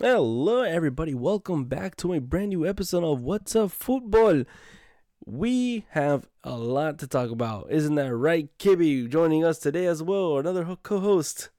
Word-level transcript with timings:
Hello, 0.00 0.62
everybody. 0.62 1.14
Welcome 1.14 1.64
back 1.64 1.96
to 1.96 2.12
a 2.12 2.20
brand 2.20 2.50
new 2.50 2.66
episode 2.66 3.04
of 3.04 3.22
What's 3.22 3.56
Up 3.56 3.70
Football. 3.72 4.44
We 5.24 5.86
have 5.90 6.28
a 6.44 6.56
lot 6.56 6.98
to 7.00 7.06
talk 7.06 7.30
about. 7.30 7.70
Isn't 7.70 7.96
that 7.96 8.14
right, 8.14 8.48
Kibby? 8.58 9.08
Joining 9.08 9.44
us 9.44 9.58
today 9.58 9.86
as 9.86 10.02
well, 10.02 10.38
another 10.38 10.76
co 10.82 11.00
host. 11.00 11.50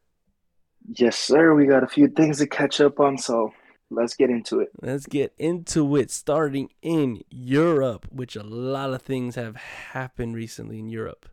Yes, 0.88 1.17
sir. 1.17 1.54
We 1.54 1.65
got 1.65 1.83
a 1.83 1.88
few 1.88 2.07
things 2.07 2.38
to 2.39 2.47
catch 2.47 2.80
up 2.80 3.00
on, 3.00 3.18
so 3.18 3.54
let's 3.89 4.16
get 4.16 4.30
into 4.30 4.62
it. 4.62 4.71
Let's 4.82 5.06
get 5.06 5.34
into 5.38 5.96
it. 5.98 6.10
Starting 6.10 6.70
in 6.82 7.21
Europe, 7.30 8.08
which 8.12 8.36
a 8.38 8.44
lot 8.44 8.94
of 8.94 9.02
things 9.02 9.36
have 9.36 9.58
happened 9.58 10.36
recently 10.36 10.80
in 10.80 10.88
Europe. 10.90 11.28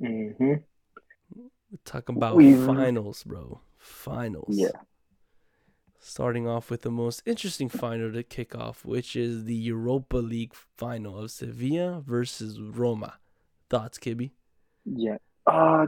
hmm 0.00 0.32
We're 0.40 1.78
talking 1.84 2.16
about 2.16 2.36
We've- 2.36 2.64
finals, 2.66 3.22
bro. 3.22 3.60
Finals. 3.76 4.56
Yeah. 4.56 4.70
Starting 6.04 6.48
off 6.48 6.68
with 6.68 6.82
the 6.82 6.90
most 6.90 7.22
interesting 7.24 7.68
final 7.68 8.12
to 8.12 8.24
kick 8.24 8.56
off, 8.56 8.84
which 8.84 9.14
is 9.14 9.44
the 9.44 9.54
Europa 9.54 10.16
League 10.16 10.52
final 10.52 11.16
of 11.16 11.30
Sevilla 11.30 12.02
versus 12.04 12.60
Roma. 12.60 13.18
Thoughts, 13.70 14.00
Kibby? 14.00 14.32
Yeah. 14.84 15.18
Uh, 15.46 15.86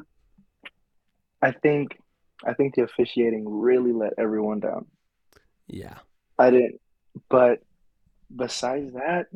I 1.42 1.50
think 1.50 1.98
I 2.46 2.54
think 2.54 2.76
the 2.76 2.84
officiating 2.84 3.44
really 3.48 3.92
let 3.92 4.12
everyone 4.16 4.60
down. 4.60 4.86
Yeah. 5.66 5.98
I 6.38 6.50
didn't, 6.50 6.80
but 7.28 7.64
besides 8.34 8.92
that, 8.94 9.26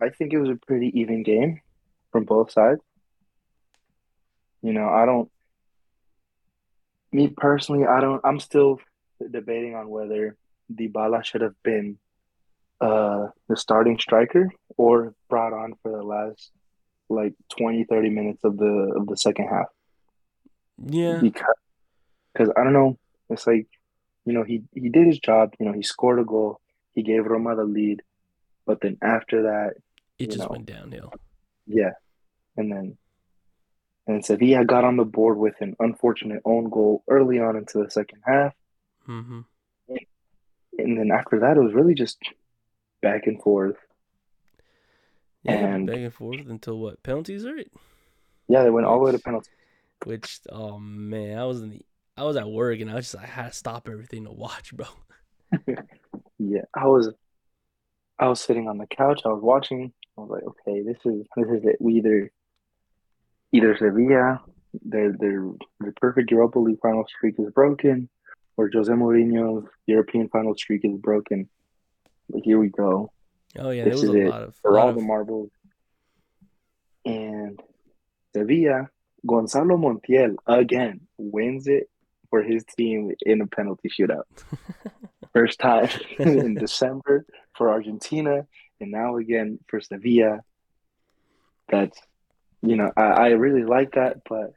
I 0.00 0.08
think 0.08 0.32
it 0.32 0.40
was 0.40 0.50
a 0.50 0.66
pretty 0.66 0.98
even 0.98 1.22
game 1.22 1.60
from 2.10 2.24
both 2.24 2.50
sides. 2.50 2.80
You 4.62 4.72
know, 4.72 4.88
I 4.88 5.06
don't, 5.06 5.30
me 7.12 7.28
personally, 7.28 7.86
I 7.86 8.00
don't, 8.00 8.20
I'm 8.24 8.40
still 8.40 8.80
debating 9.30 9.74
on 9.74 9.88
whether 9.88 10.36
Dybala 10.72 11.24
should 11.24 11.40
have 11.42 11.60
been 11.62 11.98
uh 12.80 13.28
the 13.48 13.56
starting 13.56 13.98
striker 13.98 14.50
or 14.76 15.14
brought 15.28 15.52
on 15.52 15.74
for 15.82 15.90
the 15.92 16.02
last 16.02 16.50
like 17.08 17.34
20, 17.58 17.84
30 17.84 18.10
minutes 18.10 18.42
of 18.44 18.56
the 18.56 18.92
of 18.96 19.06
the 19.06 19.16
second 19.16 19.46
half 19.48 19.66
Yeah. 20.78 21.20
because 21.20 21.54
because 22.32 22.52
I 22.56 22.64
don't 22.64 22.72
know, 22.72 22.98
it's 23.30 23.46
like, 23.46 23.68
you 24.24 24.32
know, 24.32 24.42
he 24.42 24.62
he 24.74 24.88
did 24.88 25.06
his 25.06 25.18
job, 25.20 25.54
you 25.60 25.66
know, 25.66 25.72
he 25.72 25.82
scored 25.82 26.18
a 26.18 26.24
goal, 26.24 26.60
he 26.94 27.02
gave 27.02 27.24
Roma 27.26 27.54
the 27.54 27.62
lead, 27.64 28.02
but 28.66 28.80
then 28.80 28.98
after 29.02 29.42
that, 29.44 29.74
It 30.18 30.26
just 30.30 30.40
know. 30.40 30.48
went 30.50 30.66
downhill. 30.66 31.12
yeah, 31.66 31.92
and 32.56 32.72
then 32.72 32.96
and 34.06 34.24
Sevilla 34.24 34.64
got 34.64 34.84
on 34.84 34.96
the 34.96 35.04
board 35.04 35.38
with 35.38 35.54
an 35.60 35.76
unfortunate 35.78 36.42
own 36.44 36.68
goal 36.70 37.04
early 37.08 37.38
on 37.38 37.56
into 37.56 37.78
the 37.82 37.90
second 37.90 38.20
half, 38.26 38.52
Mm-hmm. 39.08 39.40
and 40.78 40.98
then 40.98 41.10
after 41.12 41.40
that, 41.40 41.56
it 41.56 41.60
was 41.60 41.74
really 41.74 41.94
just 41.94 42.18
back 43.02 43.26
and 43.26 43.40
forth. 43.42 43.76
Yeah, 45.42 45.52
And- 45.74 45.86
back 45.86 45.96
and 45.96 46.12
forth 46.14 46.46
until 46.48 46.78
what? 46.78 47.02
Penalties, 47.02 47.44
right? 47.46 47.70
Yeah, 48.48 48.62
they 48.62 48.70
went 48.70 48.86
all 48.86 48.98
the 48.98 49.04
way 49.06 49.12
to 49.12 49.18
penalties. 49.18 49.50
Which, 50.04 50.40
oh 50.50 50.78
man, 50.78 51.38
I 51.38 51.44
was 51.44 51.62
in 51.62 51.70
the, 51.70 51.82
I 52.16 52.24
was 52.24 52.36
at 52.36 52.48
work 52.50 52.78
and 52.80 52.90
I 52.90 52.94
was 52.94 53.06
just, 53.06 53.14
like 53.14 53.24
I 53.24 53.28
had 53.28 53.52
to 53.52 53.56
stop 53.56 53.88
everything 53.88 54.24
to 54.24 54.32
watch, 54.32 54.74
bro. 54.74 54.86
Yeah, 56.38 56.62
I 56.74 56.86
was 56.88 57.10
I 58.18 58.28
was 58.28 58.40
sitting 58.40 58.68
on 58.68 58.76
the 58.78 58.86
couch, 58.86 59.22
I 59.24 59.28
was 59.28 59.42
watching, 59.42 59.92
I 60.18 60.20
was 60.20 60.30
like, 60.30 60.42
okay, 60.42 60.82
this 60.82 60.96
is 61.04 61.24
this 61.36 61.46
is 61.48 61.64
it. 61.64 61.76
We 61.80 61.94
either 61.94 62.30
either 63.52 63.76
Sevilla, 63.76 64.42
their 64.84 65.12
their 65.12 65.46
their 65.80 65.92
perfect 65.96 66.30
Europa 66.32 66.58
League 66.58 66.80
final 66.82 67.06
streak 67.06 67.36
is 67.38 67.50
broken, 67.52 68.08
or 68.56 68.70
Jose 68.72 68.92
Mourinho's 68.92 69.68
European 69.86 70.28
final 70.28 70.54
streak 70.54 70.84
is 70.84 70.96
broken. 70.96 71.48
But 72.30 72.42
here 72.44 72.58
we 72.58 72.68
go. 72.68 73.10
Oh 73.58 73.70
yeah, 73.70 73.84
there 73.84 73.92
This 73.92 74.02
was 74.02 74.10
is 74.10 74.16
a 74.16 74.26
it 74.26 74.30
lot 74.30 74.42
of, 74.42 74.56
For 74.56 74.78
all 74.78 74.88
of 74.88 74.96
the 74.96 75.02
marbles. 75.02 75.50
And 77.04 77.60
Sevilla, 78.34 78.88
Gonzalo 79.26 79.76
Montiel 79.76 80.36
again 80.46 81.00
wins 81.18 81.66
it 81.66 81.88
for 82.30 82.42
his 82.42 82.64
team 82.76 83.12
in 83.24 83.40
a 83.40 83.46
penalty 83.46 83.88
shootout. 83.88 84.24
First 85.32 85.60
time 85.60 85.88
in 86.18 86.54
December 86.54 87.26
for 87.56 87.70
Argentina, 87.70 88.46
and 88.80 88.90
now 88.90 89.16
again 89.16 89.58
for 89.68 89.80
Sevilla. 89.80 90.40
That's, 91.68 91.98
you 92.62 92.76
know, 92.76 92.92
I, 92.96 93.02
I 93.02 93.28
really 93.30 93.64
like 93.64 93.92
that, 93.92 94.18
but 94.28 94.52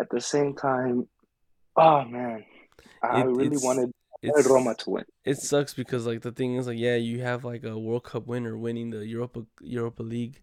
at 0.00 0.10
the 0.10 0.20
same 0.20 0.54
time, 0.54 1.08
oh 1.76 2.04
man, 2.04 2.44
I 3.02 3.20
It- 3.20 3.26
really 3.26 3.56
wanted, 3.58 3.92
it's, 4.22 4.46
Roma 4.48 4.74
to 4.74 4.90
win. 4.90 5.04
it 5.24 5.38
sucks 5.38 5.74
because 5.74 6.06
like 6.06 6.22
the 6.22 6.32
thing 6.32 6.56
is 6.56 6.66
like 6.66 6.78
yeah, 6.78 6.96
you 6.96 7.20
have 7.22 7.44
like 7.44 7.64
a 7.64 7.78
World 7.78 8.04
Cup 8.04 8.26
winner 8.26 8.56
winning 8.56 8.90
the 8.90 9.06
Europa 9.06 9.44
Europa 9.60 10.02
League, 10.02 10.42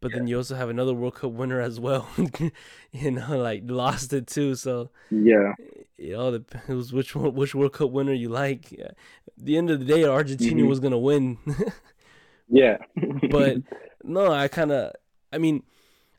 but 0.00 0.12
then 0.12 0.26
you 0.26 0.36
also 0.36 0.54
have 0.56 0.68
another 0.68 0.92
World 0.92 1.14
Cup 1.14 1.32
winner 1.32 1.60
as 1.60 1.80
well, 1.80 2.06
you 2.92 3.10
know, 3.10 3.38
like 3.38 3.62
lost 3.64 4.12
it 4.12 4.26
too. 4.26 4.54
So 4.54 4.90
Yeah, 5.10 5.54
it 5.96 6.12
all 6.14 6.32
depends 6.32 6.92
which 6.92 7.14
one, 7.16 7.34
which 7.34 7.54
World 7.54 7.72
Cup 7.72 7.90
winner 7.90 8.12
you 8.12 8.28
like. 8.28 8.70
Yeah. 8.70 8.90
At 9.38 9.44
the 9.48 9.56
end 9.56 9.70
of 9.70 9.78
the 9.80 9.86
day, 9.86 10.04
Argentina 10.04 10.62
Mhm. 10.62 10.68
was 10.68 10.80
gonna 10.80 10.98
win. 10.98 11.38
yeah. 12.48 12.76
but 13.30 13.56
no, 14.04 14.30
I 14.32 14.48
kind 14.48 14.70
of, 14.72 14.92
I 15.32 15.38
mean, 15.38 15.62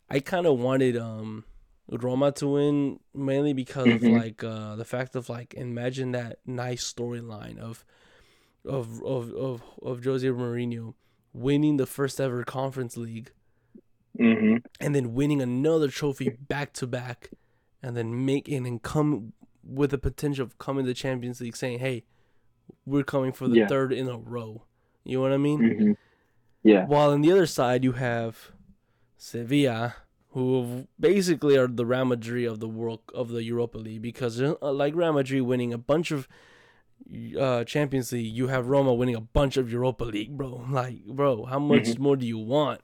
I 0.09 0.19
kind 0.22 0.47
of 0.47 0.59
wanted 0.59 0.97
um 0.97 1.45
Roma 1.90 2.31
to 2.34 2.47
win 2.47 3.00
mainly 3.13 3.53
because 3.53 3.88
of 3.88 4.01
Mhm. 4.01 4.12
like 4.12 4.44
uh 4.44 4.75
the 4.75 4.85
fact 4.85 5.16
of 5.16 5.29
like 5.29 5.53
imagine 5.53 6.12
that 6.13 6.40
nice 6.46 6.91
storyline 6.94 7.57
of 7.59 7.85
of 8.66 9.03
of 9.03 9.31
of 9.34 9.63
of 9.81 10.03
Jose 10.03 10.28
Mourinho 10.28 10.95
winning 11.34 11.78
the 11.78 11.85
first 11.85 12.19
ever 12.19 12.44
Conference 12.44 12.97
League 12.97 13.31
hmm 14.18 14.56
and 14.79 14.95
then 14.95 15.13
winning 15.13 15.41
another 15.41 15.90
trophy 15.90 16.29
back 16.29 16.74
to 16.74 16.88
back 16.88 17.31
and 17.84 17.95
then 17.95 18.25
making 18.25 18.66
and 18.66 18.81
come 18.81 19.34
with 19.63 19.91
the 19.91 19.97
potential 19.97 20.44
of 20.44 20.57
coming 20.57 20.85
to 20.85 20.88
the 20.88 20.94
Champions 20.94 21.40
League 21.41 21.56
saying, 21.56 21.79
"Hey, 21.79 22.03
we're 22.85 23.03
coming 23.03 23.31
for 23.31 23.47
the 23.47 23.57
Yeah. 23.57 23.68
third 23.68 23.94
in 23.94 24.07
a 24.07 24.18
row." 24.18 24.63
You 25.03 25.18
know 25.18 25.22
what 25.22 25.31
I 25.34 25.38
mean? 25.38 25.59
hmm 25.59 25.91
Yeah. 26.63 26.85
While 26.88 27.12
on 27.12 27.22
the 27.22 27.31
other 27.31 27.45
side, 27.45 27.84
you 27.84 27.91
have 27.94 28.51
Sevilla, 29.18 29.95
who 30.35 30.85
basically 31.00 31.56
are 31.57 31.66
the 31.68 31.85
Real 31.85 32.03
Madrid 32.03 32.46
of 32.46 32.59
the 32.59 32.68
world 32.68 33.00
of 33.13 33.29
the 33.29 33.41
Europa 33.41 33.78
League, 33.78 34.01
because 34.01 34.41
uh, 34.41 34.53
like 34.62 34.94
Real 34.94 35.13
Madrid 35.13 35.41
winning 35.44 35.72
a 35.73 35.78
bunch 35.78 36.12
of 36.12 36.28
uh, 37.40 37.63
Champions 37.63 38.12
League, 38.12 38.34
you 38.35 38.47
have 38.47 38.68
Roma 38.68 38.94
winning 38.94 39.16
a 39.16 39.22
bunch 39.22 39.56
of 39.56 39.72
Europa 39.72 40.03
League, 40.03 40.35
bro. 40.38 40.66
Like, 40.69 41.06
bro, 41.06 41.45
how 41.45 41.59
much 41.59 41.84
Mhm. 41.85 42.00
more 42.00 42.18
do 42.18 42.25
you 42.28 42.38
want? 42.38 42.81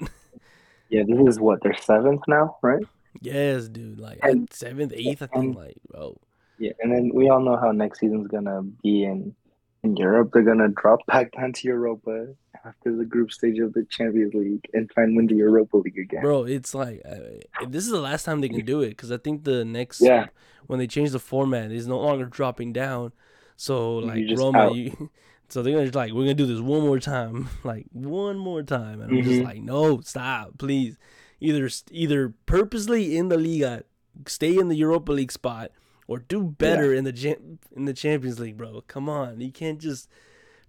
Yeah, 0.89 1.03
this 1.07 1.19
is 1.27 1.39
what 1.39 1.61
their 1.63 1.75
seventh 1.75 2.21
now, 2.27 2.57
right? 2.61 2.83
yes, 3.21 3.67
dude. 3.67 3.99
Like 3.99 4.19
And- 4.23 4.47
seventh, 4.51 4.93
eighth, 4.95 5.21
I 5.21 5.27
think. 5.27 5.43
and- 5.45 5.55
Like, 5.55 5.77
bro. 5.89 6.17
Yeah, 6.57 6.71
and 6.81 6.91
then 6.93 7.11
we 7.13 7.27
all 7.29 7.41
know 7.41 7.57
how 7.57 7.71
next 7.71 7.99
season's 7.99 8.27
gonna 8.27 8.61
be 8.83 9.03
in 9.03 9.35
in 9.83 9.97
Europe. 9.97 10.29
They're 10.31 10.43
gonna 10.43 10.69
drop 10.69 10.99
back 11.07 11.31
down 11.33 11.51
to 11.53 11.67
Europa 11.67 12.35
after 12.65 12.95
the 12.95 13.05
group 13.05 13.31
stage 13.31 13.59
of 13.59 13.73
the 13.73 13.83
Champions 13.89 14.33
League 14.33 14.65
and 14.73 14.89
try 14.89 15.03
and 15.03 15.15
win 15.15 15.27
the 15.27 15.35
Europa 15.35 15.77
League 15.77 15.97
again. 15.97 16.21
Bro, 16.21 16.43
it's 16.45 16.73
like 16.73 17.01
uh, 17.05 17.65
this 17.67 17.85
is 17.85 17.91
the 17.91 17.99
last 18.01 18.23
time 18.23 18.41
they 18.41 18.49
can 18.49 18.65
do 18.65 18.81
it 18.81 18.89
because 18.89 19.11
I 19.11 19.17
think 19.17 19.43
the 19.43 19.65
next 19.65 20.01
Yeah. 20.01 20.27
when 20.67 20.79
they 20.79 20.87
change 20.87 21.11
the 21.11 21.19
format 21.19 21.71
is 21.71 21.87
no 21.87 21.99
longer 21.99 22.25
dropping 22.25 22.73
down. 22.73 23.13
So 23.57 23.95
like 23.97 24.23
Roma, 24.35 24.73
you, 24.73 25.09
so 25.49 25.61
they're 25.63 25.73
gonna 25.73 25.85
just 25.85 25.95
like 25.95 26.11
we're 26.13 26.23
gonna 26.23 26.33
do 26.35 26.45
this 26.45 26.59
one 26.59 26.81
more 26.81 26.99
time, 26.99 27.49
like 27.63 27.85
one 27.91 28.37
more 28.37 28.63
time, 28.63 29.01
and 29.01 29.11
I'm 29.11 29.23
just 29.23 29.41
Mhm. 29.41 29.45
like, 29.45 29.61
no, 29.61 29.99
stop, 30.01 30.57
please. 30.57 30.97
Either 31.39 31.67
either 31.89 32.33
purposely 32.45 33.17
in 33.17 33.29
the 33.29 33.37
Liga, 33.37 33.83
stay 34.27 34.55
in 34.57 34.67
the 34.67 34.75
Europa 34.75 35.11
League 35.11 35.31
spot, 35.31 35.71
or 36.07 36.19
do 36.19 36.43
better 36.43 36.93
in 36.93 37.03
the 37.05 37.57
in 37.75 37.85
the 37.85 37.93
Champions 37.93 38.39
League, 38.39 38.57
bro. 38.57 38.81
Come 38.87 39.09
on, 39.09 39.41
you 39.41 39.51
can't 39.51 39.79
just 39.79 40.07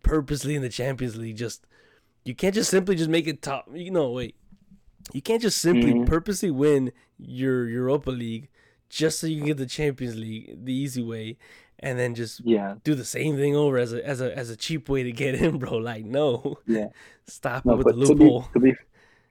purposely 0.03 0.55
in 0.55 0.63
the 0.63 0.71
Champions 0.71 1.17
League 1.17 1.37
just. 1.37 1.67
You 2.25 2.35
can't 2.35 2.55
just 2.55 2.71
simply 2.71 2.95
just 2.95 3.11
make 3.11 3.27
it 3.27 3.43
top. 3.43 3.69
You 3.73 3.91
know, 3.91 4.11
wait. 4.11 4.37
You 5.13 5.21
can't 5.21 5.43
just 5.43 5.59
simply 5.61 5.93
Mhm. 5.95 6.07
purposely 6.07 6.51
win 6.51 6.93
your 7.19 7.69
Europa 7.69 8.11
League 8.11 8.49
just 8.89 9.19
so 9.19 9.27
you 9.27 9.39
can 9.39 9.47
get 9.47 9.57
the 9.57 9.67
Champions 9.67 10.17
League 10.17 10.65
the 10.65 10.73
easy 10.73 11.03
way, 11.03 11.37
and 11.81 11.99
then 11.99 12.15
just 12.15 12.41
Yeah, 12.45 12.77
do 12.85 12.95
the 12.95 13.05
same 13.05 13.37
thing 13.37 13.57
over 13.57 13.79
as 13.79 13.93
a 13.93 14.07
as 14.07 14.21
a 14.21 14.37
as 14.39 14.51
a 14.51 14.57
cheap 14.57 14.89
way 14.89 15.03
to 15.03 15.11
get 15.13 15.35
in, 15.43 15.59
bro. 15.59 15.77
Like, 15.79 16.05
no, 16.05 16.59
yeah. 16.67 16.89
stop 17.27 17.65
No, 17.65 17.77
with 17.77 17.87
the 17.89 17.93
to 17.93 17.99
be 17.99 18.25
loophole. 18.25 18.43
to 18.53 18.61
be 18.61 18.75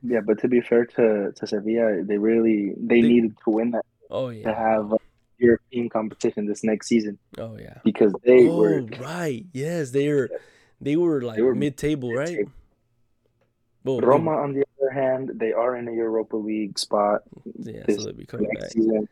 yeah, 0.04 0.20
but 0.20 0.40
to 0.40 0.48
be 0.50 0.60
fair 0.62 0.86
to 0.98 1.32
to 1.32 1.48
Sevilla, 1.48 2.04
they 2.04 2.18
really 2.18 2.74
they, 2.76 3.02
They- 3.02 3.08
needed 3.08 3.36
to 3.46 3.50
win 3.52 3.72
that 3.72 3.86
Oh 4.10 4.30
yeah, 4.30 4.50
to 4.52 4.54
have 4.54 4.94
European 5.38 5.88
competition 5.90 6.46
this 6.46 6.64
next 6.64 6.88
season 6.88 7.18
oh 7.40 7.58
yeah. 7.58 7.78
because 7.86 8.14
they 8.26 8.48
oh 8.50 8.58
were 8.58 8.82
right, 9.00 9.46
yes, 9.54 9.92
they 9.92 10.10
were 10.12 10.30
they 10.82 10.98
were 10.98 11.22
like 11.22 11.40
mid 11.56 11.78
table, 11.78 12.14
right? 12.14 12.30
mid-table. 12.30 12.52
Well, 13.84 14.00
Roma. 14.00 14.32
On 14.32 14.54
the 14.54 14.64
other 14.80 14.92
hand, 14.92 15.32
they 15.36 15.54
are 15.54 15.76
in 15.76 15.88
a 15.88 15.92
Europa 15.92 16.36
League 16.38 16.78
spot 16.78 17.24
yeah, 17.60 17.84
so 17.90 17.96
they'll 18.04 18.14
be 18.14 18.26
coming 18.26 18.50
back. 18.60 18.72
season. 18.72 19.08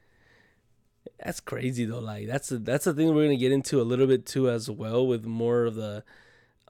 That's 1.24 1.40
crazy 1.40 1.86
though. 1.86 2.00
Like 2.00 2.28
that's 2.28 2.52
a, 2.52 2.60
that's 2.60 2.88
a 2.88 2.94
thing 2.94 3.14
we're 3.14 3.24
gonna 3.24 3.36
get 3.38 3.52
into 3.52 3.82
a 3.82 3.84
little 3.84 4.08
bit 4.08 4.26
too 4.26 4.50
as 4.50 4.70
well 4.70 5.06
with 5.06 5.26
more 5.26 5.66
of 5.66 5.76
the 5.76 6.04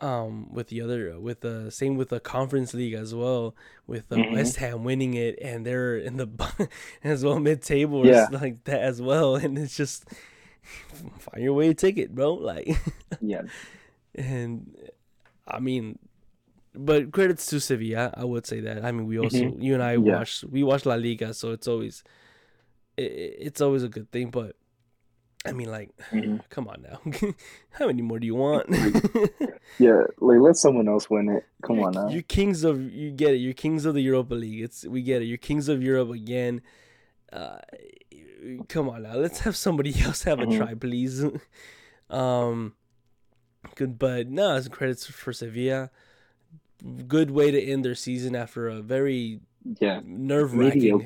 um 0.02 0.52
with 0.54 0.70
the 0.70 0.80
other 0.82 1.20
with 1.20 1.42
the 1.42 1.70
same 1.70 1.98
with 1.98 2.08
the 2.10 2.22
conference 2.22 2.74
league 2.74 2.94
as 2.94 3.14
well 3.14 3.54
with 3.86 4.08
the 4.08 4.16
Mhm. 4.16 4.32
West 4.32 4.56
Ham 4.56 4.86
winning 4.86 5.14
it 5.14 5.38
and 5.42 5.66
they're 5.66 5.98
in 5.98 6.16
the 6.16 6.70
as 7.04 7.24
well 7.26 7.38
mid 7.40 7.62
table 7.62 8.06
Yeah. 8.08 8.28
like 8.32 8.64
that 8.64 8.80
as 8.82 9.02
well 9.02 9.36
and 9.36 9.58
it's 9.58 9.76
just 9.76 10.06
find 11.20 11.44
your 11.44 11.54
way 11.54 11.68
to 11.68 11.74
ticket 11.74 12.16
bro 12.16 12.34
like 12.36 12.70
Yeah. 13.22 13.42
and 14.16 14.74
I 15.46 15.60
mean 15.60 16.00
but 16.76 17.12
credits 17.12 17.46
to 17.48 17.60
Sevilla 17.60 18.14
I 18.16 18.24
would 18.26 18.46
say 18.46 18.60
that 18.62 18.84
I 18.86 18.92
mean 18.92 19.06
we 19.08 19.18
also 19.20 19.54
you 19.60 19.74
and 19.74 19.84
I 19.84 19.96
Mm-hmm. 19.96 20.08
Yeah. 20.08 20.18
watch 20.20 20.44
we 20.50 20.64
watch 20.64 20.86
La 20.86 20.96
Liga 20.96 21.34
so 21.34 21.52
it's 21.52 21.68
always 21.68 22.04
it, 22.98 23.12
it's 23.40 23.62
always 23.62 23.84
a 23.84 23.90
good 23.90 24.12
thing 24.12 24.30
but 24.30 24.56
I 25.46 25.52
mean 25.54 25.70
like 25.72 25.90
Mhm. 26.12 26.42
come 26.50 26.68
on 26.68 26.82
now 26.84 27.00
how 27.72 27.88
many 27.88 28.02
more 28.02 28.20
do 28.20 28.28
you 28.28 28.36
want 28.36 28.68
Yeah. 29.80 30.04
Like 30.20 30.40
let 30.40 30.56
someone 30.58 30.88
else 30.88 31.10
win 31.10 31.30
it. 31.30 31.46
Come 31.64 31.78
you're, 31.78 31.88
on 31.88 31.94
now. 31.94 32.10
You're 32.10 32.24
kings 32.24 32.64
of 32.64 32.82
you 32.92 33.12
get 33.12 33.32
it. 33.34 33.38
You're 33.38 33.54
kings 33.54 33.86
of 33.86 33.94
the 33.94 34.02
Europa 34.02 34.34
League. 34.34 34.62
It's 34.62 34.84
we 34.86 35.02
get 35.04 35.22
it. 35.22 35.26
You're 35.26 35.38
kings 35.38 35.70
of 35.70 35.82
Europe 35.84 36.10
again. 36.12 36.62
Uh, 37.32 37.60
come 38.68 38.90
on 38.90 39.04
now. 39.04 39.14
Let's 39.16 39.40
have 39.42 39.56
somebody 39.56 39.94
else 40.04 40.24
have 40.24 40.40
a 40.40 40.46
Mhm. 40.48 40.58
try, 40.58 40.74
please. 40.74 41.24
um, 42.10 42.74
good, 43.76 44.00
but 44.00 44.28
no, 44.28 44.56
it's 44.56 44.68
credits 44.68 45.06
for 45.06 45.32
Sevilla. 45.32 45.92
Good 47.08 47.32
way 47.32 47.52
to 47.52 47.62
end 47.62 47.84
their 47.84 47.96
season 47.96 48.36
after 48.36 48.68
a 48.68 48.82
very 48.82 49.42
Yeah. 49.80 50.02
nerve 50.06 50.54
wracking, 50.56 51.06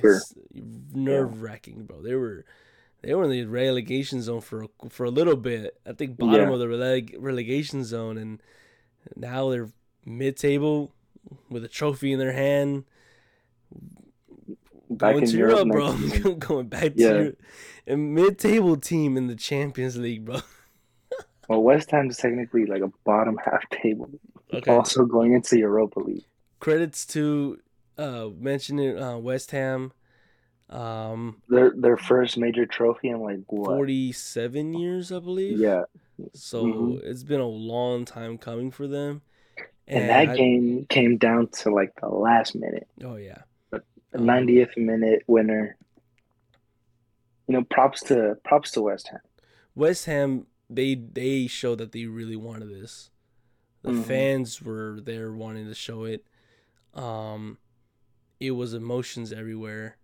nerve 0.93 1.41
wracking, 1.41 1.85
bro. 1.85 2.01
They 2.01 2.15
were. 2.15 2.45
They 3.01 3.13
were 3.13 3.25
in 3.25 3.31
the 3.31 3.43
relegation 3.45 4.21
zone 4.21 4.39
for 4.41 4.67
for 4.89 5.03
a 5.05 5.09
little 5.09 5.35
bit. 5.35 5.77
I 5.85 5.91
think 5.93 6.17
bottom 6.17 6.47
Yeah. 6.47 6.53
of 6.53 6.59
the 6.59 6.67
releg- 6.67 7.15
relegation 7.19 7.83
zone, 7.83 8.17
and 8.17 8.41
now 9.17 9.49
they're 9.49 9.69
mid 10.05 10.37
table 10.37 10.93
with 11.49 11.65
a 11.65 11.67
trophy 11.67 12.13
in 12.13 12.19
their 12.19 12.31
hand, 12.33 12.85
Back 14.89 15.13
going 15.13 15.23
in 15.23 15.29
to 15.31 15.37
Europe 15.37 15.67
Europe, 15.73 16.21
bro. 16.23 16.33
going 16.39 16.67
back 16.67 16.93
to 16.93 17.01
Yeah. 17.01 17.13
Europe. 17.13 17.41
a 17.87 17.97
mid 17.97 18.37
table 18.37 18.77
team 18.77 19.17
in 19.17 19.27
the 19.27 19.35
Champions 19.35 19.97
League, 19.97 20.25
bro. 20.25 20.37
Well, 21.49 21.61
West 21.61 21.91
Ham's 21.91 22.15
technically 22.15 22.65
like 22.65 22.81
a 22.81 22.91
bottom 23.03 23.37
half 23.43 23.67
table. 23.69 24.09
Okay. 24.57 24.71
Also 24.71 25.05
going 25.05 25.33
into 25.33 25.57
Europa 25.57 25.99
League. 25.99 26.25
Credits 26.59 27.05
to 27.07 27.59
uh 27.97 28.29
mentioning 28.39 28.97
uh, 28.99 29.17
West 29.17 29.51
Ham. 29.51 29.91
Um, 30.69 31.41
Their 31.49 31.71
their 31.75 31.97
first 31.97 32.37
major 32.37 32.65
trophy 32.65 33.09
in 33.09 33.19
like 33.19 33.41
what? 33.51 33.67
forty 33.67 34.11
seven 34.11 34.73
years, 34.73 35.11
I 35.11 35.19
believe. 35.19 35.59
Yeah. 35.59 35.83
So 36.33 36.63
Mhm. 36.65 37.03
it's 37.03 37.23
been 37.23 37.41
a 37.41 37.47
long 37.47 38.05
time 38.05 38.37
coming 38.37 38.71
for 38.71 38.87
them. 38.87 39.21
And, 39.87 40.09
that 40.09 40.29
I- 40.29 40.35
game 40.37 40.85
came 40.89 41.17
down 41.17 41.47
to 41.59 41.69
like 41.69 41.91
the 41.99 42.07
last 42.07 42.55
minute. 42.55 42.87
Oh 43.03 43.17
yeah. 43.17 43.41
The 43.71 43.83
Um, 44.19 44.25
90th 44.25 44.77
minute 44.77 45.23
winner. 45.27 45.75
You 47.47 47.55
know, 47.55 47.63
props 47.65 48.01
to 48.03 48.37
props 48.45 48.71
to 48.71 48.81
West 48.81 49.09
Ham. 49.09 49.19
West 49.75 50.05
Ham, 50.05 50.47
they 50.69 50.95
they 50.95 51.47
show 51.47 51.75
that 51.75 51.91
they 51.91 52.05
really 52.05 52.37
wanted 52.37 52.69
this. 52.69 53.09
The 53.83 53.91
Mhm. 53.91 54.03
fans 54.05 54.61
were 54.61 54.99
there 55.01 55.31
wanting 55.33 55.67
to 55.67 55.75
show 55.75 56.05
it. 56.05 56.25
Um, 56.93 57.57
it 58.39 58.51
was 58.51 58.73
emotions 58.73 59.31
everywhere. 59.31 59.97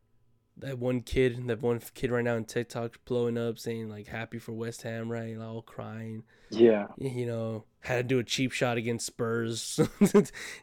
That 0.57 0.77
one 0.77 0.99
kid, 1.01 1.47
that 1.47 1.61
one 1.61 1.79
kid 1.93 2.11
right 2.11 2.23
now 2.23 2.35
in 2.35 2.43
TikTok 2.43 2.99
blowing 3.05 3.37
up, 3.37 3.57
saying 3.57 3.89
like 3.89 4.07
"Happy 4.07 4.37
for 4.39 4.51
West 4.51 4.81
Ham," 4.81 5.09
right? 5.09 5.29
And 5.33 5.41
all 5.41 5.61
crying. 5.61 6.23
Yeah. 6.49 6.87
You 6.97 7.25
know, 7.25 7.63
had 7.79 7.97
to 7.97 8.03
do 8.03 8.19
a 8.19 8.23
cheap 8.25 8.51
shot 8.51 8.75
against 8.77 9.05
Spurs, 9.05 9.79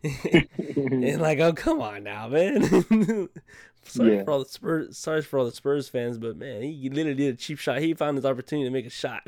and 0.02 1.20
like, 1.20 1.38
oh 1.38 1.52
come 1.54 1.80
on 1.80 2.04
now, 2.04 2.28
man. 2.28 2.62
sorry 3.84 4.16
Yeah. 4.16 4.24
for 4.24 4.30
all 4.32 4.38
the 4.40 4.44
Spurs. 4.50 4.98
Sorry 4.98 5.22
for 5.22 5.38
all 5.38 5.44
the 5.46 5.52
Spurs 5.52 5.88
fans, 5.88 6.18
but 6.18 6.36
man, 6.36 6.62
he 6.62 6.90
literally 6.90 7.14
did 7.14 7.34
a 7.34 7.38
cheap 7.38 7.58
shot. 7.58 7.78
He 7.80 7.94
found 7.94 8.18
his 8.18 8.26
opportunity 8.26 8.68
to 8.68 8.72
make 8.72 8.86
a 8.86 8.90
shot. 8.90 9.22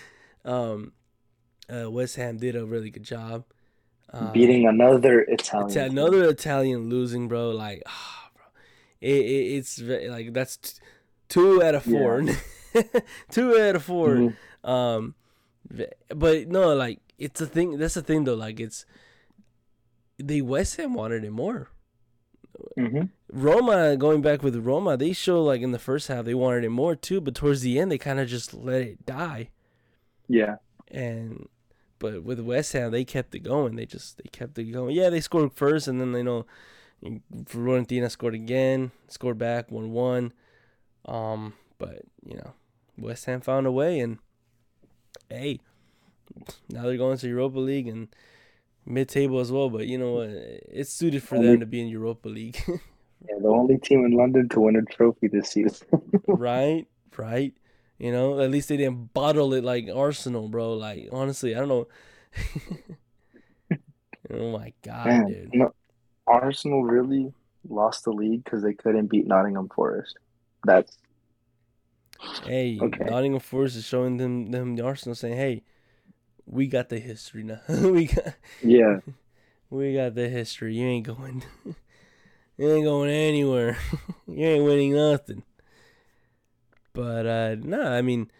um, 0.44 0.92
uh, 1.70 1.90
West 1.90 2.16
Ham 2.16 2.36
did 2.38 2.56
a 2.56 2.64
really 2.64 2.90
good 2.90 3.04
job. 3.04 3.44
Um, 4.12 4.32
Beating 4.32 4.66
another 4.66 5.20
Italian. 5.22 5.90
another 5.92 6.24
Italian 6.28 6.88
losing, 6.88 7.28
bro. 7.28 7.50
Like, 7.50 7.82
ah, 7.86 8.30
bro, 8.34 8.44
it, 9.00 9.08
it 9.14 9.56
it's 9.56 9.78
like 9.80 10.32
that's 10.32 10.56
t- 10.56 10.80
two 11.28 11.62
out 11.62 11.74
of 11.76 11.84
four. 11.84 12.24
two 13.30 13.58
out 13.60 13.76
of 13.76 13.82
4 13.84 14.08
Mhm. 14.14 14.34
Um, 14.62 15.14
but 16.14 16.48
no, 16.48 16.74
like 16.74 16.98
it's 17.18 17.40
a 17.40 17.46
thing. 17.46 17.78
That's 17.78 17.94
the 17.94 18.02
thing 18.02 18.24
though. 18.24 18.34
Like 18.34 18.58
it's 18.60 18.84
the 20.18 20.42
West 20.42 20.76
Ham 20.76 20.94
wanted 20.94 21.24
it 21.24 21.30
more. 21.30 21.68
Mhm. 22.76 23.10
Roma 23.32 23.96
going 23.96 24.22
back 24.22 24.42
with 24.42 24.56
Roma, 24.56 24.96
they 24.96 25.12
show 25.12 25.42
like 25.42 25.62
in 25.62 25.70
the 25.72 25.78
first 25.78 26.08
half 26.08 26.24
they 26.24 26.34
wanted 26.34 26.64
it 26.64 26.70
more 26.70 26.94
too, 26.94 27.20
but 27.20 27.34
towards 27.34 27.62
the 27.62 27.78
end 27.78 27.90
they 27.90 27.98
kind 27.98 28.18
of 28.20 28.28
just 28.28 28.52
let 28.52 28.82
it 28.82 29.06
die. 29.06 29.50
Yeah. 30.28 30.56
And 30.88 31.48
but 32.00 32.24
with 32.24 32.40
West 32.40 32.72
Ham 32.72 32.90
they 32.90 33.04
kept 33.04 33.32
it 33.36 33.40
going. 33.40 33.76
They 33.76 33.86
just 33.86 34.16
they 34.16 34.28
kept 34.32 34.58
it 34.58 34.64
going. 34.64 34.96
Yeah, 34.96 35.10
they 35.10 35.20
scored 35.20 35.52
first, 35.52 35.86
and 35.86 36.00
then 36.00 36.10
they 36.10 36.24
know 36.24 36.46
Fiorentina 37.04 38.10
scored 38.10 38.34
again, 38.34 38.90
scored 39.06 39.38
back 39.38 39.70
one 39.70 39.92
one. 39.92 40.32
Um, 41.04 41.54
but 41.78 42.02
you 42.26 42.36
know 42.36 42.54
West 42.98 43.26
Ham 43.26 43.40
found 43.40 43.68
a 43.68 43.72
way, 43.72 44.00
and 44.00 44.18
hey, 45.28 45.60
now 46.68 46.82
they're 46.82 46.96
going 46.96 47.18
to 47.18 47.28
Europa 47.28 47.60
League 47.60 47.86
and 47.86 48.08
mid 48.84 49.08
table 49.08 49.38
as 49.38 49.52
well. 49.52 49.70
But 49.70 49.86
you 49.86 49.98
know 49.98 50.14
what? 50.14 50.30
It's 50.30 50.92
suited 50.92 51.22
for 51.22 51.40
them 51.40 51.60
to 51.60 51.66
be 51.66 51.80
in 51.80 51.86
Europa 51.86 52.28
League. 52.28 52.60
Yeah. 53.28 53.34
The 53.42 53.48
only 53.48 53.76
team 53.76 54.04
in 54.04 54.12
London 54.12 54.48
to 54.48 54.60
win 54.60 54.76
a 54.76 54.82
trophy 54.82 55.28
this 55.28 55.50
season. 55.50 55.86
right, 56.26 56.86
right. 57.18 57.52
You 58.00 58.12
know, 58.12 58.40
at 58.40 58.50
least 58.50 58.70
they 58.70 58.78
didn't 58.78 59.12
bottle 59.12 59.52
it 59.52 59.62
like 59.62 59.86
Arsenal, 59.94 60.48
bro. 60.48 60.72
Like 60.72 61.10
honestly, 61.12 61.54
I 61.54 61.58
don't 61.58 61.68
know. 61.68 61.88
oh 64.30 64.58
my 64.58 64.72
god, 64.82 65.06
Man, 65.06 65.26
dude. 65.26 65.50
no, 65.52 65.74
Arsenal 66.26 66.82
really 66.82 67.30
lost 67.68 68.04
the 68.04 68.10
league 68.12 68.42
because 68.42 68.62
they 68.62 68.72
couldn't 68.72 69.08
beat 69.08 69.26
Nottingham 69.26 69.68
Forest. 69.68 70.16
That's 70.64 70.96
Hey, 72.44 72.78
Okay. 72.80 73.04
Nottingham 73.04 73.40
Forest 73.40 73.76
is 73.76 73.84
showing 73.84 74.16
them 74.16 74.50
them 74.50 74.76
the 74.76 74.84
Arsenal 74.84 75.14
saying, 75.14 75.36
"Hey, 75.36 75.62
we 76.46 76.68
got 76.68 76.88
the 76.88 77.00
history 77.00 77.42
now. 77.42 77.60
we 77.68 78.06
got 78.06 78.34
yeah. 78.62 79.00
we 79.70 79.94
got 79.94 80.14
the 80.14 80.30
history. 80.30 80.74
You 80.74 80.86
ain't 80.86 81.06
going. 81.06 81.44
you 82.56 82.70
ain't 82.70 82.84
going 82.86 83.10
anywhere. 83.10 83.76
you 84.26 84.46
ain't 84.46 84.64
winning 84.64 84.94
nothing." 84.94 85.42
But 86.92 87.26
uh 87.26 87.54
no, 87.56 87.82
I 87.82 88.02
mean, 88.02 88.30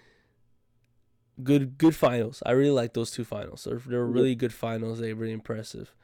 good 1.42 1.78
good 1.78 1.96
finals. 1.96 2.42
I 2.44 2.52
really 2.52 2.70
like 2.70 2.94
those 2.94 3.10
two 3.10 3.24
finals. 3.24 3.64
They're 3.64 3.78
they're 3.78 4.06
really 4.06 4.34
good 4.34 4.52
finals. 4.52 5.00
They're 5.00 5.14
really 5.14 5.32
impressive. 5.32 5.94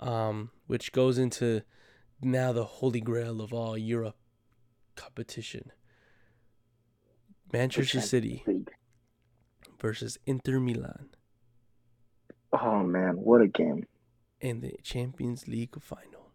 Um, 0.00 0.50
which 0.66 0.90
goes 0.90 1.18
into 1.18 1.62
now 2.20 2.52
the 2.52 2.64
holy 2.64 3.00
grail 3.00 3.40
of 3.40 3.52
all 3.52 3.78
Europe 3.78 4.16
competition. 4.96 5.70
Manchester 7.52 8.00
City 8.00 8.44
versus 9.80 10.18
Inter 10.26 10.58
Milan 10.58 11.10
Oh 12.52 12.82
man, 12.82 13.14
what 13.16 13.40
a 13.40 13.48
game! 13.48 13.86
in 14.40 14.60
the 14.60 14.74
Champions 14.82 15.48
League 15.48 15.80
final. 15.80 16.30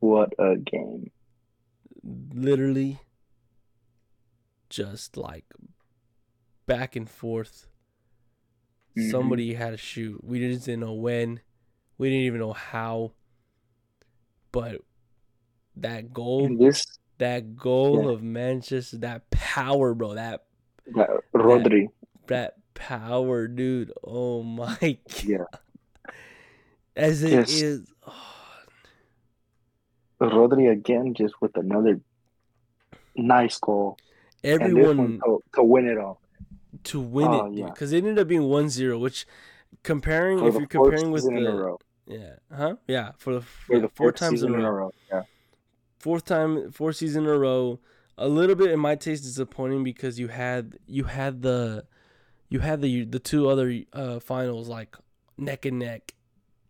What 0.00 0.32
a 0.38 0.56
game! 0.56 1.10
Literally 2.04 3.00
just 4.72 5.16
like 5.16 5.44
back 6.66 6.96
and 6.96 7.08
forth. 7.08 7.68
Mhm. 8.96 9.10
Somebody 9.10 9.54
had 9.54 9.70
to 9.70 9.76
shoot. 9.76 10.24
We 10.24 10.38
just 10.38 10.64
didn't 10.66 10.80
know 10.80 10.94
when. 10.94 11.40
We 11.98 12.08
didn't 12.08 12.24
even 12.24 12.40
know 12.40 12.54
how. 12.54 13.12
But 14.50 14.80
that 15.76 16.12
goal, 16.12 16.48
this 16.58 16.82
that 17.18 17.54
goal 17.56 18.04
Yeah. 18.06 18.10
of 18.12 18.22
Manchester, 18.22 18.98
that 18.98 19.30
power, 19.30 19.94
bro, 19.94 20.14
that 20.14 20.44
that 20.94 21.10
Rodri, 21.34 21.88
that 22.26 22.56
power, 22.74 23.46
dude. 23.48 23.92
Oh 24.02 24.42
my 24.42 24.76
god. 24.80 25.24
yeah, 25.24 25.44
As 26.96 27.22
it 27.22 27.30
Yes. 27.32 27.50
is. 27.50 27.92
oh, 28.06 28.58
Rodri 30.20 30.70
again, 30.70 31.14
just 31.14 31.40
with 31.40 31.56
another 31.56 32.00
nice 33.16 33.58
goal, 33.58 33.96
everyone 34.44 34.96
one 34.98 35.20
to, 35.24 35.42
to 35.54 35.62
win 35.62 35.86
it 35.86 35.98
all. 35.98 36.20
to 36.84 37.00
win 37.00 37.28
Oh, 37.28 37.46
it 37.46 37.52
yeah. 37.54 37.66
because 37.66 37.92
it 37.92 37.98
ended 37.98 38.18
up 38.18 38.28
being 38.28 38.42
1-0 38.42 38.98
which 39.00 39.26
comparing 39.82 40.38
For 40.38 40.48
if 40.48 40.54
you're 40.54 40.66
comparing 40.66 41.10
with 41.12 41.26
in 41.26 41.38
a 41.38 41.40
the 41.42 41.52
row. 41.52 41.78
yeah 42.06 42.34
huh 42.54 42.76
yeah 42.88 43.12
for 43.18 43.34
the 43.34 43.40
For 43.42 43.76
yeah, 43.76 43.82
the 43.82 43.88
four 43.88 44.12
times 44.12 44.42
in 44.42 44.48
season 44.50 44.64
a 44.64 44.72
row 44.72 44.90
Yeah, 45.10 45.22
fourth 45.98 46.24
time 46.24 46.70
four 46.72 46.92
season 46.92 47.24
in 47.24 47.30
a 47.30 47.38
row 47.38 47.78
a 48.18 48.28
little 48.28 48.54
bit 48.56 48.70
in 48.70 48.78
my 48.80 48.94
taste 48.94 49.24
disappointing 49.24 49.82
because 49.84 50.18
you 50.18 50.28
had 50.28 50.78
you 50.86 51.04
had 51.04 51.42
the 51.42 51.86
you 52.48 52.60
had 52.60 52.82
the 52.82 53.04
the 53.04 53.18
two 53.18 53.48
other 53.48 53.72
uh 53.92 54.20
finals 54.20 54.68
like 54.68 54.96
neck 55.38 55.64
and 55.64 55.78
neck 55.78 56.14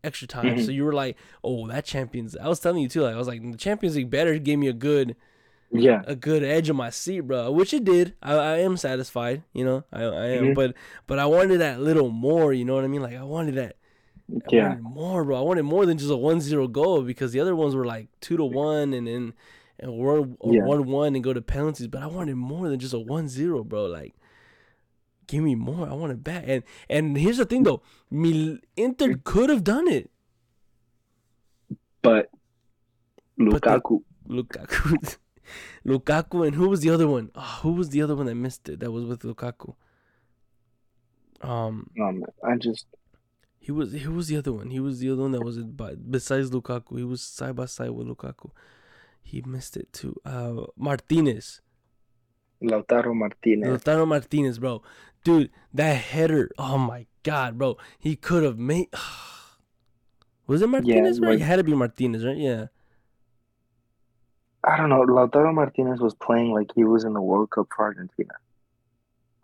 extra 0.05 0.27
time. 0.29 0.57
Mhm. 0.57 0.65
So 0.65 0.71
you 0.73 0.85
were 0.85 0.93
like, 0.93 1.17
"Oh, 1.45 1.67
that 1.69 1.85
Champions." 1.85 2.37
I 2.37 2.49
was 2.49 2.59
telling 2.61 2.83
you 2.83 2.89
too. 2.89 3.03
Like 3.03 3.15
I 3.15 3.19
was 3.19 3.29
like, 3.29 3.41
"The 3.51 3.57
Champions 3.57 3.95
League 3.97 4.11
better 4.11 4.39
gave 4.39 4.59
me 4.59 4.69
a 4.69 4.73
good 4.73 5.17
Yeah. 5.73 6.03
a 6.07 6.15
good 6.15 6.43
edge 6.45 6.69
on 6.71 6.77
my 6.77 6.91
seat, 6.91 7.21
bro." 7.21 7.51
Which 7.51 7.73
it 7.75 7.85
did. 7.85 8.15
I, 8.23 8.35
I 8.35 8.57
am 8.59 8.77
satisfied, 8.77 9.43
you 9.53 9.65
know. 9.65 9.85
I 9.93 10.03
I 10.05 10.27
am, 10.39 10.45
Mhm. 10.47 10.55
but 10.55 10.75
but 11.07 11.19
I 11.19 11.27
wanted 11.27 11.59
that 11.61 11.81
little 11.81 12.11
more, 12.11 12.53
you 12.53 12.65
know 12.65 12.75
what 12.75 12.85
I 12.85 12.89
mean? 12.89 13.03
Like 13.03 13.17
I 13.17 13.23
wanted 13.25 13.55
that 13.57 13.77
I 14.31 14.39
Yeah. 14.51 14.69
wanted 14.69 14.83
more, 14.83 15.25
bro. 15.25 15.37
I 15.39 15.43
wanted 15.43 15.63
more 15.65 15.85
than 15.87 15.99
just 15.99 16.11
a 16.11 16.17
1-0 16.17 16.67
goal 16.73 17.03
because 17.03 17.33
the 17.33 17.41
other 17.41 17.57
ones 17.57 17.75
were 17.75 17.85
like 17.85 18.09
2 18.21 18.37
to 18.37 18.45
1 18.45 18.93
and 18.95 19.07
then 19.07 19.35
and 19.79 19.93
one 19.99 20.37
Yeah. 20.45 20.65
one 20.65 20.87
one 20.87 21.15
and 21.15 21.25
go 21.25 21.33
to 21.33 21.43
penalties, 21.43 21.89
but 21.89 22.03
I 22.03 22.07
wanted 22.07 22.37
more 22.37 22.69
than 22.69 22.79
just 22.79 22.95
a 22.95 22.99
1-0, 22.99 23.65
bro. 23.65 23.87
Like 23.87 24.15
give 25.27 25.43
me 25.43 25.55
more. 25.55 25.89
I 25.89 25.95
want 25.95 26.13
it 26.13 26.23
back. 26.23 26.45
And 26.47 26.63
and 26.91 27.17
here's 27.17 27.39
the 27.39 27.47
thing 27.47 27.63
though. 27.65 27.83
Mil- 28.11 28.59
Inter 28.77 29.15
could 29.25 29.49
have 29.51 29.65
done 29.65 29.89
it. 29.89 30.11
But 32.03 32.31
But 33.39 33.63
the- 33.63 34.01
Lukaku. 34.29 35.17
Lukaku 35.87 36.47
and 36.47 36.57
who 36.57 36.69
was 36.69 36.81
the 36.81 36.91
other 36.91 37.09
one? 37.09 37.31
Oh, 37.35 37.59
who 37.63 37.73
was 37.73 37.91
the 37.91 38.03
other 38.03 38.15
one 38.17 38.27
that 38.27 38.35
missed 38.35 38.69
it? 38.69 38.81
That 38.81 38.91
was 38.93 39.05
with 39.05 39.21
Lukaku. 39.23 39.75
Um 41.41 41.91
Um, 42.01 42.25
I 42.45 42.57
just 42.57 42.87
He 43.59 43.73
was 43.73 43.93
he 43.93 44.07
was 44.09 44.29
the 44.29 44.37
other 44.37 44.53
one. 44.53 44.71
He 44.71 44.81
was 44.81 45.01
the 45.01 45.11
other 45.11 45.23
one 45.23 45.33
that 45.33 45.45
was 45.45 45.59
by, 45.59 45.95
besides 45.95 46.51
Lukaku. 46.51 46.99
He 46.99 47.05
was 47.05 47.23
side 47.23 47.57
by 47.57 47.67
side 47.67 47.91
with 47.91 48.07
Lukaku. 48.07 48.51
He 49.23 49.41
missed 49.43 49.77
it 49.77 49.93
too. 49.93 50.17
Uh, 50.25 50.67
Martinez, 50.77 51.61
Lautaro 52.63 53.15
Martinez. 53.15 53.69
Lautaro 53.69 54.07
Martinez, 54.07 54.59
bro, 54.59 54.83
dude, 55.25 55.51
that 55.73 55.95
header. 55.97 56.51
Oh 56.59 56.77
my 56.79 57.07
god, 57.23 57.57
bro, 57.59 57.77
he 57.99 58.17
could 58.17 58.43
have 58.43 58.59
made. 58.59 58.89
Was 60.49 60.61
it 60.61 60.69
Martinez? 60.69 61.21
right, 61.21 61.31
like- 61.31 61.41
it 61.41 61.45
had 61.45 61.57
to 61.57 61.65
be 61.65 61.75
Martinez, 61.75 62.25
right? 62.25 62.37
Yeah. 62.37 62.67
I 64.65 64.77
don't 64.77 64.89
know. 64.89 65.03
Lautaro 65.03 65.53
Martinez 65.53 66.01
was 66.01 66.15
playing 66.15 66.53
like 66.53 66.71
he 66.75 66.85
was 66.85 67.05
in 67.05 67.13
the 67.15 67.21
World 67.21 67.51
Cup 67.51 67.69
for 67.75 67.85
Argentina. 67.85 68.35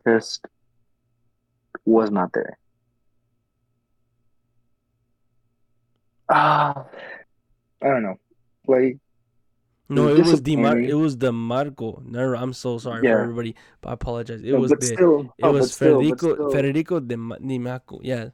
Just 0.06 0.46
was 1.84 2.10
not 2.10 2.32
there. 2.32 2.56
Ah, 6.28 6.84
I 7.82 7.86
don't 7.86 8.02
know. 8.02 8.18
Like, 8.66 8.98
No, 9.88 10.08
it 10.08 10.24
was 10.24 10.40
Di 10.42 10.56
Mar- 10.56 10.78
It 10.78 10.94
was 10.94 11.16
Di 11.16 11.30
Marco. 11.30 12.02
No, 12.04 12.34
I'm 12.34 12.52
so 12.52 12.76
sorry 12.78 13.02
Yeah. 13.04 13.14
for 13.14 13.22
everybody. 13.22 13.54
I 13.84 13.92
apologize. 13.94 14.42
It 14.42 14.52
no, 14.52 14.60
was 14.60 14.70
the, 14.70 14.86
still, 14.86 15.20
it 15.38 15.42
but 15.42 15.52
was 15.52 15.72
still, 15.72 15.98
Federico 16.00 16.34
still, 16.34 16.50
Federico 16.50 17.00
Ma- 17.00 17.38
Di 17.38 17.58
Marco. 17.58 17.98
Yeah. 18.02 18.30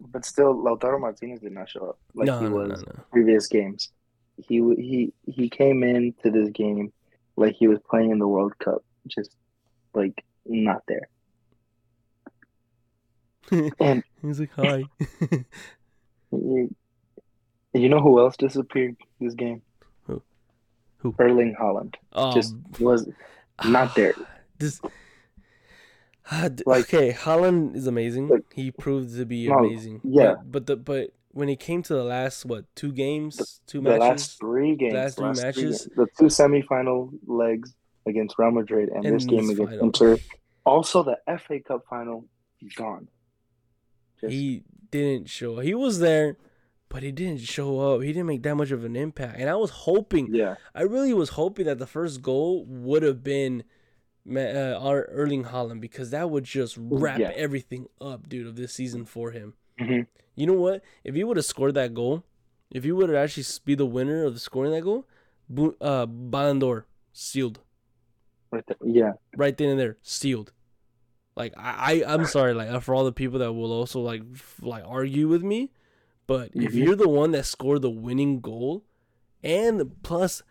but 0.00 0.24
still, 0.24 0.54
Lautaro 0.54 0.98
Martinez 0.98 1.40
did 1.40 1.52
not 1.52 1.68
show 1.68 1.90
up 1.90 1.98
like 2.14 2.26
no, 2.26 2.38
he 2.40 2.46
no, 2.46 2.56
was 2.56 2.84
previous 3.12 3.46
games. 3.46 3.90
He 4.36 4.60
he 4.76 5.12
he 5.26 5.48
came 5.48 5.82
into 5.82 6.30
this 6.30 6.50
game 6.50 6.92
like 7.36 7.54
he 7.54 7.68
was 7.68 7.78
playing 7.88 8.10
in 8.10 8.18
the 8.18 8.28
World 8.28 8.52
Cup, 8.58 8.84
just 9.06 9.36
like 9.94 10.24
not 10.46 10.82
there. 10.88 11.08
And 13.80 14.02
He's 14.22 14.40
like, 14.40 14.52
hi. 14.54 14.84
you, 16.30 16.74
you 17.74 17.88
know 17.88 18.00
who 18.00 18.20
else 18.20 18.36
disappeared 18.36 18.96
this 19.20 19.34
game? 19.34 19.62
Who? 20.06 20.22
Who? 20.98 21.14
Erling 21.18 21.54
Haaland 21.60 21.96
oh, 22.12 22.32
just 22.32 22.54
was 22.78 23.08
not 23.64 23.94
there. 23.94 24.14
This, 24.58 24.80
Like- 26.66 26.94
okay, 26.94 27.12
Haaland 27.12 27.74
is 27.74 27.86
amazing. 27.86 28.28
Like- 28.28 28.52
he 28.54 28.70
proved 28.70 29.16
to 29.16 29.26
be 29.26 29.48
amazing. 29.48 30.00
yeah. 30.04 30.34
but, 30.34 30.52
but 30.52 30.66
the 30.66 30.76
but 30.76 31.10
when 31.32 31.48
he 31.48 31.56
came 31.56 31.82
to 31.82 31.94
the 31.94 32.04
last 32.04 32.44
what 32.44 32.64
two 32.76 32.92
games, 32.92 33.60
two 33.66 33.78
The 33.80 33.90
matches, 33.90 34.00
last 34.00 34.38
three 34.40 34.76
games, 34.76 34.94
last 34.94 35.16
three 35.18 35.26
matches. 35.28 35.86
games, 35.86 35.88
the 35.96 36.06
two 36.18 36.26
semifinal 36.26 37.10
legs 37.26 37.74
against 38.06 38.38
Real 38.38 38.50
Madrid 38.50 38.88
and, 38.90 39.04
And 39.04 39.16
this 39.16 39.24
game 39.24 39.48
against 39.50 39.62
final. 39.72 39.84
Inter. 39.86 40.18
Also, 40.64 41.02
the 41.02 41.18
FA 41.38 41.60
Cup 41.60 41.84
final 41.88 42.26
he's 42.58 42.74
gone. 42.74 43.08
Just- 44.20 44.32
he 44.32 44.62
didn't 44.90 45.28
show. 45.28 45.58
He 45.60 45.74
was 45.74 45.98
there, 45.98 46.36
but 46.88 47.02
he 47.02 47.10
didn't 47.12 47.40
show 47.40 47.80
up. 47.94 48.02
He 48.02 48.08
didn't 48.08 48.26
make 48.26 48.42
that 48.42 48.54
much 48.54 48.70
of 48.70 48.84
an 48.84 48.94
impact. 48.94 49.38
And 49.40 49.48
I 49.48 49.56
was 49.56 49.70
hoping, 49.70 50.34
yeah, 50.34 50.56
I 50.74 50.82
really 50.82 51.12
was 51.14 51.30
hoping 51.30 51.64
that 51.66 51.78
the 51.78 51.86
first 51.86 52.22
goal 52.22 52.64
would 52.66 53.02
have 53.02 53.24
been 53.24 53.64
uh, 54.30 54.78
our 54.78 55.04
Erling 55.06 55.44
Haaland 55.46 55.80
because 55.80 56.10
that 56.10 56.30
would 56.30 56.44
just 56.44 56.76
wrap 56.78 57.18
Yeah. 57.18 57.32
everything 57.34 57.86
up, 58.00 58.28
dude, 58.28 58.46
of 58.46 58.54
this 58.56 58.72
season 58.72 59.04
for 59.04 59.32
him. 59.32 59.54
Mhm. 59.80 60.06
You 60.34 60.46
know 60.46 60.54
what? 60.54 60.82
If 61.04 61.14
he 61.14 61.24
would 61.24 61.36
have 61.36 61.46
scored 61.46 61.74
that 61.74 61.94
goal, 61.94 62.24
if 62.70 62.84
he 62.84 62.92
would 62.92 63.08
have 63.08 63.16
actually 63.18 63.44
be 63.64 63.74
the 63.74 63.86
winner 63.86 64.24
of 64.24 64.34
the 64.34 64.40
scoring 64.40 64.72
that 64.72 64.82
goal, 64.82 65.06
uh, 65.80 66.06
Ballon 66.06 66.58
d'Or 66.58 66.86
sealed 67.12 67.60
right 68.50 68.64
there. 68.66 68.76
Yeah, 68.84 69.12
right 69.36 69.56
then 69.56 69.70
and 69.70 69.78
there, 69.80 69.98
sealed. 70.02 70.52
Like 71.36 71.52
I, 71.56 72.02
I 72.04 72.14
I'm 72.14 72.26
sorry, 72.26 72.54
like 72.54 72.82
for 72.82 72.94
all 72.94 73.04
the 73.04 73.12
people 73.12 73.38
that 73.40 73.52
will 73.52 73.72
also 73.72 74.00
like 74.00 74.22
f- 74.34 74.60
like 74.62 74.84
argue 74.86 75.28
with 75.28 75.42
me, 75.42 75.70
but 76.26 76.50
if 76.54 76.72
Mhm. 76.72 76.84
you're 76.84 76.96
the 76.96 77.08
one 77.08 77.32
that 77.32 77.44
scored 77.46 77.82
the 77.82 77.90
winning 77.90 78.40
goal, 78.40 78.84
and 79.42 80.02
plus 80.02 80.42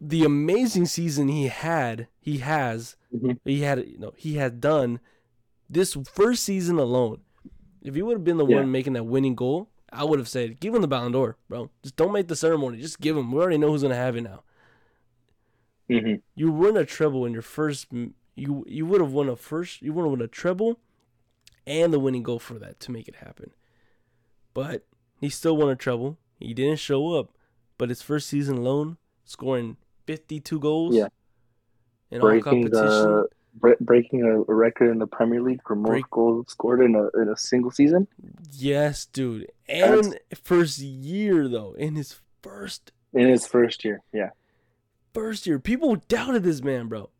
the 0.00 0.24
amazing 0.24 0.86
season 0.86 1.28
he 1.28 1.46
had, 1.48 2.08
he 2.20 2.38
has, 2.38 2.96
Mhm. 3.14 3.38
he 3.44 3.60
had, 3.62 3.86
you 3.86 3.98
know, 3.98 4.12
he 4.16 4.34
had 4.34 4.60
done 4.60 5.00
this 5.70 5.94
first 6.12 6.42
season 6.44 6.78
alone. 6.78 7.20
If 7.84 7.94
you 7.96 8.06
would 8.06 8.14
have 8.16 8.24
been 8.24 8.38
the 8.38 8.46
Yeah. 8.46 8.56
one 8.56 8.72
making 8.72 8.94
that 8.94 9.04
winning 9.04 9.34
goal, 9.34 9.68
I 9.92 10.02
would 10.04 10.18
have 10.18 10.28
said, 10.28 10.58
give 10.58 10.74
him 10.74 10.80
the 10.82 10.88
Ballon 10.88 11.12
d'Or, 11.12 11.36
bro. 11.48 11.70
Just 11.82 11.94
don't 11.96 12.12
make 12.12 12.26
the 12.28 12.34
ceremony. 12.34 12.78
Just 12.80 12.98
give 13.00 13.16
him. 13.16 13.30
We 13.30 13.38
already 13.40 13.58
know 13.58 13.68
who's 13.70 13.82
gonna 13.82 13.94
have 13.94 14.16
it 14.16 14.22
now 14.22 14.42
hmm 15.86 16.14
you 16.34 16.50
won 16.50 16.78
a 16.78 16.84
treble 16.86 17.26
in 17.26 17.32
your 17.34 17.42
first 17.42 17.88
you 18.34 18.64
you 18.66 18.86
would 18.86 19.02
have 19.02 19.12
won 19.12 19.28
a 19.28 19.36
first 19.36 19.82
you 19.82 19.92
would 19.92 20.00
have 20.02 20.10
won 20.12 20.22
a 20.22 20.26
treble 20.26 20.80
and 21.66 21.92
the 21.92 22.00
winning 22.00 22.22
goal 22.22 22.38
for 22.38 22.54
that 22.58 22.80
to 22.80 22.90
make 22.90 23.06
it 23.06 23.16
happen 23.16 23.50
but 24.54 24.86
he 25.20 25.28
still 25.28 25.58
won 25.58 25.68
a 25.68 25.76
treble 25.76 26.16
he 26.40 26.54
didn't 26.54 26.78
show 26.78 27.12
up 27.18 27.32
but 27.76 27.90
his 27.90 28.00
first 28.00 28.28
season 28.28 28.56
alone 28.56 28.96
scoring 29.26 29.76
52 30.06 30.58
goals 30.58 30.96
Yeah. 30.96 31.08
in 32.10 32.22
all 32.22 32.28
breaking 32.28 32.62
competition 32.62 33.10
the 33.16 33.28
breaking 33.80 34.22
a 34.22 34.40
record 34.52 34.90
in 34.90 34.98
the 34.98 35.06
Premier 35.06 35.40
League 35.40 35.60
for 35.66 35.74
most 35.76 35.88
Break- 35.90 36.10
goals 36.10 36.46
scored 36.48 36.80
in 36.80 36.94
a 36.94 37.08
in 37.20 37.28
a 37.28 37.36
single 37.36 37.70
season. 37.70 38.06
yes 38.52 39.06
dude 39.06 39.50
and 39.68 40.18
first 40.42 40.78
year 40.80 41.48
though 41.48 41.72
in 41.74 41.94
his 41.94 42.20
first 42.42 42.92
in 43.12 43.28
his 43.28 43.46
first 43.46 43.84
year. 43.84 44.02
Yeah. 44.12 44.30
first 45.12 45.46
year 45.46 45.58
people 45.58 45.96
doubted 46.08 46.42
this 46.42 46.62
man 46.62 46.88
bro 46.88 47.10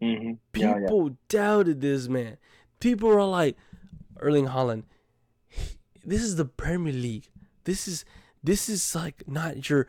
hmm 0.00 0.14
Yeah, 0.14 0.32
yeah. 0.54 0.74
People 0.80 1.16
doubted 1.28 1.80
this 1.80 2.08
man. 2.08 2.36
People 2.80 3.10
are 3.12 3.24
like, 3.24 3.56
Erling 4.18 4.48
Haaland, 4.48 4.82
this 6.04 6.22
is 6.22 6.34
the 6.34 6.44
Premier 6.44 6.92
League. 6.92 7.28
This 7.64 7.86
is 7.86 8.04
this 8.42 8.68
is 8.68 8.94
like 8.96 9.22
not 9.28 9.68
your 9.70 9.86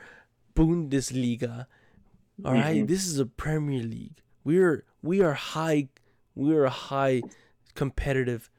Bundesliga. 0.56 1.66
All 2.46 2.54
right? 2.54 2.84
Mhm. 2.84 2.88
this 2.88 3.08
is 3.08 3.18
a 3.20 3.26
Premier 3.26 3.82
League. 3.82 4.22
We 4.44 4.60
are 4.60 4.84
we 5.04 5.22
are 5.22 5.34
high 5.34 5.90
we 6.36 6.56
are 6.56 6.64
a 6.66 6.70
high 6.72 7.22
competitive 7.76 8.50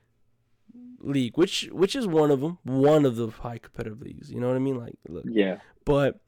league, 1.00 1.36
which 1.36 1.68
which 1.72 1.96
is 1.96 2.06
one 2.06 2.30
of 2.30 2.40
them, 2.40 2.58
one 2.64 3.04
of 3.04 3.16
the 3.16 3.28
high 3.28 3.58
competitive 3.58 4.00
leagues. 4.00 4.30
You 4.30 4.40
know 4.40 4.46
what 4.48 4.56
I 4.56 4.60
mean? 4.60 4.78
Like, 4.78 4.94
look, 5.08 5.24
Yeah. 5.26 5.58
but 5.84 6.20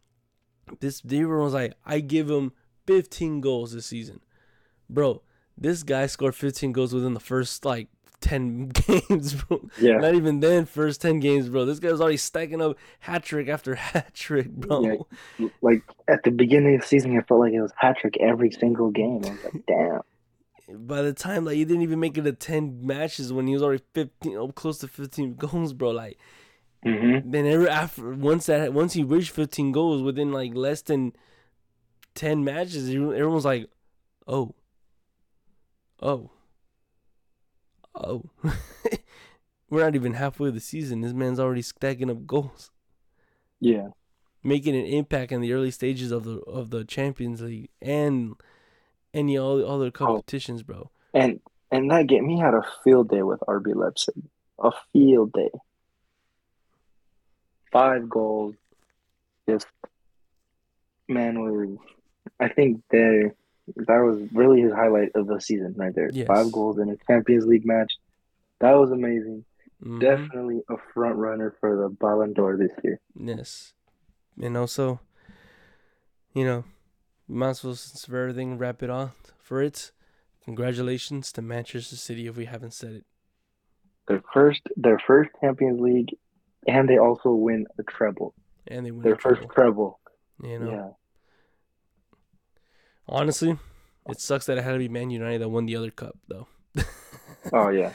this 0.81 1.03
everyone 1.05 1.39
was 1.45 1.55
like, 1.55 1.75
I 1.85 2.01
give 2.01 2.29
him 2.29 2.53
15 2.87 3.41
goals 3.41 3.73
this 3.73 3.87
season. 3.87 4.21
Bro, 4.91 5.23
this 5.57 5.83
guy 5.83 6.07
scored 6.07 6.35
15 6.35 6.73
goals 6.73 6.93
within 6.93 7.15
the 7.15 7.21
first 7.21 7.65
like 7.65 7.89
10 8.21 8.69
games, 9.09 9.35
bro. 9.35 9.69
Yeah. 9.81 9.99
Not 9.99 10.15
even 10.15 10.41
then, 10.41 10.65
first 10.67 11.01
10 11.01 11.21
games, 11.21 11.49
bro. 11.49 11.65
This 11.65 11.79
guy 11.79 11.91
was 11.93 12.01
already 12.01 12.17
stacking 12.17 12.61
up 12.63 12.77
hat 13.01 13.23
trick 13.25 13.49
after 13.49 13.75
hat 13.77 14.15
trick, 14.15 14.49
bro. 14.51 15.07
Yeah. 15.39 15.49
Like 15.63 15.83
at 16.09 16.23
the 16.23 16.31
beginning 16.31 16.75
of 16.77 16.81
the 16.83 16.87
season, 16.87 17.17
it 17.17 17.27
felt 17.29 17.41
like 17.41 17.53
it 17.53 17.61
was 17.61 17.73
hat 17.77 17.99
trick 17.99 18.17
every 18.21 18.51
single 18.51 18.91
game. 18.91 19.23
I 19.25 19.31
was 19.31 19.45
like, 19.45 19.67
damn. 19.67 20.01
By 20.87 21.03
the 21.03 21.13
time 21.13 21.45
like 21.45 21.55
he 21.57 21.65
didn't 21.65 21.83
even 21.83 22.01
make 22.01 22.19
it 22.19 22.23
to 22.23 22.33
10 22.33 22.85
matches 22.85 23.33
when 23.33 23.47
he 23.47 23.55
was 23.55 23.63
already 23.63 23.85
15, 23.95 24.37
oh, 24.37 24.49
close 24.49 24.79
to 24.79 24.89
15 24.89 25.35
goals, 25.35 25.73
bro. 25.73 25.91
Like 25.91 26.19
Mm-hmm. 26.85 27.31
then 27.33 27.47
every 27.47 27.69
after 27.69 28.11
once 28.13 28.47
that 28.47 28.73
once 28.73 28.93
he 28.93 29.03
reached 29.03 29.31
15 29.31 29.73
goals 29.73 30.03
within 30.03 30.31
like 30.31 30.55
less 30.55 30.83
than 30.83 31.15
10 32.15 32.45
matches, 32.45 32.89
everyone 32.89 33.35
was 33.35 33.45
like, 33.45 33.69
"Oh, 34.29 34.55
oh, 36.01 36.31
oh." 37.97 38.25
We're 39.69 39.85
not 39.85 39.97
even 39.97 40.15
halfway 40.15 40.49
of 40.49 40.55
the 40.55 40.61
season. 40.61 41.01
This 41.01 41.13
man's 41.13 41.41
already 41.41 41.63
stacking 41.63 42.11
up 42.11 42.25
goals. 42.27 42.71
Yeah. 43.59 43.89
making 44.45 44.77
an 44.77 44.85
impact 44.85 45.33
in 45.33 45.41
the 45.41 45.53
early 45.53 45.71
stages 45.71 46.13
of 46.13 46.25
the 46.25 46.39
of 46.41 46.71
the 46.71 46.85
Champions 46.85 47.41
League 47.41 47.71
and 47.83 48.35
any 49.13 49.37
all 49.39 49.65
other 49.69 49.87
oh. 49.87 49.91
competitions, 49.91 50.63
bro. 50.63 50.91
And 51.13 51.41
and 51.71 51.91
that 51.91 52.07
game, 52.07 52.29
he 52.29 52.39
had 52.39 52.55
a 52.55 52.63
field 52.85 53.09
day 53.09 53.23
with 53.23 53.41
RB 53.41 53.75
Leipzig. 53.75 54.15
A 54.59 54.71
field 54.93 55.33
day. 55.33 55.51
Five 57.73 58.09
goals. 58.09 58.55
Just 59.49 59.67
man 61.09 61.41
was 61.41 61.79
I 62.39 62.49
think 62.49 62.83
that 62.91 63.33
that 63.75 63.99
was 63.99 64.21
really 64.33 64.61
his 64.61 64.73
highlight 64.73 65.11
of 65.15 65.27
the 65.27 65.41
season 65.41 65.75
right 65.77 65.95
there. 65.95 66.11
Yes. 66.13 66.27
Five 66.27 66.53
goals 66.53 66.79
in 66.79 66.89
a 66.89 66.97
Champions 67.07 67.47
League 67.47 67.67
match. 67.67 67.93
That 68.61 68.73
was 68.75 68.91
amazing. 68.91 69.45
Mhm. 69.83 70.01
Definitely 70.01 70.63
a 70.69 70.77
front 70.95 71.17
runner 71.17 71.55
for 71.61 71.77
the 71.77 71.89
Ballon 71.89 72.33
d'Or 72.33 72.57
this 72.57 72.73
year. 72.83 73.01
Yes. 73.15 73.75
And 74.41 74.57
also, 74.57 75.01
you 76.33 76.45
know, 76.45 76.65
might 77.29 77.51
as 77.51 77.65
well, 77.65 77.75
since 77.75 78.05
for 78.05 78.17
everything, 78.17 78.57
wrap 78.59 78.83
it 78.83 78.91
on 78.91 79.13
for 79.39 79.61
it. 79.63 79.93
Congratulations 80.45 81.33
to 81.33 81.43
Manchester 81.43 81.97
City 81.97 82.27
if 82.27 82.37
we 82.37 82.45
haven't 82.45 82.73
said 82.73 82.93
it. 82.93 83.05
Their 84.07 84.23
first 84.33 84.63
their 84.77 85.01
first 85.05 85.31
Champions 85.41 85.81
League 85.81 86.17
and 86.69 86.89
they 86.89 86.99
also 86.99 87.31
win 87.31 87.67
a 87.79 87.83
treble. 87.83 88.35
And 88.69 88.87
they 88.87 88.93
win 88.93 89.03
Their 89.03 89.15
the 89.17 89.21
first 89.21 89.43
treble, 89.51 89.55
treble. 89.55 90.01
You 90.43 90.59
know, 90.61 90.71
Yeah. 90.71 90.91
Honestly, 93.09 93.59
it 94.09 94.21
sucks 94.21 94.47
that 94.47 94.59
it 94.59 94.65
had 94.65 94.73
to 94.73 94.79
be 94.79 94.89
Man 94.89 95.11
United 95.11 95.41
that 95.43 95.49
won 95.49 95.67
the 95.67 95.77
other 95.77 95.91
cup, 95.91 96.17
though. 96.29 96.47
Oh 97.53 97.69
yeah. 97.69 97.93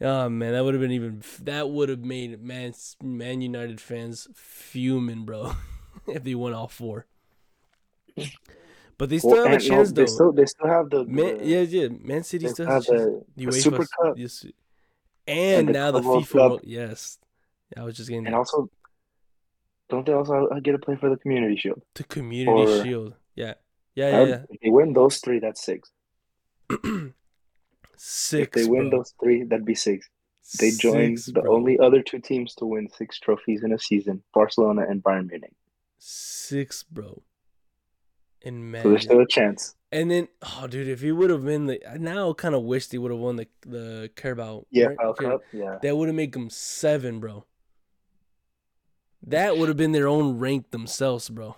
Oh 0.00 0.28
man, 0.28 0.52
that 0.52 0.64
would 0.64 0.74
have 0.74 0.80
been 0.80 0.92
even. 0.92 1.22
That 1.42 1.68
would 1.70 1.88
have 1.88 2.04
made 2.04 2.40
Man 2.40 2.72
Man 3.02 3.40
United 3.40 3.80
fans 3.80 4.28
fuming, 4.34 5.24
bro, 5.24 5.54
if 6.06 6.22
they 6.22 6.36
won 6.36 6.52
all 6.54 6.68
four. 6.68 7.06
But 8.98 9.08
they 9.08 9.18
still 9.18 9.30
Well, 9.32 9.44
have 9.44 9.52
a 9.52 9.54
and, 9.56 9.68
no, 9.68 9.76
chance, 9.76 9.92
they 9.92 10.02
though. 10.02 10.06
still 10.06 10.32
they 10.32 10.46
still 10.46 10.68
have 10.68 10.90
the, 10.90 11.04
Man, 11.04 11.38
the- 11.38 11.44
yeah, 11.46 11.60
yeah. 11.62 11.88
Man 12.00 12.22
City 12.22 12.46
still 12.48 12.66
have 12.66 12.74
has 12.76 12.86
the, 12.86 13.24
The 13.36 13.46
UEFA 13.46 13.62
Super 13.62 13.86
Cup 14.00 14.16
Yes. 14.18 14.44
And, 15.26 15.68
the 15.68 15.72
now 15.72 15.90
the 15.90 16.00
FIFA. 16.00 16.34
World. 16.34 16.60
Yes. 16.64 17.18
I 17.76 17.82
was 17.82 17.96
just 17.96 18.08
getting 18.08 18.26
and 18.26 18.34
also 18.36 18.68
don't 19.88 20.06
they 20.06 20.12
also 20.12 20.48
get 20.62 20.72
to 20.72 20.78
play 20.78 20.94
for 20.96 21.10
the 21.10 21.16
Community 21.16 21.56
Shield? 21.56 21.82
the 21.94 22.04
Community 22.04 22.70
or- 22.72 22.84
Shield. 22.84 23.14
Yeah. 23.34 23.54
Yeah, 23.94 24.10
That- 24.10 24.28
yeah, 24.28 24.42
If 24.50 24.60
they 24.60 24.70
win 24.70 24.92
those 24.92 25.18
three, 25.18 25.38
that's 25.38 25.62
six. 25.64 25.90
six. 26.70 26.80
if 28.32 28.50
they 28.52 28.64
win 28.64 28.90
bro. 28.90 28.98
those 28.98 29.14
three, 29.20 29.42
that'd 29.44 29.64
be 29.66 29.74
six. 29.74 30.08
They 30.58 30.70
join 30.72 31.16
Six, 31.16 31.26
the 31.26 31.42
bro. 31.42 31.54
only 31.54 31.78
other 31.78 32.02
two 32.02 32.18
teams 32.18 32.54
to 32.56 32.66
win 32.66 32.88
six 32.90 33.18
trophies 33.20 33.62
in 33.62 33.72
a 33.72 33.78
season: 33.78 34.22
Barcelona 34.34 34.84
and 34.88 35.02
Bayern 35.02 35.28
Munich. 35.28 35.54
six, 35.98 36.82
bro. 36.82 37.22
And 38.44 38.72
man, 38.72 38.82
So 38.82 38.88
there's 38.90 39.02
still 39.04 39.20
a 39.20 39.26
chance. 39.26 39.76
and 39.92 40.10
then 40.10 40.26
oh, 40.42 40.66
dude, 40.66 40.88
if 40.88 41.00
he 41.00 41.12
would 41.12 41.30
have 41.30 41.44
been 41.44 41.66
the 41.66 41.86
I 41.88 41.96
now 41.96 42.32
kind 42.32 42.56
of 42.56 42.64
wish 42.64 42.90
he 42.90 42.98
would 42.98 43.12
have 43.12 43.20
won 43.20 43.36
the 43.36 43.46
the 43.64 44.10
Carabao. 44.16 44.66
Yeah, 44.70 44.86
right? 44.86 45.16
Cup. 45.16 45.42
Yeah. 45.52 45.78
That 45.80 45.96
would 45.96 46.08
have 46.08 46.16
made 46.16 46.32
them 46.32 46.50
seven, 46.50 47.20
bro. 47.20 47.44
That 49.24 49.56
would 49.56 49.68
have 49.68 49.76
been 49.76 49.92
their 49.92 50.08
own 50.08 50.38
rank 50.40 50.72
themselves, 50.72 51.28
bro. 51.28 51.54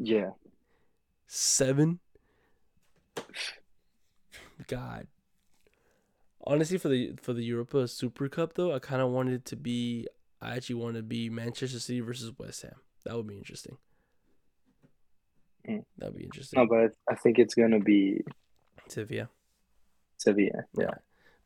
Yeah. 0.00 0.30
Seven. 1.28 2.00
God. 4.66 5.06
Honestly, 6.44 6.78
for 6.78 6.88
the 6.88 7.12
for 7.20 7.34
the 7.34 7.44
Europa 7.44 7.86
Super 7.86 8.28
Cup 8.28 8.54
though, 8.54 8.74
I 8.74 8.78
kind 8.78 9.02
of 9.02 9.10
wanted 9.10 9.34
it 9.34 9.44
to 9.46 9.56
be. 9.56 10.08
I 10.40 10.56
actually 10.56 10.76
wanted 10.76 10.98
to 10.98 11.02
be 11.02 11.28
Manchester 11.28 11.78
City 11.78 12.00
versus 12.00 12.32
West 12.38 12.62
Ham. 12.62 12.72
That 13.04 13.14
would 13.14 13.26
be 13.26 13.36
interesting. 13.36 13.76
Mm. 15.68 15.84
That'd 15.98 16.16
be 16.16 16.24
interesting. 16.24 16.58
No, 16.58 16.66
but 16.66 16.94
I 17.08 17.14
think 17.14 17.38
it's 17.38 17.54
gonna 17.54 17.80
be 17.80 18.24
Sevilla. 18.88 19.28
Sevilla. 20.16 20.64
Yeah. 20.78 20.94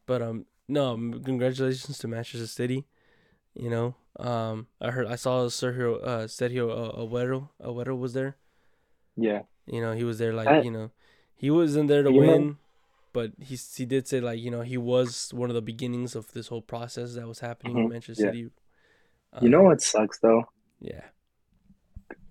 But 0.07 0.23
um, 0.23 0.47
no, 0.69 0.95
congratulations 1.25 1.99
to 1.99 2.09
Manchester 2.09 2.47
City. 2.47 2.87
You 3.55 3.69
know, 3.69 3.97
um, 4.21 4.69
I 4.81 4.93
heard 4.93 5.07
I 5.09 5.17
saw 5.17 5.47
Sergio 5.47 6.01
uh 6.03 6.27
Sergio 6.27 6.71
uh, 6.71 7.03
Aguero 7.03 7.49
Aguero 7.61 7.99
was 7.99 8.12
there. 8.12 8.37
Yeah. 9.16 9.42
You 9.66 9.81
know, 9.81 9.92
he 9.92 10.05
was 10.05 10.18
there 10.18 10.33
like 10.33 10.48
I- 10.48 10.61
you 10.62 10.70
know, 10.70 10.90
he 11.37 11.51
wasn't 11.51 11.88
there 11.88 12.03
to 12.03 12.11
You 12.12 12.20
know- 12.20 12.33
win, 12.33 12.57
but 13.12 13.33
he 13.38 13.57
he 13.57 13.85
did 13.87 14.09
say 14.09 14.20
like 14.20 14.40
you 14.40 14.51
know 14.51 14.62
he 14.62 14.77
was 14.79 15.33
one 15.35 15.51
of 15.51 15.55
the 15.55 15.62
beginnings 15.62 16.14
of 16.16 16.33
this 16.33 16.48
whole 16.48 16.62
process 16.62 17.14
that 17.14 17.27
was 17.29 17.40
happening 17.40 17.77
in 17.79 17.87
Mhm, 17.87 17.90
Manchester 17.90 18.22
yeah. 18.25 18.29
City. 18.31 18.51
You 19.40 19.48
know 19.48 19.61
Um, 19.61 19.64
what 19.66 19.81
sucks 19.81 20.18
though? 20.18 20.44
Yeah, 20.81 21.05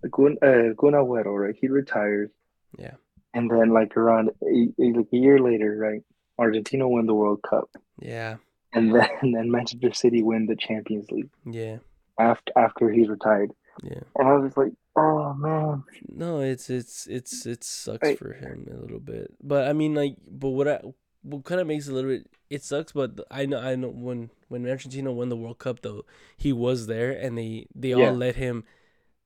Gun 0.10 0.38
uh, 0.42 0.74
Kun 0.80 0.94
Agüero, 0.94 1.34
right? 1.40 1.56
He 1.60 1.68
retired. 1.68 2.32
yeah, 2.78 2.96
and 3.34 3.50
then 3.50 3.70
like 3.72 3.96
around 3.98 4.30
a, 4.42 4.70
a- 4.82 4.94
like 4.98 5.08
a 5.14 5.18
year 5.18 5.40
later, 5.40 5.78
right? 5.78 6.04
Argentina 6.38 6.88
won 6.88 7.06
the 7.06 7.14
World 7.14 7.42
Cup, 7.44 7.70
yeah, 8.00 8.38
and 8.74 8.94
then 8.94 9.08
and 9.22 9.36
then 9.36 9.52
Manchester 9.52 9.94
City 9.94 10.22
win 10.24 10.46
the 10.48 10.56
Champions 10.56 11.10
League 11.12 11.30
yeah, 11.46 11.78
after 12.20 12.52
after 12.58 12.90
he's 12.90 13.10
retired. 13.10 13.52
Yeah. 13.84 14.02
And 14.18 14.28
I 14.28 14.34
was 14.34 14.46
just 14.48 14.58
like, 14.58 14.74
oh 14.96 15.34
man. 15.34 15.84
No, 16.10 16.40
it's 16.42 16.70
it's 16.70 17.08
it's 17.08 17.46
it 17.46 17.64
sucks 17.64 18.08
Right. 18.08 18.18
for 18.20 18.34
him 18.34 18.68
a 18.72 18.78
little 18.82 19.00
bit. 19.00 19.34
But 19.42 19.68
I 19.68 19.74
mean, 19.74 19.94
like, 19.96 20.16
but 20.30 20.50
what 20.50 20.68
I 20.68 20.82
what 21.24 21.44
kind 21.46 21.62
of 21.62 21.68
makes 21.68 21.88
it 21.88 21.92
a 21.92 21.96
little 21.96 22.12
bit 22.12 22.28
it 22.50 22.64
sucks. 22.64 22.92
But 22.92 23.20
I 23.32 23.46
know 23.46 23.60
I 23.60 23.76
know 23.76 23.90
when 23.90 24.30
when 24.50 24.68
Argentina 24.68 25.12
won 25.12 25.30
the 25.30 25.38
World 25.38 25.60
Cup 25.60 25.82
though, 25.82 26.06
he 26.38 26.52
was 26.54 26.88
there 26.88 27.12
and 27.12 27.38
they 27.38 27.68
they 27.76 27.90
Yeah. 27.90 28.10
all 28.10 28.14
let 28.16 28.36
him 28.36 28.64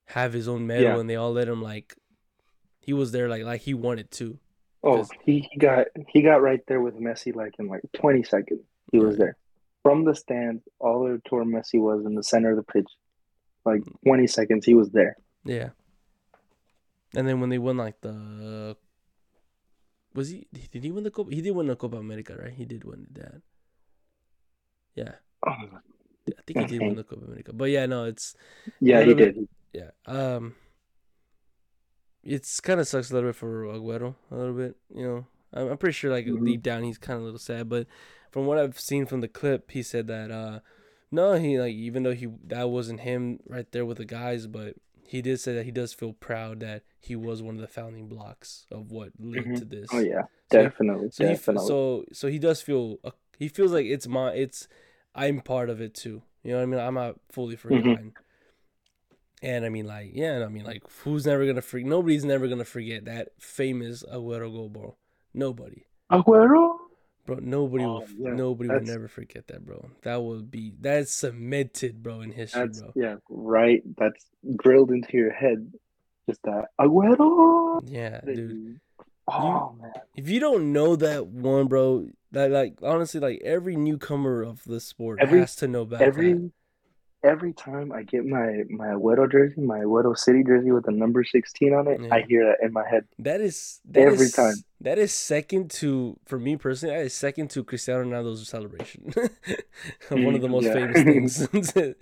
have 0.10 0.34
his 0.34 0.48
own 0.48 0.68
medal 0.68 0.84
Yeah. 0.84 1.00
and 1.00 1.10
they 1.10 1.16
all 1.16 1.32
let 1.34 1.48
him 1.48 1.62
like 1.64 1.96
he 2.80 2.94
was 2.94 3.12
there 3.12 3.28
like 3.28 3.44
like 3.44 3.62
he 3.62 3.74
wanted 3.74 4.12
to. 4.12 4.38
Oh, 4.84 5.04
he, 5.24 5.48
he 5.52 5.58
got 5.58 5.88
he 6.10 6.22
got 6.22 6.44
right 6.44 6.62
there 6.68 6.80
with 6.80 6.94
Messi 7.00 7.36
like 7.36 7.56
in 7.58 7.68
like 7.68 7.82
20 7.96 8.22
seconds. 8.24 8.62
He 8.92 9.00
was 9.00 9.18
there. 9.18 9.36
From 9.82 10.06
the 10.06 10.14
stands, 10.16 10.62
all 10.80 11.00
the 11.04 11.06
way 11.14 11.18
to 11.26 11.36
where 11.36 11.44
Messi 11.46 11.80
was 11.80 12.06
in 12.06 12.14
the 12.14 12.24
center 12.24 12.52
of 12.52 12.58
the 12.58 12.64
pitch. 12.64 12.88
Like 13.66 13.84
20 14.06 14.28
seconds, 14.28 14.66
he 14.66 14.74
was 14.76 14.90
there. 14.92 15.18
Yeah. 15.44 15.70
And 17.16 17.28
then 17.28 17.40
when 17.40 17.50
they 17.50 17.58
won 17.58 17.78
like 17.78 18.00
the 18.02 18.78
was 20.14 20.30
he 20.30 20.48
did 20.54 20.84
he 20.84 20.92
win 20.92 21.04
the 21.04 21.12
Copa? 21.12 21.34
He 21.34 21.42
did 21.42 21.52
win 21.52 21.68
the 21.68 21.76
Copa 21.76 21.98
America, 21.98 22.36
right? 22.40 22.54
He 22.54 22.66
did 22.66 22.84
win 22.84 23.08
that. 23.14 23.42
Yeah. 24.96 25.14
Oh, 25.46 25.52
I 25.52 26.42
think 26.46 26.60
he 26.60 26.66
did 26.78 26.82
win 26.82 26.96
the 26.96 27.04
Copa 27.04 27.26
America. 27.26 27.54
But 27.54 27.70
yeah, 27.70 27.86
no, 27.86 28.06
it's 28.06 28.36
yeah, 28.80 29.02
he 29.04 29.14
bit- 29.14 29.36
did. 29.36 29.48
yeah. 29.74 29.90
Um 30.06 30.56
it's 32.24 32.60
kind 32.60 32.80
of 32.80 32.88
sucks 32.88 33.12
a 33.12 33.14
little 33.14 33.30
bit 33.30 33.36
for 33.36 33.66
Aguero 33.66 34.16
a 34.32 34.36
little 34.36 34.54
bit, 34.56 34.76
you 34.94 35.04
know. 35.06 35.28
I'm, 35.54 35.70
I'm 35.72 35.78
pretty 35.78 35.94
sure 35.94 36.12
like 36.12 36.26
Mhm. 36.26 36.46
deep 36.46 36.64
down 36.64 36.84
he's 36.84 36.98
kind 36.98 37.18
of 37.18 37.22
a 37.22 37.26
little 37.26 37.40
sad, 37.40 37.70
but 37.70 37.88
from 38.32 38.46
what 38.46 38.58
I've 38.58 38.80
seen 38.80 39.06
from 39.06 39.22
the 39.22 39.28
clip, 39.28 39.72
he 39.72 39.84
said 39.84 40.08
that 40.08 40.32
uh 40.32 40.60
no, 41.12 41.34
he 41.34 41.60
like 41.60 41.74
even 41.74 42.04
though 42.04 42.14
he 42.14 42.28
that 42.48 42.70
wasn't 42.70 43.02
him 43.02 43.40
right 43.48 43.72
there 43.72 43.86
with 43.86 43.98
the 43.98 44.06
guys, 44.06 44.48
but 44.48 44.76
he 45.08 45.22
did 45.22 45.40
say 45.40 45.54
that 45.56 45.66
he 45.66 45.72
does 45.72 45.94
feel 45.94 46.14
proud 46.14 46.60
that 46.62 46.84
he 47.00 47.16
was 47.16 47.42
one 47.42 47.56
of 47.56 47.62
the 47.62 47.68
founding 47.68 48.08
blocks 48.08 48.66
of 48.72 48.92
what 48.92 49.12
led 49.20 49.42
Mhm. 49.42 49.56
to 49.56 49.66
this. 49.66 49.90
Oh 49.92 50.00
yeah, 50.00 50.24
So 50.52 50.60
definitely, 50.62 51.10
So 51.10 51.24
he 51.26 51.36
definitely. 51.36 51.68
so 51.68 52.06
so 52.14 52.28
he 52.28 52.40
does 52.40 52.62
feel 52.62 52.98
uh, 53.04 53.12
he 53.38 53.48
feels 53.48 53.72
like 53.72 53.86
it's 53.86 54.08
my 54.08 54.32
it's 54.34 54.68
I'm 55.16 55.42
part 55.42 55.70
of 55.70 55.82
it 55.82 55.94
too. 55.94 56.24
You 56.44 56.52
know 56.52 56.58
what 56.58 56.64
I 56.64 56.66
mean? 56.68 56.80
I'm 56.80 56.94
not 56.96 57.16
fully 57.30 57.56
Mm-hmm. 57.70 57.96
forgotten. 57.96 58.14
And 59.42 59.66
I 59.66 59.70
mean 59.70 59.86
like 59.86 60.12
yeah, 60.14 60.36
and 60.36 60.44
I 60.44 60.48
mean 60.48 60.64
like 60.66 60.84
who's 61.04 61.26
never 61.26 61.46
gonna 61.46 61.62
forget? 61.62 61.88
Nobody's 61.88 62.26
never 62.26 62.48
gonna 62.48 62.66
forget 62.66 63.06
that 63.06 63.30
famous 63.40 64.04
Aguero 64.04 64.52
goal, 64.52 64.70
bro. 64.70 64.98
Nobody, 65.34 65.86
Aguero. 66.12 66.85
Bro. 67.26 67.38
Nobody 67.42 67.84
Oh, 67.84 67.88
will. 67.94 67.98
Um, 68.04 68.16
yeah, 68.20 68.34
nobody 68.34 68.70
will 68.70 68.82
never 68.82 69.08
forget 69.08 69.48
that, 69.48 69.66
bro. 69.66 69.90
That 70.04 70.18
will 70.18 70.42
be 70.42 70.74
that's 70.80 71.12
cemented, 71.12 72.02
bro, 72.04 72.22
in 72.22 72.32
history, 72.32 72.68
bro. 72.70 72.92
yeah, 72.96 73.16
right. 73.30 73.82
That's 73.98 74.26
drilled 74.56 74.92
into 74.92 75.18
your 75.18 75.32
head. 75.34 75.72
Just 76.28 76.42
that 76.44 76.66
Aguero. 76.80 77.82
Yeah, 77.86 78.22
that 78.24 78.36
dude. 78.36 78.52
you- 78.52 78.76
Oh 79.28 79.76
man. 79.82 79.92
If 80.16 80.30
you 80.30 80.40
don't 80.40 80.72
know 80.72 80.96
that 80.98 81.26
one, 81.28 81.68
bro, 81.68 82.08
that 82.32 82.52
like 82.52 82.78
honestly, 82.84 83.20
like 83.20 83.42
every 83.44 83.76
newcomer 83.76 84.44
of 84.44 84.64
the 84.66 84.80
sport 84.80 85.18
Every- 85.20 85.40
has 85.40 85.56
to 85.58 85.68
know 85.68 85.82
about 85.82 86.02
Every 86.02 86.34
that. 86.34 86.52
Every 87.26 87.54
time 87.54 87.92
I 87.92 88.04
get 88.04 88.26
my 88.26 88.64
my 88.70 88.88
Aguero 88.96 89.30
jersey, 89.32 89.62
my 89.62 89.80
Aguero 89.80 90.16
City 90.18 90.44
jersey 90.44 90.72
with 90.72 90.86
the 90.86 90.92
number 90.92 91.24
sixteen 91.24 91.74
on 91.74 91.88
it, 91.88 92.00
Yeah. 92.02 92.14
I 92.16 92.22
hear 92.22 92.46
that 92.46 92.66
in 92.66 92.72
my 92.74 92.88
head. 92.88 93.06
That 93.20 93.42
is 93.42 93.82
that 93.92 94.02
Every 94.02 94.28
is- 94.28 94.34
time. 94.34 94.56
That 94.82 95.00
is 95.00 95.12
second 95.14 95.72
to 95.82 96.18
for 96.26 96.38
me 96.40 96.56
personally. 96.58 96.96
That 96.96 97.06
is 97.06 97.14
second 97.14 97.50
to 97.52 97.64
Cristiano 97.64 98.04
Ronaldo's 98.06 98.48
celebration. 98.48 99.02
One 100.10 100.36
of 100.36 100.42
the 100.42 100.48
Mm, 100.48 100.52
most 100.52 100.66
yeah. 100.66 100.74
famous 100.74 101.04
things. 101.04 101.48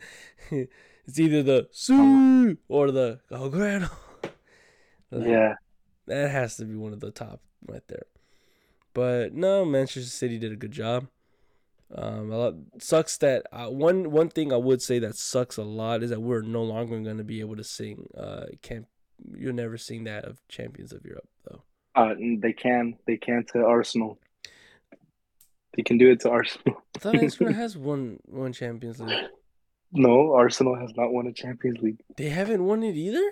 it's 1.08 1.20
either 1.20 1.42
the 1.44 1.68
"Su" 1.72 2.58
or 2.68 2.92
the 2.92 3.20
Aguero. 3.32 3.90
Like, 5.12 5.28
Yeah. 5.28 5.54
that 6.08 6.30
has 6.32 6.58
to 6.58 6.66
be 6.66 6.76
one 6.76 6.92
of 6.94 7.00
the 7.00 7.12
top 7.12 7.40
right 7.68 7.88
there. 7.88 8.08
But 8.94 9.34
no, 9.34 9.64
Manchester 9.66 10.10
City 10.10 10.38
did 10.38 10.52
a 10.52 10.56
good 10.56 10.72
job. 10.72 11.08
Um, 11.96 12.32
a 12.32 12.38
lot, 12.38 12.54
sucks 12.80 13.18
that 13.18 13.46
uh, 13.52 13.68
one 13.68 14.10
one 14.12 14.30
thing 14.30 14.52
I 14.52 14.58
would 14.58 14.82
say 14.82 15.00
that 15.00 15.16
sucks 15.16 15.58
a 15.58 15.64
lot 15.64 16.02
is 16.02 16.10
that 16.10 16.22
we're 16.22 16.42
no 16.42 16.64
longer 16.64 17.00
going 17.00 17.18
to 17.18 17.24
be 17.24 17.40
able 17.40 17.56
to 17.56 17.64
sing. 17.64 18.08
Uh, 18.18 18.46
camp, 18.62 18.88
you'll 19.38 19.54
never 19.54 19.78
sing 19.78 20.06
that 20.06 20.26
of 20.26 20.40
Champions 20.48 20.92
of 20.92 21.06
Europe 21.06 21.28
though. 21.46 21.64
Uh, 21.96 22.16
they 22.40 22.54
can, 22.54 22.96
they 23.06 23.18
can 23.18 23.46
to 23.54 23.64
Arsenal. 23.64 24.20
They 25.76 25.84
can 25.84 25.98
do 25.98 26.12
it 26.12 26.22
to 26.22 26.32
Arsenal. 26.32 26.82
I 26.96 27.00
thought 27.00 27.22
Arsenal 27.22 27.54
has 27.64 27.78
won 27.78 28.20
one 28.26 28.54
Champions 28.54 29.00
League. 29.00 29.26
No, 29.92 30.34
Arsenal 30.34 30.76
has 30.76 30.92
not 30.96 31.14
won 31.14 31.28
a 31.28 31.34
Champions 31.34 31.80
League. 31.82 32.00
They 32.18 32.30
haven't 32.30 32.64
won 32.64 32.82
it 32.82 32.96
either. 32.96 33.24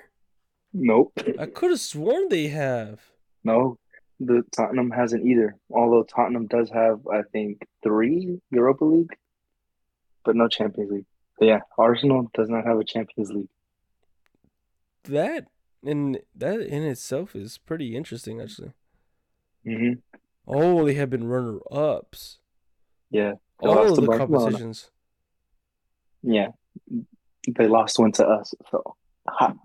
Nope. 0.73 1.13
I 1.39 1.47
could 1.47 1.71
have 1.71 1.79
sworn 1.79 2.29
they 2.29 2.49
have. 2.49 3.01
No, 3.43 3.77
the 4.23 4.43
Tottenham 4.55 4.91
hasn't 4.91 5.25
either. 5.25 5.55
Although 5.71 6.03
Tottenham 6.03 6.47
does 6.47 6.69
have, 6.69 6.99
I 7.07 7.23
think, 7.33 7.67
three 7.83 8.39
Europa 8.51 8.85
League, 8.85 9.15
but 10.23 10.35
no 10.35 10.47
Champions 10.47 10.91
League. 10.91 11.05
But 11.39 11.45
yeah, 11.47 11.59
Arsenal 11.77 12.29
does 12.35 12.49
not 12.49 12.65
have 12.65 12.77
a 12.79 12.83
Champions 12.83 13.31
League. 13.31 13.49
That 15.05 15.47
and 15.83 16.19
that 16.35 16.59
in 16.61 16.83
itself 16.83 17.35
is 17.35 17.57
pretty 17.57 17.95
interesting, 17.95 18.39
actually. 18.39 18.73
hmm 19.65 19.93
Oh, 20.47 20.85
they 20.85 20.93
have 20.95 21.09
been 21.09 21.27
runner 21.27 21.59
ups. 21.71 22.39
Yeah, 23.09 23.33
All 23.59 23.75
lost 23.75 23.91
of 23.93 24.01
the 24.01 24.07
Barcelona. 24.07 24.41
competitions. 24.41 24.91
yeah. 26.23 26.49
They 27.57 27.67
lost 27.67 27.97
one 27.97 28.11
to 28.13 28.27
us. 28.27 28.53
So, 28.69 28.95
ha. 29.27 29.55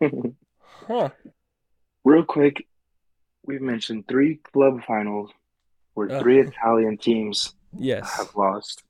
Huh. 0.88 1.10
real 2.04 2.24
quick, 2.24 2.66
we've 3.44 3.60
mentioned 3.62 4.06
three 4.08 4.36
club 4.36 4.82
finals 4.86 5.30
where 5.94 6.10
Uh. 6.10 6.20
three 6.20 6.40
Italian 6.40 6.96
teams 6.98 7.54
Yes. 7.76 8.16
have 8.18 8.34
lost, 8.34 8.84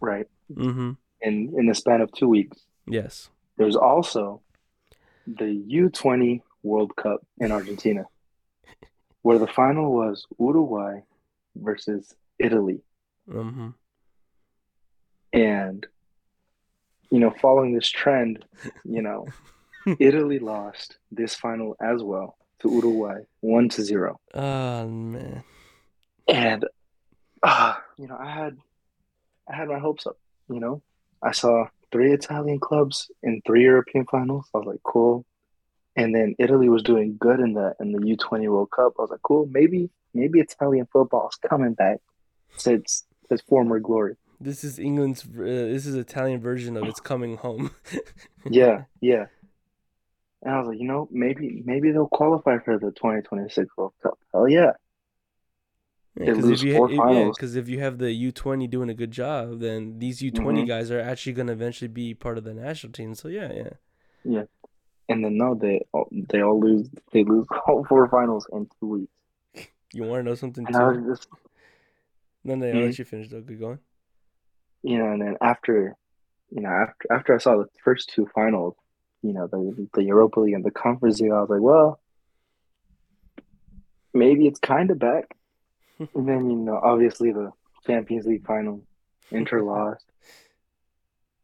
right? 0.00 0.26
Mm-hmm. 0.52 0.92
In 1.22 1.54
in 1.58 1.66
the 1.66 1.74
span 1.74 2.00
of 2.00 2.12
two 2.12 2.28
weeks. 2.28 2.58
Yes. 2.86 3.30
There's 3.56 3.76
also 3.76 4.42
the 5.26 5.50
U20 5.68 6.42
World 6.62 6.94
Cup 6.96 7.20
in 7.38 7.50
Argentina, 7.52 8.04
where 9.22 9.38
the 9.38 9.46
final 9.46 9.92
was 9.94 10.26
Uruguay 10.38 11.00
versus 11.56 12.14
Italy. 12.38 12.80
Mm-hmm. 13.28 13.70
And, 15.32 15.86
you 17.10 17.18
know, 17.18 17.30
following 17.30 17.74
this 17.74 17.88
trend, 17.88 18.44
you 18.84 19.02
know, 19.02 19.26
Italy 19.98 20.38
lost 20.38 20.98
this 21.10 21.34
final 21.34 21.76
as 21.80 22.02
well 22.02 22.36
to 22.60 22.70
Uruguay, 22.70 23.20
one 23.40 23.68
to 23.70 23.82
zero. 23.82 24.20
Oh 24.34 24.86
man. 24.86 25.44
And, 26.28 26.64
ah, 27.42 27.82
you 27.96 28.08
know, 28.08 28.16
I 28.18 28.30
had, 28.30 28.56
I 29.48 29.54
had 29.54 29.68
my 29.68 29.78
hopes 29.78 30.06
up. 30.06 30.18
You 30.48 30.60
know, 30.60 30.82
I 31.22 31.32
saw 31.32 31.66
three 31.92 32.12
Italian 32.12 32.60
clubs 32.60 33.10
in 33.22 33.40
three 33.46 33.62
European 33.62 34.06
finals. 34.06 34.46
I 34.54 34.58
was 34.58 34.66
like, 34.66 34.82
cool. 34.82 35.24
And 35.96 36.14
then 36.14 36.34
Italy 36.38 36.68
was 36.68 36.82
doing 36.82 37.16
good 37.18 37.40
in 37.40 37.54
the 37.54 37.74
in 37.80 37.92
the 37.92 37.98
U20 37.98 38.48
World 38.48 38.70
Cup. 38.70 38.94
I 38.98 39.02
was 39.02 39.10
like, 39.10 39.22
cool. 39.22 39.48
Maybe 39.50 39.88
maybe 40.12 40.40
Italian 40.40 40.86
football 40.92 41.28
is 41.28 41.36
coming 41.48 41.74
back 41.74 41.98
to 42.58 42.74
its 42.74 43.04
its 43.30 43.42
former 43.42 43.80
glory. 43.80 44.16
This 44.38 44.64
is 44.64 44.78
England's. 44.78 45.24
Uh, 45.24 45.42
this 45.72 45.86
is 45.86 45.94
Italian 45.94 46.40
version 46.40 46.76
of 46.76 46.84
"It's 46.84 47.00
Coming 47.00 47.36
Home." 47.38 47.70
Yeah, 48.48 48.84
yeah. 49.00 49.26
And 50.46 50.54
I 50.54 50.58
was 50.60 50.68
like, 50.68 50.78
you 50.78 50.86
know, 50.86 51.08
maybe 51.10 51.60
maybe 51.66 51.90
they'll 51.90 52.06
qualify 52.06 52.58
for 52.64 52.78
the 52.78 52.92
2026 52.92 53.66
World 53.76 53.94
Cup. 54.00 54.16
Hell 54.32 54.48
yeah. 54.48 54.70
They 56.14 56.26
Because 56.26 56.44
lose 56.44 56.62
if 56.62 56.66
you 56.68 56.76
four 56.76 56.88
ha- 56.88 56.94
if, 56.94 57.38
yeah, 57.42 57.56
if 57.56 57.68
you 57.68 57.80
have 57.80 57.98
the 57.98 58.12
U 58.12 58.30
twenty 58.30 58.68
doing 58.68 58.88
a 58.88 58.94
good 58.94 59.10
job, 59.10 59.58
then 59.58 59.98
these 59.98 60.22
U 60.22 60.30
20 60.30 60.62
Mhm. 60.62 60.68
guys 60.68 60.90
are 60.92 61.00
actually 61.00 61.32
gonna 61.32 61.50
eventually 61.50 61.88
be 61.88 62.14
part 62.14 62.38
of 62.38 62.44
the 62.44 62.54
national 62.54 62.92
team. 62.92 63.16
So 63.16 63.26
yeah, 63.26 63.52
yeah. 63.52 63.70
Yeah. 64.22 64.44
And 65.08 65.24
then 65.24 65.36
no, 65.36 65.56
they 65.56 65.84
all, 65.92 66.08
they 66.12 66.42
all 66.42 66.60
lose. 66.60 66.88
They 67.12 67.24
lose 67.24 67.46
all 67.66 67.84
four 67.84 68.08
finals 68.08 68.46
in 68.52 68.68
two 68.78 68.86
weeks. 68.86 69.12
You 69.92 70.04
want 70.04 70.20
to 70.20 70.30
know 70.30 70.34
something 70.36 70.64
And 70.64 70.76
I 70.76 70.84
was 70.84 70.96
too? 70.98 71.06
just, 71.08 71.28
No, 72.44 72.54
no, 72.54 72.66
I'll 72.66 72.72
Mhm. 72.74 72.84
let 72.84 72.98
you 73.00 73.04
finish. 73.04 73.30
Though, 73.30 73.40
good 73.40 73.58
going. 73.58 73.80
you 74.84 74.98
know, 74.98 75.10
and 75.10 75.20
then 75.20 75.36
after, 75.40 75.96
you 76.50 76.60
know, 76.60 76.68
after 76.70 77.12
after 77.12 77.34
I 77.34 77.38
saw 77.38 77.56
the 77.56 77.66
first 77.82 78.10
two 78.10 78.26
finals, 78.34 78.76
you 79.26 79.32
know, 79.32 79.46
the 79.46 79.88
the 79.94 80.04
Europa 80.04 80.40
League 80.40 80.54
and 80.54 80.64
the 80.64 80.70
Conference 80.70 81.20
League, 81.20 81.32
I 81.32 81.40
was 81.40 81.50
like, 81.50 81.60
well, 81.60 82.00
maybe 84.14 84.46
it's 84.46 84.60
kind 84.60 84.90
of 84.90 84.98
back. 84.98 85.36
And 86.14 86.28
then 86.28 86.50
you 86.50 86.56
know, 86.56 86.78
obviously 86.82 87.32
the 87.32 87.52
Champions 87.86 88.26
League 88.26 88.46
final, 88.46 88.82
Inter 89.30 89.62
lost, 89.72 90.04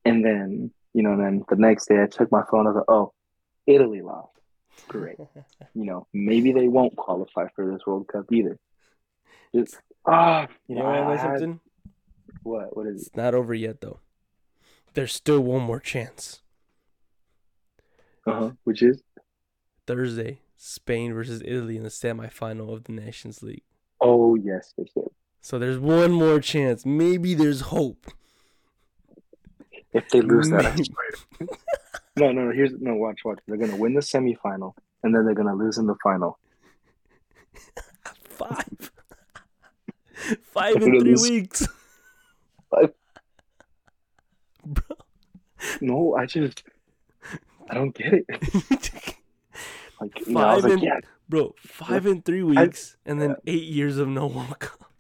and 0.05 0.23
then 0.25 0.71
you 0.93 1.03
know, 1.03 1.17
then 1.17 1.45
the 1.49 1.57
next 1.57 1.87
day 1.89 2.03
I 2.03 2.07
took 2.07 2.31
my 2.31 2.43
phone. 2.51 2.67
I 2.67 2.71
was 2.71 2.77
like, 2.77 2.85
oh, 2.89 3.13
Italy 3.67 4.03
lost. 4.03 4.33
Great. 4.89 5.17
You 5.75 5.87
know, 5.87 6.07
maybe 6.13 6.53
they 6.53 6.69
won't 6.69 6.97
qualify 6.97 7.47
for 7.57 7.71
this 7.73 7.87
World 7.87 8.07
Cup 8.07 8.31
either. 8.31 8.59
Just 9.55 9.79
ah, 10.05 10.47
you 10.69 10.77
You 10.77 10.83
know, 10.83 10.87
I, 10.87 11.01
know 11.01 11.09
I 11.09 11.17
something? 11.17 11.61
what? 12.43 12.77
What 12.77 12.87
is 12.89 13.03
it? 13.03 13.07
It's 13.07 13.17
not 13.17 13.35
over 13.35 13.55
yet, 13.55 13.81
though. 13.81 14.01
There's 14.93 15.15
still 15.15 15.41
one 15.41 15.63
more 15.63 15.81
chance. 15.81 16.43
Uh 18.27 18.33
huh. 18.33 18.51
Which 18.65 18.83
is 18.83 19.03
Thursday, 19.87 20.41
Spain 20.57 21.13
versus 21.15 21.43
Italy 21.45 21.77
in 21.77 21.83
the 21.83 21.89
semifinal 21.89 22.73
of 22.73 22.85
the 22.85 22.93
Nations 22.93 23.43
League. 23.43 23.63
oh 24.01 24.35
yes, 24.37 24.73
yes, 24.77 24.89
yes. 24.95 25.07
So 25.41 25.59
there's 25.59 25.79
one 25.79 26.13
more 26.13 26.39
chance. 26.39 26.87
Maybe 26.87 27.35
there's 27.35 27.63
hope. 27.63 28.07
If 29.93 30.09
they 30.11 30.21
lose 30.21 30.49
that, 30.51 30.65
I 30.65 30.71
Maybe. 30.77 30.89
No, 32.17 32.31
no, 32.33 32.45
no. 32.45 32.53
Here's 32.53 32.73
no. 32.79 32.95
Watch, 32.95 33.21
watch. 33.25 33.41
They're 33.47 33.57
gonna 33.57 33.77
win 33.77 33.95
the 33.95 34.01
semifinal, 34.01 34.75
and 35.03 35.15
then 35.15 35.25
they're 35.25 35.35
gonna 35.35 35.55
lose 35.55 35.79
in 35.79 35.87
the 35.87 35.97
final. 36.03 36.39
Five. 38.25 38.93
Five 40.45 40.77
in 40.77 40.83
three 40.83 41.01
lose- 41.01 41.23
weeks. 41.23 41.67
Five. 42.71 42.93
Bro. 44.65 44.97
No, 45.81 46.15
I 46.17 46.27
just 46.27 46.63
I 47.73 47.75
don't 47.77 47.95
get 47.95 48.13
it. 48.13 49.17
Like, 50.01 50.27
you 50.27 50.33
know, 50.33 50.41
I 50.41 50.55
Five 50.55 50.65
like, 50.65 50.73
and 50.73 50.83
yeah. 50.83 51.01
bro, 51.29 51.55
five 51.59 52.07
in 52.07 52.23
three 52.23 52.43
weeks, 52.43 52.97
and 53.07 53.23
then 53.23 53.37
eight 53.47 53.63
years 53.63 53.99
of 53.99 54.09
no 54.09 54.27
World 54.27 54.59
Cup. 54.59 54.91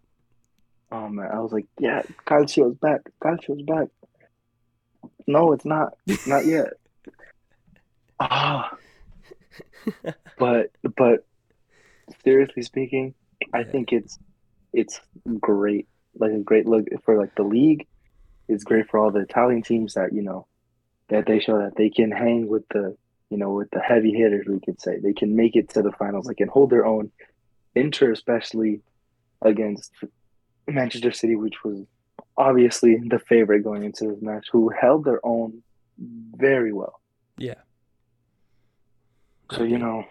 Oh 0.92 1.08
man, 1.08 1.28
I 1.32 1.40
was 1.40 1.50
like, 1.50 1.66
yeah. 1.80 2.02
Calcio's 2.24 2.76
back. 2.76 3.00
Calcio's 3.20 3.62
back. 3.62 3.88
No, 5.26 5.50
it's 5.52 5.64
not. 5.64 5.94
Not 6.26 6.46
yet. 6.46 6.68
Ah. 8.20 8.76
but 10.38 10.70
but 10.96 11.26
seriously 12.22 12.62
speaking, 12.62 13.14
I 13.52 13.64
think 13.64 13.92
it's 13.92 14.16
it's 14.72 15.00
great. 15.40 15.88
Like 16.14 16.30
a 16.30 16.38
great 16.38 16.68
look 16.68 16.86
for 17.04 17.18
like 17.18 17.34
the 17.34 17.42
league. 17.42 17.88
It's 18.48 18.62
great 18.62 18.88
for 18.88 19.00
all 19.00 19.10
the 19.10 19.20
Italian 19.20 19.62
teams 19.62 19.94
that 19.94 20.12
you 20.12 20.22
know 20.22 20.46
that 21.12 21.26
they 21.26 21.40
show 21.40 21.58
that 21.58 21.76
they 21.76 21.90
can 21.90 22.10
hang 22.10 22.48
with 22.48 22.66
the 22.68 22.96
you 23.28 23.36
know 23.36 23.52
with 23.52 23.70
the 23.70 23.80
heavy 23.80 24.12
hitters. 24.12 24.46
We 24.48 24.60
could 24.60 24.80
say 24.80 24.98
they 24.98 25.12
can 25.12 25.36
make 25.36 25.56
it 25.56 25.68
to 25.70 25.82
the 25.82 25.92
finals. 25.92 26.26
They 26.26 26.34
can 26.34 26.48
hold 26.48 26.70
their 26.70 26.86
own. 26.86 27.12
Inter 27.74 28.12
especially 28.12 28.80
against 29.40 29.92
Manchester 30.66 31.12
City, 31.12 31.36
which 31.36 31.64
was 31.64 31.86
obviously 32.36 32.96
the 32.96 33.18
favorite 33.18 33.62
going 33.62 33.82
into 33.82 34.08
this 34.08 34.22
match, 34.22 34.48
who 34.52 34.70
held 34.70 35.04
their 35.04 35.24
own 35.24 35.62
very 35.98 36.72
well. 36.72 37.00
Yeah. 37.36 37.60
So 39.52 39.64
you 39.64 39.78
know, 39.78 40.04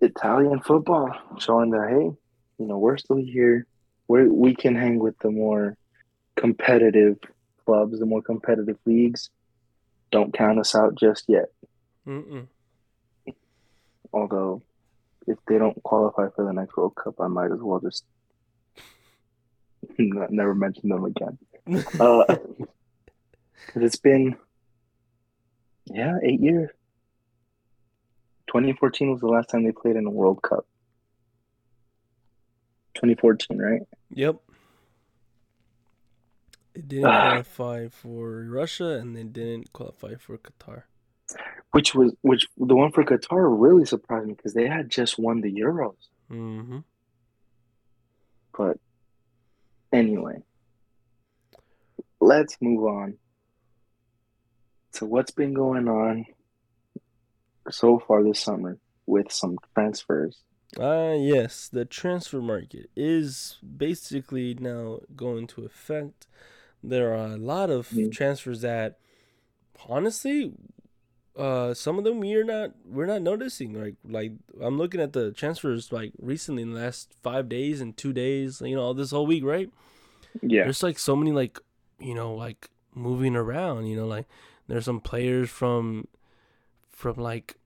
Italian 0.00 0.60
football 0.60 1.10
showing 1.38 1.70
that 1.70 1.88
hey, 1.90 2.16
you 2.58 2.66
know, 2.66 2.78
we're 2.78 2.96
still 2.96 3.16
here. 3.16 3.66
We 4.08 4.26
we 4.28 4.54
can 4.54 4.74
hang 4.74 4.98
with 4.98 5.18
the 5.18 5.30
more 5.30 5.76
competitive 6.36 7.18
clubs, 7.64 7.98
the 7.98 8.06
more 8.06 8.22
competitive 8.22 8.78
leagues. 8.84 9.30
Don't 10.10 10.34
count 10.34 10.58
us 10.58 10.74
out 10.74 10.94
just 10.94 11.24
yet. 11.28 11.46
Mm-mm. 12.06 12.46
Although, 14.12 14.62
if 15.26 15.38
they 15.46 15.58
don't 15.58 15.82
qualify 15.82 16.28
for 16.34 16.44
the 16.44 16.52
next 16.52 16.76
World 16.76 16.94
Cup, 16.96 17.14
I 17.20 17.28
might 17.28 17.50
as 17.50 17.60
well 17.60 17.80
just 17.80 18.04
never 19.98 20.54
mention 20.54 20.88
them 20.88 21.04
again. 21.04 21.38
Uh, 22.00 22.38
it's 23.76 23.94
been, 23.94 24.36
yeah, 25.86 26.18
eight 26.24 26.40
years. 26.40 26.70
2014 28.48 29.12
was 29.12 29.20
the 29.20 29.28
last 29.28 29.48
time 29.48 29.62
they 29.62 29.70
played 29.70 29.94
in 29.94 30.04
a 30.04 30.10
World 30.10 30.42
Cup. 30.42 30.66
2014, 32.94 33.58
right? 33.58 33.82
Yep. 34.10 34.36
They 36.74 36.80
didn't 36.82 37.06
Ah. 37.06 37.30
qualify 37.30 37.88
for 37.88 38.44
Russia, 38.48 38.98
and 38.98 39.14
they 39.16 39.24
didn't 39.24 39.72
qualify 39.72 40.14
for 40.16 40.38
Qatar. 40.38 40.84
Which 41.72 41.94
was 41.94 42.14
which 42.22 42.48
the 42.56 42.74
one 42.74 42.92
for 42.92 43.04
Qatar 43.04 43.44
really 43.58 43.84
surprised 43.86 44.26
me 44.26 44.34
because 44.34 44.54
they 44.54 44.66
had 44.68 44.90
just 44.90 45.18
won 45.18 45.40
the 45.40 45.52
Euros. 45.52 45.96
Mm-hmm. 46.30 46.78
But 48.56 48.78
Anyway, 49.92 50.42
let's 52.18 52.56
move 52.62 52.84
on 52.86 53.18
to 54.94 55.04
what's 55.04 55.32
been 55.32 55.52
going 55.52 55.86
on 55.86 56.24
so 57.70 57.98
far 57.98 58.22
this 58.22 58.40
summer 58.40 58.78
with 59.04 59.30
some 59.30 59.58
transfers. 59.74 60.42
Ah, 60.78 61.10
uh, 61.10 61.12
yes, 61.12 61.68
the 61.68 61.84
transfer 61.84 62.40
market 62.40 62.88
is 62.96 63.58
basically 63.76 64.54
now 64.54 65.00
going 65.14 65.46
to 65.48 65.64
affect. 65.66 66.26
There 66.82 67.12
are 67.12 67.32
a 67.32 67.36
lot 67.36 67.70
of 67.70 67.88
mm-hmm. 67.88 68.10
transfers 68.10 68.60
that, 68.62 68.98
honestly, 69.88 70.52
uh, 71.36 71.72
some 71.72 71.98
of 71.98 72.04
them 72.04 72.20
we're 72.20 72.44
not 72.44 72.72
we're 72.84 73.06
not 73.06 73.22
noticing. 73.22 73.80
Like 73.80 73.94
like 74.04 74.32
I'm 74.60 74.76
looking 74.76 75.00
at 75.00 75.12
the 75.12 75.32
transfers 75.32 75.92
like 75.92 76.12
recently 76.18 76.62
in 76.62 76.72
the 76.72 76.80
last 76.80 77.14
five 77.22 77.48
days 77.48 77.80
and 77.80 77.96
two 77.96 78.12
days. 78.12 78.60
You 78.60 78.76
know, 78.76 78.92
this 78.92 79.12
whole 79.12 79.26
week, 79.26 79.44
right? 79.44 79.70
Yeah. 80.42 80.64
There's 80.64 80.82
like 80.82 80.98
so 80.98 81.16
many 81.16 81.32
like 81.32 81.58
you 81.98 82.14
know 82.14 82.34
like 82.34 82.68
moving 82.94 83.36
around. 83.36 83.86
You 83.86 83.96
know, 83.96 84.06
like 84.06 84.26
there's 84.68 84.84
some 84.84 85.00
players 85.00 85.48
from 85.48 86.06
from 86.90 87.16
like 87.16 87.56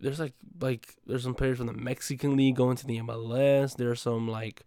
there's 0.00 0.18
like 0.18 0.34
like 0.60 0.96
there's 1.06 1.22
some 1.22 1.34
players 1.34 1.58
from 1.58 1.68
the 1.68 1.72
Mexican 1.72 2.36
league 2.36 2.56
going 2.56 2.76
to 2.76 2.86
the 2.86 2.98
MLS. 2.98 3.76
There's 3.76 4.00
some 4.00 4.28
like 4.28 4.62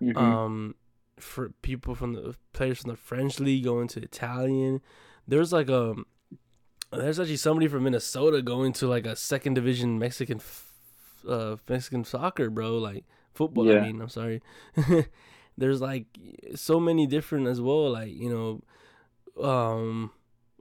mm-hmm. 0.00 0.16
um 0.18 0.74
for 1.22 1.50
people 1.62 1.94
from 1.94 2.14
the 2.14 2.34
players 2.52 2.80
from 2.80 2.90
the 2.90 2.96
French 2.96 3.40
league 3.40 3.64
going 3.64 3.88
to 3.88 4.02
Italian. 4.02 4.80
There's 5.26 5.52
like 5.52 5.68
a 5.68 5.94
there's 6.90 7.18
actually 7.18 7.36
somebody 7.36 7.68
from 7.68 7.84
Minnesota 7.84 8.42
going 8.42 8.72
to 8.74 8.86
like 8.86 9.06
a 9.06 9.16
second 9.16 9.54
division 9.54 9.98
Mexican 9.98 10.40
uh 11.28 11.56
Mexican 11.68 12.04
soccer, 12.04 12.50
bro, 12.50 12.78
like 12.78 13.04
football 13.32 13.66
yeah. 13.66 13.78
I 13.78 13.86
mean, 13.86 14.00
I'm 14.00 14.08
sorry. 14.08 14.42
there's 15.58 15.80
like 15.80 16.06
so 16.54 16.80
many 16.80 17.06
different 17.06 17.46
as 17.46 17.60
well 17.60 17.90
like, 17.90 18.12
you 18.12 18.30
know, 18.30 19.42
um 19.42 20.10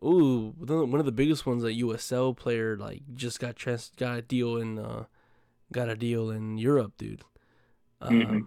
Ooh, 0.03 0.55
one 0.57 0.99
of 0.99 1.05
the 1.05 1.11
biggest 1.11 1.45
ones, 1.45 1.63
a 1.63 1.67
USL 1.67 2.35
player, 2.35 2.75
like 2.75 3.03
just 3.13 3.39
got 3.39 3.55
trans- 3.55 3.91
got 3.97 4.17
a 4.17 4.21
deal 4.23 4.57
in, 4.57 4.79
uh, 4.79 5.05
got 5.71 5.89
a 5.89 5.95
deal 5.95 6.31
in 6.31 6.57
Europe, 6.57 6.93
dude. 6.97 7.23
Um, 8.01 8.21
mm-hmm. 8.21 8.39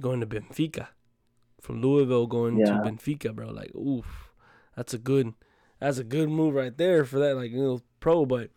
going 0.00 0.18
to 0.18 0.26
Benfica, 0.26 0.88
from 1.62 1.80
Louisville 1.80 2.26
going 2.26 2.58
yeah. 2.58 2.66
to 2.66 2.72
Benfica, 2.72 3.34
bro. 3.34 3.48
Like, 3.50 3.74
oof, 3.74 4.32
that's 4.76 4.92
a 4.92 4.98
good, 4.98 5.32
that's 5.80 5.98
a 5.98 6.04
good 6.04 6.28
move 6.28 6.54
right 6.54 6.76
there 6.76 7.04
for 7.04 7.20
that 7.20 7.36
like 7.36 7.52
little 7.52 7.82
pro. 8.00 8.26
But 8.26 8.50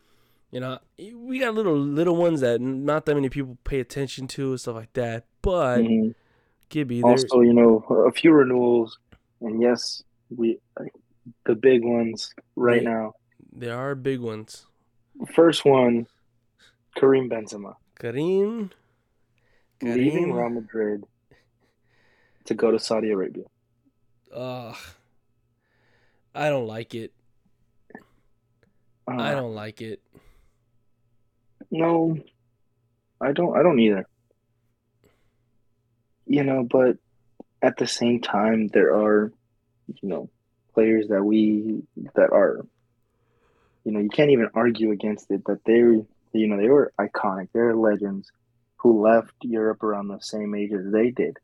you 0.51 0.59
know, 0.59 0.79
we 0.97 1.39
got 1.39 1.53
little 1.53 1.77
little 1.77 2.15
ones 2.15 2.41
that 2.41 2.59
not 2.59 3.05
that 3.05 3.15
many 3.15 3.29
people 3.29 3.57
pay 3.63 3.79
attention 3.79 4.27
to 4.29 4.51
and 4.51 4.59
stuff 4.59 4.75
like 4.75 4.93
that. 4.93 5.25
But 5.41 5.79
mm-hmm. 5.79 6.09
Gibby, 6.69 7.03
also, 7.03 7.41
you 7.41 7.53
know, 7.53 7.79
a 8.07 8.11
few 8.11 8.31
renewals, 8.33 8.97
and 9.39 9.61
yes, 9.61 10.03
we 10.35 10.59
the 11.45 11.55
big 11.55 11.83
ones 11.83 12.33
right 12.55 12.79
they, 12.79 12.89
now. 12.89 13.13
There 13.53 13.77
are 13.77 13.93
big 13.93 14.19
ones. 14.19 14.65
First 15.33 15.63
one, 15.63 16.07
Karim 16.95 17.29
Benzema. 17.29 17.75
Karim, 17.99 18.71
Karim. 19.79 19.97
leaving 19.97 20.33
Real 20.33 20.49
Madrid 20.49 21.03
to 22.45 22.53
go 22.53 22.71
to 22.71 22.79
Saudi 22.79 23.11
Arabia. 23.11 23.45
Ugh. 24.33 24.75
I 26.33 26.49
don't 26.49 26.67
like 26.67 26.95
it. 26.95 27.13
Uh, 29.07 29.21
I 29.21 29.31
don't 29.31 29.55
like 29.55 29.81
it. 29.81 30.01
No, 31.71 32.17
I 33.21 33.31
don't. 33.31 33.55
I 33.55 33.63
don't 33.63 33.79
either. 33.79 34.05
You 36.25 36.43
know, 36.43 36.67
but 36.69 36.97
at 37.61 37.77
the 37.77 37.87
same 37.87 38.19
time, 38.19 38.67
there 38.67 38.93
are, 38.93 39.31
you 39.87 40.09
know, 40.09 40.29
players 40.75 41.07
that 41.07 41.23
we 41.23 41.83
that 42.15 42.31
are 42.31 42.65
you 43.85 43.91
know 43.91 43.99
you 43.99 44.09
can't 44.09 44.29
even 44.29 44.49
argue 44.53 44.91
against 44.91 45.31
it 45.31 45.43
that 45.45 45.63
they're 45.65 45.93
you 45.93 46.47
know 46.47 46.57
they 46.57 46.67
were 46.67 46.91
iconic 46.99 47.47
they're 47.53 47.75
legends 47.75 48.29
who 48.77 49.01
left 49.01 49.33
europe 49.41 49.81
around 49.83 50.09
the 50.09 50.19
same 50.19 50.53
age 50.53 50.73
as 50.73 50.91
they 50.91 51.09
did 51.11 51.37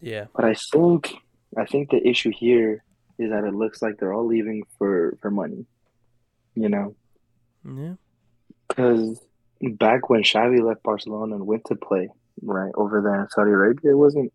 yeah 0.00 0.24
but 0.34 0.44
i 0.44 0.54
think 0.72 1.14
i 1.56 1.64
think 1.64 1.90
the 1.90 2.06
issue 2.06 2.30
here 2.30 2.82
is 3.18 3.30
that 3.30 3.44
it 3.44 3.54
looks 3.54 3.80
like 3.80 3.96
they're 3.98 4.12
all 4.12 4.26
leaving 4.26 4.64
for 4.78 5.16
for 5.20 5.30
money 5.30 5.66
you 6.54 6.68
know 6.68 6.94
yeah 7.64 7.94
because 8.68 9.20
back 9.72 10.08
when 10.08 10.22
Xavi 10.22 10.62
left 10.62 10.82
Barcelona 10.82 11.36
and 11.36 11.46
went 11.46 11.64
to 11.66 11.76
play 11.76 12.08
right 12.42 12.72
over 12.74 13.00
there 13.00 13.20
in 13.20 13.28
Saudi 13.30 13.50
Arabia, 13.50 13.92
it 13.92 13.96
wasn't. 13.96 14.32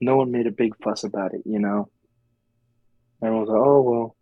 No 0.00 0.16
one 0.16 0.30
made 0.30 0.46
a 0.46 0.52
big 0.52 0.74
fuss 0.82 1.04
about 1.04 1.32
it, 1.32 1.42
you 1.44 1.58
know. 1.58 1.88
Everyone's 3.22 3.48
like, 3.48 3.58
oh 3.58 3.80
well, 3.80 4.16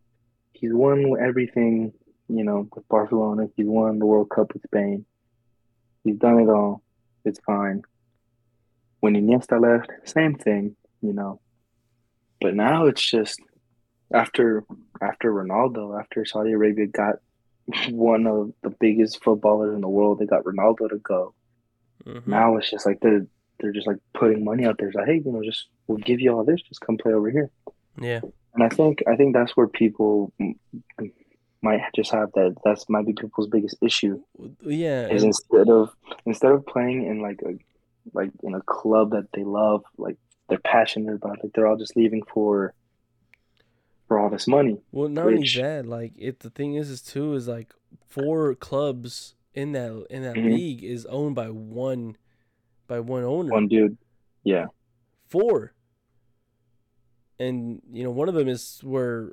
he's 0.52 0.72
won 0.72 1.16
everything, 1.20 1.92
you 2.28 2.44
know, 2.44 2.68
with 2.74 2.88
Barcelona. 2.88 3.48
He's 3.56 3.66
won 3.66 3.98
the 3.98 4.06
World 4.06 4.30
Cup 4.30 4.52
with 4.52 4.62
Spain. 4.62 5.04
He's 6.04 6.16
done 6.16 6.38
it 6.38 6.48
all. 6.48 6.82
It's 7.24 7.40
fine. 7.40 7.82
When 9.04 9.16
Iniesta 9.16 9.60
left, 9.60 9.90
same 10.08 10.34
thing, 10.34 10.76
you 11.02 11.12
know. 11.12 11.38
But 12.40 12.54
now 12.54 12.86
it's 12.86 13.06
just 13.06 13.38
after 14.14 14.64
after 14.98 15.30
Ronaldo, 15.30 16.00
after 16.00 16.24
Saudi 16.24 16.52
Arabia 16.52 16.86
got 16.86 17.16
one 17.90 18.26
of 18.26 18.54
the 18.62 18.70
biggest 18.80 19.22
footballers 19.22 19.74
in 19.74 19.82
the 19.82 19.90
world, 19.90 20.20
they 20.20 20.24
got 20.24 20.44
Ronaldo 20.44 20.88
to 20.88 20.96
go. 20.96 21.34
Mm-hmm. 22.06 22.30
Now 22.30 22.56
it's 22.56 22.70
just 22.70 22.86
like 22.86 23.00
they're 23.00 23.26
they're 23.60 23.72
just 23.72 23.86
like 23.86 23.98
putting 24.14 24.42
money 24.42 24.64
out 24.64 24.78
there. 24.78 24.88
It's 24.88 24.96
like, 24.96 25.06
hey, 25.06 25.20
you 25.22 25.32
know, 25.32 25.44
just 25.44 25.66
we'll 25.86 25.98
give 25.98 26.20
you 26.20 26.34
all 26.34 26.42
this, 26.42 26.62
just 26.62 26.80
come 26.80 26.96
play 26.96 27.12
over 27.12 27.28
here. 27.28 27.50
Yeah. 28.00 28.22
And 28.54 28.62
I 28.62 28.70
think 28.70 29.02
I 29.06 29.16
think 29.16 29.34
that's 29.34 29.54
where 29.54 29.68
people 29.68 30.32
might 31.60 31.82
just 31.94 32.10
have 32.10 32.32
that. 32.36 32.56
That's 32.64 32.88
might 32.88 33.04
be 33.04 33.12
people's 33.12 33.48
biggest 33.48 33.76
issue. 33.82 34.22
Yeah, 34.62 35.08
is 35.08 35.24
instead 35.24 35.68
of 35.68 35.94
instead 36.24 36.52
of 36.52 36.64
playing 36.64 37.04
in 37.06 37.20
like 37.20 37.42
a 37.42 37.58
like 38.12 38.30
in 38.42 38.54
a 38.54 38.62
club 38.62 39.10
that 39.10 39.28
they 39.32 39.44
love, 39.44 39.84
like 39.96 40.16
they're 40.48 40.58
passionate 40.58 41.14
about, 41.14 41.42
like 41.42 41.52
they're 41.54 41.66
all 41.66 41.76
just 41.76 41.96
leaving 41.96 42.22
for 42.22 42.74
for 44.08 44.18
all 44.18 44.28
this 44.28 44.46
money. 44.46 44.78
Well, 44.92 45.08
not 45.08 45.26
which, 45.26 45.56
only 45.58 45.68
that, 45.68 45.86
like 45.86 46.12
if 46.16 46.38
the 46.40 46.50
thing 46.50 46.74
is, 46.74 46.90
is 46.90 47.02
too 47.02 47.34
is 47.34 47.48
like 47.48 47.72
four 48.08 48.54
clubs 48.54 49.34
in 49.54 49.72
that 49.72 50.06
in 50.10 50.22
that 50.22 50.34
mm-hmm. 50.34 50.50
league 50.50 50.84
is 50.84 51.06
owned 51.06 51.34
by 51.34 51.48
one 51.48 52.16
by 52.86 53.00
one 53.00 53.24
owner. 53.24 53.50
One 53.50 53.68
dude. 53.68 53.96
Yeah. 54.42 54.66
Four 55.28 55.74
and 57.38 57.82
you 57.92 58.04
know 58.04 58.10
one 58.10 58.28
of 58.28 58.34
them 58.34 58.48
is 58.48 58.80
where 58.82 59.32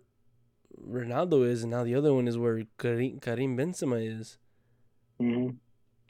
Ronaldo 0.79 1.45
is, 1.45 1.63
and 1.63 1.71
now 1.71 1.83
the 1.83 1.95
other 1.95 2.13
one 2.13 2.27
is 2.27 2.37
where 2.37 2.63
Karim, 2.77 3.19
Karim 3.19 3.57
Benzema 3.57 4.19
is. 4.19 4.37
Mm-hmm. 5.21 5.55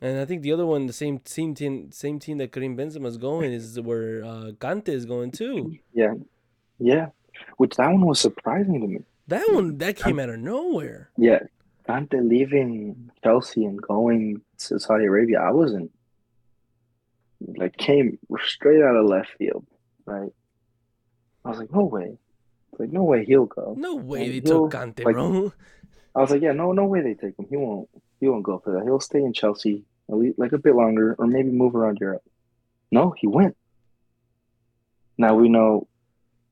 And 0.02 0.20
I 0.20 0.26
think 0.26 0.42
the 0.42 0.52
other 0.52 0.66
one, 0.66 0.88
the 0.88 0.94
same 0.94 1.20
team, 1.20 1.54
team 1.54 1.92
same 1.92 2.18
team 2.18 2.40
that 2.40 2.52
Karim 2.52 2.76
Benzema 2.76 3.06
is 3.06 3.18
going, 3.18 3.54
is 3.54 3.80
where 3.80 4.24
uh, 4.24 4.52
Kante 4.58 4.90
is 4.90 5.06
going 5.06 5.32
too. 5.32 5.78
Yeah, 5.94 6.16
yeah. 6.80 7.10
Which 7.58 7.76
that 7.76 7.88
one 7.92 8.06
was 8.06 8.20
surprising 8.20 8.82
to 8.82 8.88
me. 8.88 9.00
That 9.28 9.48
one 9.52 9.78
that 9.78 9.98
came 9.98 10.20
out 10.20 10.30
of 10.30 10.40
nowhere. 10.40 11.12
Yeah, 11.18 11.40
Kante 11.88 12.28
leaving 12.28 13.12
Chelsea 13.24 13.64
and 13.64 13.80
going 13.80 14.42
to 14.58 14.80
Saudi 14.80 15.06
Arabia. 15.06 15.40
I 15.40 15.52
wasn't 15.52 15.92
like 17.58 17.78
came 17.78 18.18
straight 18.44 18.82
out 18.82 18.96
of 18.96 19.06
left 19.06 19.30
field, 19.38 19.66
right? 20.06 20.32
I 21.46 21.50
was 21.50 21.60
like, 21.60 21.72
no 21.72 21.84
way. 21.84 22.18
like, 22.78 22.92
no 22.92 23.04
way 23.04 23.24
he'll 23.24 23.46
go. 23.46 23.76
No 23.78 23.96
way 23.96 24.30
they 24.30 24.40
took 24.40 24.72
Kante, 24.72 25.06
like, 25.06 25.14
bro. 25.14 25.54
I 26.16 26.22
was 26.22 26.32
like, 26.32 26.42
yeah, 26.42 26.52
no, 26.52 26.72
no 26.72 26.86
way 26.86 27.02
they 27.02 27.14
take 27.14 27.38
him. 27.38 27.46
He 27.50 27.58
won't. 27.58 27.88
He 28.20 28.28
won't 28.28 28.44
go 28.44 28.60
for 28.60 28.74
that. 28.74 28.84
He'll 28.84 29.00
stay 29.00 29.20
in 29.20 29.34
Chelsea 29.34 29.84
at 30.12 30.18
least, 30.18 30.38
like 30.38 30.52
a 30.52 30.58
bit 30.58 30.76
longer, 30.76 31.16
or 31.18 31.26
maybe 31.26 31.50
move 31.50 31.76
around 31.76 31.98
Europe. 32.02 32.24
No, 32.92 33.14
he 33.18 33.28
went. 33.28 33.56
Now 35.18 35.36
we 35.36 35.50
know 35.50 35.88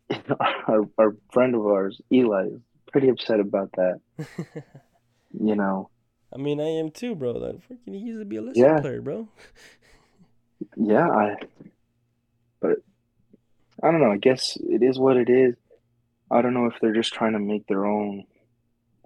our 0.68 0.88
our 0.98 1.16
friend 1.32 1.56
of 1.56 1.66
ours, 1.66 2.00
Eli, 2.12 2.48
is 2.48 2.62
pretty 2.92 3.10
upset 3.10 3.40
about 3.40 3.72
that. 3.74 4.00
you 5.40 5.56
know. 5.56 5.90
I 6.34 6.38
mean, 6.38 6.62
I 6.62 6.68
am 6.80 6.92
too, 6.92 7.16
bro. 7.16 7.34
That 7.40 7.68
freaking 7.68 7.94
he 7.94 7.98
used 7.98 8.20
to 8.20 8.26
be 8.26 8.38
a 8.38 8.42
Leicester 8.42 8.62
yeah. 8.62 8.80
player, 8.80 9.02
bro. 9.02 9.28
yeah, 10.78 11.10
I. 11.10 11.36
But 12.62 12.78
I 13.82 13.92
don't 13.92 14.02
know. 14.02 14.12
I 14.12 14.18
guess 14.18 14.58
it 14.62 14.84
is 14.84 15.00
what 15.00 15.18
it 15.18 15.30
is. 15.30 15.56
I 16.32 16.42
don't 16.42 16.54
know 16.54 16.68
if 16.68 16.76
they're 16.80 16.94
just 16.94 17.14
trying 17.14 17.34
to 17.34 17.40
make 17.40 17.66
their 17.68 17.86
own. 17.86 18.26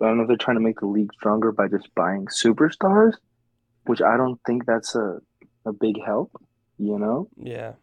I 0.01 0.07
don't 0.07 0.17
know 0.17 0.23
if 0.23 0.27
they're 0.27 0.37
trying 0.37 0.57
to 0.57 0.63
make 0.63 0.81
the 0.81 0.87
league 0.87 1.13
stronger 1.13 1.51
by 1.51 1.69
just 1.69 1.93
buying 1.95 2.25
superstars, 2.25 3.13
which 3.85 4.01
I 4.01 4.17
don't 4.17 4.39
think 4.45 4.65
that's 4.65 4.95
a 4.95 5.19
a 5.65 5.73
big 5.73 5.95
help. 6.03 6.31
You 6.77 6.99
know. 6.99 7.29
Yeah. 7.37 7.73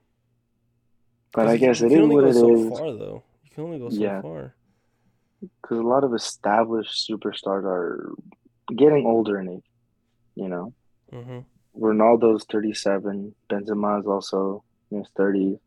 But 1.32 1.46
I 1.46 1.56
guess 1.56 1.80
it 1.80 1.92
is 1.92 2.08
what 2.08 2.24
it 2.24 2.34
so 2.34 2.54
is. 2.54 2.78
Far 2.78 2.92
though, 2.92 3.22
you 3.44 3.50
can 3.50 3.64
only 3.64 3.78
go 3.78 3.90
so 3.90 4.00
yeah. 4.00 4.20
far. 4.20 4.54
Because 5.40 5.78
a 5.78 5.82
lot 5.82 6.04
of 6.04 6.12
established 6.12 7.08
superstars 7.08 7.64
are 7.64 8.14
getting 8.76 9.06
older 9.06 9.38
in 9.40 9.48
age. 9.48 9.70
You 10.34 10.48
know. 10.48 10.74
Mm-hmm. 11.12 11.40
Ronaldo's 11.78 12.44
thirty-seven. 12.50 13.34
Benzema 13.48 14.00
is 14.00 14.06
also 14.06 14.64
in 14.90 14.98
his 14.98 15.08
thirties 15.16 15.58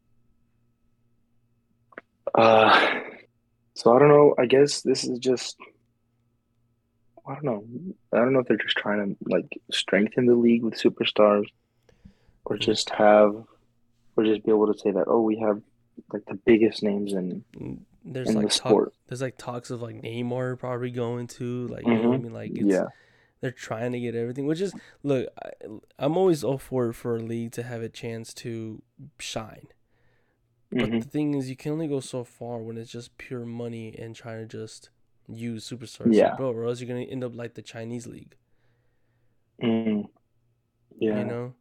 Uh, 2.36 3.00
so 3.76 3.96
I 3.96 4.00
don't 4.00 4.10
know. 4.10 4.36
I 4.38 4.46
guess 4.46 4.82
this 4.82 5.04
is 5.04 5.20
just 5.20 5.58
I 7.28 7.36
don't 7.36 7.44
know. 7.46 7.66
I 8.14 8.18
don't 8.18 8.34
know 8.34 8.40
if 8.40 8.48
they're 8.48 8.58
just 8.58 8.78
trying 8.78 9.00
to 9.16 9.18
like 9.30 9.50
strengthen 9.72 10.26
the 10.26 10.36
league 10.36 10.64
with 10.64 10.76
superstars, 10.76 11.46
or 12.46 12.58
just 12.58 12.90
have, 12.92 13.34
or 14.18 14.24
just 14.24 14.44
be 14.44 14.52
able 14.52 14.72
to 14.72 14.78
say 14.80 14.92
that 14.92 15.06
oh 15.08 15.22
we 15.22 15.40
have 15.40 15.62
like 16.12 16.24
the 16.28 16.40
biggest 16.46 16.84
names 16.84 17.14
in 17.14 17.44
Mm, 17.58 17.80
There's 18.04 18.30
in 18.30 18.36
like 18.36 18.48
the 18.48 18.50
talk, 18.50 18.80
sport. 18.80 18.94
there's 19.08 19.22
like 19.22 19.38
talks 19.38 19.70
of 19.70 19.82
like 19.82 20.02
Neymar 20.02 20.58
probably 20.60 20.92
going 20.92 21.28
to 21.28 21.68
like 21.68 21.86
you 21.86 21.98
know 21.98 22.08
what 22.10 22.16
I 22.16 22.18
hmm 22.18 22.24
mean 22.24 22.34
like 22.34 22.58
it's 22.58 22.70
Yeah. 22.70 22.88
they're 23.42 23.52
trying 23.52 23.92
to 23.94 24.00
get 24.00 24.16
everything 24.16 24.46
which 24.46 24.62
is 24.62 24.74
look 25.04 25.28
I, 25.44 25.52
I'm 26.00 26.18
always 26.18 26.44
all 26.44 26.58
for 26.58 26.94
for 26.94 27.18
a 27.18 27.20
league 27.22 27.52
to 27.54 27.64
have 27.64 27.82
a 27.82 27.90
chance 27.90 28.34
to 28.36 28.82
shine 29.20 29.68
but 30.72 30.90
hmm 30.90 31.00
the 31.00 31.06
thing 31.06 31.34
is 31.36 31.50
you 31.50 31.56
can 31.56 31.72
only 31.74 31.88
go 31.88 32.00
so 32.00 32.24
far 32.24 32.60
when 32.60 32.78
it's 32.78 32.92
just 32.92 33.18
pure 33.18 33.46
money 33.46 33.96
and 33.98 34.16
trying 34.16 34.40
to 34.40 34.46
just 34.46 34.90
use 35.28 35.68
superstars. 35.70 36.08
Like 36.08 36.16
Yeah. 36.16 36.36
bro 36.36 36.52
or 36.52 36.66
else 36.66 36.80
you're 36.82 36.88
gonna 36.88 37.02
end 37.02 37.24
up 37.24 37.36
like 37.36 37.54
the 37.56 37.62
Chinese 37.62 38.08
league. 38.08 38.36
Mm. 39.62 40.06
You 41.00 41.24
know? 41.26 41.54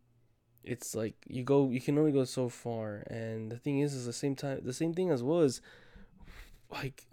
It's 0.64 0.94
like 0.94 1.14
you 1.26 1.42
go 1.42 1.68
you 1.70 1.80
can 1.80 1.98
only 1.98 2.12
go 2.12 2.24
so 2.24 2.48
far 2.48 3.02
and 3.08 3.50
the 3.50 3.56
thing 3.58 3.80
is 3.80 3.94
is 3.94 4.06
the 4.06 4.12
same 4.12 4.36
time 4.36 4.60
the 4.62 4.72
same 4.72 4.94
thing 4.94 5.10
as 5.10 5.22
was 5.22 5.60
like 6.70 7.04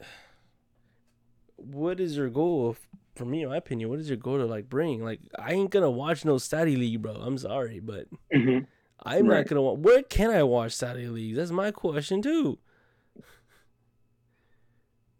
what 1.55 1.99
is 1.99 2.15
your 2.15 2.29
goal 2.29 2.69
of, 2.69 2.79
for 3.15 3.25
me 3.25 3.41
in 3.43 3.49
my 3.49 3.57
opinion 3.57 3.89
what 3.89 3.99
is 3.99 4.07
your 4.07 4.17
goal 4.17 4.37
to 4.37 4.45
like 4.45 4.69
bring? 4.69 5.03
Like 5.03 5.21
i 5.37 5.51
ain't 5.53 5.71
gonna 5.71 5.89
watch 5.89 6.25
no 6.25 6.37
Saudi 6.37 6.75
league 6.75 7.01
bro. 7.01 7.13
I'm 7.13 7.37
sorry 7.39 7.79
but 7.79 8.05
hmm 8.31 8.59
i'm 9.03 9.25
Right. 9.27 9.37
not 9.39 9.47
gonna 9.47 9.61
wa- 9.63 9.73
where 9.73 10.03
can 10.03 10.29
i 10.29 10.43
watch 10.43 10.73
Saudi 10.73 11.07
leagues? 11.07 11.37
That's 11.37 11.51
my 11.51 11.71
question 11.71 12.21
too 12.21 12.59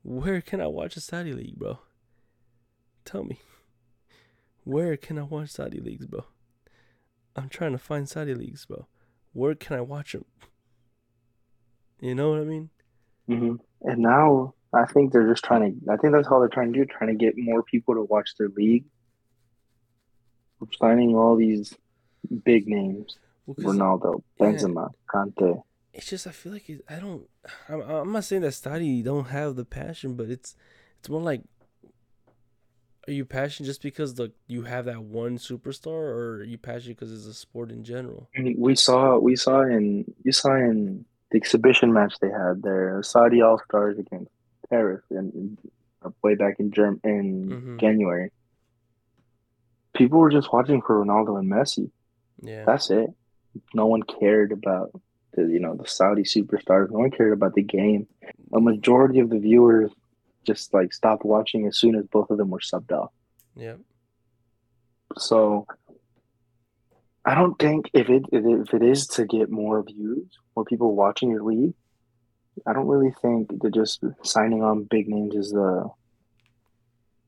where 0.04 0.42
can 0.42 0.62
i 0.62 0.68
watch 0.68 0.96
a 0.96 1.02
Saudi 1.02 1.34
league 1.34 1.58
bro 1.58 1.80
tell 3.06 3.24
me 3.24 3.40
where 4.64 4.98
can 4.98 5.18
i 5.18 5.24
watch 5.24 5.50
Saudi 5.50 5.80
leagues 5.80 6.06
bro 6.06 6.26
i'm 7.36 7.50
trying 7.50 7.72
to 7.72 7.78
find 7.78 8.08
Saudi 8.08 8.34
leagues 8.34 8.66
bro 8.66 8.88
where 9.34 9.56
can 9.56 9.78
i 9.78 9.82
watch 9.82 10.14
them 10.14 10.26
you 12.00 12.16
know 12.16 12.30
what 12.30 12.40
i 12.40 12.44
mean 12.44 12.70
Mm-hmm. 13.30 13.56
And 13.90 14.02
now 14.02 14.54
I 14.74 14.86
think 14.86 15.14
they're 15.14 15.30
just 15.30 15.44
trying 15.44 15.62
to. 15.62 15.92
I 15.92 15.98
think 15.98 16.14
that's 16.14 16.28
how 16.28 16.40
they're 16.40 16.48
trying 16.48 16.74
to 16.74 16.80
do. 16.80 16.86
Trying 16.86 17.12
to 17.12 17.26
get 17.26 17.38
more 17.38 17.64
people 17.64 17.96
to 17.96 18.04
watch 18.04 18.36
their 18.38 18.50
league. 18.50 18.86
We're 20.60 20.68
Signing 20.78 21.16
all 21.16 21.36
these 21.36 21.74
big 22.44 22.68
names: 22.68 23.18
well, 23.46 23.74
Ronaldo, 23.74 24.24
yeah 24.40 24.48
Benzema, 24.48 24.90
Kante. 25.14 25.62
It's 25.94 26.10
just 26.10 26.28
I 26.28 26.32
feel 26.32 26.54
like 26.54 26.70
it, 26.70 26.82
I 26.90 27.00
don't. 27.00 27.28
I'm, 27.68 27.82
I'm 27.82 28.12
not 28.12 28.24
saying 28.24 28.44
that 28.44 28.54
Stadi 28.54 29.04
don't 29.04 29.28
have 29.28 29.56
the 29.56 29.66
passion, 29.66 30.16
but 30.16 30.30
it's 30.30 30.56
it's 31.00 31.10
more 31.10 31.22
like, 31.22 31.42
are 33.08 33.14
you 33.14 33.26
passionate 33.26 33.68
just 33.68 33.82
because 33.82 34.16
the 34.16 34.32
you 34.48 34.64
have 34.64 34.86
that 34.86 35.04
one 35.04 35.38
superstar, 35.38 35.88
or 35.88 36.36
are 36.36 36.44
you 36.44 36.58
passionate 36.58 36.98
because 36.98 37.12
it's 37.14 37.26
a 37.26 37.34
sport 37.34 37.72
in 37.72 37.84
general? 37.84 38.30
I 38.38 38.42
mean, 38.42 38.56
we 38.60 38.76
saw 38.76 39.18
we 39.18 39.36
saw 39.36 39.62
in 39.62 40.06
you 40.24 40.32
saw 40.32 40.54
in 40.56 41.06
the 41.32 41.38
exhibition 41.38 41.94
match 41.94 42.16
they 42.22 42.30
had 42.30 42.62
there, 42.62 43.02
Saudi 43.04 43.42
All 43.42 43.60
Stars 43.68 43.98
against 44.00 44.32
Paris, 44.70 45.04
and 45.10 45.58
way 46.24 46.36
back 46.36 46.56
in 46.60 46.72
Germ 46.72 47.00
in 47.04 47.50
hmm 47.50 47.78
January. 47.80 48.32
People 49.96 50.20
were 50.20 50.30
just 50.30 50.54
watching 50.54 50.82
for 50.82 51.04
Ronaldo 51.04 51.40
and 51.40 51.52
Messi. 51.52 51.90
Yeah, 52.42 52.64
That's 52.66 52.90
it. 52.90 53.10
No 53.74 53.88
one 53.88 54.04
cared 54.04 54.52
about 54.52 54.92
the 55.34 55.44
you 55.44 55.60
know 55.60 55.76
the 55.76 55.88
Saudi 55.88 56.24
superstars. 56.24 56.90
No 56.92 57.00
one 57.00 57.12
cared 57.12 57.34
about 57.34 57.54
the 57.54 57.64
game. 57.64 58.08
A 58.54 58.60
majority 58.60 59.20
of 59.20 59.30
the 59.30 59.40
viewers 59.40 59.92
just 60.46 60.74
like 60.74 60.94
stopped 60.94 61.26
watching 61.26 61.68
as 61.68 61.78
soon 61.78 61.96
as 61.96 62.06
both 62.08 62.30
of 62.30 62.38
them 62.38 62.50
were 62.50 62.60
subbed 62.60 62.92
off. 62.92 63.12
yeah, 63.56 63.76
So 65.18 65.68
I 67.26 67.36
don't 67.36 67.60
think 67.60 67.90
if 67.94 68.10
it 68.10 68.24
if 68.32 68.46
it, 68.46 68.62
if 68.68 68.74
it 68.74 68.82
is 68.84 69.08
to 69.08 69.26
get 69.26 69.50
more 69.52 69.84
views, 69.84 70.26
more 70.56 70.66
people 70.66 70.96
watching 70.96 71.30
your 71.30 71.44
league, 71.44 71.74
I 72.66 72.74
don't 72.74 72.88
really 72.88 73.14
think 73.22 73.62
that 73.62 73.74
just 73.74 74.04
signing 74.24 74.64
on 74.64 74.86
big 74.86 75.08
names 75.08 75.36
is 75.36 75.52
the 75.52 75.90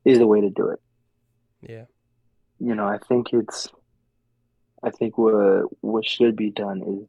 is 0.06 0.18
the 0.18 0.28
way 0.28 0.42
to 0.42 0.50
do 0.50 0.70
it. 0.70 0.80
yeah, 1.62 1.86
You 2.60 2.74
know, 2.74 2.88
I 2.88 2.98
think 2.98 3.34
it's 3.34 3.70
I 4.84 4.90
think 4.90 5.18
what 5.18 5.66
what 5.82 6.06
should 6.06 6.36
be 6.36 6.50
done 6.50 6.82
is 6.82 7.08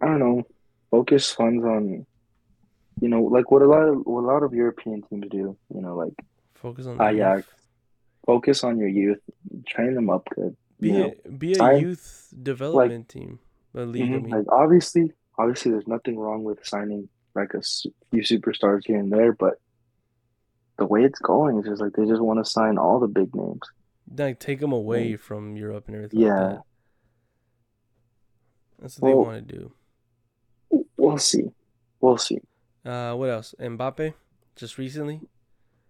I 0.00 0.06
don't 0.06 0.18
know, 0.18 0.42
focus 0.90 1.30
funds 1.32 1.64
on 1.64 2.06
you 3.00 3.08
know, 3.08 3.22
like 3.22 3.50
what 3.50 3.62
a 3.62 3.66
lot 3.66 3.82
of 3.88 3.98
what 4.04 4.22
a 4.22 4.26
lot 4.26 4.42
of 4.42 4.54
European 4.54 5.02
teams 5.02 5.26
do, 5.30 5.56
you 5.74 5.80
know, 5.80 5.96
like 5.96 6.14
focus 6.54 6.86
on 6.86 7.00
Ajax, 7.00 7.44
youth. 7.44 7.54
focus 8.26 8.64
on 8.64 8.78
your 8.78 8.88
youth, 8.88 9.20
train 9.68 9.94
them 9.94 10.10
up 10.10 10.28
good, 10.34 10.56
Be 10.80 10.98
know. 10.98 11.14
a 11.24 11.28
be 11.30 11.54
a 11.54 11.60
Sign 11.60 11.84
youth 11.84 12.34
like 12.72 12.92
development 12.92 13.08
team, 13.08 13.38
a 13.74 13.84
league. 13.84 14.12
I 14.14 14.18
hmm 14.18 14.20
mean, 14.20 14.38
Like 14.38 14.46
obviously, 14.50 15.12
obviously, 15.38 15.72
there's 15.72 15.86
nothing 15.88 16.18
wrong 16.18 16.44
with 16.44 16.64
signing 16.66 17.08
like 17.34 17.54
a 17.54 17.62
few 18.10 18.22
superstars 18.22 18.82
here 18.86 18.98
and 18.98 19.12
there, 19.12 19.32
but 19.32 19.54
the 20.78 20.86
way 20.86 21.04
it's 21.04 21.18
going 21.18 21.58
is 21.58 21.66
just 21.66 21.80
like 21.82 21.92
they 21.92 22.06
just 22.06 22.22
want 22.22 22.42
to 22.42 22.50
sign 22.50 22.78
all 22.78 23.00
the 23.00 23.06
big 23.06 23.34
names. 23.34 23.60
like 24.16 24.38
take 24.40 24.60
them 24.60 24.72
away 24.72 25.14
And 25.14 25.16
from 25.16 25.56
Europe 25.56 25.86
and 25.86 25.96
everything 25.96 26.20
like 26.22 26.36
yeah, 26.36 26.38
that. 26.38 26.62
That's 28.78 28.96
what 28.96 29.04
they 29.04 29.14
want 29.14 29.46
to 29.48 29.54
do. 29.56 29.72
We'll 31.08 31.18
see. 31.18 31.44
We'll 32.00 32.18
see. 32.18 32.38
Uh, 32.84 33.14
what 33.14 33.30
else? 33.30 33.54
Mbappe, 33.60 34.14
just 34.56 34.78
recently, 34.78 35.20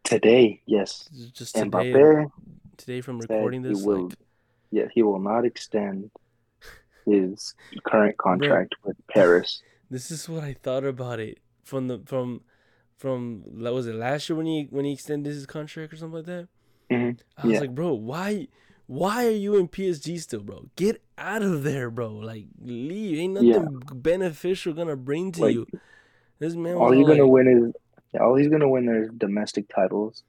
Today, 0.04 0.62
yes, 0.66 1.09
just 1.35 1.54
today, 1.54 1.92
Mbappe 1.92 2.31
today 2.76 3.00
from 3.02 3.18
recording 3.20 3.62
this, 3.62 3.85
will. 3.85 4.04
like, 4.09 4.18
Yeah, 4.70 4.87
he 4.92 5.02
will 5.02 5.18
not 5.18 5.44
extend 5.44 6.11
his 7.07 7.54
current 7.87 8.16
bro, 8.16 8.18
contract 8.22 8.74
with 8.85 8.96
Paris. 9.11 9.62
this 9.90 10.11
is 10.11 10.28
what 10.28 10.44
I 10.44 10.54
thought 10.54 10.85
about 10.85 11.20
it 11.20 11.38
from 11.64 11.88
the 11.88 12.00
from 12.07 12.42
from 12.96 13.44
was 13.46 13.87
it 13.87 13.94
last 13.94 14.28
year 14.28 14.37
when 14.37 14.46
he 14.46 14.66
when 14.70 14.85
he 14.85 14.92
extended 14.92 15.33
his 15.33 15.46
contract 15.46 15.92
or 15.92 15.96
something 15.96 16.16
like 16.16 16.26
that. 16.26 16.48
hmm 16.90 17.11
I 17.37 17.46
was 17.46 17.52
Yeah, 17.54 17.61
like, 17.61 17.74
bro, 17.74 17.92
why 17.92 18.48
why 18.88 19.27
are 19.27 19.33
you 19.33 19.57
in 19.57 19.68
PSG 19.68 20.18
still, 20.18 20.42
bro? 20.42 20.70
Get 20.77 21.03
out 21.18 21.44
of 21.44 21.64
there, 21.64 21.90
bro. 21.90 22.14
Like, 22.14 22.46
leave. 22.61 23.18
Ain't 23.20 23.35
yeah. 23.38 23.62
nothing 23.62 23.81
beneficial 23.81 24.74
gonna 24.74 24.96
bring 24.96 25.33
to 25.35 25.42
Like 25.42 25.51
you. 25.51 25.68
This 26.40 26.55
man 26.57 26.77
all 26.77 26.94
all 26.94 26.94
you're 26.94 27.07
gonna 27.07 27.27
win 27.29 27.48
is 27.48 27.74
yeah, 28.14 28.22
all 28.22 28.37
he's 28.37 28.48
gonna 28.48 28.68
win 28.68 28.88
is 28.88 29.11
domestic 29.18 29.68
titles. 29.68 30.24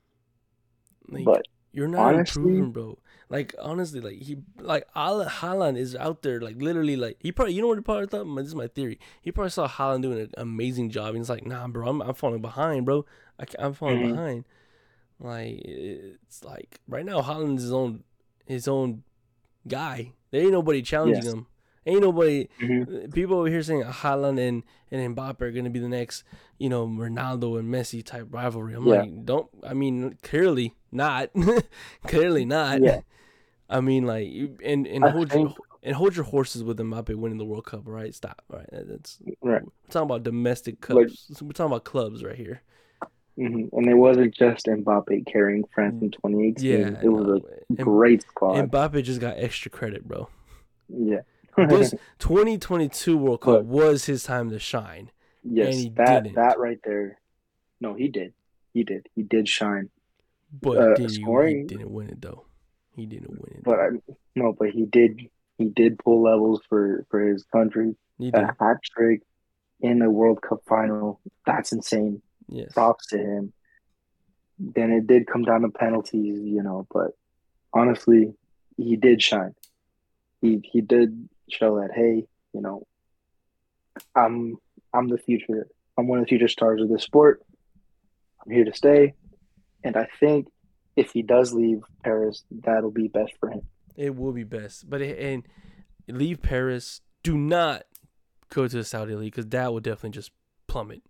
like 1.10 1.32
But 1.32 1.48
you're 1.72 1.88
not 1.88 2.12
honestly, 2.12 2.12
improving, 2.12 2.72
bro. 2.72 2.98
Like 3.30 3.54
honestly, 3.62 4.02
like 4.02 4.16
he 4.22 4.38
like 4.60 4.88
Al- 4.96 5.26
Haaland 5.26 5.78
is 5.78 5.96
out 5.96 6.24
there, 6.24 6.42
like 6.42 6.56
literally, 6.62 6.96
like 6.96 7.18
he 7.20 7.32
probably 7.32 7.54
you 7.54 7.62
know 7.62 7.68
what 7.68 7.78
he 7.78 7.84
probably 7.84 8.08
thought. 8.08 8.26
This 8.38 8.48
is 8.48 8.56
my 8.56 8.68
theory. 8.68 9.00
He 9.22 9.32
probably 9.32 9.52
saw 9.52 9.68
Haaland 9.68 10.02
doing 10.02 10.20
an 10.20 10.32
amazing 10.38 10.90
job, 10.90 11.10
and 11.10 11.18
he's 11.18 11.30
like, 11.30 11.46
nah, 11.46 11.68
bro, 11.68 11.88
I'm 11.90 12.02
I'm 12.02 12.16
falling 12.16 12.42
behind, 12.42 12.86
bro. 12.86 13.06
I 13.40 13.46
I'm 13.60 13.74
falling 13.74 14.00
mhm, 14.00 14.02
behind. 14.02 14.46
Like 15.20 15.62
it's 15.66 16.44
like 16.44 16.80
right 16.88 17.06
now, 17.06 17.22
Haaland's 17.22 17.64
is 17.66 17.74
own 17.74 18.04
his 18.50 18.68
own 18.68 19.04
guy. 19.68 20.14
There 20.32 20.42
ain't 20.42 20.52
nobody 20.52 20.82
challenging 20.82 21.24
yes. 21.24 21.34
him. 21.34 21.48
Ain't 21.86 22.02
nobody. 22.02 22.48
hmm 22.60 22.84
People 23.14 23.38
over 23.38 23.48
here 23.48 23.64
saying 23.64 23.84
Haaland 23.84 24.40
and 24.40 24.64
and 24.92 25.16
Mbappe 25.16 25.42
are 25.42 25.52
gonna 25.52 25.70
be 25.70 25.80
the 25.80 25.88
next, 25.88 26.24
you 26.58 26.68
know, 26.70 26.86
Ronaldo 26.86 27.58
and 27.58 27.74
Messi 27.74 28.04
type 28.04 28.28
rivalry. 28.30 28.74
I'm 28.74 28.86
Yeah. 28.86 29.02
like, 29.02 29.26
don't. 29.26 29.48
I 29.64 29.74
mean, 29.74 30.18
clearly 30.22 30.76
not. 30.92 31.30
clearly 32.08 32.46
not. 32.46 32.82
Yeah. 32.82 33.02
I 33.70 33.82
mean, 33.82 34.06
like, 34.06 34.28
and 34.64 34.86
and 34.88 35.06
I 35.06 35.10
hold 35.10 35.32
your 35.32 35.48
think 35.48 35.58
and 35.84 35.96
hold 35.96 36.16
your 36.16 36.26
horses 36.26 36.64
with 36.64 36.78
Mbappe 36.78 37.16
winning 37.16 37.38
the 37.38 37.46
World 37.46 37.66
Cup. 37.66 37.88
All 37.88 37.94
right, 37.94 38.14
stop. 38.14 38.42
All 38.52 38.60
right, 38.60 38.70
that's 38.72 39.20
right. 39.42 39.62
we're 39.64 39.90
talking 39.90 40.10
about 40.10 40.24
domestic 40.24 40.88
Like 40.90 41.08
cups. 41.08 41.42
We're 41.42 41.52
talking 41.52 41.72
about 41.72 41.84
clubs 41.86 42.24
right 42.24 42.36
here. 42.36 42.62
Hmm 43.40 43.66
And 43.72 43.88
it 43.88 43.94
wasn't 43.96 44.34
just 44.36 44.66
Mbappe 44.66 45.26
carrying 45.26 45.64
France 45.74 46.02
in 46.02 46.12
2018. 46.12 46.70
Yeah, 46.70 47.00
It 47.02 47.10
was 47.10 47.42
no. 47.70 47.76
a 47.80 47.84
great 47.84 48.22
squad. 48.24 48.70
Mbappe 48.70 49.02
just 49.04 49.22
got 49.22 49.38
extra 49.38 49.72
credit, 49.72 50.08
bro. 50.08 50.28
Yeah. 50.90 51.22
This 51.58 51.92
2022 52.20 53.18
World 53.18 53.42
Cup 53.42 53.48
Look, 53.54 53.66
was 53.66 54.06
his 54.06 54.24
time 54.24 54.50
to 54.52 54.60
shine, 54.60 55.12
yes, 55.44 55.86
that 55.96 56.24
didn't. 56.24 56.36
that 56.36 56.60
right 56.60 56.80
there. 56.84 57.20
No, 57.82 57.94
he 57.96 58.08
did. 58.08 58.34
He 58.74 58.84
did. 58.84 59.08
He 59.16 59.24
did 59.24 59.48
shine. 59.48 59.90
But 60.62 60.78
Uh, 60.78 60.94
did 60.96 61.10
he? 61.10 61.16
He 61.18 61.22
scoring, 61.22 61.68
didn't 61.68 61.92
win 61.92 62.10
it 62.10 62.22
though. 62.22 62.46
He 62.96 63.06
didn't 63.06 63.32
win 63.32 63.56
it 63.58 63.64
but. 63.64 63.80
I, 63.80 63.88
no, 64.36 64.54
but 64.58 64.70
he 64.70 64.86
did. 64.86 65.20
He 65.58 65.66
did 65.66 66.00
pull 66.00 66.22
levels 66.24 66.62
for 66.70 67.06
for 67.10 67.20
his 67.28 67.44
country. 67.52 67.96
He 68.18 68.30
A 68.34 68.56
hat 68.60 68.78
trick 68.84 69.22
in 69.82 70.00
the 70.00 70.10
World 70.10 70.42
Cup 70.42 70.62
final. 70.68 71.20
That's 71.46 71.72
insane. 71.72 72.22
Yes. 72.50 72.74
Props 72.74 73.08
to 73.08 73.18
him. 73.18 73.54
Then 74.58 74.92
it 74.92 75.08
did 75.08 75.28
come 75.28 75.44
down 75.44 75.62
to 75.62 75.70
penalties, 75.70 76.42
you 76.44 76.62
know, 76.62 76.86
but 76.92 77.12
honestly, 77.74 78.34
he 78.76 78.96
did 78.96 79.22
shine. 79.22 79.56
He 80.42 80.62
he 80.64 80.82
did 80.82 81.30
show 81.50 81.80
that 81.80 81.92
hey, 81.94 82.26
you 82.54 82.62
know, 82.62 82.86
I'm 84.16 84.58
I'm 84.94 85.08
the 85.08 85.18
future 85.18 85.68
I'm 85.98 86.08
one 86.08 86.20
of 86.20 86.26
the 86.26 86.30
future 86.30 86.48
stars 86.48 86.82
of 86.82 86.90
this 86.90 87.04
sport. 87.04 87.42
I'm 88.44 88.52
here 88.52 88.64
to 88.64 88.74
stay. 88.74 89.14
And 89.84 89.98
I 89.98 90.08
think 90.20 90.48
if 90.96 91.12
he 91.12 91.22
does 91.22 91.54
leave 91.54 91.82
Paris, 92.04 92.44
that'll 92.50 92.92
be 92.92 93.08
best 93.08 93.34
for 93.40 93.50
him. 93.50 93.62
It 93.96 94.16
will 94.16 94.32
be 94.32 94.46
best, 94.46 94.90
but 94.90 95.02
it, 95.02 95.20
and 95.20 95.48
leave 96.08 96.42
Paris. 96.42 97.02
Do 97.22 97.38
not 97.38 97.84
go 98.50 98.66
to 98.66 98.78
the 98.78 98.84
Saudi 98.86 99.14
league 99.14 99.34
because 99.34 99.48
that 99.48 99.74
would 99.74 99.84
definitely 99.84 100.12
just 100.12 100.32
plummet. 100.68 101.02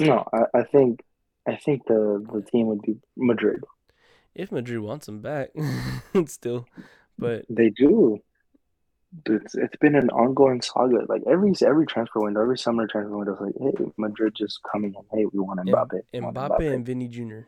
No, 0.00 0.24
I, 0.32 0.58
I 0.58 0.62
think 0.64 1.04
I 1.46 1.56
think 1.56 1.86
the 1.86 2.24
the 2.32 2.42
team 2.42 2.68
would 2.68 2.82
be 2.82 2.98
Madrid. 3.16 3.64
If 4.34 4.52
Madrid 4.52 4.80
wants 4.80 5.08
him 5.08 5.20
back, 5.20 5.50
still, 6.26 6.66
but 7.18 7.44
They 7.48 7.70
do. 7.70 8.18
It's 9.26 9.54
it's 9.54 9.76
been 9.76 9.94
an 9.94 10.10
ongoing 10.10 10.60
saga. 10.60 11.06
Like 11.08 11.22
every 11.26 11.52
every 11.66 11.86
transfer 11.86 12.20
window, 12.20 12.42
every 12.42 12.58
summer 12.58 12.86
transfer 12.86 13.16
window, 13.16 13.34
is 13.34 13.40
like, 13.40 13.54
hey, 13.58 13.86
Madrid 13.96 14.34
just 14.36 14.60
coming 14.70 14.94
in. 14.94 15.02
Hey, 15.18 15.24
we 15.32 15.40
want 15.40 15.60
Mbappe. 15.60 16.22
want 16.22 16.36
Mbappe 16.36 16.74
and 16.74 16.84
Vinny 16.84 17.08
Jr. 17.08 17.40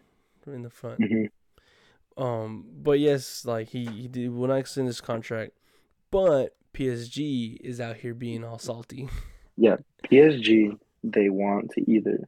in 0.46 0.62
the 0.62 0.70
front. 0.70 1.00
Mhm. 1.00 1.28
Um, 2.16 2.64
but 2.82 2.98
yes, 2.98 3.44
like 3.44 3.68
he 3.68 3.86
he 3.86 4.08
did 4.08 4.30
will 4.32 4.48
not 4.48 4.56
extend 4.56 4.86
his 4.86 5.00
contract, 5.00 5.52
but 6.10 6.56
PSG 6.74 7.56
is 7.60 7.80
out 7.80 7.96
here 7.96 8.14
being 8.14 8.42
all 8.44 8.58
salty. 8.58 9.08
Yeah, 9.56 9.76
PSG. 10.04 10.78
They 11.04 11.28
want 11.28 11.72
to 11.72 11.90
either 11.90 12.26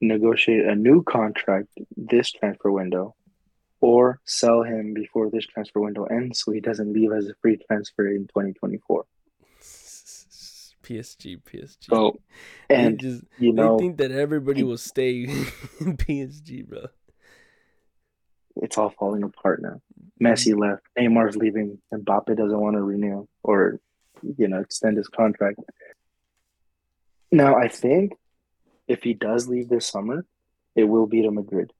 negotiate 0.00 0.64
a 0.66 0.74
new 0.74 1.02
contract 1.02 1.68
this 1.96 2.30
transfer 2.32 2.70
window, 2.70 3.14
or 3.80 4.20
sell 4.24 4.62
him 4.62 4.94
before 4.94 5.30
this 5.30 5.46
transfer 5.46 5.80
window 5.80 6.04
ends, 6.04 6.40
so 6.40 6.52
he 6.52 6.60
doesn't 6.60 6.92
leave 6.92 7.12
as 7.12 7.28
a 7.28 7.34
free 7.42 7.58
transfer 7.68 8.06
in 8.08 8.26
2024. 8.28 9.04
PSG, 10.84 11.40
PSG. 11.42 11.76
So, 11.88 12.18
They 12.68 12.74
and 12.74 13.00
just 13.00 13.24
you 13.38 13.52
know, 13.52 13.76
they 13.76 13.84
think 13.84 13.98
that 13.98 14.10
everybody 14.10 14.62
will 14.62 14.76
stay 14.76 15.22
in 15.80 15.96
PSG, 15.96 16.66
bro. 16.66 16.86
it's 18.56 18.76
all 18.78 18.90
falling 18.90 19.22
apart 19.22 19.62
now. 19.62 19.80
Mm-hmm. 19.98 20.26
Messi 20.26 20.58
left, 20.58 20.82
Neymar's 20.98 21.36
leaving, 21.36 21.78
and 21.90 22.04
Mbappe 22.04 22.36
doesn't 22.36 22.60
want 22.60 22.76
to 22.76 22.82
renew 22.82 23.26
or 23.42 23.80
you 24.36 24.48
know 24.48 24.60
extend 24.60 24.96
his 24.98 25.08
contract. 25.08 25.58
Now, 27.32 27.56
I 27.56 27.68
think 27.68 28.12
if 28.88 29.02
he 29.02 29.14
does 29.14 29.48
leave 29.48 29.68
this 29.68 29.86
summer, 29.86 30.24
it 30.76 30.84
will 30.84 31.06
be 31.06 31.22
to 31.22 31.30
Madrid 31.30 31.72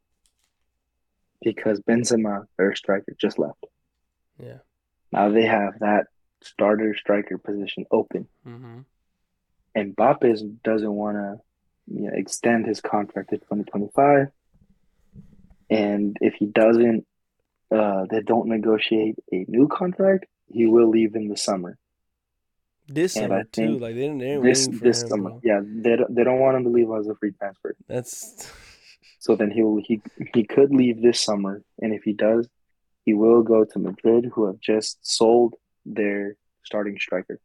because 1.43 1.81
Benzema, 1.81 2.47
their 2.57 2.75
striker, 2.75 3.13
just 3.21 3.39
left. 3.39 3.65
Yeah. 4.39 4.59
Now 5.13 5.29
they 5.31 5.45
have 5.45 5.79
that 5.81 6.07
starter 6.43 6.95
striker 6.97 7.39
position 7.39 7.85
open, 7.91 8.29
Mm-hmm. 8.47 8.81
and 9.75 9.97
Mbappe 9.97 10.63
doesn't 10.63 10.93
want 10.93 11.17
to 11.17 11.41
you 11.87 12.03
know, 12.07 12.11
extend 12.15 12.67
his 12.67 12.81
contract 12.81 13.31
to 13.31 13.37
2025. 13.39 14.29
And 15.71 16.17
if 16.21 16.35
he 16.35 16.47
doesn't, 16.47 17.07
uh, 17.71 18.05
they 18.11 18.21
don't 18.21 18.49
negotiate 18.49 19.17
a 19.33 19.45
new 19.49 19.69
contract, 19.69 20.27
he 20.47 20.67
will 20.67 20.89
leave 20.89 21.15
in 21.15 21.29
the 21.29 21.37
summer. 21.37 21.77
This 22.87 23.17
And 23.17 23.31
summer 23.31 23.45
too, 23.45 23.79
like 23.79 23.95
they 23.95 24.03
didn't. 24.03 24.19
They're 24.19 24.41
This 24.43 24.67
this 24.69 25.03
him, 25.03 25.09
summer, 25.09 25.33
yeah, 25.43 25.61
they 25.65 25.97
don't, 25.97 26.15
they 26.15 26.23
don't 26.25 26.39
want 26.39 26.57
him 26.59 26.65
to 26.65 26.71
leave 26.71 26.91
as 26.91 27.09
a 27.09 27.15
free 27.15 27.33
transfer. 27.33 27.75
That's 27.89 28.51
So 29.21 29.37
then 29.37 29.51
he'll 29.51 29.81
he 29.83 30.03
he 30.35 30.45
could 30.45 30.71
leave 30.71 31.01
this 31.01 31.21
summer, 31.21 31.63
and 31.81 31.95
if 31.95 32.03
he 32.03 32.13
does, 32.13 32.49
he 33.05 33.15
will 33.15 33.43
go 33.43 33.65
to 33.65 33.79
Madrid, 33.79 34.27
who 34.35 34.47
have 34.47 34.61
just 34.61 34.99
sold 35.07 35.55
their 35.87 36.37
starting 36.63 36.99
striker. 36.99 37.41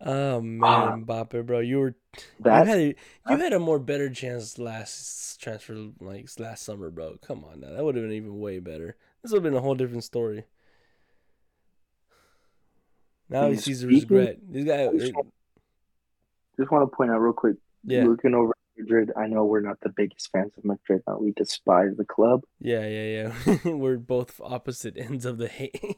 oh 0.00 0.40
man, 0.40 0.88
Ah. 0.88 0.96
Mbappe, 0.96 1.46
bro. 1.46 1.60
You 1.60 1.78
were 1.78 1.94
That 2.40 2.66
you 2.66 2.70
had 2.70 2.78
a, 2.78 2.94
you 3.30 3.36
had 3.38 3.52
a 3.52 3.58
more 3.60 3.78
better 3.78 4.10
chance 4.10 4.58
last 4.58 5.40
transfer 5.40 5.74
like 6.00 6.28
last 6.38 6.64
summer, 6.64 6.90
bro. 6.90 7.18
Come 7.22 7.44
on 7.44 7.60
now, 7.60 7.70
that 7.70 7.84
would 7.84 7.94
have 7.94 8.04
been 8.04 8.12
even 8.12 8.38
way 8.40 8.58
better. 8.58 8.96
This 9.22 9.30
would 9.32 9.44
have 9.44 9.52
been 9.52 9.58
a 9.58 9.60
whole 9.62 9.74
different 9.76 10.04
story. 10.04 10.44
Now 13.32 13.48
he 13.48 13.56
sees 13.56 13.80
the 13.80 13.88
regret. 13.88 14.38
This 14.48 14.64
guy, 14.64 14.88
just 14.96 15.14
want- 15.14 15.32
just 16.58 16.70
want 16.70 16.90
to 16.90 16.94
point 16.96 17.10
out 17.10 17.18
real 17.20 17.32
quick. 17.32 17.56
yeah, 17.84 18.04
Looking 18.04 18.34
over 18.34 18.52
Madrid, 18.78 19.10
I 19.16 19.26
know 19.26 19.44
we're 19.44 19.60
not 19.60 19.80
the 19.80 19.88
biggest 19.88 20.30
fans 20.32 20.52
of 20.56 20.64
Madrid. 20.64 21.02
But 21.06 21.22
we 21.22 21.32
despise 21.32 21.96
the 21.96 22.04
club. 22.04 22.42
yeah, 22.60 22.86
yeah, 22.86 23.32
yeah. 23.46 23.56
we're 23.72 23.96
both 23.98 24.40
opposite 24.42 24.96
ends 24.96 25.24
of 25.24 25.38
the 25.38 25.48
hate. 25.58 25.96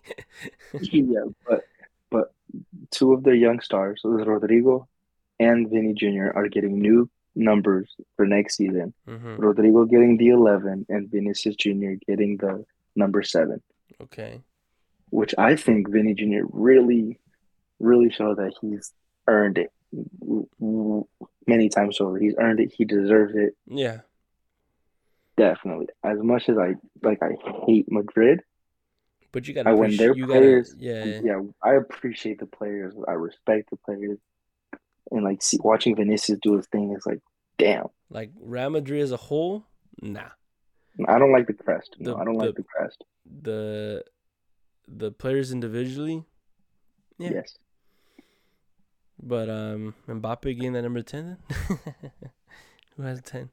yeah, 0.73 1.25
but 1.49 1.65
but 2.11 2.33
two 2.91 3.13
of 3.13 3.25
their 3.25 3.35
young 3.35 3.61
stars, 3.61 4.03
Rodrygo 4.05 4.87
and 5.41 5.69
Vinny 5.69 5.93
Jr., 5.95 6.31
are 6.35 6.49
getting 6.49 6.81
new 6.81 7.11
numbers 7.35 7.93
for 8.17 8.25
next 8.27 8.57
season. 8.57 8.95
hmm 9.07 9.37
Rodrygo 9.37 9.91
getting 9.91 10.17
the 10.17 10.29
11 10.29 10.87
and 10.89 11.11
Vinicius 11.11 11.57
Jr. 11.57 11.95
getting 12.07 12.37
the 12.37 12.65
number 12.95 13.25
7, 13.25 13.61
Okay. 14.01 14.41
which 15.11 15.35
I 15.37 15.57
think 15.57 15.91
Vinny 15.91 16.15
Jr. 16.15 16.47
really, 16.53 17.19
really 17.81 18.11
showed 18.11 18.39
that 18.39 18.55
he's 18.61 18.93
earned 19.27 19.59
it 19.59 19.73
many 21.47 21.69
times 21.69 22.01
over. 22.01 22.19
He's 22.19 22.35
earned 22.39 22.61
it. 22.61 22.73
He 22.77 22.85
deserves 22.85 23.35
it. 23.35 23.57
Yeah. 23.67 24.01
Definitely. 25.37 25.89
As 26.05 26.19
much 26.21 26.49
as 26.49 26.59
I 26.59 26.75
like, 27.03 27.19
I 27.23 27.31
hate 27.67 27.91
Madrid. 27.91 28.41
But 29.33 29.49
you 29.49 29.55
gotta 29.55 29.75
when 29.75 29.87
appreciate 29.95 29.99
their 30.07 30.17
you 30.17 30.27
players, 30.27 30.73
gotta 30.75 30.85
yeah. 30.85 31.21
yeah, 31.25 31.41
I 31.63 31.75
appreciate 31.75 32.39
the 32.39 32.47
players. 32.47 32.95
I 33.09 33.13
respect 33.13 33.71
the 33.71 33.77
players, 33.77 34.19
and 35.11 35.25
like 35.25 35.43
see, 35.43 35.59
watching 35.61 35.97
Vinicius 35.97 36.39
do 36.41 36.57
his 36.57 36.67
thing 36.69 36.95
is 36.97 37.05
like, 37.05 37.21
damn. 37.59 37.87
Like 38.11 38.31
Real 38.41 38.71
Madrid 38.71 39.03
as 39.03 39.11
a 39.11 39.17
whole, 39.17 39.67
nah. 40.01 40.29
I 41.09 41.19
don't 41.19 41.33
like 41.33 41.49
the 41.49 41.53
crest. 41.53 41.97
No, 41.99 42.17
I 42.17 42.25
don't 42.25 42.35
like 42.37 42.55
the- 42.55 42.63
the 42.63 42.69
crest. 42.69 43.03
The 43.43 44.05
the 44.87 45.11
players 45.11 45.51
individually, 45.51 46.25
Yeah. 47.19 47.31
Yes. 47.33 47.59
But 49.23 49.49
um 49.49 49.95
Mbappe 50.09 50.43
getting 50.57 50.73
that 50.75 50.83
number 50.83 51.03
ten 51.03 51.39
then? 51.49 51.69
Who 52.97 53.03
has 53.03 53.21
ten? 53.23 53.51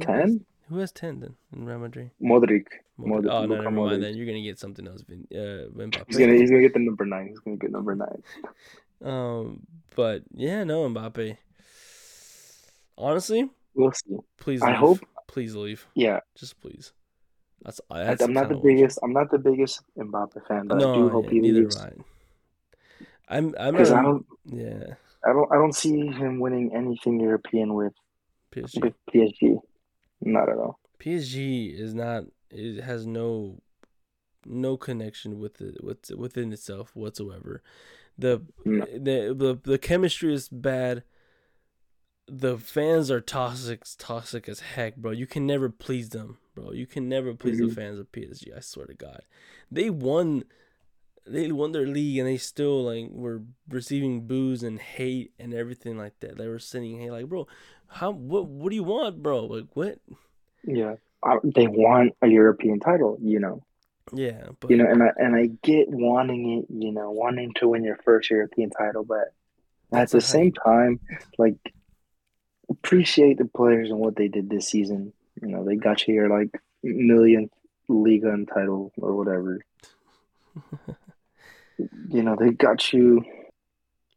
Ten. 0.00 0.44
Who 0.68 0.78
has 0.78 0.92
ten 0.92 1.20
then 1.20 1.34
in 1.52 1.64
Real 1.66 1.78
Madrid? 1.78 2.10
Modric. 2.22 2.66
Modric. 2.98 3.30
Oh 3.30 3.46
no, 3.46 3.54
Luka 3.56 3.56
never 3.56 3.70
mind 3.70 3.76
Modric. 3.92 4.00
then. 4.02 4.16
You're 4.16 4.26
gonna 4.26 4.42
get 4.42 4.58
something 4.58 4.86
else, 4.86 5.02
Vin, 5.02 5.26
uh, 5.32 5.68
Mbappe. 5.76 6.04
He's 6.08 6.18
gonna 6.18 6.34
he's 6.34 6.50
gonna 6.50 6.62
get 6.62 6.74
the 6.74 6.78
number 6.80 7.04
nine. 7.06 7.28
He's 7.28 7.38
gonna 7.40 7.56
get 7.56 7.70
number 7.72 7.94
nine. 7.94 8.22
Um, 9.02 9.60
but 9.96 10.24
yeah, 10.34 10.62
no 10.64 10.86
Mbappe. 10.86 11.38
Honestly, 12.98 13.48
We'll 13.74 13.92
see. 13.92 14.16
please. 14.36 14.60
I 14.62 14.68
leave. 14.72 14.76
hope- 14.76 15.00
Please 15.26 15.54
leave. 15.54 15.86
Yeah, 15.94 16.20
Just 16.36 16.60
please. 16.60 16.92
That's. 17.62 17.80
I- 17.90 18.02
that's 18.04 18.22
I'm 18.22 18.32
not 18.34 18.48
the 18.50 18.56
biggest. 18.56 18.98
I'm 19.02 19.12
not 19.14 19.30
the 19.30 19.38
biggest 19.38 19.80
Mbappe 19.96 20.46
fan, 20.48 20.66
but 20.66 20.78
no, 20.78 20.92
I 20.92 20.96
do 20.96 21.08
hope 21.08 21.24
yeah, 21.26 21.30
he 21.30 21.38
neither 21.40 21.60
leaves 21.60 21.80
I. 21.80 21.92
I'm. 23.30 23.54
I'm 23.58 23.74
because 23.74 23.92
I 23.92 24.02
don't. 24.02 24.26
Yeah, 24.44 24.94
I 25.24 25.32
don't. 25.32 25.50
I 25.52 25.54
don't 25.54 25.74
see 25.74 26.06
him 26.06 26.40
winning 26.40 26.72
anything 26.74 27.20
European 27.20 27.74
with 27.74 27.92
PSG. 28.52 28.82
with 28.82 28.94
PSG. 29.14 29.58
Not 30.20 30.48
at 30.48 30.56
all. 30.58 30.78
PSG 30.98 31.78
is 31.78 31.94
not. 31.94 32.24
It 32.50 32.82
has 32.82 33.06
no, 33.06 33.60
no 34.44 34.76
connection 34.76 35.38
with 35.38 35.60
it 35.60 35.82
with 35.82 36.10
within 36.16 36.52
itself 36.52 36.94
whatsoever. 36.94 37.62
The 38.18 38.42
No. 38.64 38.84
the 38.86 39.34
the 39.34 39.60
the 39.62 39.78
chemistry 39.78 40.34
is 40.34 40.48
bad. 40.48 41.04
The 42.32 42.58
fans 42.58 43.10
are 43.10 43.20
toxic, 43.20 43.82
toxic 43.98 44.48
as 44.48 44.60
heck, 44.60 44.96
bro. 44.96 45.10
You 45.10 45.26
can 45.26 45.46
never 45.46 45.68
please 45.68 46.10
them, 46.10 46.38
bro. 46.54 46.70
You 46.70 46.86
can 46.86 47.08
never 47.08 47.34
please 47.34 47.58
the 47.58 47.66
Mhm. 47.66 47.74
fans 47.74 47.98
of 47.98 48.12
PSG. 48.12 48.52
I 48.56 48.60
swear 48.60 48.86
to 48.86 48.94
God, 48.94 49.22
they 49.70 49.90
won, 49.90 50.44
they 51.26 51.50
won 51.52 51.72
their 51.72 51.86
league, 51.86 52.18
and 52.18 52.28
they 52.28 52.36
still 52.36 52.84
like 52.84 53.08
were 53.10 53.42
receiving 53.68 54.26
boos 54.26 54.62
and 54.62 54.78
hate 54.78 55.32
and 55.38 55.54
everything 55.54 55.96
like 55.96 56.18
that. 56.20 56.38
They 56.38 56.48
were 56.48 56.58
sending 56.58 57.00
hate, 57.00 57.10
like, 57.10 57.26
bro, 57.26 57.46
how 57.88 58.10
what 58.10 58.46
what 58.46 58.70
do 58.70 58.76
you 58.76 58.84
want, 58.84 59.22
bro? 59.22 59.44
Like 59.46 59.66
what? 59.74 59.98
Yeah, 60.64 60.94
I, 61.24 61.36
they 61.44 61.66
want 61.66 62.14
a 62.22 62.28
European 62.28 62.80
title. 62.80 63.18
You 63.20 63.40
know. 63.40 63.62
Yeah, 64.12 64.48
but 64.58 64.70
You 64.70 64.76
know, 64.76 64.86
and 64.90 65.02
I 65.02 65.10
and 65.16 65.36
I 65.36 65.50
get 65.62 65.88
wanting 65.88 66.58
it. 66.58 66.66
You 66.72 66.92
know, 66.92 67.10
wanting 67.10 67.52
to 67.56 67.68
win 67.68 67.84
your 67.84 67.98
first 68.04 68.30
European 68.30 68.70
title, 68.70 69.04
but 69.04 69.32
at 69.92 70.10
the 70.10 70.20
same 70.20 70.52
time, 70.52 71.00
like 71.38 71.56
appreciate 72.68 73.38
the 73.38 73.44
players 73.44 73.90
and 73.90 73.98
what 73.98 74.16
they 74.16 74.28
did 74.28 74.48
this 74.48 74.68
season. 74.68 75.12
You 75.40 75.48
know, 75.48 75.64
they 75.64 75.76
got 75.76 76.06
you 76.06 76.14
your 76.14 76.28
like 76.28 76.60
millionth 76.82 77.52
league 77.88 78.24
title 78.52 78.92
or 78.96 79.16
whatever. 79.16 79.60
you 82.08 82.22
know, 82.22 82.36
they 82.38 82.50
got 82.50 82.92
you 82.92 83.24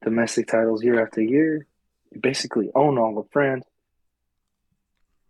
domestic 0.03 0.47
titles 0.47 0.84
year 0.84 1.01
after 1.01 1.22
year. 1.22 1.66
You 2.11 2.20
basically 2.22 2.70
own 2.76 2.97
all 2.97 3.18
of 3.18 3.28
France. 3.32 3.66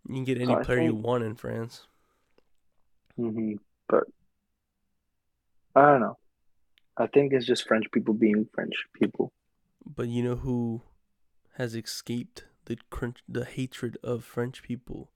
You 0.07 0.15
can 0.15 0.23
get 0.25 0.37
any 0.41 0.53
So 0.53 0.63
player 0.63 0.81
you 0.81 0.95
want 0.95 1.23
in 1.23 1.35
France. 1.35 1.87
Mm-hmm, 3.19 3.53
But 3.87 4.03
I 5.75 5.91
don't 5.91 6.01
know. 6.01 6.17
I 6.97 7.07
think 7.07 7.33
it's 7.33 7.45
just 7.45 7.67
French 7.67 7.85
people 7.91 8.13
being 8.13 8.47
French 8.53 8.73
people. 8.93 9.31
But 9.85 10.07
you 10.07 10.23
know 10.23 10.35
who 10.35 10.81
has 11.57 11.75
escaped 11.75 12.45
the 12.65 12.77
crunch, 12.89 13.19
the 13.27 13.45
hatred 13.45 13.97
of 14.03 14.23
French 14.23 14.63
people 14.63 15.11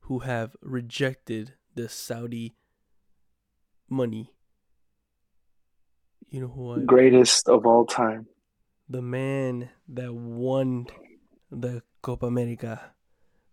who 0.00 0.20
have 0.20 0.56
rejected 0.60 1.54
the 1.74 1.88
Saudi 1.88 2.56
money. 3.88 4.32
You 6.30 6.40
know 6.40 6.48
who 6.48 6.72
I 6.74 6.78
Greatest 6.84 7.48
of 7.48 7.66
all 7.66 7.86
time. 7.86 8.26
the 8.88 9.02
man 9.02 9.70
that 9.88 10.14
won 10.14 10.86
the 11.50 11.82
Copa 12.02 12.26
America, 12.26 12.92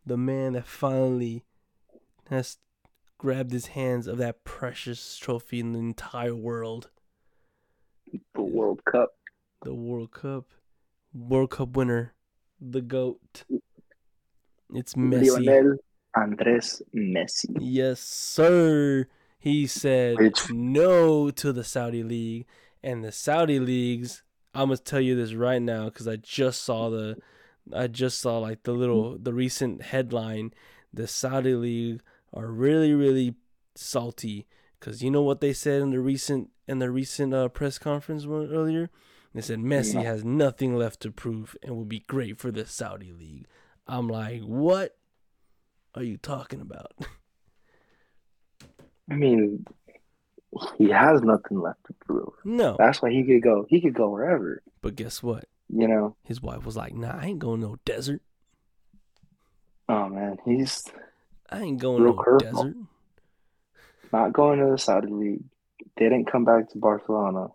the 0.05 0.17
man 0.17 0.53
that 0.53 0.65
finally 0.67 1.43
has 2.29 2.57
grabbed 3.17 3.51
his 3.51 3.67
hands 3.67 4.07
of 4.07 4.17
that 4.17 4.43
precious 4.43 5.17
trophy 5.17 5.59
in 5.59 5.71
the 5.73 5.79
entire 5.79 6.35
world, 6.35 6.89
The 8.33 8.41
World 8.41 8.83
Cup. 8.85 9.15
the 9.61 9.73
World 9.73 10.11
Cup, 10.11 10.45
World 11.13 11.51
Cup 11.51 11.75
winner, 11.77 12.13
the 12.59 12.81
GOAT. 12.81 13.43
It's 14.73 14.93
Messi. 14.95 15.45
Lionel 15.45 15.77
Andres 16.15 16.81
Messi. 16.93 17.55
Yes, 17.59 17.99
sir. 18.01 19.07
He 19.43 19.67
said 19.67 20.15
no 20.49 21.29
to 21.29 21.51
the 21.51 21.65
Saudi 21.65 22.01
League. 22.01 22.45
And 22.81 23.03
the 23.03 23.11
Saudi 23.11 23.59
leagues, 23.59 24.23
I'm 24.53 24.67
gonna 24.69 24.77
tell 24.77 25.01
you 25.01 25.17
this 25.17 25.33
right 25.33 25.61
now 25.61 25.85
because 25.85 26.07
I 26.07 26.15
just 26.15 26.63
saw 26.63 26.89
the, 26.89 27.17
I 27.73 27.87
just 27.87 28.21
saw 28.21 28.37
like 28.37 28.63
the 28.63 28.71
little 28.71 29.17
the 29.17 29.33
recent 29.33 29.81
headline. 29.81 30.53
The 30.93 31.07
Saudi 31.07 31.55
League 31.55 32.01
are 32.33 32.47
really 32.47 32.93
really 32.93 33.35
salty 33.75 34.47
because 34.79 35.03
you 35.03 35.11
know 35.11 35.21
what 35.23 35.41
they 35.41 35.51
said 35.51 35.81
in 35.81 35.89
the 35.89 35.99
recent 35.99 36.49
in 36.65 36.79
the 36.79 36.89
recent 36.89 37.33
uh, 37.33 37.49
press 37.49 37.77
conference 37.77 38.25
one 38.25 38.49
earlier. 38.49 38.89
They 39.33 39.41
said 39.41 39.59
Messi 39.59 39.95
No. 39.95 40.03
has 40.03 40.23
nothing 40.23 40.77
left 40.77 41.01
to 41.01 41.11
prove 41.11 41.57
and 41.61 41.75
will 41.75 41.83
be 41.83 41.99
great 41.99 42.39
for 42.39 42.49
the 42.49 42.65
Saudi 42.65 43.11
League. 43.11 43.47
I'm 43.89 44.07
like, 44.07 44.41
what 44.43 44.95
are 45.95 46.03
you 46.03 46.15
talking 46.15 46.61
about? 46.61 46.93
I 49.09 49.15
mean, 49.15 49.65
he 50.77 50.89
has 50.89 51.21
nothing 51.21 51.59
left 51.59 51.85
to 51.87 51.93
prove. 52.05 52.33
No. 52.45 52.75
That's 52.77 53.01
why 53.01 53.11
he 53.11 53.23
could 53.23 53.41
go. 53.43 53.65
He 53.69 53.81
could 53.81 53.93
go 53.93 54.09
wherever. 54.09 54.61
But 54.81 54.95
guess 54.95 55.21
what? 55.21 55.45
You 55.69 55.87
know. 55.87 56.15
His 56.23 56.41
wife 56.41 56.65
was 56.65 56.75
like, 56.75 56.93
"Nah, 56.93 57.17
I 57.19 57.25
ain't 57.27 57.39
going 57.39 57.61
no 57.61 57.77
desert. 57.85 58.21
Oh 59.89 60.07
man, 60.07 60.37
he's 60.45 60.83
I 61.49 61.61
ain't 61.61 61.81
going 61.81 62.03
no 62.03 62.13
curveball. 62.13 62.39
desert." 62.39 62.75
not 64.13 64.31
going 64.31 64.59
to 64.59 64.71
the 64.71 64.77
Saudi 64.77 65.07
League. 65.11 65.43
Didn't 65.97 66.31
come 66.31 66.45
back 66.45 66.69
to 66.69 66.77
Barcelona. 66.77 67.47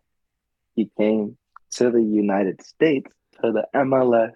He 0.74 0.90
came 0.98 1.38
to 1.72 1.90
the 1.90 2.02
United 2.02 2.62
States 2.62 3.10
to 3.40 3.52
the 3.52 3.66
MLS 3.74 4.32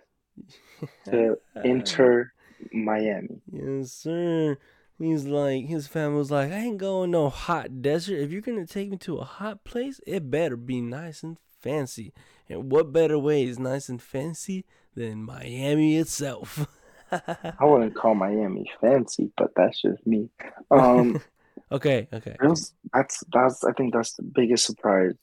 to 1.07 1.37
Inter 1.65 2.33
Miami. 2.73 3.41
Yes, 3.53 3.93
sir. 3.93 4.57
He's 5.03 5.25
like, 5.27 5.67
his 5.67 5.89
family 5.89 6.19
was 6.19 6.31
like, 6.31 6.53
I 6.53 6.59
ain't 6.59 6.79
going 6.79 7.11
no 7.11 7.29
hot 7.29 7.83
desert. 7.83 8.21
If 8.21 8.31
you're 8.31 8.41
gonna 8.41 8.67
take 8.67 8.89
me 8.89 8.97
to 8.99 9.19
a 9.19 9.25
hot 9.25 9.65
place, 9.65 10.01
it 10.07 10.31
better 10.31 10.57
be 10.57 10.81
nice 10.81 11.25
and 11.25 11.39
fancy. 11.61 12.13
And 12.49 12.71
what 12.71 12.93
better 12.93 13.19
way 13.19 13.43
is 13.43 13.59
nice 13.59 13.89
and 13.89 14.01
fancy 14.01 14.65
than 14.95 15.25
Miami 15.25 15.97
itself? 15.97 16.67
I 17.11 17.65
wouldn't 17.65 17.97
call 17.97 18.15
Miami 18.15 18.71
fancy, 18.81 19.33
but 19.37 19.51
that's 19.57 19.83
just 19.83 20.07
me. 20.07 20.31
Um, 20.71 21.21
okay, 21.73 22.07
okay. 22.13 22.37
was- 22.41 22.73
that's 22.95 23.25
that's 23.33 23.65
I 23.65 23.73
think 23.73 23.93
that's 23.93 24.13
the 24.13 24.23
biggest 24.23 24.67
surprise, 24.67 25.15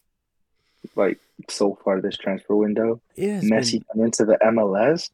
like 0.95 1.19
so 1.49 1.77
far 1.83 2.01
this 2.01 2.17
transfer 2.17 2.55
window. 2.55 3.01
Has 3.17 3.43
Messi 3.43 3.83
coming 3.91 4.05
into 4.05 4.25
the 4.25 4.37
MLS. 4.43 5.09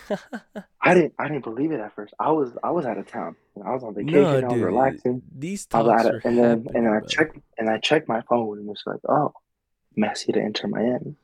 I 0.80 0.94
didn't 0.94 1.14
I 1.18 1.28
didn't 1.28 1.44
believe 1.44 1.72
it 1.72 1.80
at 1.80 1.94
first. 1.94 2.14
I 2.18 2.30
was 2.30 2.52
I 2.62 2.70
was 2.70 2.86
out 2.86 2.98
of 2.98 3.06
town. 3.06 3.36
I 3.64 3.70
was 3.72 3.82
on 3.84 3.94
vacation. 3.94 4.22
no, 4.22 4.38
I 4.40 4.52
was 4.52 4.60
relaxing. 4.62 5.22
These 5.38 5.66
I 5.72 5.82
was 5.82 5.90
talks 5.92 6.04
at 6.06 6.14
are 6.14 6.16
it, 6.18 6.24
and 6.24 6.38
then 6.38 6.66
and 6.74 6.88
I 6.88 7.00
checked 7.00 7.38
and 7.58 7.68
I 7.70 7.78
checked 7.78 8.08
my 8.08 8.22
phone 8.22 8.58
and 8.58 8.70
it's 8.70 8.82
like, 8.86 9.00
oh, 9.08 9.32
Messi 9.98 10.32
to 10.32 10.40
Inter 10.40 10.68
Miami. 10.68 11.14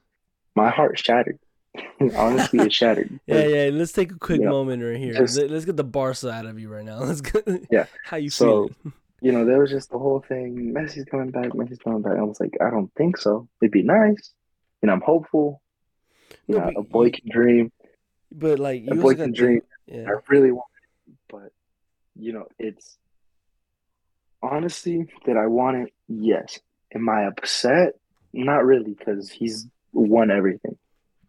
My 0.55 0.71
heart 0.71 0.99
shattered. 0.99 1.39
Honestly, 2.17 2.59
it 2.61 2.73
shattered. 2.73 3.21
Yeah, 3.27 3.47
yeah. 3.47 3.71
Let's 3.73 3.93
take 3.93 4.11
a 4.13 4.19
quick 4.19 4.41
Yeah. 4.41 4.49
moment 4.49 4.83
right 4.83 4.97
here. 4.97 5.15
Just- 5.15 5.37
Let- 5.39 5.51
let's 5.51 5.65
get 5.65 5.77
the 5.77 5.85
Barca 5.85 6.31
out 6.31 6.47
of 6.47 6.59
you 6.59 6.69
right 6.69 6.85
now. 6.85 6.99
Let's 7.01 7.21
get 7.21 7.47
Yeah. 7.71 7.87
How 8.05 8.17
you 8.17 8.31
So, 8.31 8.69
feeling? 8.83 8.93
You 9.21 9.33
know, 9.33 9.45
there 9.45 9.59
was 9.59 9.71
just 9.71 9.91
the 9.91 9.99
whole 9.99 10.21
thing. 10.21 10.73
Messi's 10.73 11.05
coming 11.05 11.31
back. 11.31 11.51
Messi's 11.51 11.79
coming 11.79 12.03
back. 12.03 12.17
I 12.17 12.23
was 12.23 12.39
like, 12.39 12.57
I 12.61 12.71
don't 12.71 12.93
think 12.95 13.17
so. 13.17 13.49
It'd 13.61 13.73
be 13.73 13.83
nice. 13.83 14.33
And 14.81 14.91
I'm 14.91 15.01
hopeful. 15.01 15.61
You 16.47 16.59
No, 16.59 16.71
know, 16.71 16.81
a 16.81 16.83
boy 16.83 17.11
can 17.11 17.29
dream. 17.29 17.73
But 18.31 18.59
like 18.59 18.83
you 18.83 18.93
A 18.93 18.95
boy 18.95 19.15
can 19.15 19.33
dream. 19.33 19.63
Yeah. 19.87 20.07
I 20.09 20.21
really 20.29 20.53
want 20.53 20.69
it, 21.09 21.15
but 21.29 21.53
you 22.15 22.33
know, 22.33 22.47
it's 22.59 22.99
honestly 24.43 25.09
that 25.27 25.37
I 25.37 25.47
want 25.47 25.79
it. 25.79 25.93
Yes. 26.09 26.61
Am 26.95 27.09
I 27.09 27.27
upset? 27.27 27.95
Not 28.33 28.65
really, 28.65 28.95
because 28.95 29.31
he's 29.31 29.67
won 29.93 30.31
everything. 30.31 30.77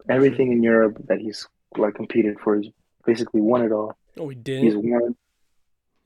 Everything 0.08 0.52
in 0.52 0.62
Europe 0.62 0.98
that 1.08 1.18
he's 1.18 1.48
like 1.76 1.94
competed 1.94 2.38
for, 2.40 2.56
he's 2.56 2.72
basically 3.04 3.40
won 3.40 3.62
it 3.62 3.72
all. 3.72 3.96
Oh, 4.18 4.28
he 4.28 4.36
did. 4.36 4.62
He's 4.62 4.76
won. 4.76 5.16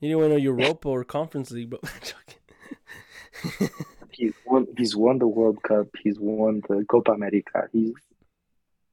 You 0.04 0.10
didn't 0.10 0.20
win 0.20 0.30
no 0.32 0.36
Europa 0.36 0.86
or 0.88 1.02
Conference 1.02 1.50
League, 1.50 1.70
but. 1.70 1.80
He's 4.10 4.34
won. 4.44 4.66
He's 4.76 4.94
won 4.94 5.18
the 5.18 5.26
World 5.26 5.62
Cup. 5.62 5.86
He's 6.02 6.18
won 6.20 6.60
the 6.68 6.84
Copa 6.90 7.12
America. 7.12 7.68
He's 7.72 7.94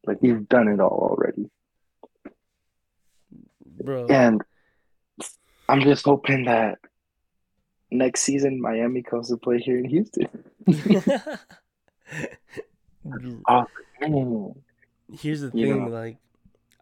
like 0.06 0.20
he's 0.22 0.40
done 0.48 0.70
it 0.70 0.80
all 0.80 1.10
already. 1.12 1.50
bro. 3.84 4.08
And 4.08 4.42
I'm 5.68 5.82
just 5.82 6.06
hoping 6.06 6.46
that 6.46 6.80
next 7.92 8.22
season 8.22 8.62
Miami 8.62 9.04
comes 9.04 9.28
to 9.28 9.38
play 9.38 9.60
here 9.60 9.78
in 9.80 9.86
Houston. 9.86 10.30
Oh, 13.50 13.66
man. 14.00 14.54
Here's 15.12 15.42
the 15.42 15.52
You 15.54 15.74
thing, 15.74 15.86
know. 15.86 15.90
like, 15.92 16.18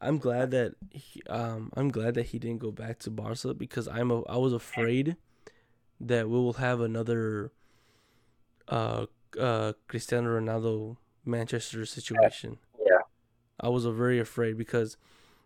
I'm 0.01 0.17
glad 0.17 0.51
that 0.51 0.75
he, 0.91 1.21
um 1.29 1.71
I'm 1.75 1.89
glad 1.89 2.13
that 2.15 2.27
he 2.27 2.39
didn't 2.39 2.59
go 2.59 2.71
back 2.71 2.99
to 2.99 3.09
Barca 3.09 3.53
because 3.53 3.87
I'm 3.87 4.11
a, 4.11 4.21
I 4.23 4.37
was 4.37 4.53
afraid 4.53 5.17
that 5.99 6.29
we 6.29 6.35
will 6.35 6.53
have 6.53 6.79
another 6.81 7.51
uh 8.67 9.05
uh 9.39 9.73
Cristiano 9.87 10.39
Ronaldo 10.39 10.97
Manchester 11.25 11.85
situation. 11.85 12.57
Yeah. 12.79 12.99
I 13.59 13.69
was 13.69 13.85
very 13.85 14.19
afraid 14.19 14.57
because 14.57 14.97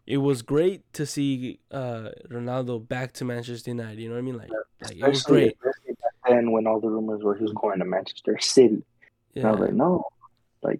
it 0.05 0.17
was 0.17 0.41
great 0.41 0.81
to 0.93 1.05
see 1.05 1.59
uh 1.71 2.09
Ronaldo 2.29 2.87
back 2.87 3.13
to 3.13 3.25
Manchester 3.25 3.71
United. 3.71 3.99
You 3.99 4.09
know 4.09 4.15
what 4.15 4.19
I 4.19 4.23
mean? 4.23 4.37
Like, 4.37 4.51
like 4.81 4.97
it 4.97 5.07
was 5.07 5.23
great. 5.23 5.57
then 6.27 6.51
when 6.51 6.67
all 6.67 6.79
the 6.79 6.89
rumors 6.89 7.23
were 7.23 7.35
he 7.35 7.43
was 7.43 7.53
going 7.53 7.79
to 7.79 7.85
Manchester 7.85 8.37
City. 8.39 8.83
And 9.35 9.45
I 9.45 9.51
was 9.51 9.59
like, 9.61 9.73
no, 9.73 10.05
like, 10.61 10.79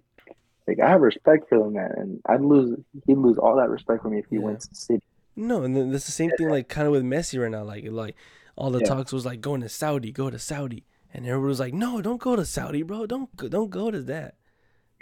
like 0.66 0.80
I 0.80 0.88
have 0.88 1.00
respect 1.00 1.48
for 1.48 1.58
the 1.58 1.70
man, 1.70 1.92
and 1.96 2.20
I'd 2.26 2.40
lose, 2.40 2.78
he'd 3.06 3.18
lose 3.18 3.38
all 3.38 3.56
that 3.56 3.68
respect 3.70 4.02
for 4.02 4.08
me 4.10 4.18
if 4.18 4.26
he 4.30 4.36
Yeah. 4.36 4.42
went 4.42 4.60
to 4.60 4.74
City. 4.74 5.02
No, 5.36 5.62
and 5.62 5.76
then 5.76 5.90
that's 5.90 6.06
the 6.06 6.12
same 6.12 6.30
thing 6.38 6.48
like 6.48 6.68
kind 6.68 6.86
of 6.86 6.92
with 6.92 7.02
Messi 7.02 7.40
right 7.40 7.50
now. 7.50 7.64
Like 7.64 7.84
like 7.90 8.16
all 8.56 8.70
the 8.70 8.78
Yeah. 8.80 8.86
talks 8.86 9.12
was 9.12 9.26
like 9.26 9.40
going 9.40 9.60
to 9.62 9.68
Saudi, 9.68 10.12
go 10.12 10.30
to 10.30 10.38
Saudi, 10.38 10.84
and 11.12 11.26
everybody 11.26 11.48
was 11.48 11.60
like, 11.60 11.74
no, 11.74 12.00
don't 12.00 12.20
go 12.20 12.36
to 12.36 12.44
Saudi, 12.44 12.82
bro. 12.82 13.06
Don't 13.06 13.34
go, 13.36 13.48
don't 13.48 13.70
go 13.70 13.90
to 13.90 14.00
that. 14.02 14.36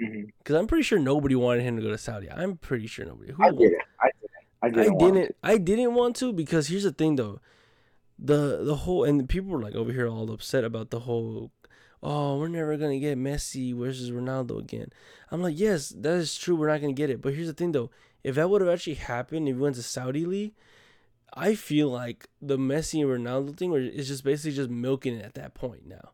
Mm-hmm. 0.02 0.30
Because 0.38 0.56
I'm 0.56 0.66
pretty 0.66 0.82
sure 0.84 0.98
nobody 0.98 1.34
wanted 1.34 1.62
him 1.62 1.76
to 1.76 1.82
go 1.82 1.90
to 1.90 1.98
Saudi. 1.98 2.30
I'm 2.30 2.56
pretty 2.56 2.86
sure 2.86 3.04
nobody. 3.04 3.32
Who 3.32 3.42
I 3.42 3.50
did 3.50 3.72
it. 3.72 3.78
I 4.00 4.08
didn't. 4.08 4.30
I 4.62 4.66
I 4.66 4.70
didn't. 4.70 4.94
want 4.98 5.14
didn't. 5.14 5.36
I 5.42 5.58
didn't 5.58 5.94
want 5.94 6.16
to 6.16 6.32
because 6.32 6.68
here's 6.68 6.84
the 6.84 6.92
thing 6.92 7.16
though, 7.16 7.40
the 8.18 8.62
the 8.64 8.76
whole 8.76 9.04
and 9.04 9.28
people 9.28 9.50
were 9.50 9.60
like 9.62 9.74
over 9.74 9.92
here 9.92 10.08
all 10.08 10.30
upset 10.32 10.64
about 10.64 10.90
the 10.90 11.00
whole. 11.00 11.50
Oh, 12.02 12.38
we're 12.38 12.48
never 12.48 12.76
gonna 12.76 12.98
get 12.98 13.18
Messi 13.18 13.74
versus 13.76 14.10
Ronaldo 14.10 14.58
again. 14.58 14.90
I'm 15.30 15.42
like, 15.42 15.58
yes, 15.58 15.90
that 15.90 16.14
is 16.14 16.36
true. 16.36 16.56
We're 16.56 16.68
not 16.68 16.80
gonna 16.80 16.92
get 16.92 17.10
it. 17.10 17.20
But 17.22 17.34
here's 17.34 17.46
the 17.46 17.52
thing 17.54 17.72
though, 17.72 17.90
if 18.24 18.34
that 18.36 18.50
would 18.50 18.60
have 18.60 18.70
actually 18.70 18.94
happened, 18.94 19.48
if 19.48 19.56
we 19.56 19.62
went 19.62 19.76
to 19.76 19.82
Saudi 19.82 20.26
league, 20.26 20.54
I 21.34 21.54
feel 21.56 21.90
like 21.90 22.28
the 22.42 22.58
Messi 22.58 23.02
and 23.02 23.10
Ronaldo 23.26 23.56
thing 23.56 23.74
is 23.74 24.08
just 24.08 24.24
basically 24.24 24.56
just 24.56 24.70
milking 24.70 25.16
it 25.16 25.24
at 25.24 25.34
that 25.34 25.54
point 25.54 25.86
now. 25.86 26.12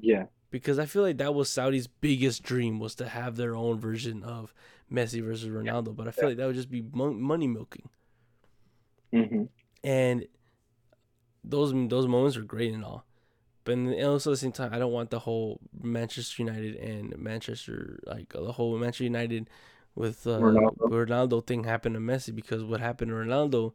Yeah. 0.00 0.26
Because 0.50 0.78
I 0.78 0.86
feel 0.86 1.02
like 1.02 1.18
that 1.18 1.34
was 1.34 1.50
Saudi's 1.50 1.86
biggest 1.86 2.42
dream 2.42 2.78
was 2.80 2.94
to 2.96 3.08
have 3.08 3.36
their 3.36 3.54
own 3.56 3.78
version 3.78 4.22
of 4.24 4.54
Messi 4.90 5.22
versus 5.22 5.48
Ronaldo. 5.48 5.94
But 5.94 6.08
I 6.08 6.12
feel 6.12 6.28
like 6.28 6.38
that 6.38 6.46
would 6.46 6.56
just 6.56 6.70
be 6.70 6.82
money 6.82 7.46
milking 7.46 7.90
hmm 9.12 9.46
and 9.84 10.26
those 11.44 11.72
those 11.88 12.06
moments 12.06 12.36
are 12.36 12.42
great 12.42 12.74
and 12.74 12.84
all. 12.84 13.05
But 13.66 13.72
in- 13.72 14.02
also 14.04 14.30
at 14.30 14.34
the 14.34 14.36
same 14.38 14.52
time, 14.52 14.72
I 14.72 14.78
don't 14.78 14.92
want 14.92 15.10
the 15.10 15.18
whole 15.18 15.60
Manchester 15.82 16.42
United 16.42 16.76
and 16.76 17.18
Manchester 17.18 18.00
like 18.06 18.32
the 18.32 18.52
whole 18.52 18.78
Manchester 18.78 19.04
United 19.04 19.50
with 19.94 20.26
uh, 20.26 20.38
Ronaldo. 20.40 20.76
Ronaldo. 20.78 21.46
thing 21.46 21.64
happen 21.64 21.92
to 21.92 21.98
Messi 21.98 22.34
because 22.34 22.62
what 22.64 22.80
happened 22.80 23.10
to 23.10 23.14
Ronaldo, 23.16 23.74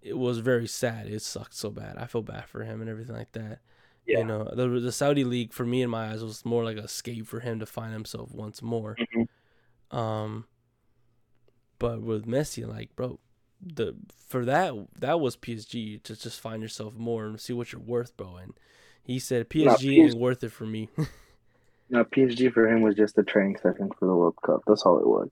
it 0.00 0.16
was 0.16 0.38
very 0.38 0.66
sad. 0.66 1.06
It 1.08 1.20
sucked 1.22 1.54
so 1.54 1.70
bad. 1.70 1.96
I 1.98 2.06
feel 2.06 2.22
bad 2.22 2.48
for 2.48 2.62
him 2.64 2.80
and 2.80 2.88
everything 2.88 3.16
like 3.16 3.32
that. 3.32 3.58
Yeah. 4.06 4.18
You 4.20 4.24
know, 4.24 4.44
the 4.54 4.68
the 4.68 4.92
Saudi 4.92 5.24
league 5.24 5.52
for 5.52 5.66
me 5.66 5.82
in 5.82 5.90
my 5.90 6.10
eyes 6.12 6.22
was 6.22 6.44
more 6.44 6.62
like 6.64 6.76
a 6.78 6.84
escape 6.84 7.26
for 7.26 7.40
him 7.40 7.58
to 7.58 7.66
find 7.66 7.92
himself 7.92 8.30
once 8.32 8.62
more. 8.62 8.96
Mhm. 9.14 9.96
Um, 9.96 10.46
But 11.78 12.00
with 12.02 12.24
Messi, 12.26 12.66
like, 12.66 12.94
bro, 12.96 13.18
the 13.60 13.96
for 14.28 14.44
that 14.44 14.72
that 15.00 15.18
was 15.20 15.36
PSG 15.36 16.02
to 16.04 16.16
just 16.16 16.40
find 16.40 16.62
yourself 16.62 16.94
more 16.94 17.26
and 17.26 17.40
see 17.40 17.52
what 17.52 17.72
you're 17.72 17.80
worth, 17.82 18.16
bro. 18.16 18.36
And 18.36 18.54
he 19.06 19.20
said 19.20 19.48
PSG 19.48 20.04
ain't 20.04 20.18
worth 20.18 20.42
it 20.42 20.50
for 20.50 20.66
me. 20.66 20.88
no, 21.90 22.04
PSG 22.04 22.52
for 22.52 22.68
him 22.68 22.82
was 22.82 22.96
just 22.96 23.16
a 23.18 23.22
training 23.22 23.56
session 23.62 23.88
for 23.98 24.06
the 24.06 24.14
World 24.14 24.34
Cup. 24.44 24.62
That's 24.66 24.82
all 24.82 24.98
it 24.98 25.06
was. 25.06 25.30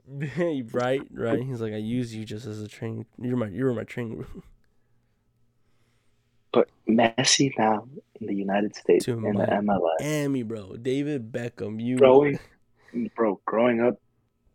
right, 0.72 1.03
right. 1.12 1.43
He's 1.43 1.61
like, 1.61 1.72
I 1.72 1.79
use 1.79 2.14
you 2.14 2.25
just 2.25 2.47
as 2.47 2.61
a 2.61 2.68
training. 2.68 3.07
You're 3.20 3.37
my, 3.37 3.49
you're 3.49 3.75
my 3.75 3.83
training 3.83 4.18
room. 4.18 4.45
But 6.53 6.68
Messi 6.89 7.51
now 7.59 7.89
in 8.20 8.29
the 8.29 8.35
United 8.35 8.77
States 8.77 9.07
To 9.07 9.12
in 9.12 9.35
the 9.35 9.45
MLS, 9.45 9.81
Miami, 9.99 10.45
bro. 10.45 10.77
David 10.77 11.33
Beckham, 11.33 11.83
you 11.83 11.97
growing, 11.99 12.39
bro, 13.16 13.41
growing 13.45 13.81
up, 13.81 14.01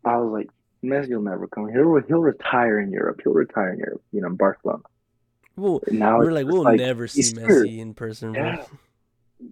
I 0.02 0.16
was 0.16 0.32
like, 0.32 0.48
Messi 0.82 1.10
will 1.10 1.20
never 1.20 1.46
come. 1.46 1.68
He'll 1.68 2.00
he'll 2.08 2.22
retire 2.22 2.78
in 2.80 2.90
Europe. 2.90 3.20
He'll 3.22 3.34
retire 3.34 3.74
in 3.74 3.80
Europe. 3.80 4.02
You 4.12 4.22
know, 4.22 4.30
Barcelona. 4.30 4.82
Well, 5.56 5.82
Now 5.90 6.16
we're 6.16 6.32
like, 6.32 6.46
we'll 6.46 6.62
like, 6.64 6.78
never 6.78 7.06
see 7.06 7.34
Messi 7.34 7.66
here. 7.66 7.82
in 7.82 7.92
person, 7.92 8.32
bro. 8.32 8.42
Yeah. 8.42 8.64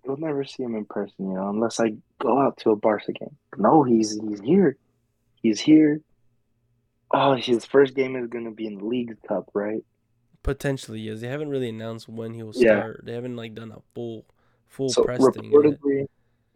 You'll 0.04 0.16
never 0.18 0.44
see 0.44 0.62
him 0.62 0.74
in 0.74 0.84
person, 0.84 1.14
you 1.28 1.34
know, 1.34 1.48
unless 1.48 1.80
I 1.80 1.94
go 2.20 2.38
out 2.40 2.56
to 2.58 2.70
a 2.70 2.76
Barca 2.76 3.12
game. 3.12 3.36
No, 3.56 3.82
he's 3.82 4.18
he's 4.20 4.40
here. 4.40 4.76
He's 5.42 5.60
here. 5.60 6.00
Oh, 7.10 7.34
his 7.34 7.64
first 7.64 7.94
game 7.94 8.16
is 8.16 8.28
gonna 8.28 8.50
be 8.50 8.66
in 8.66 8.76
the 8.78 8.84
League 8.84 9.16
Cup, 9.26 9.48
right? 9.54 9.82
Potentially, 10.42 11.00
yes. 11.00 11.20
They 11.20 11.28
haven't 11.28 11.48
really 11.48 11.68
announced 11.70 12.08
when 12.08 12.34
he 12.34 12.42
will 12.42 12.52
start. 12.52 13.00
Yeah. 13.00 13.06
They 13.06 13.12
haven't 13.14 13.36
like 13.36 13.54
done 13.54 13.72
a 13.72 13.80
full, 13.94 14.24
full 14.68 14.88
So 14.90 15.04
press 15.04 15.18
thing 15.34 15.44
yet. 15.44 15.52
reportedly, 15.52 16.08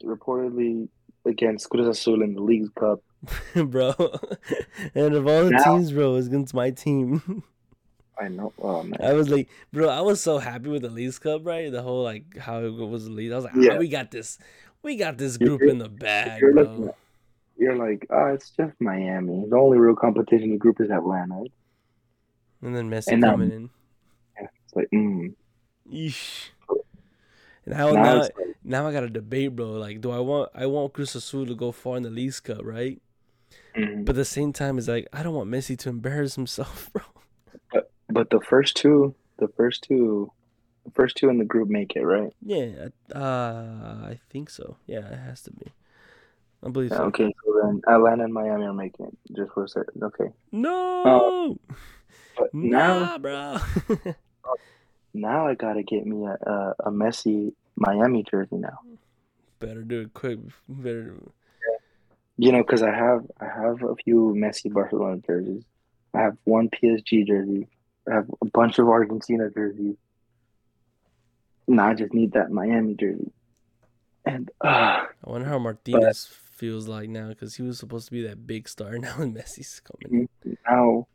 reportedly 0.05 0.89
against 1.24 1.68
Cruz 1.70 1.89
Azul 1.89 2.22
in 2.22 2.35
the 2.35 2.43
League 2.43 2.74
Cup. 2.74 3.01
bro. 3.55 3.95
and 4.95 5.14
of 5.14 5.26
all 5.26 5.45
the 5.45 5.51
Now- 5.51 5.64
teams, 5.76 5.93
bro, 5.93 6.16
it's 6.16 6.26
against 6.26 6.55
my 6.55 6.70
team. 6.70 7.43
I 8.23 8.29
know. 8.29 8.53
Oh 8.61 8.83
man. 8.83 8.99
I 9.03 9.12
was 9.14 9.29
like, 9.29 9.49
bro, 9.73 9.89
I 9.89 10.01
was 10.01 10.20
so 10.20 10.39
happy 10.39 10.68
with 10.68 10.83
the 10.83 10.91
Leagues 10.91 11.18
Cup, 11.18 11.45
right? 11.45 11.70
The 11.73 11.83
whole 11.83 12.03
like 12.05 12.37
how 12.39 12.62
it 12.64 12.70
was 12.73 13.05
the 13.07 13.11
lead. 13.11 13.33
I 13.33 13.37
was 13.37 13.45
like, 13.47 13.55
Yeah. 13.57 13.75
ah, 13.75 13.79
we 13.79 13.89
got 13.89 14.11
this, 14.11 14.39
we 14.83 14.97
got 14.97 15.18
this 15.18 15.39
You're- 15.41 15.57
group 15.59 15.70
in 15.70 15.79
the 15.79 15.89
bag, 15.89 16.41
you're 16.41 16.55
looking 16.55 16.81
bro. 16.83 16.89
at- 16.91 16.97
You're 17.59 17.77
like, 17.77 18.07
oh, 18.11 18.27
it's 18.35 18.51
just 18.51 18.75
Miami. 18.81 19.47
The 19.49 19.57
only 19.57 19.79
real 19.79 19.95
competition 19.97 20.45
in 20.45 20.51
the 20.53 20.57
group 20.59 20.81
is 20.81 20.91
Atlanta. 20.91 21.45
And 22.62 22.77
then 22.77 22.89
Messi 22.91 23.09
And 23.12 23.20
now- 23.23 23.33
coming 23.33 23.51
in. 23.53 23.70
It's 24.39 24.75
like, 24.77 24.89
mm. 24.95 25.35
Eesh. 25.93 26.51
Now, 27.66 27.93
now 27.93 28.03
now, 28.03 28.18
like, 28.20 28.35
now 28.64 28.87
I 28.89 28.93
got 28.93 29.05
a 29.05 29.09
debate, 29.11 29.55
bro. 29.55 29.73
Like, 29.73 30.01
do 30.01 30.11
I 30.11 30.18
want 30.18 30.51
I 30.55 30.66
want 30.66 30.93
Cruz 30.93 31.14
Azul 31.14 31.47
to 31.47 31.55
go 31.55 31.70
far 31.73 31.97
in 31.97 32.03
the 32.03 32.11
Leagues 32.11 32.41
Cup, 32.41 32.61
right? 32.64 33.01
mm. 33.77 34.05
But 34.05 34.14
at 34.14 34.16
the 34.16 34.25
same 34.25 34.53
time, 34.53 34.79
it's 34.79 34.89
like 34.89 35.07
I 35.12 35.23
don't 35.23 35.35
want 35.35 35.51
Messi 35.51 35.77
to 35.79 35.89
embarrass 35.89 36.35
himself, 36.35 36.91
bro. 36.93 37.03
But 38.13 38.31
the 38.31 38.41
first 38.41 38.77
two, 38.77 39.15
the 39.39 39.49
first 39.49 39.85
two, 39.85 40.31
the 40.85 40.91
first 40.91 41.17
two 41.17 41.29
in 41.29 41.39
the 41.39 41.45
group 41.45 41.69
make 41.69 41.97
it, 41.97 42.05
right? 42.05 42.33
Yeah, 42.45 42.89
uh, 43.15 43.19
I 44.05 44.19
think 44.31 44.51
so. 44.51 44.77
Yeah, 44.87 45.07
it 45.09 45.19
has 45.19 45.43
to 45.43 45.53
be. 45.53 45.73
I 46.65 46.69
believe 46.69 46.91
so. 46.91 47.05
okay, 47.05 47.33
so 47.45 47.61
then 47.63 47.81
Atlanta 47.89 48.25
and 48.25 48.33
Miami 48.33 48.65
are 48.65 48.73
making 48.73 49.07
it. 49.07 49.19
Just 49.35 49.53
for 49.53 49.65
a 49.65 49.69
second. 49.69 50.03
Okay. 50.03 50.31
No, 50.53 51.57
But 52.37 52.55
now, 52.55 52.99
nah, 52.99 53.19
bro. 53.19 53.59
now 55.15 55.49
I 55.49 55.55
gotta 55.55 55.83
get 55.83 56.07
me 56.07 56.27
a, 56.27 56.37
a, 56.49 56.75
a 56.85 56.91
Messi 56.91 57.53
Miami 57.77 58.25
jersey 58.31 58.57
now. 58.57 58.79
Better 59.59 59.83
do 59.83 60.03
it 60.03 60.15
quick. 60.15 60.39
Better. 60.69 61.17
You 62.37 62.53
know, 62.53 62.63
because 62.63 62.83
I 62.83 62.91
have 62.93 63.25
I 63.41 63.47
have 63.47 63.83
a 63.83 63.95
few 63.97 64.35
Messi 64.37 64.73
Barcelona 64.73 65.21
jerseys. 65.27 65.65
I 66.15 66.21
have 66.21 66.37
one 66.45 66.69
PSG 66.69 67.27
jersey. 67.27 67.69
Have 68.11 68.28
a 68.40 68.46
bunch 68.46 68.78
of 68.78 68.88
Argentina 68.88 69.48
jerseys. 69.50 69.96
Now 71.68 71.88
I 71.88 71.94
just 71.94 72.12
need 72.12 72.32
that 72.32 72.50
Miami 72.50 72.94
jersey. 72.94 73.32
And 74.24 74.50
uh, 74.61 74.68
I 74.68 75.07
wonder 75.24 75.48
how 75.48 75.59
Martinez 75.59 76.26
feels 76.26 76.86
like 76.86 77.09
now 77.09 77.28
because 77.28 77.57
he 77.57 77.62
was 77.62 77.78
supposed 77.78 78.07
to 78.07 78.12
be 78.12 78.22
that 78.26 78.46
big 78.46 78.68
star. 78.68 78.98
Now 78.98 79.16
and 79.18 79.36
Messi's 79.36 79.80
coming. 79.80 80.28
now, 80.68 81.07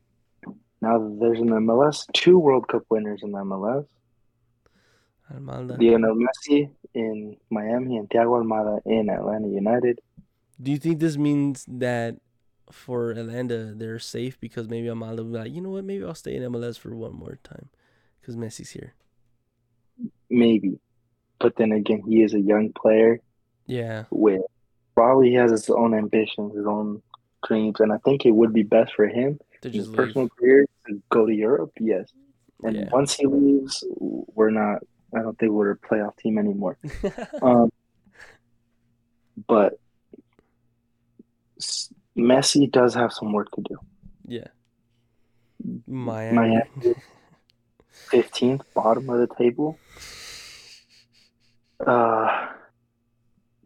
now 0.81 1.15
there's 1.19 1.39
an 1.39 1.49
MLS, 1.49 2.05
two 2.13 2.37
World 2.37 2.67
Cup 2.67 2.83
winners 2.89 3.21
in 3.23 3.31
the 3.31 3.39
MLS. 3.39 3.85
Almada. 5.33 5.77
Lionel 5.79 6.15
Messi 6.15 6.69
in 6.93 7.35
Miami 7.49 7.97
and 7.97 8.09
Thiago 8.09 8.43
Almada 8.43 8.79
in 8.85 9.09
Atlanta 9.09 9.47
United. 9.47 9.99
Do 10.61 10.71
you 10.71 10.77
think 10.77 10.99
this 10.99 11.17
means 11.17 11.65
that 11.67 12.15
for 12.71 13.11
Atlanta 13.11 13.73
they're 13.75 13.99
safe 13.99 14.39
because 14.39 14.69
maybe 14.69 14.89
will 14.89 15.23
be 15.23 15.37
like, 15.37 15.51
you 15.51 15.61
know 15.61 15.69
what, 15.71 15.85
maybe 15.85 16.03
I'll 16.03 16.15
stay 16.15 16.35
in 16.35 16.43
MLS 16.43 16.77
for 16.77 16.95
one 16.95 17.13
more 17.13 17.39
time 17.43 17.69
because 18.19 18.35
Messi's 18.35 18.71
here. 18.71 18.93
Maybe. 20.29 20.79
But 21.39 21.55
then 21.57 21.71
again, 21.71 22.03
he 22.07 22.23
is 22.23 22.33
a 22.33 22.39
young 22.39 22.73
player 22.73 23.19
Yeah, 23.67 24.05
with 24.11 24.41
probably 24.95 25.29
he 25.29 25.35
has 25.35 25.51
his 25.51 25.69
own 25.69 25.93
ambitions, 25.93 26.55
his 26.55 26.65
own 26.65 27.03
dreams, 27.47 27.79
and 27.79 27.93
I 27.93 27.97
think 28.05 28.25
it 28.25 28.31
would 28.31 28.53
be 28.53 28.63
best 28.63 28.93
for 28.95 29.07
him 29.07 29.39
to 29.61 29.69
his 29.71 29.87
just 29.87 29.93
personal 29.93 30.29
career 30.29 30.65
to 30.87 31.01
go 31.11 31.25
to 31.25 31.33
Europe. 31.33 31.71
Yes, 31.79 32.09
and 32.63 32.77
Yeah. 32.77 32.89
once 32.91 33.15
he 33.15 33.27
leaves, 33.27 33.83
we're 33.99 34.51
not. 34.51 34.81
I 35.15 35.21
don't 35.21 35.37
think 35.39 35.51
we're 35.53 35.71
a 35.71 35.77
playoff 35.77 36.17
team 36.17 36.37
anymore. 36.37 36.77
Um, 37.41 37.69
but 39.47 39.73
Messi 42.17 42.71
does 42.71 42.95
have 42.95 43.13
some 43.13 43.31
work 43.31 43.51
to 43.51 43.61
do. 43.61 43.77
yeah. 44.25 44.47
Miami. 45.87 46.35
Miami, 46.35 46.95
fifteenth, 47.91 48.61
bottom 48.73 49.09
of 49.09 49.19
the 49.19 49.35
table. 49.35 49.77
Uh, 51.85 52.47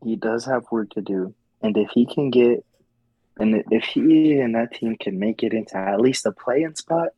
he 0.04 0.16
does 0.16 0.46
have 0.46 0.64
work 0.72 0.90
to 0.92 1.02
do, 1.02 1.34
and 1.62 1.78
if 1.78 1.90
he 1.92 2.06
can 2.06 2.30
get, 2.30 2.66
and 3.38 3.64
if 3.72 3.84
he 3.84 4.40
and 4.40 4.56
that 4.56 4.74
team 4.74 4.96
can 4.98 5.20
make 5.20 5.44
it 5.44 5.54
into 5.54 5.78
at 5.78 6.00
least 6.00 6.26
a 6.26 6.32
play-in 6.32 6.76
spot, 6.76 7.10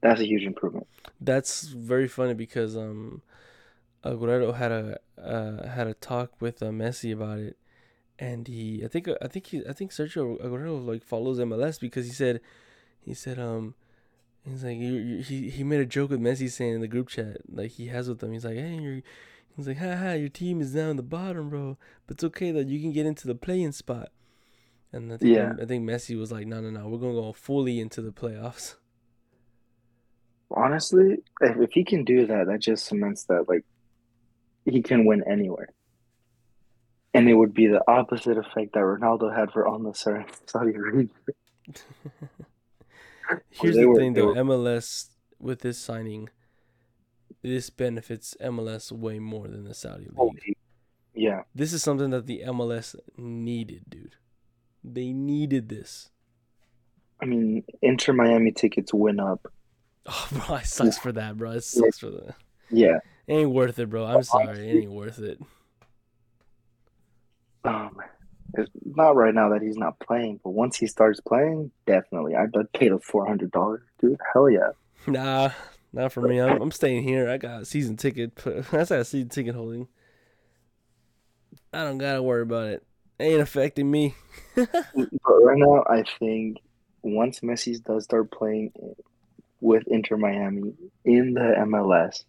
that's 0.00 0.20
a 0.20 0.26
huge 0.26 0.44
improvement. 0.44 0.86
That's 1.20 1.62
very 1.62 2.08
funny 2.08 2.34
because 2.34 2.76
um, 2.76 3.22
Aguero 4.04 4.54
had 4.54 4.72
a 4.72 4.98
uh, 5.22 5.68
had 5.68 5.86
a 5.86 5.94
talk 5.94 6.40
with 6.40 6.62
uh, 6.62 6.66
Messi 6.66 7.12
about 7.12 7.38
it, 7.38 7.56
and 8.18 8.48
he 8.48 8.82
I 8.84 8.88
think 8.88 9.08
I 9.22 9.28
think 9.28 9.46
he 9.46 9.62
I 9.68 9.72
think 9.72 9.92
Sergio 9.92 10.40
Aguero 10.42 10.84
like 10.84 11.04
follows 11.04 11.38
MLS 11.38 11.78
because 11.80 12.06
he 12.06 12.12
said 12.12 12.40
he 13.00 13.14
said 13.14 13.38
um 13.38 13.74
he's 14.44 14.64
like 14.64 14.78
you, 14.78 14.94
you, 14.94 15.22
he 15.22 15.50
he 15.50 15.64
made 15.64 15.80
a 15.80 15.86
joke 15.86 16.10
with 16.10 16.20
Messi 16.20 16.50
saying 16.50 16.74
in 16.74 16.80
the 16.80 16.88
group 16.88 17.08
chat 17.08 17.38
like 17.50 17.72
he 17.72 17.88
has 17.88 18.08
with 18.08 18.18
them 18.18 18.32
he's 18.32 18.44
like 18.44 18.56
hey 18.56 18.78
you're 18.80 19.02
he's 19.56 19.68
like 19.68 19.78
ha 19.78 19.96
ha 19.96 20.12
your 20.12 20.28
team 20.28 20.60
is 20.60 20.72
down 20.72 20.96
the 20.96 21.02
bottom 21.02 21.50
bro 21.50 21.76
but 22.06 22.14
it's 22.14 22.24
okay 22.24 22.50
that 22.50 22.68
you 22.68 22.80
can 22.80 22.92
get 22.92 23.06
into 23.06 23.26
the 23.26 23.34
play-in 23.34 23.72
spot 23.72 24.10
and 24.92 25.12
I 25.12 25.16
think 25.16 25.36
Yeah. 25.36 25.52
I 25.60 25.64
think 25.64 25.88
Messi 25.88 26.18
was 26.18 26.32
like 26.32 26.46
no 26.46 26.60
no 26.60 26.70
no 26.70 26.88
we're 26.88 26.98
gonna 26.98 27.12
go 27.12 27.32
fully 27.32 27.78
into 27.80 28.02
the 28.02 28.12
playoffs 28.12 28.74
Honestly, 30.50 31.18
if, 31.40 31.56
if 31.58 31.72
he 31.72 31.84
can 31.84 32.04
do 32.04 32.26
that, 32.26 32.46
that 32.46 32.60
just 32.60 32.86
cements 32.86 33.24
that 33.24 33.48
like 33.48 33.64
he 34.64 34.82
can 34.82 35.04
win 35.04 35.22
anywhere. 35.30 35.68
And 37.14 37.28
it 37.28 37.34
would 37.34 37.54
be 37.54 37.66
the 37.66 37.82
opposite 37.88 38.36
effect 38.36 38.74
that 38.74 38.80
Ronaldo 38.80 39.34
had 39.34 39.50
for 39.50 39.66
Al 39.66 39.78
Nassr 39.78 40.18
in 40.18 40.26
Saudi 40.46 40.74
Arabia. 40.74 41.08
Here's 43.50 43.76
the 43.76 43.86
were- 43.86 43.96
thing, 43.96 44.12
though. 44.14 44.28
were- 44.28 44.34
MLS 44.34 45.08
with 45.38 45.60
this 45.60 45.78
signing, 45.78 46.28
this 47.42 47.70
benefits 47.70 48.36
MLS 48.42 48.92
way 48.92 49.18
more 49.18 49.48
than 49.48 49.64
the 49.64 49.74
Saudi 49.74 50.06
oh, 50.16 50.24
league. 50.26 50.40
Holy- 50.44 50.56
Yeah, 51.14 51.42
This 51.54 51.72
is 51.72 51.82
something 51.82 52.10
that 52.10 52.26
the 52.26 52.42
MLS 52.46 52.94
needed, 53.16 53.84
dude. 53.88 54.16
They 54.84 55.12
needed 55.12 55.68
this. 55.68 56.10
I 57.20 57.26
mean, 57.26 57.64
Inter 57.82 58.12
Miami 58.12 58.52
tickets 58.52 58.92
went 58.92 59.20
up. 59.20 59.46
Oh, 60.10 60.28
bro, 60.32 60.56
it 60.56 60.64
sucks 60.64 60.96
for 60.96 61.12
that, 61.12 61.36
bro. 61.36 61.50
It 61.50 61.64
sucks 61.64 61.98
for 61.98 62.08
that. 62.08 62.34
Yeah, 62.70 62.96
It 63.26 63.34
ain't 63.34 63.50
worth 63.50 63.78
it, 63.78 63.90
bro. 63.90 64.06
I'm 64.06 64.22
sorry, 64.22 64.66
it 64.66 64.74
ain't 64.84 64.90
worth 64.90 65.18
it. 65.18 65.38
Um, 67.68 67.96
it's 68.54 68.70
not 68.84 69.16
right 69.16 69.34
now 69.34 69.50
that 69.50 69.62
he's 69.62 69.76
not 69.76 69.98
playing, 69.98 70.40
but 70.42 70.50
once 70.50 70.76
he 70.76 70.86
starts 70.86 71.20
playing, 71.20 71.70
definitely. 71.86 72.34
I'd, 72.34 72.56
I'd 72.56 72.72
pay 72.72 72.88
the 72.88 72.98
four 72.98 73.26
hundred 73.26 73.50
dollars, 73.50 73.82
dude. 74.00 74.18
Hell 74.32 74.48
yeah. 74.48 74.70
Nah, 75.06 75.50
not 75.92 76.12
for 76.12 76.22
me. 76.22 76.40
I'm, 76.40 76.60
I'm 76.60 76.70
staying 76.70 77.04
here. 77.04 77.28
I 77.28 77.36
got 77.36 77.62
a 77.62 77.64
season 77.64 77.96
ticket. 77.96 78.34
That's 78.70 78.90
a 78.90 79.04
season 79.04 79.28
ticket 79.28 79.54
holding. 79.54 79.88
I 81.72 81.84
don't 81.84 81.98
gotta 81.98 82.22
worry 82.22 82.42
about 82.42 82.68
it. 82.68 82.84
Ain't 83.20 83.40
affecting 83.40 83.90
me. 83.90 84.14
But 84.56 85.44
right 85.44 85.58
now, 85.58 85.84
I 85.88 86.04
think 86.18 86.58
once 87.02 87.40
Messi 87.40 87.82
does 87.82 88.04
start 88.04 88.30
playing 88.30 88.72
with 89.60 89.84
Inter 89.86 90.16
Miami 90.16 90.74
in 91.04 91.34
the 91.34 91.54
MLS, 91.60 92.24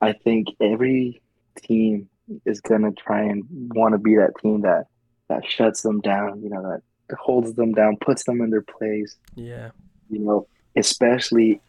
I 0.00 0.12
think 0.12 0.48
every 0.60 1.22
team 1.62 2.08
is 2.44 2.60
gonna 2.60 2.92
try 2.92 3.22
and 3.22 3.42
want 3.74 3.92
to 3.92 3.98
be 3.98 4.16
that 4.16 4.32
team 4.40 4.62
that 4.62 4.86
that 5.28 5.44
shuts 5.46 5.82
them 5.82 6.00
down. 6.00 6.42
You 6.42 6.50
know 6.50 6.62
that 6.62 7.16
holds 7.18 7.54
them 7.54 7.72
down, 7.72 7.96
puts 8.00 8.24
them 8.24 8.40
in 8.40 8.50
their 8.50 8.62
place. 8.62 9.16
Yeah. 9.34 9.70
You 10.10 10.20
know, 10.20 10.46
especially 10.76 11.60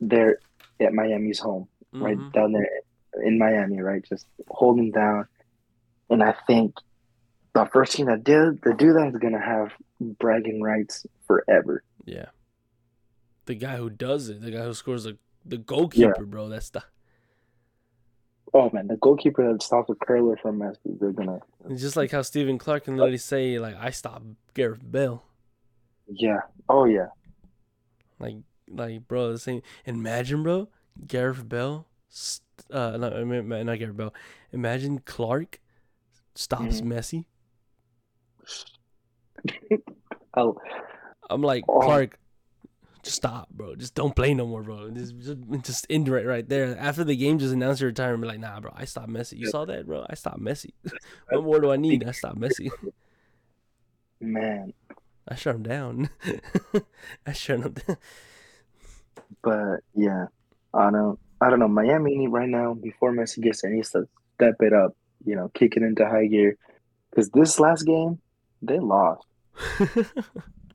there 0.00 0.38
at 0.80 0.92
Miami's 0.94 1.38
home, 1.38 1.68
right 1.92 2.16
Mhm. 2.18 2.32
down 2.32 2.52
there 2.52 2.68
in 3.24 3.38
Miami, 3.38 3.80
right, 3.80 4.02
just 4.02 4.26
holding 4.48 4.90
down. 4.90 5.26
And 6.08 6.22
I 6.22 6.34
think 6.46 6.74
the 7.54 7.66
first 7.66 7.92
team 7.92 8.06
that 8.06 8.24
did 8.24 8.62
to 8.62 8.74
do 8.74 8.92
that 8.94 9.08
is 9.08 9.16
gonna 9.16 9.40
have 9.40 9.72
bragging 10.00 10.60
rights 10.62 11.06
forever. 11.26 11.82
Yeah. 12.04 12.26
The 13.46 13.54
guy 13.54 13.76
who 13.76 13.90
does 13.90 14.28
it, 14.28 14.40
the 14.40 14.50
guy 14.50 14.64
who 14.64 14.74
scores 14.74 15.04
the 15.04 15.18
the 15.44 15.56
goalkeeper, 15.58 16.26
bro. 16.26 16.48
That's 16.48 16.68
the. 16.70 16.82
Oh 18.52 18.68
man, 18.72 18.88
the 18.88 18.96
goalkeeper 18.96 19.52
that 19.52 19.62
stops 19.62 19.90
a 19.90 19.94
curler 19.94 20.36
from 20.42 20.58
Messi, 20.58 20.98
they're 20.98 21.12
gonna 21.12 21.38
It's 21.68 21.80
just 21.80 21.96
like 21.96 22.10
how 22.10 22.22
Stephen 22.22 22.58
Clark 22.58 22.84
can 22.84 22.96
literally 22.96 23.18
say, 23.18 23.58
like, 23.58 23.76
I 23.76 23.90
stopped 23.90 24.26
Gareth 24.54 24.82
Bale. 24.90 25.22
yeah. 26.08 26.40
Oh 26.68 26.84
yeah. 26.84 27.08
Like, 28.18 28.36
like, 28.68 29.06
bro, 29.06 29.32
the 29.32 29.38
same. 29.38 29.62
Imagine, 29.86 30.42
bro, 30.42 30.68
Gareth 31.06 31.48
Bale. 31.48 31.86
st- 32.08 32.42
Uh, 32.70 32.96
not, 32.98 33.14
not 33.64 33.78
Gareth 33.78 33.96
Bale. 33.96 34.12
Imagine 34.52 34.98
Clark 35.00 35.60
stops 36.34 36.80
Mhm. 36.80 36.86
Messi. 36.92 37.24
Oh 40.36 40.56
I'm 41.28 41.42
like, 41.42 41.64
Oh. 41.68 41.80
Clark, 41.80 42.18
just 43.02 43.16
stop, 43.16 43.48
bro. 43.50 43.74
Just 43.76 43.94
don't 43.94 44.14
play 44.14 44.34
no 44.34 44.46
more, 44.46 44.62
bro. 44.62 44.90
Just, 44.90 45.18
just, 45.18 45.38
just 45.62 45.86
end 45.88 46.08
it 46.08 46.12
right, 46.12 46.48
there. 46.48 46.76
After 46.78 47.04
the 47.04 47.16
game, 47.16 47.38
just 47.38 47.54
announce 47.54 47.80
your 47.80 47.88
retirement. 47.88 48.22
Be 48.22 48.28
like, 48.28 48.40
nah, 48.40 48.60
bro, 48.60 48.72
I 48.74 48.84
stopped 48.84 49.08
Messi. 49.08 49.38
You 49.38 49.48
saw 49.48 49.64
that, 49.64 49.86
bro? 49.86 50.06
I 50.08 50.14
stopped 50.14 50.40
Messi. 50.40 50.70
what 51.30 51.44
more 51.44 51.60
do 51.60 51.70
I 51.70 51.76
need? 51.76 52.06
I 52.06 52.12
stopped 52.12 52.38
Messi. 52.38 52.70
man. 54.20 54.72
I 55.28 55.34
shut 55.34 55.56
him 55.56 55.62
down. 55.62 56.10
I 57.26 57.32
shut 57.32 57.60
him 57.60 57.74
down. 57.86 57.96
But 59.42 59.80
yeah, 59.94 60.26
I 60.74 60.90
don't 60.90 61.18
I 61.40 61.48
don't 61.48 61.60
know. 61.60 61.68
Miami 61.68 62.16
need 62.16 62.28
right 62.28 62.48
now 62.48 62.74
before 62.74 63.12
Messi 63.12 63.40
gets 63.40 63.62
there 63.62 63.70
needs 63.70 63.90
to 63.90 64.08
step 64.34 64.56
it 64.60 64.72
up, 64.72 64.96
you 65.24 65.36
know, 65.36 65.48
kick 65.54 65.76
it 65.76 65.82
into 65.82 66.06
high 66.06 66.26
gear. 66.26 66.56
Because 67.10 67.30
this 67.30 67.60
last 67.60 67.84
game, 67.84 68.18
they 68.60 68.78
lost. 68.78 69.26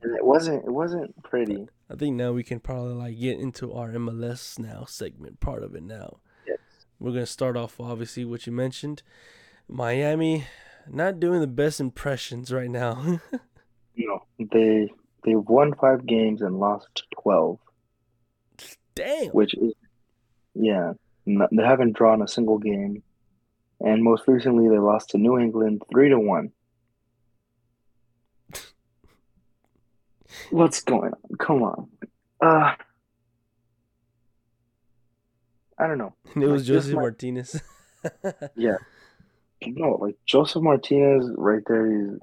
And 0.06 0.16
it 0.16 0.24
wasn't 0.24 0.64
it 0.64 0.72
wasn't 0.72 1.24
pretty. 1.24 1.68
I 1.90 1.96
think 1.96 2.16
now 2.16 2.32
we 2.32 2.44
can 2.44 2.60
probably 2.60 2.94
like 2.94 3.20
get 3.20 3.40
into 3.40 3.74
our 3.74 3.90
MLS 3.90 4.58
now 4.58 4.86
segment 4.86 5.40
part 5.40 5.64
of 5.64 5.76
it 5.76 5.84
now. 5.84 6.18
Yes. 6.48 6.58
We're 7.00 7.12
gonna 7.12 7.26
start 7.26 7.56
off 7.56 7.80
obviously 7.80 8.26
what 8.26 8.48
you 8.48 8.54
mentioned. 8.54 9.04
Miami 9.68 10.46
not 10.88 11.20
doing 11.20 11.42
the 11.42 11.48
best 11.48 11.80
impressions 11.80 12.52
right 12.52 12.70
now. 12.70 13.20
Know, 13.98 14.26
they 14.52 14.92
they 15.24 15.36
won 15.36 15.74
five 15.74 16.06
games 16.06 16.42
and 16.42 16.60
lost 16.60 17.04
twelve, 17.18 17.60
Damn. 18.94 19.28
which 19.28 19.54
is 19.54 19.74
yeah, 20.54 20.94
no, 21.26 21.48
they 21.52 21.64
haven't 21.64 21.96
drawn 21.96 22.22
a 22.22 22.28
single 22.28 22.58
game. 22.58 23.04
And 23.80 24.04
most 24.04 24.24
recently 24.28 24.68
they 24.68 24.80
lost 24.80 25.12
to 25.12 25.18
New 25.18 25.38
England 25.38 25.82
three 25.92 26.10
to 26.10 26.20
one. 26.20 26.52
What's 30.52 30.82
going 30.82 31.12
on? 31.14 31.38
Come 31.38 31.64
on. 31.64 31.88
Uh 32.42 32.74
I 35.78 35.88
don't 35.88 35.98
know. 35.98 36.14
It 36.36 36.40
was 36.40 36.48
Like, 36.48 36.58
this 36.60 36.68
Joseph 36.68 36.94
might- 36.96 37.02
Martinez. 37.02 37.62
Yeah. 38.56 38.78
No, 39.66 39.94
like 39.96 40.16
Josef 40.26 40.62
Martinez 40.62 41.30
right 41.38 41.64
there 41.66 42.18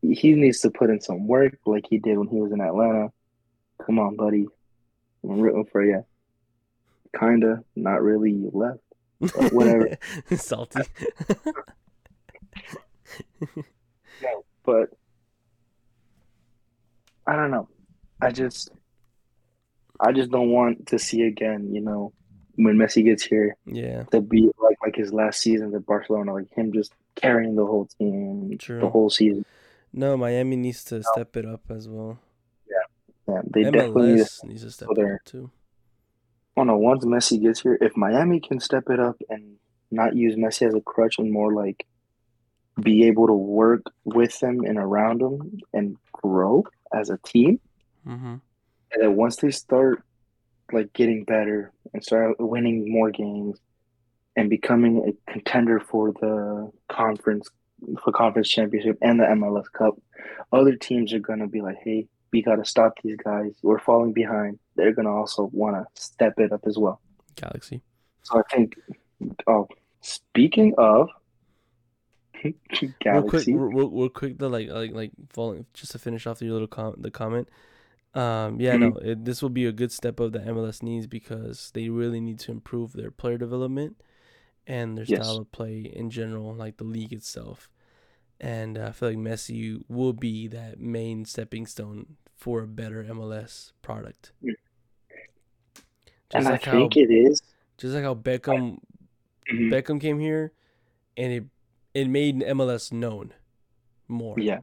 he, 0.00 0.14
he 0.14 0.32
needs 0.32 0.60
to 0.60 0.70
put 0.70 0.88
in 0.90 1.00
some 1.00 1.26
work 1.28 1.58
like 1.66 1.84
he 1.88 1.98
did 1.98 2.16
when 2.18 2.28
he 2.28 2.40
was 2.40 2.50
in 2.52 2.60
Atlanta. 2.60 3.12
Come 3.84 3.98
on, 3.98 4.16
buddy. 4.16 4.46
I'm 5.22 5.38
rooting 5.40 5.66
for 5.70 5.84
you. 5.84 6.04
Kinda, 7.18 7.62
not 7.76 8.02
really 8.02 8.30
you 8.32 8.50
left. 8.54 8.80
But 9.20 9.52
whatever. 9.52 9.96
Salty. 10.36 10.80
No, 14.22 14.44
but 14.64 14.90
I 17.30 17.36
don't 17.36 17.52
know. 17.52 17.68
I 18.20 18.32
just 18.32 18.72
I 20.00 20.10
just 20.10 20.32
don't 20.32 20.50
want 20.50 20.88
to 20.88 20.98
see 20.98 21.22
again, 21.22 21.72
you 21.72 21.80
know, 21.80 22.12
when 22.56 22.76
Messi 22.76 23.04
gets 23.04 23.22
here 23.22 23.56
yeah. 23.66 24.02
to 24.10 24.20
be 24.20 24.50
like 24.60 24.78
like 24.82 24.96
his 24.96 25.12
last 25.12 25.40
season 25.40 25.72
at 25.72 25.86
Barcelona, 25.86 26.34
like 26.34 26.52
him 26.52 26.72
just 26.72 26.92
carrying 27.14 27.54
the 27.54 27.64
whole 27.64 27.86
team 27.98 28.56
True. 28.58 28.80
the 28.80 28.88
whole 28.88 29.10
season. 29.10 29.44
No, 29.92 30.16
Miami 30.16 30.56
needs 30.56 30.82
to 30.84 31.04
step 31.04 31.36
it 31.36 31.46
up 31.46 31.70
as 31.70 31.88
well. 31.88 32.18
Yeah, 33.28 33.42
they 33.48 33.62
definitely 33.62 34.14
need 34.14 34.26
to 34.26 34.46
needs 34.48 34.62
to 34.62 34.70
step 34.72 34.88
it 34.90 34.98
up 34.98 35.24
too. 35.24 35.52
Oh 36.56 36.64
no, 36.64 36.78
once 36.78 37.04
Messi 37.04 37.40
gets 37.40 37.60
here, 37.60 37.78
if 37.80 37.96
Miami 37.96 38.40
can 38.40 38.58
step 38.58 38.90
it 38.90 38.98
up 38.98 39.22
and 39.28 39.54
not 39.92 40.16
use 40.16 40.34
Messi 40.34 40.66
as 40.66 40.74
a 40.74 40.80
crutch 40.80 41.20
and 41.20 41.30
more 41.30 41.54
like 41.54 41.86
be 42.82 43.06
able 43.06 43.28
to 43.28 43.34
work 43.34 43.82
with 44.04 44.36
them 44.40 44.62
and 44.64 44.78
around 44.78 45.20
them 45.20 45.60
and 45.72 45.96
grow 46.12 46.64
as 46.94 47.10
a 47.10 47.18
team, 47.24 47.60
Mm-hmm. 48.06 48.36
and 48.92 49.02
then 49.02 49.14
once 49.16 49.36
they 49.36 49.50
start 49.50 50.02
like 50.72 50.92
getting 50.94 51.24
better 51.24 51.72
and 51.92 52.02
start 52.02 52.36
winning 52.38 52.90
more 52.90 53.10
games 53.10 53.58
and 54.36 54.48
becoming 54.48 55.04
a 55.06 55.32
contender 55.32 55.80
for 55.80 56.12
the 56.20 56.70
conference 56.88 57.48
for 58.02 58.12
conference 58.12 58.48
championship 58.48 58.96
and 59.02 59.20
the 59.20 59.24
MLS 59.24 59.70
Cup, 59.72 59.94
other 60.52 60.76
teams 60.76 61.12
are 61.12 61.18
gonna 61.18 61.46
be 61.46 61.60
like, 61.60 61.76
hey, 61.84 62.06
we 62.32 62.40
gotta 62.42 62.64
stop 62.64 62.94
these 63.02 63.16
guys. 63.22 63.52
We're 63.62 63.78
falling 63.80 64.12
behind. 64.12 64.58
They're 64.76 64.92
gonna 64.94 65.14
also 65.14 65.50
wanna 65.52 65.84
step 65.94 66.34
it 66.38 66.52
up 66.52 66.62
as 66.66 66.78
well. 66.78 67.00
Galaxy. 67.36 67.82
So 68.22 68.38
I 68.38 68.42
think, 68.54 68.76
oh, 69.46 69.66
speaking 70.00 70.74
of 70.78 71.08
Real 73.04 73.22
quick, 73.22 73.46
real, 73.46 73.90
real, 73.90 74.08
quick 74.08 74.38
though, 74.38 74.48
like 74.48 74.68
like 74.68 74.92
like 74.92 75.10
following 75.30 75.66
just 75.74 75.92
to 75.92 75.98
finish 75.98 76.26
off 76.26 76.40
your 76.40 76.52
little 76.52 76.68
com- 76.68 76.96
the 76.98 77.10
comment. 77.10 77.48
Um, 78.14 78.60
yeah, 78.60 78.76
no, 78.76 78.96
it, 79.02 79.24
this 79.24 79.42
will 79.42 79.50
be 79.50 79.66
a 79.66 79.72
good 79.72 79.92
step 79.92 80.18
of 80.20 80.32
the 80.32 80.40
MLS 80.40 80.82
needs 80.82 81.06
because 81.06 81.70
they 81.74 81.88
really 81.88 82.20
need 82.20 82.38
to 82.40 82.50
improve 82.52 82.92
their 82.92 83.10
player 83.10 83.38
development 83.38 84.00
and 84.66 84.96
their 84.96 85.04
Yes. 85.04 85.24
style 85.24 85.38
of 85.38 85.52
play 85.52 85.80
in 85.80 86.10
general, 86.10 86.54
like 86.54 86.76
the 86.78 86.84
league 86.84 87.12
itself. 87.12 87.70
And 88.40 88.78
uh, 88.78 88.86
I 88.86 88.92
feel 88.92 89.10
like 89.10 89.18
Messi 89.18 89.82
will 89.88 90.12
be 90.12 90.48
that 90.48 90.80
main 90.80 91.24
stepping 91.24 91.66
stone 91.66 92.16
for 92.36 92.62
a 92.62 92.66
better 92.66 93.04
MLS 93.04 93.72
product. 93.82 94.32
Just 94.42 94.54
and 96.32 96.48
I 96.48 96.50
like 96.52 96.64
how, 96.64 96.88
it 96.92 97.10
is. 97.10 97.42
just 97.76 97.94
like 97.94 98.04
how 98.04 98.14
Beckham 98.14 98.78
Mhm. 99.52 99.70
Beckham 99.72 100.00
came 100.00 100.20
here, 100.20 100.52
and 101.16 101.32
it 101.32 101.44
it 101.94 102.08
made 102.08 102.36
MLS 102.40 102.92
known 102.92 103.32
more. 104.08 104.38
Yeah, 104.38 104.60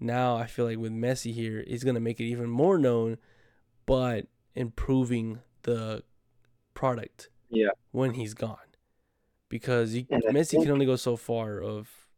Now 0.00 0.36
I 0.36 0.46
feel 0.46 0.64
like 0.66 0.78
with 0.78 0.92
Messi 0.92 1.32
here, 1.32 1.64
it's 1.66 1.84
gonna 1.84 2.00
make 2.00 2.20
it 2.20 2.24
even 2.24 2.48
more 2.50 2.78
known, 2.78 3.18
but 3.86 4.26
improving 4.54 5.40
the 5.62 6.02
product 6.74 7.30
yeah. 7.48 7.70
when 7.92 8.14
he's 8.14 8.34
gone, 8.34 8.58
because 9.48 9.94
I 9.94 10.00
Messi 10.02 10.50
think- 10.50 10.64
can 10.64 10.72
only 10.72 10.86
go 10.86 10.96
so 10.96 11.16
far 11.16 11.60
of 11.60 12.08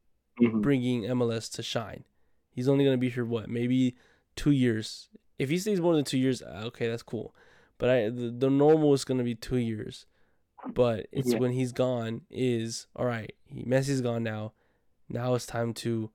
Mhm. 0.40 0.62
bringing 0.62 1.04
MLS 1.04 1.48
to 1.50 1.62
shine. 1.62 2.04
He's 2.50 2.68
only 2.68 2.84
gonna 2.84 2.98
be 2.98 3.10
here 3.10 3.24
what 3.24 3.48
maybe 3.48 3.96
two 4.34 4.50
years. 4.50 5.08
If 5.38 5.50
he 5.50 5.58
stays 5.58 5.80
more 5.80 5.94
than 5.94 6.04
two 6.04 6.18
years, 6.18 6.42
uh, 6.42 6.62
okay, 6.66 6.88
that's 6.88 7.02
cool. 7.02 7.34
But 7.78 7.90
I 7.90 8.08
the, 8.10 8.30
the 8.30 8.50
normal 8.50 8.92
is 8.94 9.04
gonna 9.04 9.24
be 9.24 9.34
two 9.34 9.58
years. 9.58 10.06
But 10.74 11.06
it's 11.12 11.32
Yeah. 11.32 11.38
when 11.38 11.52
he's 11.52 11.72
gone 11.72 12.22
is 12.30 12.86
all 12.96 13.06
right. 13.06 13.32
He, 13.44 13.62
Messi's 13.64 14.00
gone 14.00 14.22
now. 14.22 14.52
Now 15.08 15.34
it's 15.34 15.46
time 15.46 15.72
to 15.74 16.10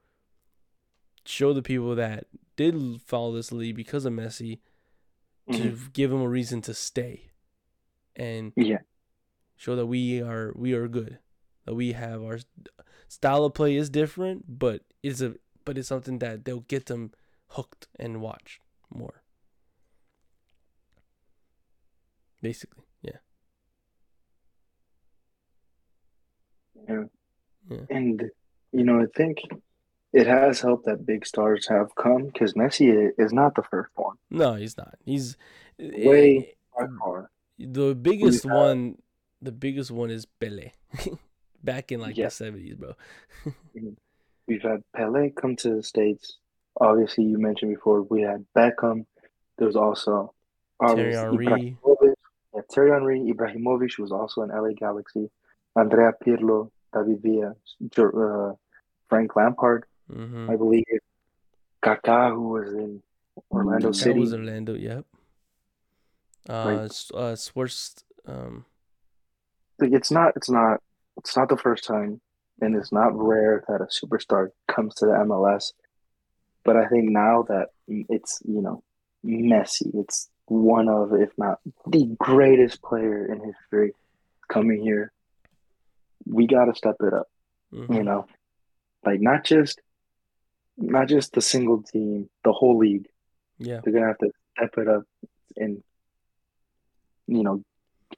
show 1.25 1.53
the 1.53 1.61
people 1.61 1.95
that 1.95 2.27
did 2.55 3.01
follow 3.01 3.33
this 3.33 3.51
league 3.51 3.75
because 3.75 4.05
of 4.05 4.13
Messi 4.13 4.59
to 5.53 5.71
Mhm. 5.71 5.93
give 5.93 6.09
them 6.11 6.21
a 6.21 6.27
reason 6.29 6.61
to 6.63 6.73
stay, 6.73 7.31
and 8.15 8.53
Yeah. 8.55 8.79
show 9.55 9.75
that 9.75 9.85
we 9.87 10.21
are 10.21 10.51
we 10.55 10.73
are 10.73 10.87
good, 10.87 11.19
that 11.65 11.75
we 11.75 11.93
have 11.93 12.21
our 12.23 12.39
style 13.07 13.45
of 13.45 13.53
play 13.53 13.75
is 13.75 13.89
different, 13.89 14.59
but 14.59 14.83
it's 15.03 15.21
a 15.21 15.35
but 15.63 15.77
it's 15.77 15.87
something 15.87 16.19
that 16.19 16.43
they'll 16.45 16.61
get 16.61 16.87
them 16.87 17.11
hooked 17.49 17.87
and 17.99 18.19
watch 18.21 18.59
more. 18.89 19.23
Basically, 22.41 22.83
yeah. 26.87 27.03
And 27.89 28.23
you 28.71 28.83
know, 28.83 29.01
I 29.01 29.05
think 29.15 29.39
it 30.13 30.27
has 30.27 30.61
helped 30.61 30.85
that 30.85 31.05
big 31.05 31.25
stars 31.25 31.67
have 31.67 31.93
come 31.95 32.25
because 32.27 32.53
Messi 32.53 33.09
is 33.17 33.31
not 33.33 33.55
the 33.55 33.63
first 33.63 33.91
one. 33.95 34.17
No, 34.29 34.55
he's 34.55 34.77
not. 34.77 34.95
He's 35.05 35.37
eh, 35.79 36.07
Way 36.09 36.37
eh, 36.37 36.51
By 36.77 36.87
far. 36.99 37.29
the 37.57 37.95
biggest 37.95 38.45
one. 38.45 38.97
The 39.41 39.51
biggest 39.51 39.89
one 39.89 40.11
is 40.11 40.25
Pele, 40.25 40.71
back 41.63 41.91
in 41.91 41.99
like 41.99 42.15
Yeah. 42.17 42.25
the 42.25 42.31
seventies, 42.31 42.75
bro. 42.75 42.93
Mm-hmm. 43.75 43.89
We've 44.47 44.61
had 44.61 44.83
Pele 44.93 45.29
come 45.29 45.55
to 45.57 45.75
the 45.77 45.83
States. 45.83 46.37
Obviously, 46.79 47.23
you 47.23 47.37
mentioned 47.39 47.73
before 47.73 48.01
we 48.01 48.21
had 48.21 48.45
Beckham. 48.55 49.05
There 49.57 49.67
was 49.67 49.75
also 49.77 50.33
Terry 50.85 51.13
Henry. 51.15 51.77
Yeah, 52.53 52.61
Thierry 52.73 52.91
Henry, 52.91 53.19
Ibrahimovic, 53.33 53.97
was 53.97 54.11
also 54.11 54.41
in 54.41 54.49
LA 54.49 54.73
Galaxy. 54.75 55.29
Andrea 55.75 56.11
Pirlo, 56.23 56.71
David 56.93 57.21
Villa, 57.21 57.55
uh, 57.97 58.53
Frank 59.09 59.35
Lampard, 59.35 59.85
Mm-hmm. 60.11 60.49
I 60.49 60.55
believe. 60.57 60.83
Kaká, 61.81 62.31
who 62.31 62.49
was 62.49 62.73
in 62.73 63.01
Orlando 63.49 63.87
That 63.89 63.95
City. 63.95 64.19
was 64.19 64.33
Orlando. 64.33 64.73
Yep. 64.75 65.05
Uh, 66.49 66.65
Like- 66.65 66.91
uh, 67.13 67.35
Swartz. 67.35 68.03
Um, 68.27 68.65
Like, 69.79 69.93
it's 69.93 70.11
not 70.11 70.33
it's 70.35 70.49
not 70.49 70.81
it's 71.17 71.35
not 71.37 71.49
the 71.49 71.57
first 71.57 71.85
time 71.85 72.19
and 72.61 72.75
it's 72.75 72.91
not 72.91 73.17
rare 73.17 73.63
that 73.67 73.81
a 73.81 73.85
superstar 73.87 74.49
comes 74.67 74.93
to 74.95 75.05
the 75.07 75.13
MLS. 75.13 75.71
But 76.63 76.75
I 76.77 76.87
think 76.87 77.09
now 77.09 77.43
that 77.49 77.69
it's, 77.87 78.39
you 78.45 78.61
know, 78.61 78.83
Messi, 79.25 79.89
it's 79.95 80.29
one 80.45 80.87
of, 80.89 81.13
if 81.13 81.31
not 81.37 81.59
the 81.87 82.05
greatest 82.19 82.81
player 82.83 83.25
in 83.31 83.41
history 83.43 83.93
coming 84.49 84.81
here. 84.83 85.11
We 86.31 86.47
gotta 86.47 86.73
step 86.73 86.95
it 87.01 87.13
up, 87.13 87.27
mhm. 87.73 87.95
you 87.95 88.03
know. 88.03 88.25
Like 89.05 89.19
not 89.19 89.43
just 89.43 89.81
not 90.77 91.07
just 91.07 91.33
the 91.33 91.41
single 91.41 91.83
team, 91.83 92.29
the 92.43 92.53
whole 92.53 92.77
league. 92.77 93.07
Yeah. 93.59 93.81
They're 93.83 93.93
gonna 93.93 94.07
have 94.07 94.17
to 94.19 94.31
step 94.57 94.73
it 94.77 94.87
up 94.87 95.03
and 95.57 95.83
you 97.27 97.43
know, 97.43 97.63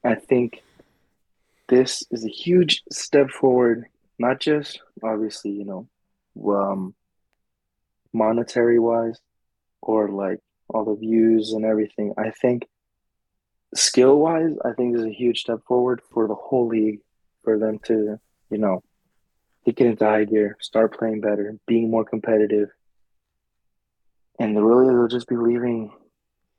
I 0.03 0.15
think 0.15 0.63
this 1.67 2.03
is 2.11 2.25
a 2.25 2.29
huge 2.29 2.83
step 2.91 3.29
forward, 3.29 3.85
not 4.19 4.39
just 4.39 4.79
obviously, 5.01 5.51
you 5.51 5.65
know, 5.65 5.87
um 6.55 6.95
monetary 8.13 8.79
wise 8.79 9.19
or 9.81 10.09
like 10.09 10.39
all 10.69 10.85
the 10.85 10.95
views 10.95 11.53
and 11.53 11.65
everything. 11.65 12.13
I 12.17 12.29
think 12.29 12.67
skill 13.75 14.17
wise, 14.19 14.55
I 14.63 14.73
think 14.73 14.93
this 14.93 15.01
is 15.01 15.07
a 15.07 15.13
huge 15.13 15.41
step 15.41 15.59
forward 15.67 16.01
for 16.11 16.27
the 16.27 16.35
whole 16.35 16.67
league 16.67 16.99
for 17.43 17.59
them 17.59 17.79
to, 17.85 18.19
you 18.49 18.57
know, 18.57 18.83
to 19.65 19.71
get 19.71 19.87
into 19.87 20.05
high 20.05 20.25
gear, 20.25 20.57
start 20.59 20.97
playing 20.97 21.21
better, 21.21 21.57
being 21.67 21.89
more 21.89 22.05
competitive. 22.05 22.69
And 24.39 24.55
really 24.55 24.87
they'll 24.87 25.07
just 25.07 25.27
be 25.27 25.37
leaving 25.37 25.91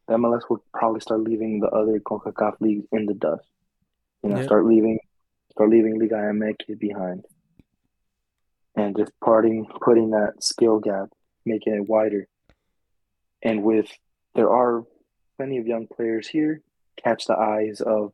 the 0.06 0.14
MLS 0.14 0.42
will 0.48 0.62
probably 0.72 1.00
start 1.00 1.22
leaving 1.22 1.60
the 1.60 1.68
other 1.68 1.98
CONCACAF 1.98 2.60
leagues 2.60 2.86
in 2.92 3.06
the 3.06 3.14
dust. 3.14 3.48
You 4.22 4.30
know, 4.30 4.36
Yep. 4.36 4.44
start 4.46 4.66
leaving 4.66 4.98
start 5.50 5.70
leaving 5.70 5.98
Liga 5.98 6.16
MX 6.16 6.78
behind. 6.78 7.24
And 8.76 8.96
just 8.96 9.12
parting 9.20 9.66
putting 9.80 10.10
that 10.10 10.42
skill 10.42 10.80
gap, 10.80 11.10
making 11.44 11.74
it 11.74 11.88
wider. 11.88 12.26
And 13.42 13.62
with 13.62 13.90
there 14.34 14.50
are 14.50 14.84
plenty 15.36 15.58
of 15.58 15.66
young 15.66 15.86
players 15.86 16.26
here, 16.26 16.60
catch 16.96 17.26
the 17.26 17.38
eyes 17.38 17.80
of, 17.80 18.12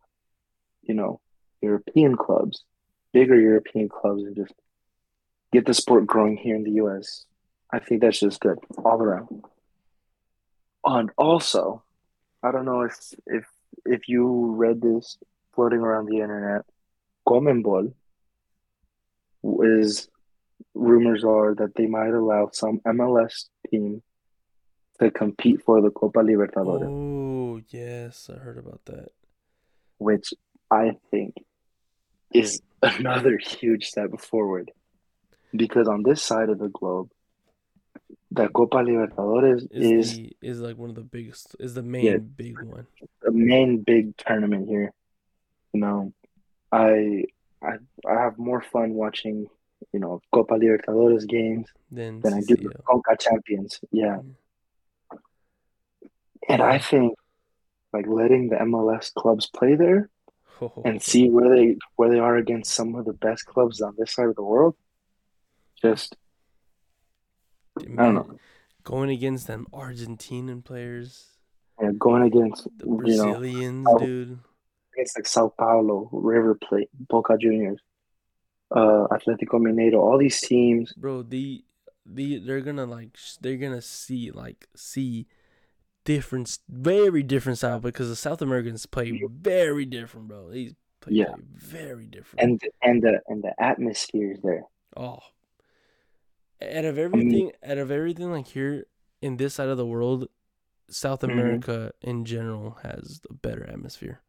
you 0.83 0.95
know, 0.95 1.21
European 1.63 2.17
clubs, 2.17 2.65
bigger 3.13 3.39
European 3.41 3.89
clubs 3.89 4.23
and 4.23 4.37
just 4.37 4.55
get 5.53 5.67
the 5.67 5.75
sport 5.75 6.07
growing 6.07 6.37
here 6.37 6.57
in 6.57 6.65
the 6.65 6.73
US. 6.83 7.25
I 7.73 7.79
think 7.79 8.01
that's 8.01 8.21
just 8.21 8.41
good 8.41 8.59
all 8.85 9.01
around. 9.01 9.45
And 10.85 11.11
also, 11.19 11.83
I 12.43 12.51
don't 12.53 12.65
know 12.65 12.83
if 12.83 12.97
if 13.27 13.45
if 13.85 14.09
you 14.09 14.55
read 14.57 14.81
this 14.81 15.19
floating 15.55 15.81
around 15.81 16.07
the 16.07 16.21
internet, 16.21 16.63
CONMEBOL 17.29 17.93
is 19.63 20.09
rumors 20.75 21.25
are 21.25 21.55
that 21.55 21.75
they 21.75 21.87
might 21.87 22.11
allow 22.13 22.51
some 22.53 22.81
MLS 22.87 23.49
team 23.71 24.03
to 25.01 25.11
compete 25.11 25.63
for 25.65 25.81
the 25.81 25.91
Copa 25.91 26.21
Libertadores, 26.21 26.89
Oh 26.89 27.61
yes, 27.69 28.29
I 28.33 28.39
heard 28.39 28.59
about 28.59 28.85
that. 28.87 29.09
which 29.99 30.33
I 30.71 30.97
think 31.11 31.35
is 32.33 32.61
another 32.83 33.37
huge 33.39 33.87
step 33.87 34.18
forward. 34.20 34.70
Because 35.55 35.89
on 35.89 36.03
this 36.03 36.22
side 36.22 36.49
of 36.49 36.59
the 36.59 36.68
globe, 36.68 37.11
the 38.31 38.49
Copa 38.49 38.76
Libertadores 38.76 39.66
Is 39.72 39.91
is 40.11 40.16
the 40.16 40.37
is 40.41 40.61
like 40.61 40.76
one 40.78 40.91
of 40.91 40.95
the 40.95 41.03
biggest. 41.03 41.57
Is 41.59 41.74
the 41.74 41.83
main 41.83 42.05
Yeah. 42.05 42.16
big 42.18 42.61
one. 42.62 42.87
the 43.22 43.33
main 43.33 43.83
big 43.83 44.16
tournament 44.16 44.68
here. 44.68 44.93
You 45.72 45.81
know, 45.81 46.12
I 46.70 47.24
I 47.61 47.78
I 48.07 48.14
have 48.22 48.39
more 48.39 48.61
fun 48.61 48.95
watching, 48.95 49.47
you 49.93 49.99
know, 49.99 50.22
Copa 50.33 50.55
Libertadores 50.55 51.26
games 51.26 51.66
Then 51.91 52.20
than 52.20 52.35
I 52.35 52.41
do 52.47 52.55
CCL. 52.55 52.85
Conca 52.85 53.16
Champions. 53.18 53.81
Yeah. 53.91 54.18
And 56.49 56.62
I 56.62 56.78
think 56.78 57.14
like 57.93 58.07
letting 58.07 58.49
the 58.49 58.57
MLS 58.57 59.12
clubs 59.12 59.47
play 59.49 59.74
there 59.74 60.09
and 60.85 61.03
see 61.03 61.29
where 61.31 61.55
they 61.55 61.77
where 61.97 62.11
they 62.11 62.19
are 62.19 62.37
against 62.37 62.73
some 62.73 62.95
of 62.95 63.05
the 63.05 63.13
best 63.13 63.47
clubs 63.47 63.81
on 63.81 63.95
this 63.99 64.13
side 64.15 64.27
of 64.29 64.37
the 64.37 64.43
world. 64.43 64.75
Just 65.81 66.17
I 67.81 67.85
don't 67.97 68.15
know. 68.15 68.37
Going 68.85 69.11
against 69.11 69.47
them 69.47 69.67
Argentinian 69.73 70.65
players, 70.65 71.27
Yeah, 71.81 71.91
going 71.99 72.23
against 72.23 72.65
the 72.79 72.87
you 72.87 72.91
know 72.91 72.97
Brazilians, 72.99 73.87
Oh. 73.91 73.99
dude. 73.99 74.39
against 74.95 75.17
like 75.19 75.27
Sao 75.27 75.53
Paulo, 75.59 76.09
River 76.13 76.55
Plate, 76.55 76.89
Boca 77.09 77.37
Juniors, 77.39 77.81
uh, 78.75 79.07
Atletico 79.11 79.59
Mineiro, 79.61 79.99
all 79.99 80.19
these 80.19 80.41
teams. 80.41 80.93
Bro, 80.95 81.25
the 81.25 81.65
the 82.07 82.39
they're 82.39 82.63
gonna 82.63 82.87
like 82.87 83.17
they're 83.41 83.57
gonna 83.59 83.83
see 83.83 84.31
like 84.31 84.67
see 84.75 85.27
different, 86.05 86.59
very 86.69 87.23
different 87.23 87.59
style 87.59 87.81
because 87.81 88.09
the 88.09 88.17
South 88.17 88.43
Americans 88.43 88.87
play 88.87 89.21
very 89.31 89.85
different, 89.85 90.29
bro. 90.29 90.51
They 90.51 90.75
play, 91.01 91.13
Yeah. 91.15 91.27
play 91.33 91.43
very 91.55 92.07
different. 92.07 92.43
and 92.43 92.61
and 92.83 93.03
the 93.03 93.21
and 93.29 93.43
the 93.43 93.55
atmosphere 93.63 94.33
is 94.33 94.41
there. 94.43 94.65
Oh, 94.97 95.19
out 96.63 96.85
of 96.85 96.99
everything, 96.99 97.53
out 97.65 97.79
of 97.79 97.91
everything, 97.91 98.31
like 98.31 98.49
here 98.49 98.87
in 99.23 99.37
this 99.37 99.55
side 99.55 99.69
of 99.69 99.77
the 99.77 99.87
world, 99.87 100.29
South 100.89 101.21
Mhm. 101.21 101.33
America 101.33 101.93
in 102.03 102.25
general 102.25 102.73
has 102.83 103.21
a 103.31 103.35
better 103.35 103.65
atmosphere. 103.65 104.21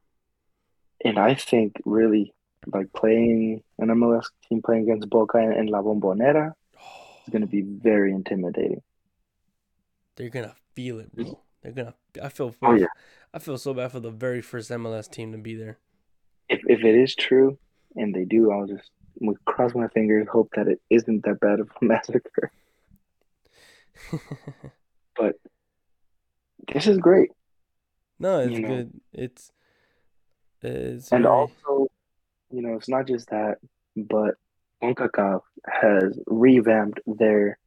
And 1.03 1.17
I 1.17 1.33
think 1.33 1.81
really 1.85 2.33
like 2.67 2.93
playing 2.93 3.63
an 3.79 3.89
MLS 3.89 4.29
team 4.47 4.61
playing 4.61 4.83
against 4.83 5.09
Boca 5.09 5.39
and, 5.39 5.53
and 5.53 5.69
La 5.69 5.81
Bombonera 5.81 6.53
Oh, 6.79 7.17
is 7.25 7.31
going 7.31 7.41
to 7.41 7.47
be 7.47 7.61
very 7.61 8.11
intimidating. 8.13 8.83
they're 10.15 10.29
gonna 10.29 10.55
feel 10.75 10.99
it, 10.99 11.11
bro. 11.15 11.39
They're 11.61 11.71
gonna. 11.71 11.93
I 12.21 12.29
feel. 12.29 12.55
Oh 12.61 12.73
yeah, 12.73 12.87
I 13.33 13.39
feel 13.39 13.57
so 13.57 13.73
bad 13.73 13.91
for 13.91 13.99
the 13.99 14.09
very 14.11 14.41
first 14.41 14.69
MLS 14.71 15.09
team 15.09 15.31
to 15.31 15.37
be 15.37 15.55
there. 15.55 15.77
if 16.49 16.59
if 16.67 16.83
it 16.83 16.95
is 16.95 17.15
true 17.15 17.57
and 17.95 18.13
they 18.15 18.25
do, 18.25 18.51
I'll 18.51 18.65
just 18.67 18.89
cross 19.45 19.75
my 19.75 19.87
fingers, 19.89 20.27
hope 20.31 20.49
that 20.55 20.67
it 20.67 20.81
isn't 20.89 21.23
that 21.25 21.39
bad 21.39 21.59
of 21.59 21.69
a 21.81 21.85
massacre. 21.85 22.51
But 25.15 25.35
this 26.73 26.87
is 26.87 26.97
great, 26.97 27.29
no, 28.17 28.39
it's 28.39 28.51
You 28.53 28.61
know. 28.61 28.67
good. 28.67 29.01
It's. 29.13 29.51
It's 30.63 31.11
and 31.11 31.23
very- 31.23 31.33
also, 31.35 31.87
you 32.51 32.61
know, 32.61 32.75
it's 32.75 32.87
not 32.87 33.07
just 33.07 33.29
that, 33.29 33.57
but 33.97 34.35
CONCACAF 34.81 35.41
has 35.67 36.19
revamped 36.27 36.99
their 37.05 37.57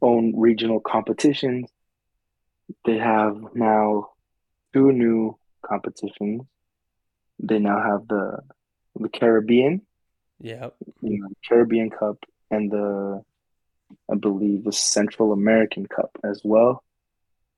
own 0.00 0.32
regional 0.36 0.80
competitions. 0.80 1.68
They 2.84 2.98
have 2.98 3.36
now 3.54 4.10
two 4.72 4.92
new 4.92 5.38
competitions. 5.62 6.42
They 7.38 7.58
now 7.58 7.82
have 7.82 8.08
the 8.08 8.38
the 8.98 9.08
Caribbean, 9.08 9.82
yeah. 10.40 10.70
you 11.02 11.20
know, 11.20 11.28
Caribbean 11.46 11.90
Cup, 11.90 12.24
and 12.50 12.70
the 12.70 13.22
I 14.10 14.14
believe 14.14 14.64
the 14.64 14.72
Central 14.72 15.32
American 15.32 15.86
Cup 15.86 16.10
as 16.24 16.40
well. 16.44 16.82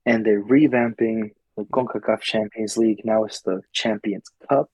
And 0.05 0.25
they're 0.25 0.43
revamping 0.43 1.33
the 1.57 1.65
CONCACAF 1.65 2.21
Champions 2.21 2.77
League. 2.77 3.03
Now 3.05 3.25
it's 3.25 3.43
the 3.43 3.61
Champions 3.73 4.31
Cup. 4.49 4.71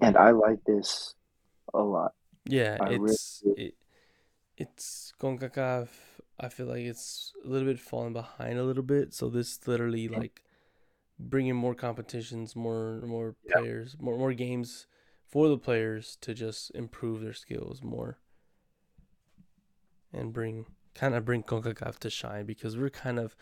And 0.00 0.16
I 0.16 0.30
like 0.30 0.64
this 0.64 1.14
a 1.74 1.80
lot. 1.80 2.12
Yeah, 2.44 2.78
I 2.80 2.94
it's 2.94 3.40
do. 3.40 3.54
it, 3.56 3.74
it's 4.56 5.12
CONCACAF. 5.20 5.88
I 6.40 6.48
feel 6.48 6.66
like 6.66 6.84
it's 6.84 7.32
a 7.44 7.48
little 7.48 7.68
bit 7.68 7.78
falling 7.78 8.14
behind 8.14 8.58
a 8.58 8.64
little 8.64 8.82
bit. 8.82 9.12
So 9.12 9.28
this 9.28 9.66
literally 9.68 10.08
like 10.08 10.42
bringing 11.18 11.54
more 11.54 11.74
competitions, 11.74 12.56
more 12.56 13.00
more 13.02 13.36
Yeah. 13.44 13.56
players, 13.60 13.96
more 14.00 14.16
more 14.18 14.32
games 14.32 14.86
for 15.26 15.48
the 15.48 15.58
players 15.58 16.16
to 16.22 16.34
just 16.34 16.70
improve 16.74 17.20
their 17.20 17.34
skills 17.34 17.82
more 17.82 18.18
and 20.12 20.32
bring 20.32 20.66
kind 20.94 21.14
of 21.14 21.24
bring 21.24 21.42
CONCACAF 21.42 21.98
to 22.00 22.10
shine 22.10 22.46
because 22.46 22.76
we're 22.76 22.90
kind 22.90 23.18
of 23.18 23.36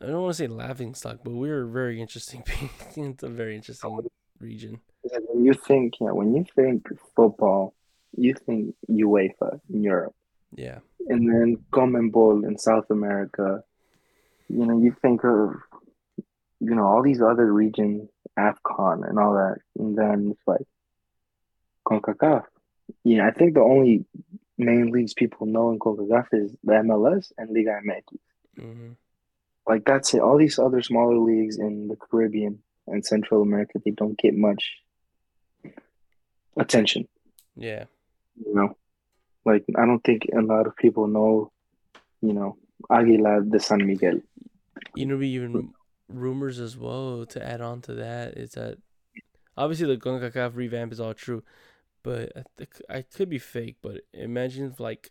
I 0.00 0.06
don't 0.06 0.22
want 0.22 0.36
to 0.36 0.42
say 0.42 0.46
laughing 0.46 0.94
stock, 0.94 1.18
but 1.24 1.32
we're 1.32 1.66
very 1.66 2.00
interesting. 2.00 2.44
it's 2.96 3.22
a 3.22 3.28
very 3.28 3.56
interesting 3.56 4.08
region. 4.38 4.80
When 5.02 5.44
you 5.44 5.52
think, 5.52 5.94
yeah, 6.00 6.12
when 6.12 6.34
you 6.34 6.44
think 6.54 6.86
football, 7.16 7.74
you 8.16 8.34
think 8.34 8.74
UEFA 8.88 9.60
in 9.68 9.82
Europe. 9.82 10.14
Yeah, 10.54 10.78
and 11.08 11.28
then 11.28 11.58
CONMEBOL 11.72 12.46
in 12.46 12.58
South 12.58 12.90
America. 12.90 13.62
You 14.48 14.66
know, 14.66 14.80
you 14.80 14.96
think 15.00 15.24
of 15.24 15.54
you 16.60 16.74
know 16.74 16.84
all 16.84 17.02
these 17.02 17.22
other 17.22 17.52
regions, 17.52 18.08
AFCON 18.38 19.08
and 19.08 19.18
all 19.18 19.34
that, 19.34 19.58
and 19.78 19.96
then 19.96 20.32
it's 20.32 20.46
like 20.46 20.66
CONCACAF. 21.86 22.44
Yeah, 23.04 23.26
I 23.26 23.30
think 23.30 23.54
the 23.54 23.60
only 23.60 24.04
main 24.58 24.90
leagues 24.90 25.14
people 25.14 25.46
know 25.46 25.70
in 25.70 25.78
CONCACAF 25.78 26.26
is 26.32 26.52
the 26.64 26.72
MLS 26.72 27.32
and 27.38 27.50
Liga 27.50 27.80
MX. 27.84 28.02
hmm 28.58 28.92
Like 29.66 29.84
that's 29.84 30.14
it. 30.14 30.20
All 30.20 30.38
these 30.38 30.58
other 30.58 30.82
smaller 30.82 31.18
leagues 31.18 31.58
in 31.58 31.88
the 31.88 31.96
Caribbean 31.96 32.62
and 32.86 33.04
Central 33.04 33.42
America, 33.42 33.80
they 33.84 33.92
don't 33.92 34.18
get 34.18 34.34
much 34.34 34.72
attention. 36.56 37.08
Yeah. 37.56 37.84
You 38.44 38.54
know, 38.54 38.76
like 39.44 39.64
I 39.76 39.86
don't 39.86 40.02
think 40.04 40.26
a 40.36 40.40
lot 40.40 40.66
of 40.66 40.76
people 40.76 41.06
know. 41.06 41.52
You 42.22 42.34
know, 42.34 42.58
Aguilar 42.90 43.42
de 43.42 43.58
San 43.58 43.86
Miguel. 43.86 44.20
You 44.94 45.06
know, 45.06 45.16
we 45.16 45.28
even 45.28 45.72
rumors 46.08 46.58
as 46.58 46.76
well 46.76 47.24
to 47.24 47.46
add 47.46 47.60
on 47.60 47.80
to 47.82 47.94
that 47.94 48.36
is 48.36 48.52
that 48.52 48.78
obviously 49.56 49.86
the 49.86 50.00
CONCACAF 50.00 50.56
revamp 50.56 50.92
is 50.92 51.00
all 51.00 51.14
true, 51.14 51.42
but 52.02 52.32
I, 52.36 52.42
think, 52.56 52.82
I 52.88 53.02
could 53.02 53.28
be 53.28 53.38
fake. 53.38 53.76
But 53.82 54.02
imagine 54.12 54.70
if 54.70 54.80
like 54.80 55.10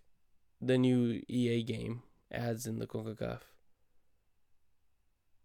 the 0.62 0.78
new 0.78 1.22
EA 1.28 1.64
game 1.64 2.04
adds 2.32 2.66
in 2.66 2.80
the 2.80 2.88
CONCACAF. 2.88 3.40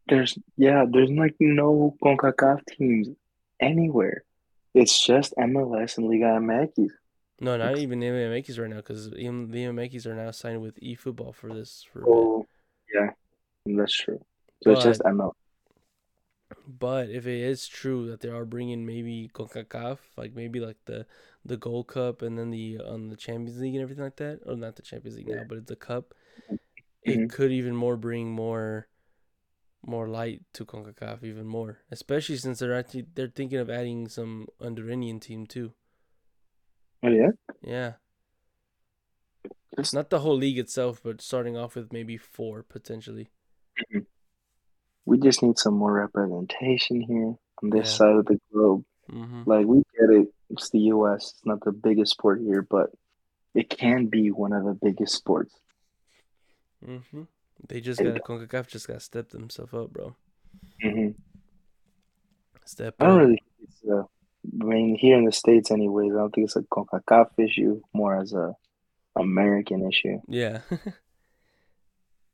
There's 0.09 0.37
yeah, 0.57 0.85
there's 0.91 1.11
like 1.11 1.37
no 1.41 1.97
CONCACAF 2.03 2.66
teams 2.66 3.09
anywhere. 3.61 4.24
It's 4.74 5.05
just 5.05 5.35
MLS 5.39 5.97
and 5.97 6.09
Liga 6.09 6.39
MX. 6.41 6.91
No, 7.41 7.57
not 7.57 7.78
even 7.78 8.01
the 8.01 8.07
MX 8.07 8.59
right 8.59 8.70
now 8.70 8.76
because 8.76 9.09
even 9.14 9.51
the 9.51 9.64
MX 9.64 10.07
are 10.07 10.14
now 10.14 10.30
signed 10.30 10.62
with 10.62 10.78
eFootball 10.80 11.35
for 11.35 11.53
this 11.53 11.85
for. 11.93 12.05
Oh, 12.07 12.47
yeah, 12.93 13.11
that's 13.66 13.97
true. 13.97 14.20
So 14.62 14.72
it's 14.72 14.85
just 14.85 15.03
ML. 15.03 15.35
But 16.66 17.11
if 17.11 17.26
it 17.26 17.41
is 17.41 17.66
true 17.66 18.09
that 18.11 18.20
they 18.20 18.28
are 18.28 18.45
bringing 18.45 18.87
maybe 18.87 19.30
CONCACAF, 19.35 19.99
like 20.16 20.35
maybe 20.35 20.61
like 20.61 20.76
the 20.87 21.07
the 21.45 21.57
Gold 21.57 21.89
Cup 21.89 22.22
and 22.22 22.39
then 22.39 22.51
the 22.51 22.78
on 22.80 23.09
the 23.09 23.16
Champions 23.16 23.61
League 23.61 23.74
and 23.74 23.82
everything 23.82 24.05
like 24.05 24.16
that, 24.16 24.41
or 24.47 24.57
not 24.57 24.76
the 24.76 24.82
Champions 24.82 25.16
League 25.16 25.28
now, 25.28 25.45
but 25.47 25.59
it's 25.59 25.68
the 25.68 25.76
Cup, 25.76 26.14
it 27.03 27.18
Mhm. 27.18 27.30
could 27.30 27.53
even 27.53 27.74
more 27.74 27.97
bring 27.97 28.30
more 28.30 28.89
more 29.87 30.09
light 30.09 30.43
to 30.55 30.64
CONCACAF 30.64 31.22
even 31.24 31.47
more, 31.47 31.80
especially 31.91 32.37
since 32.39 32.61
they're 32.61 32.74
actually 32.74 33.07
they're 33.14 33.28
thinking 33.28 33.59
of 33.59 33.68
adding 33.68 34.09
some 34.09 34.47
Honduran 34.61 35.20
team 35.20 35.47
too. 35.47 35.74
Oh 37.05 37.09
yeah, 37.11 37.31
Yeah, 37.63 37.93
Just- 39.77 39.93
not 39.95 40.09
the 40.11 40.21
whole 40.21 40.37
league 40.37 40.59
itself, 40.59 41.01
but 41.03 41.21
starting 41.21 41.57
off 41.57 41.75
with 41.77 41.93
maybe 41.93 42.17
four 42.17 42.63
potentially. 42.63 43.29
we 45.05 45.19
just 45.19 45.43
need 45.43 45.59
some 45.59 45.75
more 45.75 45.93
representation 45.93 47.01
here 47.03 47.35
on 47.63 47.71
this 47.71 47.89
Yeah. 47.91 47.97
side 47.97 48.17
of 48.17 48.25
the 48.27 48.41
globe. 48.53 48.85
Mm-hmm. 49.11 49.43
Like 49.45 49.67
we 49.67 49.79
get 49.99 50.11
it, 50.11 50.29
it's 50.51 50.71
the 50.71 50.79
U.S. 50.97 51.33
It's 51.37 51.45
not 51.45 51.61
the 51.63 51.73
biggest 51.73 52.13
sport 52.13 52.41
here, 52.41 52.63
but 52.63 52.91
it 53.55 53.69
can 53.69 54.07
be 54.07 54.31
one 54.31 54.53
of 54.55 54.65
the 54.65 54.73
biggest 54.81 55.15
sports. 55.15 55.55
Mm-hmm. 56.87 57.23
They 57.69 57.81
just 57.81 58.01
got 58.03 58.15
CONCACAF 58.25 58.67
just 58.69 58.89
got 58.89 58.95
to 58.95 59.01
step 59.01 59.29
themselves 59.31 59.75
up, 59.75 59.93
bro. 59.93 60.17
Mm-hmm. 60.83 61.11
Step 62.65 62.95
I 63.01 63.05
don't 63.07 63.15
up. 63.15 63.21
really. 63.21 63.37
think 63.37 63.69
It's 63.69 63.85
a, 63.85 64.05
I 64.61 64.65
mean, 64.65 64.97
here 64.97 65.17
in 65.17 65.25
the 65.25 65.33
states, 65.33 65.71
anyways, 65.71 66.13
I 66.13 66.17
don't 66.17 66.35
think 66.35 66.47
it's 66.47 66.57
a 66.57 66.63
CONCACAF 66.63 67.31
issue, 67.39 67.81
more 67.93 68.21
as 68.21 68.33
a 68.33 68.55
American 69.17 69.89
issue. 69.89 70.21
Yeah. 70.29 70.61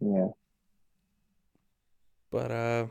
Yeah. 0.00 0.28
But 2.30 2.50
uh 2.50 2.86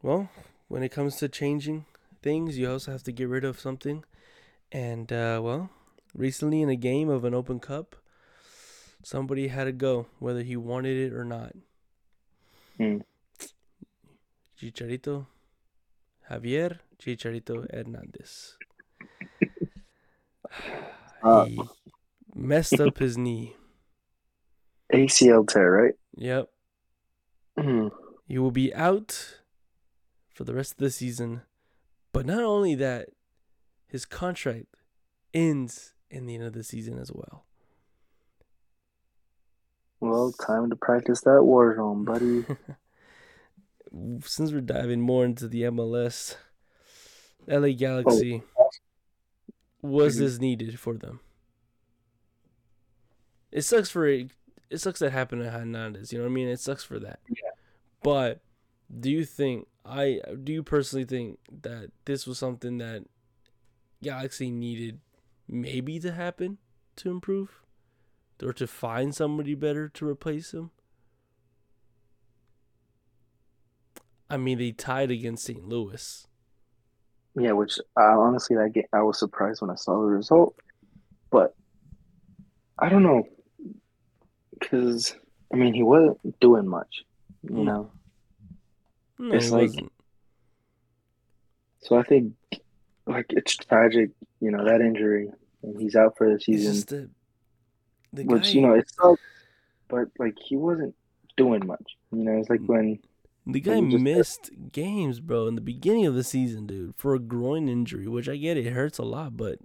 well, 0.00 0.30
when 0.68 0.82
it 0.82 0.90
comes 0.90 1.16
to 1.16 1.28
changing 1.28 1.86
things, 2.22 2.56
you 2.56 2.70
also 2.70 2.92
have 2.92 3.02
to 3.04 3.12
get 3.12 3.28
rid 3.28 3.44
of 3.44 3.58
something. 3.58 4.04
And 4.70 5.12
uh 5.12 5.40
well, 5.42 5.70
recently 6.14 6.62
in 6.62 6.68
a 6.68 6.76
game 6.76 7.08
of 7.08 7.24
an 7.24 7.34
open 7.34 7.58
cup, 7.58 7.96
somebody 9.02 9.48
had 9.48 9.64
to 9.64 9.72
go 9.72 10.06
whether 10.18 10.42
he 10.42 10.56
wanted 10.56 10.96
it 10.96 11.12
or 11.12 11.24
not. 11.24 11.52
Hmm. 12.76 12.98
Chicharito 14.60 15.26
Javier 16.30 16.78
Chicharito 17.00 17.66
Hernandez. 17.72 18.56
Uh, 21.20 21.46
he 21.46 21.60
messed 22.32 22.78
up 22.78 22.98
his 22.98 23.18
knee. 23.18 23.56
ACL 24.94 25.46
tear, 25.48 25.70
right? 25.72 25.94
Yep. 26.16 26.48
Mhm. 27.58 27.90
He 28.28 28.38
will 28.38 28.52
be 28.52 28.72
out 28.72 29.40
for 30.32 30.44
the 30.44 30.54
rest 30.54 30.72
of 30.72 30.78
the 30.78 30.90
season. 30.90 31.42
But 32.12 32.24
not 32.24 32.44
only 32.44 32.76
that, 32.76 33.08
his 33.88 34.04
contract 34.04 34.66
ends 35.34 35.94
in 36.08 36.26
the 36.26 36.36
end 36.36 36.44
of 36.44 36.52
the 36.52 36.62
season 36.62 36.98
as 37.00 37.10
well. 37.12 37.44
Well, 40.00 40.32
time 40.32 40.70
to 40.70 40.76
practice 40.76 41.22
that 41.22 41.42
war 41.42 41.74
zone, 41.74 42.04
buddy. 42.04 42.44
Since 44.22 44.52
we're 44.52 44.60
diving 44.60 45.00
more 45.00 45.24
into 45.24 45.48
the 45.48 45.62
MLS, 45.64 46.36
LA 47.46 47.72
Galaxy, 47.72 48.42
was 49.80 50.16
Mhm. 50.16 50.18
this 50.18 50.38
needed 50.38 50.78
for 50.78 50.94
them? 50.94 51.20
It 53.50 53.62
sucks 53.62 53.88
for 53.90 54.06
it. 54.06 54.30
It 54.70 54.78
sucks 54.78 55.00
that 55.00 55.10
happened 55.12 55.42
to 55.42 55.50
Hernandez. 55.50 56.12
You 56.12 56.18
know 56.18 56.24
what 56.24 56.30
I 56.32 56.34
mean? 56.34 56.48
It 56.48 56.60
sucks 56.60 56.84
for 56.84 56.98
that. 56.98 57.20
Yeah. 57.28 57.50
But 58.02 58.40
do 59.00 59.10
you 59.10 59.24
think 59.24 59.66
I 59.84 60.20
do 60.44 60.52
you 60.52 60.62
personally 60.62 61.06
think 61.06 61.38
that 61.62 61.90
this 62.04 62.26
was 62.26 62.38
something 62.38 62.76
that 62.78 63.06
Galaxy 64.02 64.50
needed 64.50 65.00
maybe 65.46 65.98
to 66.00 66.12
happen 66.12 66.58
to 66.96 67.10
improve? 67.10 67.62
Or 68.42 68.52
to 68.52 68.66
find 68.66 69.14
somebody 69.14 69.54
better 69.54 69.88
to 69.88 70.06
replace 70.06 70.52
him? 70.52 70.70
I 74.30 74.36
mean 74.36 74.58
they 74.58 74.72
tied 74.72 75.10
against 75.10 75.44
St. 75.44 75.66
Louis. 75.66 76.26
Yeah, 77.34 77.52
which 77.52 77.78
I 77.96 78.02
honestly, 78.02 78.56
I 78.56 78.68
get, 78.68 78.86
I 78.92 79.02
was 79.02 79.18
surprised 79.18 79.60
when 79.60 79.70
I 79.70 79.74
saw 79.76 79.92
the 80.00 80.06
result, 80.08 80.56
but 81.30 81.54
I 82.78 82.88
don't 82.88 83.02
know, 83.04 83.28
because 84.58 85.14
I 85.52 85.56
mean, 85.56 85.72
he 85.72 85.82
wasn't 85.82 86.38
doing 86.40 86.66
much, 86.68 87.04
you 87.42 87.50
Mm. 87.50 87.64
know. 87.64 87.90
No, 89.18 89.34
It's 89.34 89.50
like- 89.50 89.68
wasn't. 89.68 89.92
So 91.80 91.96
I 91.96 92.02
think, 92.02 92.34
like, 93.06 93.26
it's 93.30 93.56
tragic, 93.56 94.10
you 94.40 94.50
know, 94.50 94.64
that 94.64 94.80
injury, 94.82 95.30
and 95.62 95.80
he's 95.80 95.96
out 95.96 96.16
for 96.18 96.30
the 96.32 96.38
season, 96.40 96.74
just 96.74 96.88
that 96.88 97.10
the 98.12 98.24
which 98.24 98.42
guy, 98.42 98.48
you 98.50 98.60
know 98.62 98.74
it 98.74 98.90
sucks, 98.90 99.22
but 99.88 100.08
like 100.18 100.36
he 100.38 100.56
wasn't 100.56 100.94
doing 101.36 101.66
much. 101.66 101.96
You 102.12 102.24
know, 102.24 102.38
it's 102.38 102.50
like 102.50 102.60
when 102.66 102.98
The 103.50 103.60
guy 103.60 103.80
missed 103.80 104.50
games, 104.72 105.20
bro, 105.20 105.46
in 105.46 105.54
the 105.54 105.62
beginning 105.62 106.04
of 106.04 106.14
the 106.14 106.22
season, 106.22 106.66
dude, 106.66 106.94
for 106.98 107.14
a 107.14 107.18
groin 107.18 107.66
injury, 107.66 108.06
which 108.06 108.28
I 108.28 108.36
get 108.36 108.58
it 108.58 108.74
hurts 108.74 108.98
a 108.98 109.04
lot, 109.04 109.38
but 109.38 109.58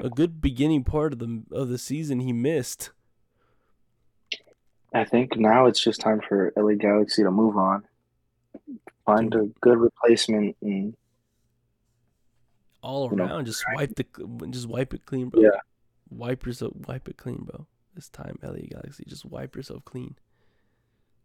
a 0.00 0.10
good 0.10 0.40
beginning 0.40 0.82
part 0.82 1.12
of 1.12 1.20
the 1.20 1.44
of 1.52 1.68
the 1.68 1.78
season 1.78 2.18
he 2.18 2.32
missed. 2.32 2.90
I 4.92 5.04
think 5.04 5.36
now 5.36 5.66
it's 5.66 5.80
just 5.80 6.00
time 6.00 6.20
for 6.28 6.52
LA 6.56 6.74
Galaxy 6.74 7.22
to 7.22 7.30
move 7.30 7.56
on, 7.56 7.84
find 9.06 9.32
a 9.32 9.46
good 9.60 9.78
replacement, 9.78 10.56
and 10.60 10.96
All 12.82 13.08
You 13.10 13.16
know, 13.16 13.26
around, 13.26 13.46
just 13.46 13.64
wipe 13.74 13.94
the 13.94 14.04
just 14.50 14.68
wipe 14.68 14.92
it 14.92 15.06
clean, 15.06 15.28
bro. 15.28 15.40
Yeah. 15.40 15.60
Wipe 16.10 16.44
yourself 16.44 16.72
wipe 16.88 17.08
it 17.08 17.16
clean, 17.16 17.44
bro. 17.44 17.66
This 17.94 18.08
time, 18.08 18.38
LA 18.42 18.66
Galaxy, 18.68 19.04
just 19.06 19.24
wipe 19.24 19.54
yourself 19.54 19.84
clean. 19.84 20.16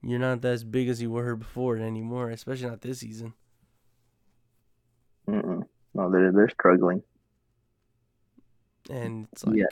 You're 0.02 0.20
not 0.20 0.44
as 0.46 0.64
big 0.64 0.90
as 0.90 1.02
you 1.02 1.12
were 1.12 1.36
before 1.36 1.78
anymore, 1.78 2.30
especially 2.30 2.70
not 2.70 2.82
this 2.82 3.00
season. 3.00 3.34
mm-mm. 5.28 5.64
no, 5.94 6.12
they're 6.12 6.32
they're 6.32 6.50
struggling. 6.50 7.04
And 8.90 9.28
it's 9.32 9.46
like 9.46 9.58
Yeah. 9.58 9.66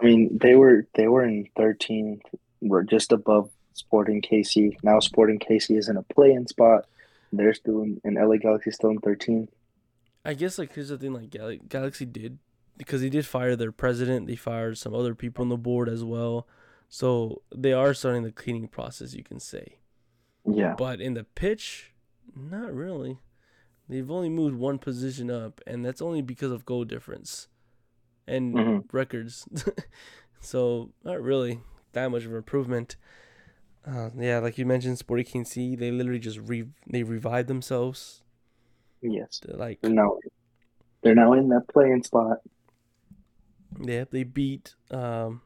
I 0.00 0.04
mean, 0.06 0.38
they 0.40 0.56
were 0.56 0.86
they 0.94 1.08
were 1.08 1.24
in 1.24 1.46
13th. 1.58 2.22
We're 2.60 2.82
just 2.82 3.12
above 3.12 3.50
Sporting 3.74 4.22
KC. 4.22 4.76
Now 4.82 4.98
Sporting 5.00 5.38
KC 5.38 5.76
is 5.76 5.88
in 5.88 5.96
a 5.96 6.02
play-in 6.02 6.46
spot. 6.46 6.86
They're 7.32 7.54
still 7.54 7.82
in, 7.82 8.00
and 8.02 8.16
LA 8.16 8.36
Galaxy 8.36 8.70
still 8.70 8.90
in 8.90 8.98
13th. 8.98 9.48
I 10.24 10.34
guess 10.34 10.58
like 10.58 10.74
here's 10.74 10.88
the 10.88 10.98
thing 10.98 11.12
like 11.12 11.30
Gal- 11.30 11.56
Galaxy 11.68 12.06
did 12.06 12.38
because 12.76 13.02
he 13.02 13.10
did 13.10 13.26
fire 13.26 13.56
their 13.56 13.72
president, 13.72 14.26
they 14.26 14.36
fired 14.36 14.78
some 14.78 14.94
other 14.94 15.14
people 15.14 15.42
on 15.42 15.50
the 15.50 15.56
board 15.58 15.88
as 15.88 16.02
well. 16.02 16.46
So 16.90 17.42
they 17.54 17.72
are 17.72 17.94
starting 17.94 18.24
the 18.24 18.32
cleaning 18.32 18.68
process, 18.68 19.14
you 19.14 19.24
can 19.24 19.40
say. 19.40 19.78
Yeah, 20.44 20.76
But 20.76 21.00
in 21.00 21.14
the 21.14 21.24
pitch, 21.24 21.94
not 22.36 22.74
really. 22.74 23.20
They've 23.88 24.10
only 24.10 24.28
moved 24.30 24.56
one 24.56 24.78
position 24.78 25.30
up, 25.30 25.60
and 25.66 25.84
that's 25.84 26.02
only 26.02 26.22
because 26.22 26.52
of 26.52 26.66
goal 26.66 26.84
difference 26.84 27.48
and 28.26 28.56
Mhm. 28.56 28.84
records. 28.92 29.48
so 30.40 30.92
not 31.04 31.22
really. 31.22 31.60
that 31.92 32.10
much 32.10 32.24
of 32.24 32.32
an 32.32 32.36
improvement. 32.38 32.96
Uh, 33.86 34.10
yeah, 34.16 34.38
like 34.40 34.58
you 34.58 34.66
mentioned, 34.66 34.98
Sporting 34.98 35.26
KC, 35.26 35.76
they 35.78 35.90
literally 35.90 36.20
just 36.20 36.38
re 36.38 36.66
they 36.86 37.02
revived 37.02 37.48
themselves. 37.48 38.22
Yes, 39.02 39.40
They're 39.42 39.56
like 39.56 39.80
they're 39.82 39.90
now 39.90 40.18
they're 41.02 41.14
now 41.14 41.32
in 41.34 41.48
that 41.50 41.68
playing 41.68 42.02
spot. 42.02 42.38
yeah, 43.80 44.04
they 44.10 44.24
beat 44.24 44.74
um 44.90 45.42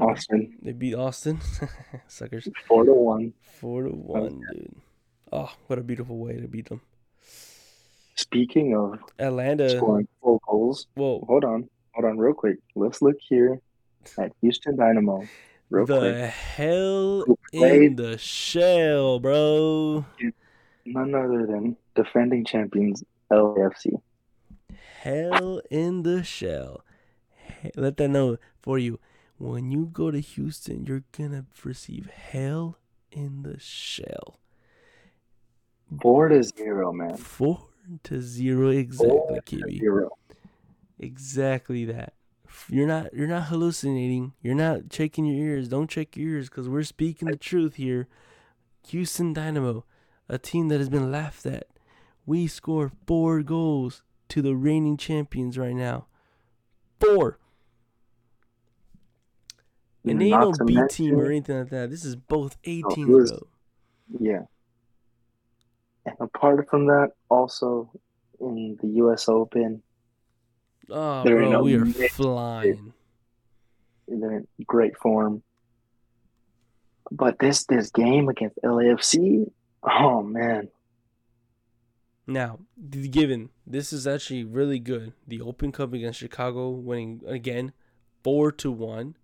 Austin 0.00 0.56
they 0.62 0.72
beat 0.72 0.94
Austin, 0.94 1.40
suckers, 2.08 2.48
four 2.66 2.84
to 2.84 2.92
one. 2.94 3.32
four 3.42 3.82
to 3.84 3.90
uh, 3.90 3.92
one, 3.92 4.44
dude. 4.50 4.74
Oh, 5.32 5.52
what 5.66 5.78
a 5.78 5.82
beautiful 5.82 6.18
way 6.18 6.40
to 6.40 6.48
beat 6.48 6.68
them. 6.68 6.80
Speaking 8.16 8.74
of 8.76 8.98
Atlanta, 9.18 9.70
scoring 9.76 10.08
four 10.20 10.38
goals, 10.46 10.86
whoa, 10.94 11.24
hold 11.26 11.44
on, 11.44 11.68
hold 11.94 12.04
on, 12.06 12.18
real 12.18 12.34
quick. 12.34 12.58
Let's 12.74 13.00
look 13.02 13.16
here 13.20 13.60
at 14.18 14.32
Houston 14.40 14.76
Dynamo, 14.76 15.28
real 15.70 15.86
the 15.86 15.98
quick. 15.98 16.16
hell 16.30 17.24
in 17.52 17.96
the 17.96 18.18
shell, 18.18 19.18
bro. 19.20 20.04
none 20.86 21.14
other 21.14 21.46
than 21.46 21.76
defending 21.94 22.44
champions 22.44 23.04
LAFC. 23.30 24.00
Hell 25.00 25.60
in 25.70 26.02
the 26.02 26.22
shell. 26.24 26.84
He- 27.62 27.70
Let 27.76 27.96
that 27.98 28.08
know 28.08 28.38
for 28.60 28.78
you. 28.78 28.98
When 29.40 29.70
you 29.70 29.86
go 29.90 30.10
to 30.10 30.20
Houston, 30.20 30.84
you're 30.84 31.04
gonna 31.16 31.46
receive 31.64 32.10
hell 32.10 32.76
in 33.10 33.42
the 33.42 33.58
shell. 33.58 34.38
Four 36.02 36.28
to 36.28 36.42
zero, 36.42 36.92
man. 36.92 37.16
Four 37.16 37.68
to 38.02 38.20
zero, 38.20 38.68
exactly, 38.68 39.08
Four 39.08 39.34
to 39.36 39.40
Kiwi. 39.40 39.78
zero. 39.78 40.10
Exactly 40.98 41.86
that. 41.86 42.12
You're 42.68 42.86
not 42.86 43.14
you're 43.14 43.26
not 43.26 43.44
hallucinating. 43.44 44.34
You're 44.42 44.54
not 44.54 44.90
checking 44.90 45.24
your 45.24 45.42
ears. 45.42 45.68
Don't 45.68 45.88
check 45.88 46.18
your 46.18 46.28
ears 46.34 46.50
because 46.50 46.68
we're 46.68 46.82
speaking 46.82 47.28
the 47.30 47.36
truth 47.38 47.76
here. 47.76 48.08
Houston 48.88 49.32
Dynamo, 49.32 49.86
a 50.28 50.36
team 50.36 50.68
that 50.68 50.80
has 50.80 50.90
been 50.90 51.10
laughed 51.10 51.46
at. 51.46 51.66
We 52.26 52.46
scored 52.46 52.92
four 53.06 53.42
goals 53.42 54.02
to 54.28 54.42
the 54.42 54.54
reigning 54.54 54.98
champions 54.98 55.56
right 55.56 55.74
now. 55.74 56.08
Four. 57.00 57.38
And 60.04 60.20
they 60.20 60.26
ain't 60.32 60.40
no 60.40 60.52
B 60.66 60.78
team 60.88 61.14
or 61.18 61.26
anything 61.26 61.58
like 61.58 61.68
that. 61.70 61.90
This 61.90 62.04
is 62.04 62.16
both 62.16 62.56
A 62.64 62.80
No, 62.80 62.88
teams, 62.90 63.08
it 63.08 63.12
was- 63.12 63.30
bro. 63.32 63.40
Yeah. 64.18 64.42
And 66.06 66.16
apart 66.20 66.68
from 66.70 66.86
that, 66.86 67.12
also 67.28 67.90
in 68.40 68.78
the 68.80 68.88
U.S. 68.88 69.28
Open, 69.28 69.82
Oh, 70.88 71.22
They're 71.22 71.40
in 71.42 71.50
bro, 71.50 71.62
we 71.62 71.74
are 71.76 71.84
mixed 71.84 72.16
flying. 72.16 72.92
they're 74.08 74.38
in 74.38 74.46
great 74.66 74.96
form. 74.96 75.42
But 77.12 77.38
this 77.38 77.64
this 77.66 77.90
game 77.90 78.28
against 78.28 78.58
LAFC, 78.64 79.50
oh 79.84 80.22
man, 80.22 80.68
Now, 82.26 82.58
given 82.90 83.50
this 83.66 83.92
is 83.92 84.06
actually 84.06 84.44
really 84.44 84.78
good, 84.80 85.12
the 85.28 85.40
Open 85.42 85.70
Cup 85.70 85.92
against 85.92 86.18
Chicago, 86.18 86.70
winning 86.70 87.22
again 87.26 87.72
four 88.24 88.50
to 88.52 88.70
one, 88.72 89.16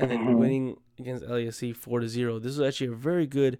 and 0.00 0.10
then 0.10 0.18
Mhm. 0.26 0.38
winning 0.38 0.76
against 0.98 1.24
LAFC 1.24 1.72
four 1.72 2.00
to 2.00 2.08
zero. 2.08 2.38
This 2.38 2.56
was 2.58 2.66
actually 2.66 2.88
a 2.88 2.96
very 2.96 3.26
good 3.26 3.58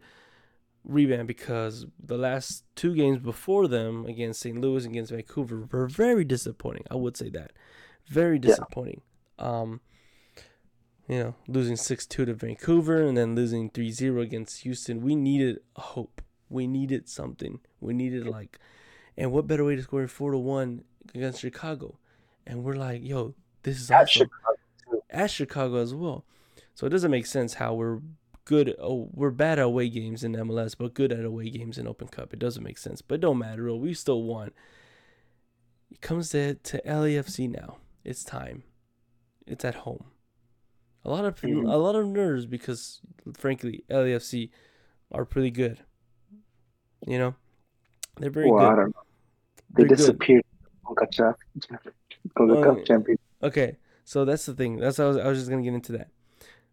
rebound 0.85 1.29
because 1.29 1.87
the 2.03 2.17
last 2.17 2.65
two 2.75 2.95
games 2.95 3.19
before 3.19 3.69
them 3.69 4.07
against 4.07 4.41
St. 4.41 4.59
Louis 4.61 4.85
and 4.85 4.95
against 4.95 5.13
Vancouver 5.13 5.69
were 5.71 5.87
very 5.87 6.25
disappointing. 6.25 6.85
I 6.91 6.95
would 6.97 7.17
say 7.17 7.29
that 7.31 7.53
very 8.07 8.37
Yeah. 8.37 8.49
disappointing. 8.49 9.03
Um, 9.39 9.81
you 11.09 11.19
know, 11.19 11.35
losing 11.49 11.77
six 11.77 12.07
two 12.07 12.25
to 12.25 12.35
Vancouver 12.35 13.03
and 13.03 13.17
then 13.17 13.35
losing 13.35 13.69
3-0 13.71 14.21
against 14.21 14.63
Houston. 14.63 15.01
We 15.03 15.17
needed 15.17 15.61
hope. 15.77 16.23
We 16.49 16.67
needed 16.67 17.09
something. 17.09 17.61
We 17.81 17.95
needed 17.95 18.27
like, 18.27 18.59
and 19.17 19.33
what 19.33 19.47
better 19.47 19.65
way 19.65 19.77
to 19.77 19.83
score 19.83 20.07
four 20.09 20.33
to 20.33 20.39
one 20.39 20.85
against 21.15 21.41
Chicago? 21.41 21.99
And 22.47 22.65
we're 22.65 22.75
like, 22.77 23.03
yo, 23.05 23.35
this 23.63 23.81
is 23.81 23.91
awesome 23.91 24.07
Chicago, 24.07 24.50
at 25.11 25.31
Chicago 25.31 25.77
as 25.77 25.95
well. 25.95 26.25
So 26.75 26.87
it 26.87 26.91
doesn't 26.91 27.11
make 27.11 27.27
sense 27.27 27.55
how 27.55 27.75
we're 27.75 28.01
good. 28.45 28.75
Oh, 28.81 29.09
we're 29.13 29.31
bad 29.31 29.59
at 29.59 29.65
away 29.65 29.89
games 29.89 30.25
in 30.25 30.33
MLS, 30.35 30.75
but 30.77 30.95
good 30.95 31.13
at 31.13 31.25
away 31.25 31.51
games 31.51 31.79
in 31.79 31.87
Open 31.87 32.09
Cup. 32.09 32.33
It 32.33 32.39
doesn't 32.39 32.63
make 32.63 32.79
sense, 32.79 33.03
but 33.03 33.21
don't 33.21 33.39
matter. 33.39 33.73
We 33.75 33.95
still 33.95 34.23
won. 34.23 34.53
It 35.91 36.01
comes 36.01 36.31
to 36.31 36.55
to 36.55 36.81
LAFC 36.87 37.49
now. 37.51 37.79
It's 38.05 38.25
time. 38.25 38.63
It's 39.47 39.65
at 39.65 39.75
home. 39.77 40.05
A 41.05 41.11
lot 41.11 41.25
of 41.25 41.41
Mhm. 41.41 41.71
a 41.71 41.77
lot 41.77 41.97
of 41.97 42.07
nerves 42.07 42.47
because, 42.47 43.01
frankly, 43.35 43.85
LAFC 43.91 44.51
are 45.11 45.25
pretty 45.25 45.51
good. 45.51 45.83
You 47.07 47.19
know, 47.19 47.35
they're 48.19 48.31
very 48.31 48.51
well, 48.51 48.75
good. 48.75 48.93
They 48.93 48.93
They're 49.71 49.87
good. 49.89 49.97
disappeared. 49.99 50.45
Concacaf 50.85 51.37
Well, 52.37 52.63
Cup 52.65 52.85
champion. 52.85 53.19
Okay, 53.43 53.77
so 54.11 54.25
that's 54.25 54.45
the 54.45 54.55
thing. 54.55 54.77
That's 54.79 54.99
I 54.99 55.05
was, 55.07 55.17
I 55.19 55.29
was 55.29 55.39
just 55.39 55.49
gonna 55.51 55.63
get 55.63 55.73
into 55.73 55.93
that. 55.93 56.09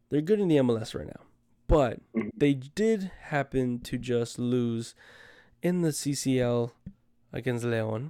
They're 0.09 0.21
good 0.21 0.39
in 0.39 0.47
the 0.47 0.57
MLS 0.57 0.95
right 0.95 1.05
now, 1.05 1.21
but 1.67 1.99
Mhm. 2.15 2.31
they 2.35 2.55
did 2.55 3.11
happen 3.29 3.79
to 3.81 3.99
just 3.99 4.39
lose 4.39 4.95
in 5.61 5.81
the 5.83 5.91
CCL 5.93 6.73
against 7.31 7.63
Leon, 7.63 8.09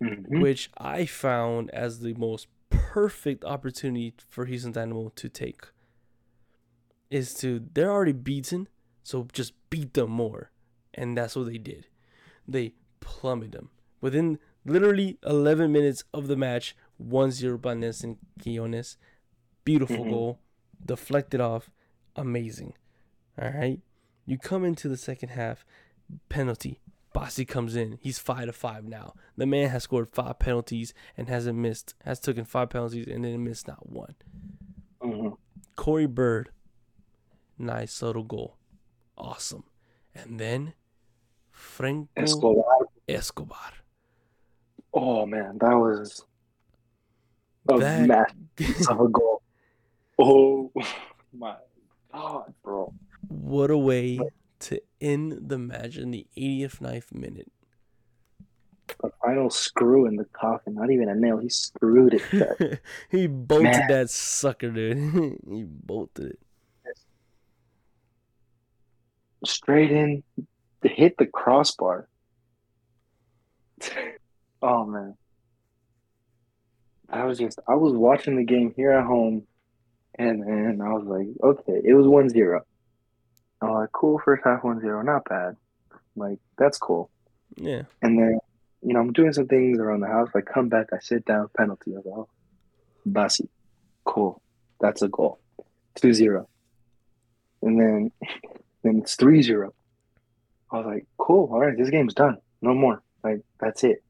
Mhm. 0.00 0.40
which 0.40 0.70
I 0.78 1.04
found 1.04 1.68
as 1.72 1.98
the 1.98 2.14
most 2.14 2.46
perfect 2.70 3.44
opportunity 3.44 4.14
for 4.28 4.44
Houston 4.44 4.70
Dynamo 4.70 5.08
to 5.16 5.28
take. 5.28 5.62
Is 7.10 7.34
to 7.34 7.66
they're 7.74 7.90
already 7.90 8.12
beaten, 8.12 8.68
so 9.02 9.26
just 9.32 9.52
beat 9.68 9.94
them 9.94 10.10
more, 10.12 10.52
and 10.94 11.18
that's 11.18 11.34
what 11.34 11.46
they 11.46 11.58
did. 11.58 11.88
They 12.46 12.74
plummeted 13.00 13.50
them 13.52 13.70
within 14.00 14.38
literally 14.64 15.18
11 15.24 15.72
minutes 15.72 16.04
of 16.14 16.28
the 16.28 16.36
match. 16.36 16.76
1-0 17.02 17.60
by 17.60 17.74
Nelson 17.74 18.18
Quinones. 18.42 18.96
Beautiful 19.64 20.04
Mhm. 20.04 20.10
goal, 20.10 20.40
deflected 20.84 21.40
off, 21.40 21.70
amazing. 22.14 22.74
All 23.40 23.50
right, 23.50 23.80
you 24.24 24.38
come 24.38 24.64
into 24.64 24.88
the 24.88 24.96
second 24.96 25.30
half, 25.30 25.64
penalty. 26.28 26.80
Bassi 27.12 27.44
comes 27.46 27.74
in. 27.74 27.98
He's 28.02 28.18
five 28.18 28.44
to 28.46 28.52
five 28.52 28.84
now. 28.84 29.14
The 29.36 29.46
man 29.46 29.70
has 29.70 29.84
scored 29.84 30.10
five 30.12 30.38
penalties 30.38 30.92
and 31.16 31.28
hasn't 31.28 31.58
missed. 31.58 31.94
Has 32.04 32.20
taken 32.20 32.44
five 32.44 32.68
penalties 32.70 33.06
and 33.08 33.24
then 33.24 33.42
missed 33.42 33.66
not 33.66 33.88
one. 33.88 34.14
Mhm. 35.00 35.36
Corey 35.76 36.06
Baird, 36.06 36.50
nice 37.58 37.92
subtle 37.92 38.22
goal, 38.24 38.56
awesome. 39.16 39.64
And 40.14 40.38
then 40.38 40.74
Franco 41.50 42.08
Escobar. 42.16 42.88
Escobar. 43.08 43.72
Oh 44.92 45.24
man, 45.26 45.58
that 45.58 45.74
was 45.74 46.24
a 47.68 47.78
That- 47.78 48.06
massive 48.08 48.88
of 48.88 49.00
a 49.00 49.08
goal. 49.08 49.42
Oh 50.18 50.72
my 51.36 51.56
god, 52.12 52.52
bro. 52.62 52.92
what 53.28 53.70
a 53.70 53.76
way 53.78 54.18
to 54.60 54.80
end 55.00 55.48
the 55.48 55.58
match 55.58 55.96
in 55.96 56.10
the 56.10 56.26
80th 56.36 56.80
ninth 56.80 57.12
minute. 57.14 57.50
A 59.04 59.10
final 59.22 59.50
screw 59.50 60.06
in 60.06 60.16
the 60.16 60.24
coffin. 60.26 60.74
Not 60.74 60.90
even 60.90 61.08
a 61.08 61.14
nail. 61.14 61.38
He 61.38 61.48
screwed 61.50 62.14
it 62.14 62.80
he 63.10 63.26
bolted 63.26 63.64
Man. 63.64 63.88
that 63.88 64.10
sucker, 64.10 64.70
dude. 64.70 64.96
he 65.50 65.64
bolted 65.64 66.26
it. 66.32 66.38
Straight 69.44 69.90
in. 69.90 70.22
To 70.82 70.88
hit 70.88 71.16
the 71.18 71.26
crossbar. 71.26 72.08
oh 74.62 74.86
man. 74.86 75.16
I 77.08 77.24
was 77.24 77.38
just 77.38 77.58
I 77.68 77.74
was 77.74 77.92
watching 77.94 78.36
the 78.36 78.44
game 78.44 78.72
here 78.76 78.92
at 78.92 79.06
home 79.06 79.46
and 80.18 80.42
then 80.42 80.80
I 80.82 80.92
was 80.92 81.04
like, 81.04 81.28
okay, 81.42 81.80
it 81.84 81.94
was 81.94 82.06
1-0. 82.06 82.60
I'm 83.60 83.70
like, 83.70 83.92
cool, 83.92 84.20
first 84.24 84.42
half 84.44 84.62
1-0, 84.62 85.04
not 85.04 85.24
bad. 85.28 85.56
Like, 86.14 86.38
that's 86.58 86.78
cool. 86.78 87.10
Yeah. 87.56 87.82
And 88.02 88.18
then, 88.18 88.38
you 88.82 88.94
know, 88.94 89.00
I'm 89.00 89.12
doing 89.12 89.32
some 89.32 89.46
things 89.46 89.78
around 89.78 90.00
the 90.00 90.06
house. 90.06 90.30
I 90.34 90.40
come 90.40 90.68
back, 90.68 90.88
I 90.92 90.98
sit 91.00 91.24
down, 91.26 91.48
penalty. 91.56 91.92
I 91.92 91.98
was 91.98 92.06
like, 92.06 92.14
oh, 92.16 92.28
Bassi. 93.04 93.48
Cool. 94.04 94.40
That's 94.80 95.02
a 95.02 95.08
goal. 95.08 95.38
2 95.96 96.14
0. 96.14 96.48
And 97.62 97.80
then, 97.80 98.12
then 98.82 99.00
it's 99.02 99.16
3 99.16 99.42
0. 99.42 99.74
I 100.70 100.76
was 100.76 100.86
like, 100.86 101.06
cool. 101.18 101.50
All 101.52 101.60
right, 101.60 101.76
this 101.76 101.90
game's 101.90 102.14
done. 102.14 102.38
No 102.62 102.74
more. 102.74 103.02
Like, 103.22 103.42
that's 103.60 103.84
it. 103.84 104.02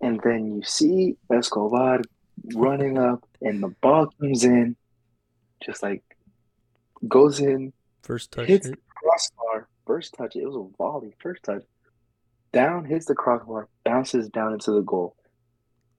And 0.00 0.20
then 0.24 0.56
you 0.56 0.62
see 0.62 1.16
Escobar 1.30 2.00
running 2.54 2.98
up, 2.98 3.26
and 3.42 3.62
the 3.62 3.68
ball 3.68 4.06
comes 4.20 4.44
in, 4.44 4.76
just 5.64 5.82
like 5.82 6.02
goes 7.06 7.40
in, 7.40 7.72
First 8.02 8.32
touch 8.32 8.48
hits 8.48 8.70
crossbar. 8.94 9.68
First 9.86 10.14
touch, 10.14 10.36
it 10.36 10.44
was 10.44 10.56
a 10.56 10.76
volley. 10.76 11.14
First 11.18 11.42
touch, 11.44 11.62
down 12.52 12.84
hits 12.84 13.06
the 13.06 13.14
crossbar, 13.14 13.68
bounces 13.84 14.28
down 14.28 14.52
into 14.52 14.72
the 14.72 14.82
goal. 14.82 15.16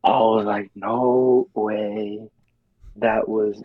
I 0.04 0.20
was 0.20 0.46
like, 0.46 0.72
no 0.76 1.48
way. 1.54 2.28
That 2.98 3.30
was 3.30 3.62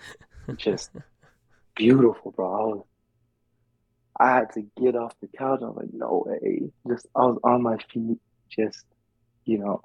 just 0.56 0.90
beautiful, 1.74 2.32
bro. 2.32 2.46
I 2.46 2.64
was, 2.66 2.84
I 4.18 4.34
had 4.36 4.52
to 4.52 4.66
get 4.80 4.96
off 4.96 5.14
the 5.20 5.28
couch. 5.28 5.60
I 5.62 5.66
was 5.66 5.76
like, 5.76 5.92
no 5.92 6.24
way. 6.26 6.70
Just 6.86 7.06
I 7.14 7.20
was 7.20 7.38
on 7.42 7.62
my 7.62 7.78
feet, 7.92 8.18
just 8.48 8.84
you 9.44 9.58
know, 9.58 9.82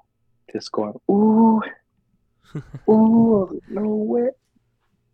just 0.52 0.72
going, 0.72 0.94
ooh, 1.10 1.60
ooh. 2.88 3.60
No 3.68 3.86
way. 3.86 4.28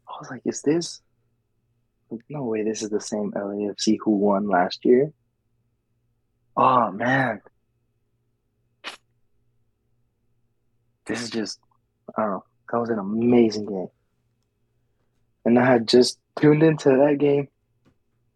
I 0.09 0.13
was 0.19 0.31
like, 0.31 0.43
is 0.45 0.63
this? 0.63 1.01
No 2.29 2.45
way. 2.45 2.63
This 2.63 2.83
is 2.83 2.91
the 2.91 3.01
same 3.01 3.33
LAFC 3.33 3.99
who 4.03 4.13
won 4.13 4.49
last 4.49 4.85
year. 4.85 5.13
Oh 6.57 6.91
man, 6.91 7.41
this 11.07 11.23
is 11.23 11.31
just. 11.31 11.61
I 12.17 12.23
don't 12.23 12.31
know. 12.31 12.45
That 12.73 12.79
was 12.81 12.91
an 12.91 12.99
amazing 12.99 13.67
game. 13.67 13.89
And 15.45 15.59
I 15.59 15.65
had 15.65 15.87
just 15.87 16.19
tuned 16.41 16.63
into 16.63 16.89
that 16.89 17.19
game 17.19 17.49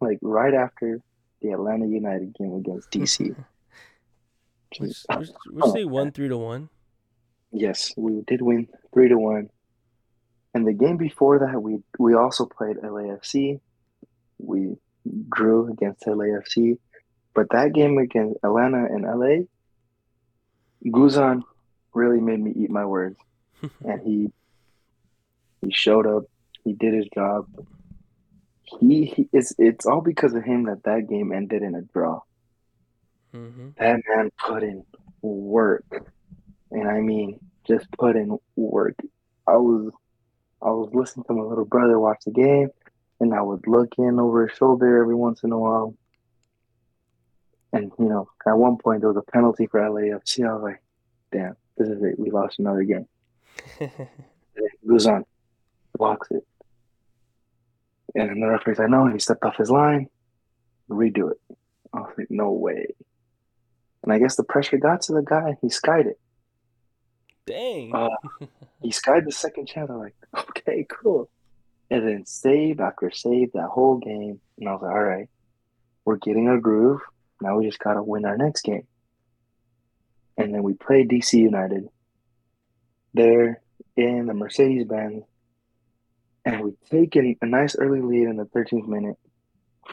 like 0.01 0.19
right 0.23 0.55
after 0.55 1.01
the 1.41 1.51
Atlanta 1.51 1.87
United 1.87 2.35
game 2.35 2.55
against 2.55 2.91
DC. 2.91 3.35
which, 4.79 5.05
which, 5.09 5.29
which 5.51 5.75
they 5.75 5.85
won 5.85 6.13
three 6.13 6.29
to 6.29 6.37
one. 6.37 6.69
Yes, 7.53 7.93
we 7.97 8.23
did 8.27 8.43
win 8.43 8.69
three 8.93 9.09
to 9.09 9.17
one. 9.19 9.51
And 10.55 10.67
the 10.67 10.73
game 10.73 10.97
before 10.97 11.39
that, 11.41 11.63
we 11.63 11.79
we 11.99 12.15
also 12.15 12.47
played 12.47 12.77
LAFC. 12.79 13.61
We 14.39 14.77
drew 15.29 15.71
against 15.71 16.05
LAFC, 16.05 16.79
but 17.35 17.49
that 17.51 17.73
game 17.73 17.99
against 17.99 18.39
Atlanta 18.43 18.85
and 18.85 19.05
LA, 19.05 19.47
Guzan 20.87 21.43
really 21.95 22.21
made 22.21 22.41
me 22.41 22.53
eat 22.57 22.71
my 22.71 22.85
words, 22.85 23.17
and 23.85 24.01
he 24.03 24.33
he 25.61 25.73
showed 25.73 26.07
up. 26.07 26.25
He 26.65 26.73
did 26.75 26.95
his 26.95 27.07
job. 27.15 27.47
He, 28.63 29.05
he 29.07 29.29
it's 29.33 29.55
it's 29.59 29.87
all 29.87 30.01
because 30.01 30.35
of 30.35 30.45
him 30.45 30.65
that 30.65 30.85
that 30.85 31.09
game 31.09 31.33
ended 31.33 31.63
in 31.63 31.75
a 31.75 31.83
draw. 31.83 32.21
Mm-hmm. 33.35 33.71
That 33.79 34.01
man 34.09 34.31
put 34.39 34.63
in 34.63 34.85
work, 35.23 36.12
and 36.73 36.89
I 36.89 37.01
mean 37.01 37.39
just 37.67 37.91
put 37.93 38.17
in 38.17 38.39
work. 38.57 38.97
I 39.47 39.57
was 39.57 39.93
I 40.61 40.71
was 40.71 40.91
listening 40.93 41.25
to 41.25 41.33
my 41.33 41.43
little 41.43 41.65
brother 41.65 41.99
watch 41.99 42.23
the 42.25 42.33
game, 42.33 42.71
and 43.21 43.35
I 43.35 43.43
would 43.43 43.67
look 43.67 43.93
in 43.99 44.19
over 44.19 44.47
his 44.47 44.57
shoulder 44.57 45.01
every 45.01 45.15
once 45.15 45.43
in 45.43 45.53
a 45.53 45.59
while. 45.59 45.95
And 47.73 47.91
you 47.99 48.09
know, 48.09 48.29
at 48.47 48.57
one 48.57 48.77
point 48.77 49.01
there 49.01 49.13
was 49.13 49.17
a 49.17 49.31
penalty 49.33 49.67
for 49.67 49.81
LAFC. 49.81 50.47
I 50.47 50.53
was 50.55 50.63
like, 50.63 50.83
"Damn, 51.33 51.57
this 51.77 51.89
is 51.89 52.03
it. 52.03 52.19
We 52.19 52.31
lost 52.31 52.59
another 52.59 52.83
game." 52.83 53.07
Guzan 54.87 55.25
blocks 55.97 56.29
it. 56.31 56.47
And 58.15 58.29
then 58.29 58.41
the 58.41 58.49
referee's 58.49 58.79
like, 58.79 58.91
no, 58.91 59.07
he 59.07 59.19
stepped 59.19 59.45
off 59.45 59.57
his 59.57 59.71
line. 59.71 60.09
Redo 60.91 61.31
it. 61.31 61.41
I 61.95 62.01
was 62.01 62.13
like, 62.19 62.31
no 62.31 62.51
way. 62.51 62.89
And 64.03 64.13
I 64.13 64.19
guess 64.19 64.37
the 64.37 64.45
pressure 64.45 64.77
got 64.77 65.03
to 65.03 65.13
the 65.13 65.23
guy. 65.23 65.57
He 65.63 65.71
skied 65.71 66.07
it. 66.07 66.19
Dang. 67.47 67.95
Uh, 67.95 68.09
he 68.83 68.91
skied 68.91 69.25
the 69.27 69.33
second 69.33 69.67
chance. 69.67 69.91
I'm 69.91 69.99
like, 69.99 70.15
okay, 70.51 70.87
cool. 70.89 71.29
And 71.91 72.07
then 72.07 72.27
save 72.27 72.81
after 72.81 73.11
save 73.11 73.53
that 73.53 73.69
whole 73.69 73.99
game. 73.99 74.41
And 74.59 74.69
I 74.69 74.73
was 74.73 74.83
like, 74.83 74.93
all 74.93 75.03
right, 75.03 75.29
we're 76.05 76.17
getting 76.17 76.49
a 76.49 76.59
groove. 76.61 77.01
Now 77.41 77.59
we 77.59 77.67
just 77.67 77.79
got 77.79 77.95
to 77.95 78.03
win 78.03 78.25
our 78.25 78.37
next 78.37 78.63
game. 78.63 78.87
And 80.39 80.55
then 80.55 80.63
we 80.63 80.75
play 80.75 81.05
DC 81.05 81.35
United 81.35 81.89
there 83.13 83.61
in 83.97 84.27
the 84.27 84.33
Mercedes 84.33 84.87
Benz 84.87 85.25
and 86.45 86.61
we 86.61 86.73
taken 86.91 87.37
a 87.41 87.47
nice 87.47 87.77
early 87.77 88.01
lead 88.01 88.29
in 88.29 88.37
the 88.37 88.45
13th 88.47 88.89
minute 88.89 89.17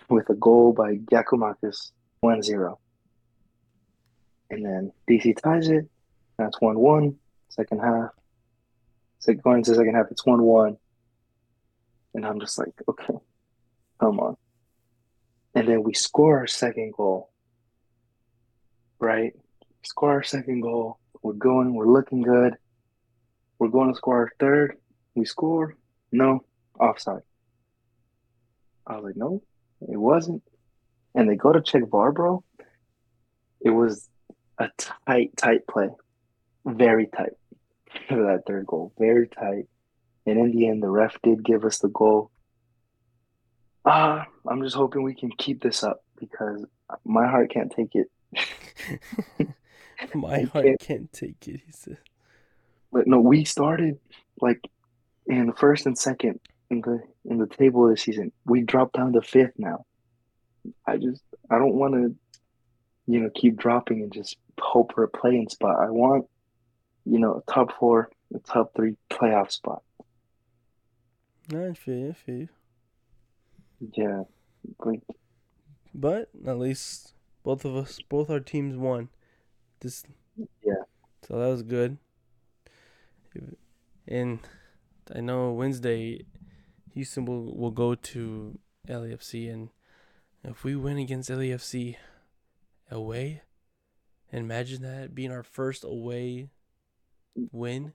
with 0.09 0.29
a 0.29 0.35
goal 0.35 0.73
by 0.73 0.95
Giakoumakis 0.95 1.91
1-0. 2.23 2.77
And 4.49 4.65
then 4.65 4.91
DC 5.09 5.37
ties 5.41 5.69
it. 5.69 5.87
That's 6.37 6.57
1-1. 6.59 7.15
Second 7.49 7.79
half. 7.79 8.11
So 9.19 9.33
going 9.33 9.57
into 9.57 9.71
the 9.71 9.77
second 9.77 9.95
half, 9.95 10.05
it's 10.11 10.23
1-1. 10.23 10.77
And 12.13 12.25
I'm 12.25 12.39
just 12.39 12.57
like, 12.57 12.73
okay, 12.87 13.15
come 13.99 14.19
on. 14.19 14.37
And 15.53 15.67
then 15.67 15.83
we 15.83 15.93
score 15.93 16.39
our 16.39 16.47
second 16.47 16.93
goal. 16.95 17.31
Right? 18.99 19.33
Score 19.83 20.11
our 20.11 20.23
second 20.23 20.61
goal. 20.61 20.99
We're 21.21 21.33
going, 21.33 21.73
we're 21.73 21.91
looking 21.91 22.21
good. 22.21 22.55
We're 23.57 23.67
going 23.67 23.91
to 23.91 23.97
score 23.97 24.19
our 24.19 24.31
third. 24.39 24.77
We 25.15 25.25
score. 25.25 25.75
No, 26.11 26.45
offside. 26.79 27.23
I 28.87 28.95
was 28.95 29.03
like, 29.03 29.17
no, 29.17 29.43
it 29.81 29.97
wasn't. 29.97 30.43
And 31.13 31.29
they 31.29 31.35
go 31.35 31.51
to 31.51 31.61
check 31.61 31.83
VAR, 31.89 32.11
bro. 32.11 32.43
It 33.61 33.71
was 33.71 34.09
a 34.57 34.69
tight, 34.77 35.35
tight 35.35 35.67
play. 35.67 35.89
Very 36.65 37.07
tight 37.07 37.33
for 38.07 38.23
that 38.23 38.43
third 38.47 38.65
goal. 38.65 38.93
Very 38.97 39.27
tight. 39.27 39.67
And 40.25 40.37
in 40.37 40.51
the 40.51 40.67
end, 40.67 40.83
the 40.83 40.89
ref 40.89 41.17
did 41.23 41.43
give 41.43 41.65
us 41.65 41.79
the 41.79 41.89
goal. 41.89 42.31
Ah, 43.85 44.21
uh, 44.21 44.49
I'm 44.49 44.61
just 44.61 44.75
hoping 44.75 45.03
we 45.03 45.15
can 45.15 45.31
keep 45.31 45.61
this 45.61 45.83
up 45.83 46.03
because 46.19 46.65
my 47.05 47.27
heart 47.27 47.51
can't 47.51 47.71
take 47.71 47.95
it. 47.95 48.07
my 50.13 50.41
heart 50.41 50.65
can't. 50.65 50.79
can't 50.79 51.13
take 51.13 51.47
it, 51.47 51.61
he 51.65 51.71
said. 51.71 51.97
But 52.91 53.07
no, 53.07 53.19
we 53.19 53.45
started 53.45 53.99
like 54.41 54.59
in 55.27 55.47
the 55.47 55.53
first 55.53 55.85
and 55.85 55.97
second 55.97 56.39
in 56.69 56.81
the 56.81 57.01
in 57.25 57.37
the 57.37 57.47
table 57.47 57.87
this 57.87 58.03
season. 58.03 58.31
We 58.45 58.61
dropped 58.61 58.93
down 58.93 59.13
to 59.13 59.21
fifth 59.21 59.53
now. 59.57 59.85
I 60.85 60.97
just 60.97 61.23
I 61.49 61.57
don't 61.57 61.75
want 61.75 61.93
to, 61.93 62.15
you 63.07 63.19
know, 63.21 63.29
keep 63.33 63.57
dropping 63.57 64.01
and 64.01 64.11
just 64.11 64.37
hope 64.59 64.93
for 64.93 65.03
a 65.03 65.09
playing 65.09 65.49
spot. 65.49 65.77
I 65.79 65.89
want, 65.89 66.25
you 67.09 67.17
know, 67.19 67.43
top 67.51 67.71
four, 67.79 68.11
top 68.45 68.71
three 68.75 68.95
playoff 69.09 69.51
spot. 69.51 69.81
I 71.51 71.73
feel, 71.73 72.09
I 72.09 72.13
feel. 72.13 72.47
Yeah, 73.93 74.23
like. 74.85 75.01
But 75.95 76.29
at 76.45 76.59
least 76.59 77.13
both 77.43 77.65
of 77.65 77.75
us, 77.75 77.99
both 78.07 78.29
our 78.29 78.39
teams 78.39 78.77
won. 78.77 79.09
This. 79.79 80.03
Yeah. 80.63 80.83
So 81.27 81.39
that 81.39 81.47
was 81.47 81.63
good. 81.63 81.97
And 84.07 84.39
I 85.13 85.21
know 85.21 85.51
Wednesday, 85.51 86.25
Houston 86.93 87.25
will 87.25 87.55
will 87.55 87.71
go 87.71 87.95
to 87.95 88.59
LAFC, 88.87 89.51
and 89.51 89.69
if 90.43 90.63
we 90.63 90.75
win 90.75 90.99
against 90.99 91.31
LAFC 91.31 91.95
away, 92.91 93.41
imagine 94.31 94.83
that 94.83 95.15
being 95.15 95.31
our 95.31 95.43
first 95.43 95.83
away 95.83 96.49
win 97.51 97.93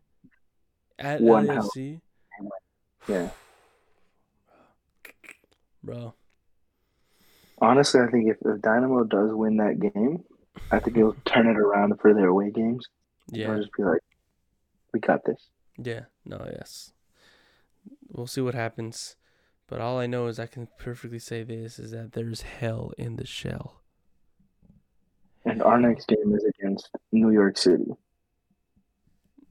at 0.98 1.20
One 1.20 1.46
LAFC. 1.46 2.00
Yeah, 3.08 3.30
bro. 5.82 6.14
Honestly, 7.58 8.00
I 8.00 8.10
think 8.10 8.28
if, 8.28 8.36
if 8.44 8.60
Dynamo 8.60 9.04
does 9.04 9.30
win 9.32 9.56
that 9.58 9.78
game, 9.80 10.24
I 10.70 10.78
think 10.80 10.96
it'll 10.96 11.16
turn 11.24 11.46
it 11.46 11.56
around 11.56 12.00
for 12.00 12.14
their 12.14 12.28
away 12.28 12.50
games. 12.50 12.86
Yeah, 13.30 13.52
I'll 13.52 13.58
just 13.58 13.72
be 13.76 13.84
like, 13.84 14.00
we 14.92 15.00
got 15.00 15.24
this. 15.24 15.48
Yeah. 15.78 16.02
No. 16.24 16.46
Yes. 16.50 16.92
We'll 18.08 18.26
see 18.26 18.40
what 18.40 18.54
happens. 18.54 19.16
But 19.66 19.80
all 19.80 19.98
I 19.98 20.06
know 20.06 20.26
is 20.26 20.38
I 20.38 20.46
can 20.46 20.68
perfectly 20.78 21.18
say 21.18 21.42
this 21.42 21.78
is 21.78 21.90
that 21.92 22.12
there's 22.12 22.42
hell 22.42 22.92
in 22.98 23.16
the 23.16 23.26
shell. 23.26 23.80
And 25.44 25.62
our 25.62 25.78
next 25.78 26.06
game 26.08 26.34
is 26.34 26.44
against 26.44 26.90
New 27.12 27.30
York 27.30 27.58
City. 27.58 27.90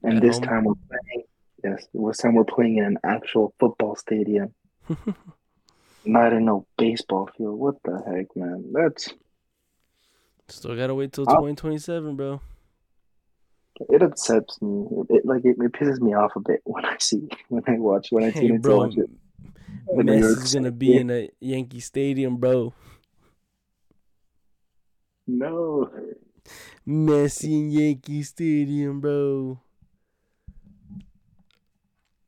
And 0.04 0.18
At 0.18 0.22
this 0.22 0.38
home? 0.38 0.48
time 0.48 0.64
we're 0.66 0.74
playing 0.88 1.24
yes, 1.64 1.88
this 1.94 2.18
time 2.18 2.36
we're 2.36 2.44
playing 2.44 2.78
in 2.78 2.86
an 2.86 2.98
actual 3.04 3.54
football 3.60 3.96
stadium. 3.96 4.54
Not 6.06 6.34
in 6.34 6.46
no 6.46 6.66
baseball 6.78 7.30
field. 7.38 7.58
What 7.58 7.76
the 7.84 8.02
heck, 8.06 8.36
man? 8.36 8.72
That's 8.74 9.14
still 10.50 10.76
gotta 10.76 10.94
wait 10.94 11.14
till 11.14 11.26
twenty 11.26 11.56
twenty 11.56 11.78
seven, 11.78 12.16
bro 12.16 12.42
it 13.90 14.02
upsets 14.02 14.62
me. 14.62 14.86
It, 14.92 15.18
it 15.18 15.26
like 15.26 15.46
it, 15.46 15.58
it, 15.60 15.72
pisses 15.72 16.00
me 16.00 16.14
off 16.14 16.36
a 16.36 16.40
bit 16.40 16.62
when 16.66 16.86
I 16.86 16.98
see 17.00 17.28
when 17.50 17.64
I 17.68 17.78
watch 17.78 18.08
when 18.12 18.24
I 18.24 18.30
hey, 18.30 18.48
tune 18.48 18.62
bro, 18.62 18.78
watch 18.78 18.98
it. 18.98 19.10
Messi's 19.94 20.54
gonna 20.54 20.72
be 20.72 20.96
in 20.96 21.10
a 21.10 21.30
Yankee 21.40 21.80
Stadium, 21.80 22.38
bro. 22.38 22.74
No. 25.28 25.90
Messi 26.88 27.46
in 27.46 27.72
Yankee 27.72 28.24
Stadium, 28.24 29.00
bro. 29.00 29.60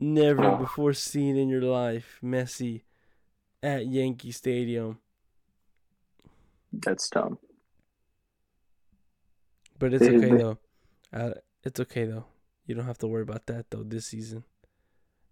Never 0.05 0.45
oh. 0.45 0.57
before 0.57 0.93
seen 0.93 1.35
in 1.35 1.49
your 1.49 1.63
life, 1.63 2.19
Messi 2.23 2.83
at 3.63 3.87
Yankee 3.87 4.31
Stadium. 4.31 4.99
That's 6.71 7.09
dumb. 7.09 7.39
But 9.79 9.95
it's 9.95 10.05
okay 10.05 10.37
though. 10.37 10.59
Uh, 11.11 11.31
it's 11.63 11.79
okay 11.79 12.05
though. 12.05 12.25
You 12.67 12.75
don't 12.75 12.85
have 12.85 12.99
to 12.99 13.07
worry 13.07 13.23
about 13.23 13.47
that 13.47 13.71
though 13.71 13.81
this 13.81 14.05
season, 14.05 14.43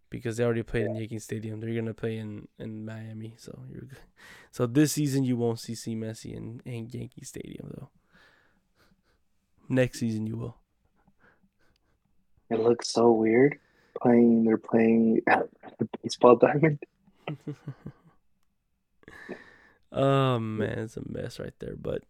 because 0.10 0.38
they 0.38 0.44
already 0.44 0.64
played 0.64 0.88
in 0.88 0.95
Yankee 0.95 1.20
Stadium. 1.20 1.60
They're 1.60 1.76
gonna 1.76 1.94
play 1.94 2.18
in, 2.18 2.48
in 2.58 2.84
Miami, 2.84 3.36
so 3.38 3.56
you're 3.70 3.82
good. 3.82 4.00
So 4.50 4.66
this 4.66 4.94
season 4.94 5.24
you 5.24 5.38
won't 5.38 5.60
see 5.60 5.76
see 5.76 5.95
Messi 5.95 6.36
in, 6.36 6.64
in 6.66 6.90
Yankee 6.90 7.26
Stadium 7.26 7.70
though. 7.78 7.90
Next 9.70 10.00
season 10.00 10.26
you 10.26 10.36
will. 10.36 10.58
It 12.50 12.60
looks 12.60 12.90
so 12.90 13.12
weird 13.12 13.60
playing. 14.02 14.44
They're 14.45 14.57
playing 14.57 15.22
at 15.28 15.48
the 15.80 15.88
baseball 16.02 16.36
diamond. 16.36 16.80
oh 19.91 20.40
man, 20.40 20.80
it's 20.80 20.98
a 20.98 21.02
mess 21.06 21.40
right 21.40 21.53
there. 21.60 21.76
But 21.76 22.03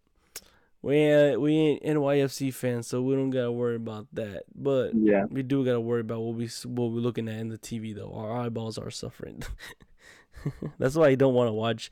we 0.82 0.96
ain't, 0.96 1.40
we 1.40 1.52
ain't 1.52 1.82
NYFC 1.82 2.52
fans, 2.52 2.86
so 2.86 3.00
we 3.00 3.14
don't 3.14 3.30
gotta 3.30 3.52
worry 3.52 3.76
about 3.76 4.06
that. 4.12 4.44
But 4.54 4.94
Yeah, 4.94 5.24
we 5.30 5.42
do 5.42 5.64
gotta 5.64 5.80
worry 5.80 6.00
about 6.00 6.20
what 6.20 6.34
we 6.34 6.46
what 6.64 6.90
we're 6.90 7.00
looking 7.00 7.28
at 7.28 7.38
in 7.38 7.48
the 7.48 7.58
TV 7.58 7.94
though. 7.94 8.12
Our 8.12 8.40
eyeballs 8.40 8.78
are 8.78 8.90
suffering. 8.90 9.42
That's 10.78 10.94
why 10.94 11.08
I 11.08 11.14
don't 11.14 11.34
want 11.34 11.48
to 11.48 11.52
watch. 11.52 11.90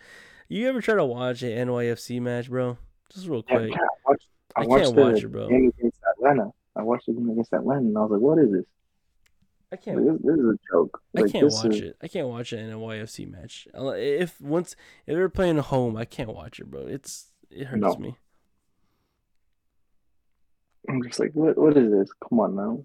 You 0.49 0.69
ever 0.69 0.83
try 0.83 0.97
to 0.97 1.05
watch 1.05 1.43
an 1.43 1.69
NYFC 1.69 2.21
match, 2.21 2.51
bro? 2.51 2.77
Just 3.15 3.27
real 3.27 3.43
quick. 3.43 3.71
yeah, 3.71 3.77
I 3.77 3.89
watched. 4.07 4.27
I, 4.57 4.63
I 4.63 4.67
watched 4.67 4.85
can't 4.85 4.97
the 4.97 5.03
watch 5.03 5.23
it, 5.23 5.29
bro. 5.33 5.49
game 5.49 5.73
against 5.79 5.99
Atlanta. 6.17 6.53
I 6.77 6.83
watched 6.83 7.07
the 7.07 7.13
game 7.13 7.31
against 7.31 7.53
Atlanta, 7.55 7.81
and 7.81 7.97
I 7.97 8.01
was 8.03 8.11
like, 8.11 8.21
"What 8.21 8.39
is 8.39 8.53
this? 8.53 8.65
I 9.73 9.77
can't. 9.77 10.05
this, 10.05 10.21
this 10.23 10.39
is 10.39 10.45
a 10.45 10.59
joke." 10.71 11.03
I 11.17 11.23
can't 11.23 11.51
watch 11.51 11.75
is, 11.75 11.81
it. 11.81 11.97
I 12.03 12.09
can't 12.09 12.29
watch 12.29 12.53
an 12.53 12.71
NYFC 12.71 13.31
match. 13.31 13.67
If 13.75 14.41
once 14.41 14.77
if 15.07 15.15
they're 15.15 15.29
playing 15.29 15.59
at 15.59 15.65
home, 15.65 15.97
I 15.97 16.05
can't 16.05 16.35
watch 16.35 16.61
it, 16.61 16.71
bro. 16.71 16.83
It's 16.83 17.31
it 17.51 17.65
hurts 17.67 17.81
No. 17.81 17.97
me. 17.97 18.17
I'm 20.89 21.03
just 21.03 21.19
like, 21.19 21.31
"What? 21.33 21.57
What 21.57 21.77
is 21.77 21.91
this? 21.91 22.11
Come 22.29 22.41
on 22.41 22.57
now!" 22.57 22.85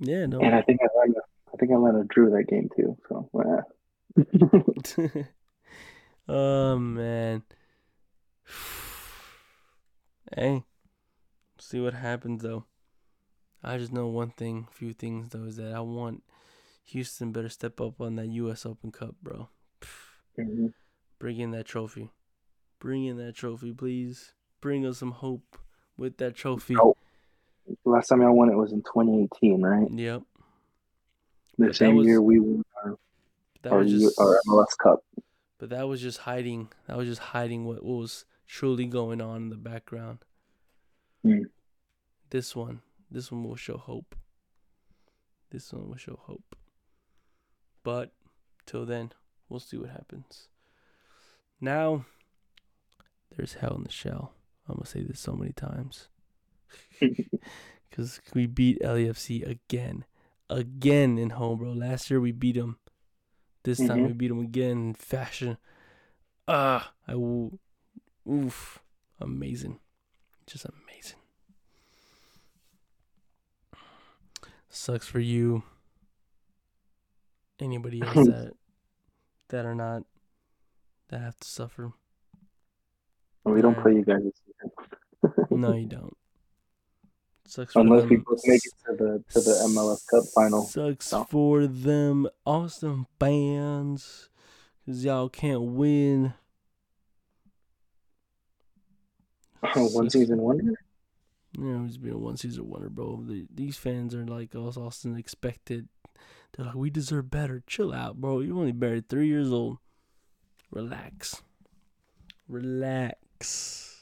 Yeah, 0.00 0.26
no. 0.26 0.40
And 0.40 0.54
I 0.54 0.62
think 0.62 0.80
Atlanta. 0.82 1.20
I 1.52 1.56
think 1.56 1.70
Atlanta 1.72 2.04
drew 2.04 2.30
that 2.30 2.48
game 2.48 2.68
too. 2.76 2.96
So, 3.08 3.30
eh. 3.40 3.62
oh 6.28 6.78
man. 6.78 7.42
Hey, 10.34 10.64
see 11.58 11.78
what 11.78 11.92
happens 11.92 12.42
though. 12.42 12.64
I 13.64 13.78
just 13.78 13.92
know 13.92 14.08
one 14.08 14.30
thing, 14.30 14.66
few 14.72 14.92
things 14.92 15.30
though, 15.30 15.44
is 15.44 15.56
that 15.56 15.72
I 15.74 15.80
want 15.80 16.22
Houston 16.86 17.32
better 17.32 17.48
step 17.48 17.80
up 17.80 18.00
on 18.00 18.16
that 18.16 18.26
U.S. 18.28 18.66
Open 18.66 18.90
Cup, 18.90 19.14
bro. 19.22 19.48
Mhm. 20.38 20.72
Bring 21.18 21.38
in 21.38 21.50
that 21.52 21.66
trophy. 21.66 22.10
Bring 22.80 23.04
in 23.04 23.16
that 23.18 23.34
trophy, 23.36 23.72
please. 23.72 24.34
Bring 24.60 24.84
us 24.86 24.98
some 24.98 25.12
hope 25.12 25.56
with 25.96 26.16
that 26.18 26.34
trophy. 26.34 26.76
Oh. 26.76 26.96
last 27.84 28.08
time 28.08 28.22
I 28.22 28.30
won 28.30 28.50
it 28.50 28.56
was 28.56 28.72
in 28.72 28.82
2018, 28.82 29.62
right? 29.62 29.88
Yep. 29.90 30.22
The 31.58 31.66
that 31.66 31.76
same 31.76 31.96
was- 31.96 32.06
year 32.06 32.20
we 32.20 32.40
won 32.40 32.64
our, 32.84 32.98
That 33.62 33.72
our, 33.72 33.78
was 33.80 33.92
just 33.92 34.18
our 34.20 34.40
MLS 34.48 34.74
Cup. 34.82 35.04
But 35.58 35.68
that 35.70 35.86
was 35.86 36.00
just 36.00 36.18
hiding. 36.18 36.70
That 36.88 36.96
was 36.96 37.06
just 37.06 37.20
hiding 37.20 37.64
what, 37.64 37.84
was 37.84 38.24
truly 38.48 38.86
going 38.86 39.20
on 39.20 39.42
in 39.44 39.48
the 39.50 39.56
background. 39.56 40.18
Hmm. 41.22 41.44
This 42.30 42.56
one, 42.56 42.80
this 43.12 43.30
one 43.30 43.44
will 43.44 43.56
show 43.56 43.76
hope. 43.76 44.14
This 45.50 45.72
one 45.72 45.88
will 45.88 45.96
show 45.96 46.18
hope. 46.22 46.56
But 47.84 48.12
till 48.66 48.86
then, 48.86 49.12
we'll 49.48 49.60
see 49.60 49.76
what 49.76 49.90
happens. 49.90 50.48
Now, 51.60 52.04
there's 53.36 53.54
hell 53.54 53.74
in 53.76 53.84
the 53.84 53.90
shell. 53.90 54.32
I'm 54.68 54.76
gonna 54.76 54.86
say 54.86 55.02
this 55.02 55.20
so 55.20 55.34
many 55.34 55.52
times 55.52 56.08
because 57.90 58.20
we 58.34 58.46
beat 58.46 58.80
LAFC 58.80 59.46
again, 59.46 60.04
again 60.48 61.18
in 61.18 61.30
home, 61.30 61.58
bro. 61.58 61.72
Last 61.72 62.10
year 62.10 62.20
we 62.20 62.32
beat 62.32 62.54
them. 62.56 62.78
This 63.64 63.78
time 63.78 63.98
Mhm. 63.98 64.06
we 64.06 64.12
beat 64.12 64.28
them 64.28 64.40
again 64.40 64.70
in 64.70 64.94
fashion. 64.94 65.58
Ah, 66.48 66.92
I 67.06 67.14
will. 67.16 67.58
Oof, 68.28 68.78
amazing, 69.20 69.80
just 70.46 70.64
amazing. 70.64 71.18
Sucks 74.74 75.06
for 75.06 75.20
you. 75.20 75.62
Anybody 77.60 78.00
else 78.02 78.14
that 78.26 78.52
that 79.50 79.66
are 79.66 79.74
not 79.74 80.02
that 81.10 81.20
have 81.20 81.38
to 81.40 81.46
suffer. 81.48 81.92
we 83.44 83.60
don't 83.60 83.80
play 83.80 83.92
you 83.94 84.04
guys. 84.04 84.22
No, 85.50 85.74
you 85.74 85.86
don't. 85.86 86.16
Sucks 87.46 87.74
for 87.74 87.80
Unless 87.80 88.08
we 88.08 88.16
them. 88.16 88.24
both 88.26 88.40
make 88.44 88.62
it 88.64 88.72
to 88.86 88.96
the 88.96 89.24
to 89.30 89.40
the 89.40 89.50
MLS 89.70 90.04
Cup 90.08 90.24
final. 90.34 90.62
Sucks 90.64 91.12
No. 91.12 91.24
for 91.24 91.66
them 91.66 92.26
Austin 92.46 93.06
fans, 93.20 94.30
cause 94.86 95.04
y'all 95.04 95.28
can't 95.28 95.62
win. 95.62 96.32
One 99.74 99.90
Sucks. 99.90 100.12
season 100.14 100.38
wonder. 100.38 100.72
Yeah, 101.58 101.84
he's 101.84 101.98
been 101.98 102.12
a 102.14 102.18
one 102.18 102.36
season 102.36 102.68
wonder, 102.68 102.88
bro. 102.88 103.22
The, 103.26 103.46
these 103.54 103.76
fans 103.76 104.14
are 104.14 104.24
like 104.26 104.54
us, 104.54 104.76
Austin 104.76 105.16
expected. 105.16 105.88
They're 106.52 106.66
like, 106.66 106.74
we 106.74 106.90
deserve 106.90 107.30
better. 107.30 107.62
Chill 107.66 107.92
out, 107.92 108.20
bro. 108.20 108.40
You're 108.40 108.56
only 108.58 108.72
barely 108.72 109.02
three 109.02 109.28
years 109.28 109.52
old. 109.52 109.78
Relax. 110.70 111.42
Relax. 112.48 114.00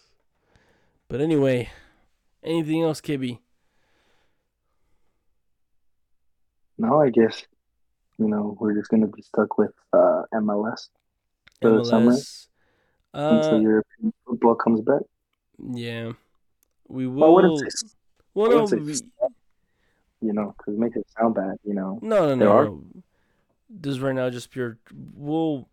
But 1.09 1.21
anyway, 1.21 1.71
anything 2.45 2.83
else, 2.83 3.01
Kibby? 3.01 3.39
No, 6.79 7.01
I 7.01 7.11
guess 7.11 7.43
you 8.19 8.29
know 8.29 8.57
we're 8.59 8.75
just 8.75 8.91
gonna 8.91 9.07
be 9.07 9.23
stuck 9.23 9.59
with 9.59 9.73
uh, 9.93 10.23
MLS 10.35 10.89
For 11.61 11.71
the 11.79 11.85
summer? 11.85 12.13
MLS. 12.13 12.47
until 13.13 13.59
Uh, 13.59 13.61
European 13.61 14.13
football 14.27 14.55
comes 14.55 14.81
back. 14.81 15.03
yeah. 15.73 16.13
We 16.91 17.07
Well, 17.07 17.35
will. 17.35 17.61
Well, 18.35 18.47
I 18.51 18.55
no, 18.55 18.63
wouldn't 18.65 18.85
we- 18.87 18.95
you 20.23 20.33
know, 20.35 20.55
because 20.59 20.75
it 20.75 20.81
makes 20.81 20.97
it 20.97 21.07
sound 21.19 21.35
bad. 21.35 21.57
You 21.65 21.75
know, 21.75 21.99
No, 22.03 22.21
no, 22.21 22.37
There 22.37 22.37
no. 22.49 22.53
are- 22.53 22.65
no. 22.67 22.85
This 23.73 23.99
right 24.01 24.15
now 24.15 24.29
just 24.31 24.51
pure. 24.51 24.79
We'll 25.15 25.69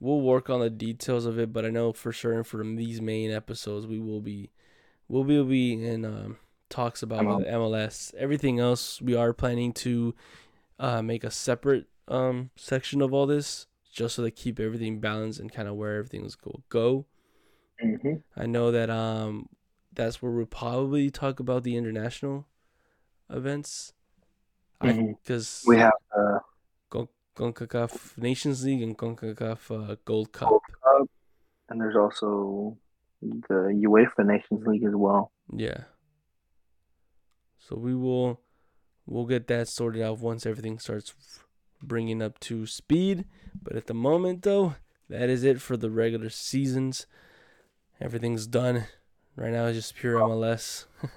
we'll 0.00 0.22
work 0.22 0.48
on 0.50 0.60
the 0.60 0.70
details 0.70 1.26
of 1.26 1.38
it, 1.38 1.52
but 1.52 1.64
I 1.66 1.68
know 1.70 1.92
for 1.92 2.10
sure 2.10 2.42
from 2.42 2.76
these 2.76 3.00
main 3.00 3.30
episodes 3.30 3.86
we 3.86 4.00
will 4.00 4.20
be 4.22 4.50
we'll 5.08 5.24
be, 5.24 5.36
we'll 5.36 5.44
be 5.44 5.84
in 5.86 6.04
um, 6.06 6.38
talks 6.70 7.02
about 7.02 7.20
MLS. 7.24 7.46
MLS. 7.52 8.14
Everything 8.14 8.58
else 8.58 9.02
we 9.02 9.14
are 9.14 9.34
planning 9.34 9.72
to 9.74 10.14
uh, 10.80 11.02
make 11.02 11.22
a 11.24 11.30
separate 11.30 11.86
um, 12.08 12.50
section 12.56 13.02
of 13.02 13.12
all 13.12 13.26
this, 13.26 13.66
just 13.92 14.16
so 14.16 14.24
to 14.24 14.30
keep 14.30 14.58
everything 14.58 14.98
balanced 14.98 15.38
and 15.38 15.52
kind 15.52 15.68
of 15.68 15.76
where 15.76 15.98
everything 15.98 16.20
everything's 16.20 16.36
go 16.36 16.62
go. 16.70 17.04
hmm 17.80 18.14
I 18.34 18.46
know 18.46 18.70
that 18.70 18.88
um 18.88 19.50
that's 19.94 20.20
where 20.22 20.32
we'll 20.32 20.46
probably 20.46 21.10
talk 21.10 21.40
about 21.40 21.62
the 21.62 21.76
international 21.76 22.46
events. 23.30 23.92
I 24.80 24.92
Mhm. 24.92 25.16
because 25.22 25.62
we 25.66 25.78
have 25.78 25.92
uh, 26.16 26.38
CONCACAF 27.36 28.18
Nations 28.18 28.64
League 28.64 28.82
and 28.82 28.98
CONCACAF 28.98 29.70
uh, 29.70 29.96
Gold 30.04 30.32
Cup. 30.32 30.48
Gold 30.50 30.62
Cup, 30.82 31.10
and 31.68 31.80
there's 31.80 31.96
also 31.96 32.76
the 33.22 33.72
UEFA 33.88 34.26
Nations 34.26 34.66
League 34.66 34.84
as 34.84 34.94
well. 34.94 35.32
Yeah. 35.54 35.84
So 37.58 37.76
we 37.76 37.94
will 37.94 38.40
we'll 39.06 39.26
get 39.26 39.46
that 39.48 39.68
sorted 39.68 40.02
out 40.02 40.18
once 40.18 40.44
everything 40.46 40.78
starts 40.78 41.14
bringing 41.82 42.20
up 42.22 42.38
to 42.40 42.66
speed. 42.66 43.24
But 43.62 43.76
at 43.76 43.86
the 43.86 43.94
moment 43.94 44.42
though, 44.42 44.74
that 45.08 45.28
is 45.30 45.44
it 45.44 45.60
for 45.60 45.76
the 45.76 45.90
regular 45.90 46.28
seasons. 46.28 47.06
Everything's 48.00 48.46
done. 48.46 48.84
Right 49.36 49.52
now 49.52 49.66
it's 49.66 49.78
just 49.78 49.94
pure 49.94 50.18
MLS. 50.18 50.86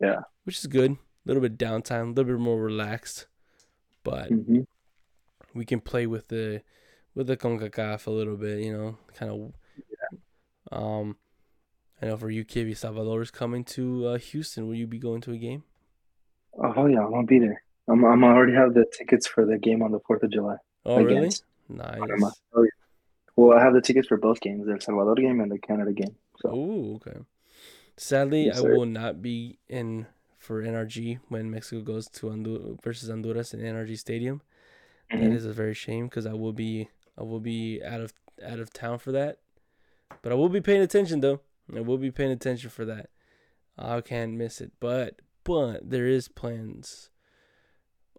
Yeah. 0.00 0.20
Which 0.44 0.58
is 0.58 0.66
good. 0.66 0.92
A 0.92 0.96
little 1.24 1.40
bit 1.40 1.56
downtime, 1.56 2.02
a 2.02 2.08
little 2.08 2.34
bit 2.34 2.38
more 2.38 2.60
relaxed. 2.60 3.26
But 4.04 4.28
hmm 4.28 4.60
we 5.54 5.64
can 5.64 5.80
play 5.80 6.06
with 6.06 6.28
the 6.28 6.62
with 7.14 7.28
the 7.28 7.36
CONCACAF 7.36 8.06
a 8.06 8.10
little 8.10 8.36
bit, 8.36 8.62
you 8.62 8.76
know, 8.76 8.98
kind 9.14 9.32
of. 9.32 9.52
Um, 10.70 11.16
I 12.02 12.06
know 12.06 12.16
for 12.18 12.28
you, 12.28 12.44
Kibby, 12.44 12.76
Salvador 12.76 13.22
is 13.22 13.30
coming 13.30 13.64
to 13.64 14.06
uh, 14.06 14.18
Houston. 14.18 14.66
Will 14.66 14.74
you 14.74 14.86
be 14.86 14.98
going 14.98 15.22
to 15.22 15.32
a 15.32 15.38
game? 15.38 15.64
Oh 16.58 16.86
yeah, 16.86 17.04
I'm 17.04 17.10
gonna 17.10 17.26
be 17.26 17.38
there. 17.38 17.62
I'm 17.88 18.04
I'm 18.04 18.22
already 18.22 18.52
have 18.52 18.74
the 18.74 18.84
tickets 18.96 19.26
for 19.26 19.46
the 19.46 19.56
game 19.56 19.82
on 19.82 19.92
the 19.92 20.00
Fourth 20.00 20.22
of 20.22 20.30
July. 20.30 20.56
Oh, 20.84 21.02
really? 21.02 21.32
Nice. 21.68 21.98
Oh, 22.54 22.62
yeah. 22.62 22.68
Well, 23.34 23.58
I 23.58 23.62
have 23.62 23.74
the 23.74 23.80
tickets 23.80 24.08
for 24.08 24.16
both 24.18 24.40
games, 24.40 24.66
the 24.66 24.72
El 24.72 24.80
Salvador 24.80 25.14
game 25.14 25.40
and 25.40 25.50
the 25.50 25.58
Canada 25.58 25.92
game. 25.92 26.14
So 26.46 26.54
Oh, 26.54 26.94
okay. 26.96 27.20
Sadly, 27.96 28.46
Yes, 28.46 28.58
I 28.58 28.60
will 28.60 28.86
not 28.86 29.22
be 29.22 29.58
in 29.68 30.06
for 30.38 30.62
NRG 30.62 31.18
when 31.28 31.50
Mexico 31.50 31.82
goes 31.82 32.06
to 32.08 32.28
Honduras 32.30 32.78
versus 32.82 33.08
Honduras 33.08 33.54
in 33.54 33.60
NRG 33.60 33.98
Stadium. 33.98 34.42
That 35.10 35.20
Mhm. 35.22 35.32
is 35.32 35.46
a 35.46 35.52
very 35.52 35.74
shame 35.74 36.06
because 36.06 36.26
I 36.26 36.34
will 36.34 36.52
be 36.52 36.88
I 37.18 37.22
will 37.22 37.40
be 37.40 37.82
out 37.82 38.00
of 38.00 38.12
out 38.44 38.58
of 38.58 38.72
town 38.72 38.98
for 38.98 39.12
that. 39.12 39.38
But 40.22 40.32
I 40.32 40.34
will 40.34 40.48
be 40.50 40.60
paying 40.60 40.82
attention 40.82 41.20
though. 41.20 41.40
I 41.74 41.80
will 41.80 41.98
be 41.98 42.10
paying 42.10 42.30
attention 42.32 42.70
for 42.70 42.84
that. 42.84 43.10
I 43.78 44.00
can't 44.02 44.34
miss 44.34 44.60
it. 44.60 44.72
But 44.78 45.20
but 45.44 45.88
there 45.90 46.06
is 46.06 46.28
plans 46.28 47.10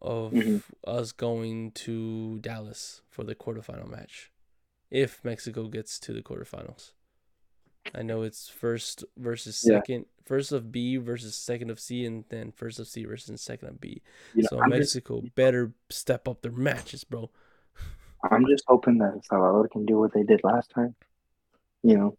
of 0.02 0.34
Mhm. 0.34 0.64
us 0.86 1.12
going 1.12 1.72
to 1.72 2.40
Dallas 2.40 3.02
for 3.10 3.24
the 3.24 3.36
quarterfinal 3.36 3.90
match, 3.90 4.32
if 4.90 5.24
Mexico 5.24 5.68
gets 5.68 6.00
to 6.00 6.14
the 6.14 6.22
quarterfinals. 6.22 6.94
I 7.96 8.02
know 8.04 8.22
it's 8.24 8.48
first 8.50 9.04
versus 9.18 9.64
Yeah. 9.66 9.78
second, 9.80 10.06
first 10.26 10.52
of 10.52 10.72
B 10.72 10.98
versus 10.98 11.36
second 11.36 11.70
of 11.70 11.80
C, 11.80 12.06
and 12.06 12.26
then 12.30 12.52
first 12.52 12.80
of 12.80 12.88
C 12.88 13.06
versus 13.06 13.42
second 13.42 13.70
of 13.70 13.80
B. 13.82 14.02
You 14.36 14.44
know, 14.44 14.48
so 14.50 14.60
I'm 14.62 14.70
just, 14.72 14.96
Mexico 14.96 15.24
better 15.36 15.72
step 15.90 16.28
up 16.28 16.42
their 16.42 16.52
matches, 16.52 17.04
bro. 17.04 17.30
I'm 18.30 18.46
just 18.48 18.64
hoping 18.68 18.98
that 19.00 19.22
Salvador 19.26 19.68
can 19.70 19.86
do 19.86 19.98
what 20.00 20.14
they 20.14 20.24
did 20.24 20.42
last 20.44 20.72
time. 20.72 20.96
You 21.84 21.98
know, 21.98 22.18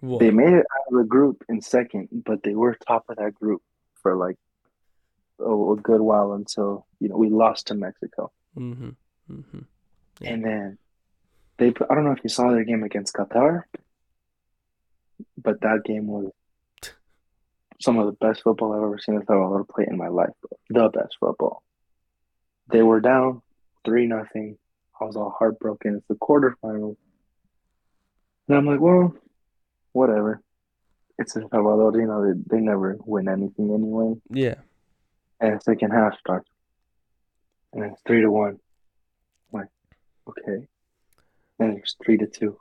What? 0.00 0.18
they 0.20 0.30
made 0.30 0.52
it 0.52 0.66
out 0.74 0.92
of 0.92 0.98
the 0.98 1.04
group 1.04 1.44
in 1.48 1.60
second, 1.62 2.08
but 2.12 2.42
they 2.42 2.54
were 2.54 2.74
top 2.74 3.04
of 3.08 3.16
that 3.16 3.34
group 3.34 3.62
for 4.02 4.16
like 4.16 4.36
oh, 5.38 5.72
a 5.72 5.76
good 5.76 6.00
while 6.00 6.32
until 6.32 6.86
you 7.00 7.08
know 7.08 7.16
we 7.16 7.28
lost 7.30 7.68
to 7.68 7.74
Mexico, 7.74 8.30
Mm-hmm. 8.58 8.90
Mm-hmm. 9.30 9.58
Yeah. 10.20 10.30
and 10.32 10.44
then 10.44 10.78
they. 11.58 11.68
I 11.68 11.94
don't 11.94 12.04
know 12.04 12.12
if 12.12 12.20
you 12.24 12.30
saw 12.30 12.50
their 12.50 12.64
game 12.64 12.82
against 12.82 13.14
Qatar, 13.14 13.62
but 13.72 13.80
that 15.44 15.82
game 15.84 16.06
was 16.06 16.30
some 17.80 17.98
of 17.98 18.06
the 18.06 18.12
best 18.12 18.42
football 18.42 18.72
I've 18.72 18.82
ever 18.82 18.98
seen 18.98 19.16
El 19.16 19.26
Salvador 19.26 19.64
play 19.64 19.86
in 19.88 19.96
my 19.96 20.08
life. 20.08 20.30
Bro. 20.40 20.90
The 20.90 20.98
best 20.98 21.16
football. 21.20 21.62
They 22.68 22.82
were 22.82 23.00
down 23.00 23.42
three 23.84 24.06
nothing. 24.06 24.58
I 25.00 25.04
was 25.04 25.16
all 25.16 25.34
heartbroken. 25.38 25.96
It's 25.96 26.06
the 26.08 26.14
quarterfinals. 26.14 26.96
And 28.48 28.56
I'm 28.56 28.66
like, 28.66 28.80
well, 28.80 29.14
whatever. 29.92 30.40
It's 31.18 31.36
El 31.36 31.48
Salvador, 31.50 31.98
you 31.98 32.06
know, 32.06 32.24
they, 32.24 32.56
they 32.56 32.60
never 32.62 32.96
win 33.04 33.28
anything 33.28 33.72
anyway. 33.72 34.14
Yeah. 34.30 34.56
And 35.40 35.62
second 35.62 35.90
half 35.90 36.18
starts. 36.18 36.48
And 37.72 37.84
it's 37.84 38.00
three 38.06 38.22
to 38.22 38.30
one. 38.30 38.58
I'm 39.52 39.60
like, 39.60 39.68
okay. 40.28 40.66
And 41.58 41.78
it's 41.78 41.96
three 42.04 42.18
to 42.18 42.26
two. 42.26 42.58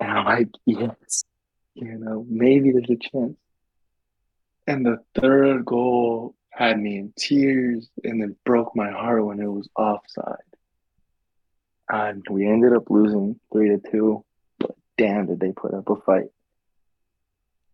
And 0.00 0.10
I'm 0.10 0.24
like, 0.24 0.48
yes. 0.66 1.24
You 1.80 1.98
know, 1.98 2.26
maybe 2.28 2.72
there's 2.72 2.90
a 2.90 2.96
chance. 2.96 3.36
And 4.66 4.84
the 4.84 4.98
third 5.14 5.64
goal 5.64 6.34
had 6.50 6.78
me 6.78 6.98
in 6.98 7.14
tears 7.18 7.88
and 8.04 8.20
then 8.20 8.36
broke 8.44 8.76
my 8.76 8.90
heart 8.90 9.24
when 9.24 9.40
it 9.40 9.46
was 9.46 9.68
offside. 9.74 10.36
And 11.88 12.24
we 12.28 12.46
ended 12.46 12.74
up 12.74 12.90
losing 12.90 13.40
three 13.50 13.70
to 13.70 13.80
two, 13.90 14.24
but 14.58 14.72
damn 14.98 15.26
did 15.26 15.40
they 15.40 15.52
put 15.52 15.72
up 15.72 15.88
a 15.88 15.96
fight. 15.96 16.28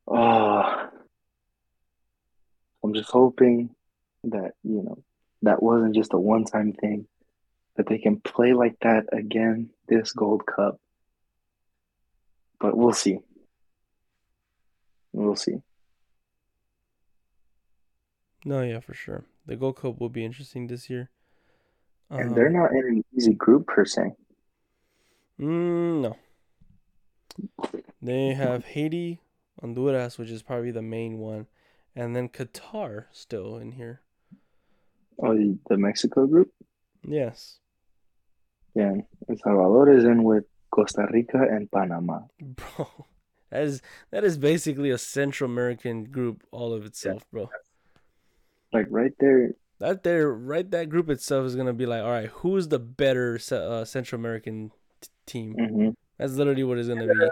Oh, 0.06 0.88
I'm 2.84 2.94
just 2.94 3.10
hoping 3.10 3.70
that, 4.24 4.52
you 4.62 4.82
know, 4.82 5.02
that 5.42 5.60
wasn't 5.62 5.96
just 5.96 6.14
a 6.14 6.18
one 6.18 6.44
time 6.44 6.72
thing, 6.72 7.08
that 7.76 7.88
they 7.88 7.98
can 7.98 8.20
play 8.20 8.52
like 8.52 8.76
that 8.82 9.06
again 9.12 9.70
this 9.88 10.12
Gold 10.12 10.46
Cup. 10.46 10.78
But 12.60 12.76
we'll 12.76 12.92
see. 12.92 13.18
We'll 15.16 15.34
see. 15.34 15.62
No, 18.44 18.60
yeah, 18.62 18.80
for 18.80 18.92
sure. 18.92 19.24
The 19.46 19.56
Gold 19.56 19.76
Cup 19.76 19.98
will 19.98 20.10
be 20.10 20.24
interesting 20.26 20.66
this 20.66 20.90
year. 20.90 21.08
And 22.10 22.36
they're 22.36 22.48
Um, 22.48 22.52
not 22.52 22.70
in 22.72 22.84
an 22.86 23.04
easy 23.16 23.32
group 23.34 23.66
per 23.66 23.84
se. 23.86 24.12
mm, 25.40 26.02
no. 26.02 26.16
They 28.02 28.34
have 28.34 28.64
Haiti, 28.66 29.20
Honduras, 29.60 30.18
which 30.18 30.30
is 30.30 30.42
probably 30.42 30.70
the 30.70 30.82
main 30.82 31.18
one, 31.18 31.46
and 31.94 32.14
then 32.14 32.28
Qatar 32.28 33.06
still 33.10 33.56
in 33.56 33.72
here. 33.72 34.02
Oh, 35.18 35.34
the, 35.34 35.58
the 35.68 35.78
Mexico 35.78 36.26
group? 36.26 36.52
Yes. 37.02 37.58
Yeah. 38.74 38.92
El 39.28 39.36
Salvador 39.38 39.88
is 39.96 40.04
in 40.04 40.22
with 40.24 40.44
Costa 40.70 41.08
Rica 41.10 41.38
and 41.50 41.70
Panama. 41.72 42.20
Bro, 42.40 43.06
that 43.50 43.62
is 43.62 43.82
that 44.10 44.24
is 44.24 44.38
basically 44.38 44.90
a 44.90 44.98
Central 44.98 45.50
American 45.50 46.04
group 46.04 46.42
all 46.50 46.72
of 46.72 46.84
itself, 46.84 47.24
bro. 47.30 47.48
Like 48.72 48.86
right 48.90 49.12
there, 49.20 49.52
That 49.78 50.02
there, 50.02 50.32
right, 50.32 50.68
that 50.70 50.88
group 50.88 51.08
itself 51.10 51.46
is 51.46 51.54
gonna 51.56 51.72
be 51.72 51.86
like, 51.86 52.02
all 52.02 52.10
right, 52.10 52.28
who's 52.28 52.68
the 52.68 52.78
better 52.78 53.38
uh, 53.52 53.84
Central 53.84 54.18
American 54.20 54.70
t- 55.00 55.08
team? 55.26 55.54
hmm 55.54 55.88
That's 56.18 56.34
literally 56.34 56.64
what 56.64 56.78
it's 56.78 56.88
gonna 56.88 57.06
be. 57.06 57.28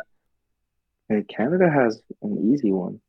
And 1.11 1.29
Canada 1.29 1.71
has 1.71 2.01
an 2.23 2.53
easy 2.53 2.73
one. 2.73 3.01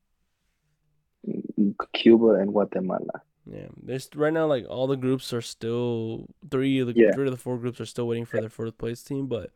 Cuba 1.93 2.31
and 2.35 2.51
Guatemala. 2.51 3.21
Yeah, 3.45 3.67
there's 3.81 4.09
right 4.15 4.33
now 4.33 4.47
like 4.47 4.65
all 4.69 4.87
the 4.87 4.95
groups 4.97 5.31
are 5.33 5.41
still 5.41 6.27
three 6.49 6.79
of 6.79 6.87
the 6.87 6.93
Yeah. 6.95 7.11
three 7.13 7.25
of 7.25 7.31
the 7.31 7.37
four 7.37 7.57
groups 7.57 7.79
are 7.79 7.85
still 7.85 8.07
waiting 8.07 8.25
for 8.25 8.39
their 8.39 8.49
fourth 8.49 8.77
place 8.77 9.03
team, 9.03 9.27
but 9.27 9.51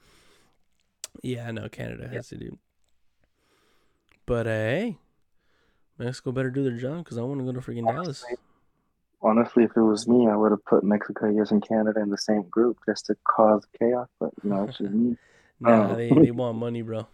yeah, 1.24 1.48
I 1.48 1.52
know 1.52 1.68
Canada 1.70 2.08
has 2.08 2.30
to 2.30 2.38
do. 2.38 2.58
But 4.30 4.46
uh, 4.46 4.52
hey, 4.52 4.98
Mexico 5.98 6.32
better 6.32 6.52
do 6.52 6.64
their 6.64 6.78
job 6.78 7.04
because 7.04 7.18
I 7.18 7.24
want 7.24 7.40
to 7.40 7.46
go 7.46 7.52
to 7.52 7.60
freaking 7.62 7.88
Dallas. 7.88 8.24
Honestly, 9.24 9.64
if 9.64 9.72
it 9.76 9.82
was 9.82 10.08
me, 10.08 10.28
I 10.30 10.36
would 10.36 10.52
have 10.52 10.64
put 10.66 10.84
Mexico, 10.84 11.28
US, 11.42 11.50
and 11.50 11.68
Canada 11.68 12.00
in 12.00 12.12
the 12.12 12.18
same 12.18 12.44
group 12.44 12.78
just 12.88 13.08
to 13.08 13.16
cause 13.24 13.66
chaos. 13.80 14.08
But 14.20 14.30
you 14.44 14.52
know, 14.52 14.66
it's 14.66 14.78
just 14.78 14.92
me. 14.92 15.18
Nah, 15.60 15.94
Oh. 15.94 15.96
they 15.96 16.10
they 16.22 16.30
want 16.32 16.60
money, 16.60 16.84
bro. 16.84 17.08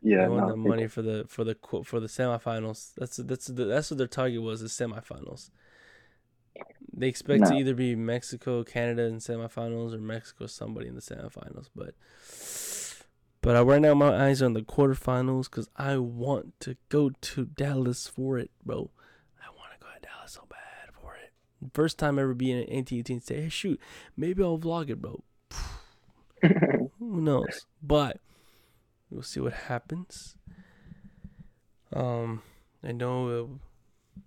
Yeah, 0.00 0.22
They 0.22 0.28
want 0.28 0.46
no, 0.46 0.52
the 0.52 0.56
money 0.56 0.88
for 0.88 1.02
the 1.02 1.26
for 1.28 1.44
the 1.44 1.54
for 1.84 2.00
the 2.00 2.06
semifinals. 2.08 2.92
That's 2.96 3.18
that's 3.18 3.48
the, 3.48 3.66
that's 3.66 3.90
what 3.90 3.98
their 3.98 4.06
target 4.06 4.40
was. 4.40 4.62
The 4.62 4.68
semifinals. 4.68 5.50
They 6.94 7.08
expect 7.08 7.46
to 7.48 7.54
either 7.54 7.74
be 7.74 7.94
Mexico, 7.94 8.64
Canada 8.64 9.02
in 9.02 9.18
semifinals, 9.18 9.92
or 9.94 9.98
Mexico 9.98 10.46
somebody 10.46 10.88
in 10.88 10.94
the 10.94 11.02
semifinals. 11.02 11.68
But 11.76 11.94
but 13.42 13.56
uh, 13.56 13.64
right 13.64 13.82
now 13.82 13.92
my 13.92 14.26
eyes 14.26 14.40
are 14.40 14.46
on 14.46 14.52
the 14.54 14.62
quarterfinals 14.62 15.50
because 15.50 15.68
I 15.76 15.98
want 15.98 16.58
to 16.60 16.76
go 16.88 17.10
to 17.10 17.44
Dallas 17.44 18.06
for 18.06 18.38
it, 18.38 18.50
bro. 18.64 18.90
I 19.44 19.48
want 19.50 19.72
to 19.78 19.84
go 19.84 19.92
to 19.92 20.00
Dallas 20.00 20.32
so 20.32 20.44
bad 20.48 20.94
for 21.00 21.14
it. 21.16 21.32
First 21.74 21.98
time 21.98 22.18
ever 22.18 22.34
being 22.34 22.62
at 22.62 22.70
AT&T 22.70 23.20
say, 23.20 23.42
hey, 23.42 23.48
shoot, 23.48 23.80
maybe 24.16 24.42
I'll 24.42 24.58
vlog 24.58 24.90
it, 24.90 25.02
bro. 25.02 25.22
Who 26.98 27.20
knows? 27.20 27.66
But 27.82 28.18
we'll 29.10 29.22
see 29.22 29.40
what 29.40 29.52
happens. 29.52 30.36
Um, 31.92 32.42
I 32.82 32.92
know, 32.92 33.28
uh, 33.28 34.22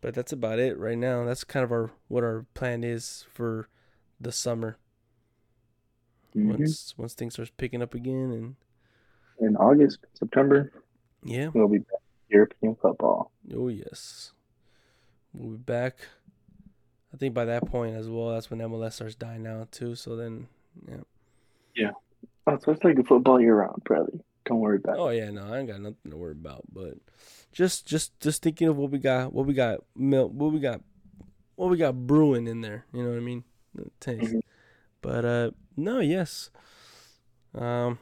but 0.00 0.14
that's 0.14 0.32
about 0.32 0.60
it 0.60 0.78
right 0.78 0.96
now. 0.96 1.24
That's 1.24 1.44
kind 1.44 1.64
of 1.64 1.72
our 1.72 1.90
what 2.08 2.22
our 2.22 2.46
plan 2.54 2.84
is 2.84 3.26
for 3.32 3.68
the 4.20 4.32
summer. 4.32 4.78
Mhm. 6.34 6.58
Once 6.58 6.94
once 6.98 7.14
things 7.14 7.34
start 7.34 7.50
picking 7.56 7.82
up 7.82 7.94
again, 7.94 8.30
and 8.32 8.56
In 9.38 9.56
August, 9.56 9.98
September, 10.14 10.72
yeah, 11.22 11.48
we'll 11.54 11.68
be 11.68 11.78
back 11.78 12.00
European 12.28 12.74
football. 12.76 13.30
oh 13.54 13.68
yes, 13.68 14.32
we'll 15.32 15.52
be 15.52 15.56
back. 15.58 15.96
I 17.12 17.16
think 17.16 17.34
by 17.34 17.44
that 17.44 17.66
point 17.66 17.94
as 17.94 18.08
well, 18.08 18.30
that's 18.30 18.50
when 18.50 18.60
MLS 18.60 18.94
starts 18.94 19.14
dying 19.14 19.46
out 19.46 19.70
too. 19.70 19.94
So 19.94 20.16
then, 20.16 20.48
yeah. 21.76 21.90
Oh, 22.46 22.58
so 22.58 22.72
it's 22.72 22.84
like 22.84 22.98
a 22.98 23.04
football 23.04 23.40
year 23.40 23.54
round, 23.56 23.82
Bradley. 23.84 24.20
Don't 24.44 24.60
worry 24.60 24.76
about 24.76 24.98
Oh 24.98 25.08
yeah, 25.08 25.30
no, 25.30 25.50
I 25.52 25.58
ain't 25.60 25.68
got 25.68 25.80
nothing 25.80 26.10
to 26.10 26.16
worry 26.16 26.32
about. 26.32 26.62
But 26.72 26.98
just 27.52 27.86
just 27.86 28.18
just 28.20 28.42
thinking 28.42 28.68
of 28.68 28.76
what 28.76 28.90
we 28.90 28.98
got, 28.98 29.32
what 29.32 29.46
we 29.46 29.54
got, 29.54 29.80
milk, 29.96 30.32
what 30.32 30.52
we 30.52 30.60
got, 30.60 30.82
what 31.54 31.70
we 31.70 31.76
got 31.78 31.94
brewing 32.06 32.46
in 32.46 32.60
there. 32.60 32.84
You 32.92 33.02
know 33.04 33.10
what 33.10 33.16
I 33.16 33.20
mean? 33.20 33.44
The 33.74 33.90
taste. 34.00 34.34
Mhm. 34.34 34.40
But 35.00 35.24
uh, 35.24 35.50
no, 35.76 36.00
yes. 36.00 36.50
Um, 37.54 37.98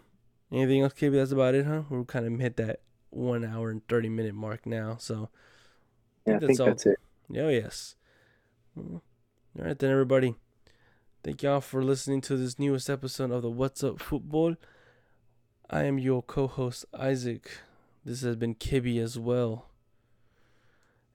anything 0.50 0.82
else, 0.82 0.92
KB? 0.94 1.12
That's 1.12 1.32
about 1.32 1.54
it, 1.54 1.66
huh? 1.66 1.82
We're 1.90 2.04
kind 2.04 2.26
of 2.26 2.40
hit 2.40 2.56
that 2.56 2.80
one 3.10 3.44
hour 3.44 3.70
and 3.70 3.86
thirty 3.88 4.08
minute 4.08 4.34
mark 4.34 4.66
now. 4.66 4.96
So. 4.98 5.28
Yeah, 6.26 6.36
I 6.36 6.38
that's 6.38 6.46
think 6.46 6.60
all. 6.60 6.66
that's 6.66 6.86
it. 6.86 6.98
Oh 7.36 7.48
yes. 7.48 7.96
All 8.76 9.02
right 9.56 9.78
then, 9.78 9.90
everybody. 9.90 10.34
Thank 11.24 11.42
y'all 11.42 11.60
for 11.60 11.82
listening 11.82 12.20
to 12.22 12.36
this 12.36 12.58
newest 12.58 12.88
episode 12.88 13.30
of 13.30 13.42
the 13.42 13.50
What's 13.50 13.82
Up 13.82 14.00
Football. 14.00 14.56
I 15.68 15.84
am 15.84 15.98
your 15.98 16.22
co-host 16.22 16.84
Isaac. 16.96 17.50
This 18.04 18.22
has 18.22 18.36
been 18.36 18.54
Kibby 18.54 18.98
as 19.02 19.18
well. 19.18 19.66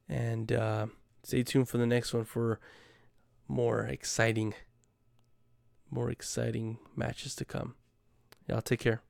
And 0.10 0.52
uh, 0.52 0.88
stay 1.24 1.44
tuned 1.44 1.70
for 1.70 1.78
the 1.78 1.86
next 1.86 2.14
one 2.14 2.26
for 2.26 2.60
more 3.48 3.82
exciting, 3.82 4.54
more 5.90 6.10
exciting 6.10 6.78
matches 6.96 7.36
to 7.36 7.46
come. 7.46 7.76
Y'all 8.48 8.62
take 8.62 8.80
care. 8.80 9.02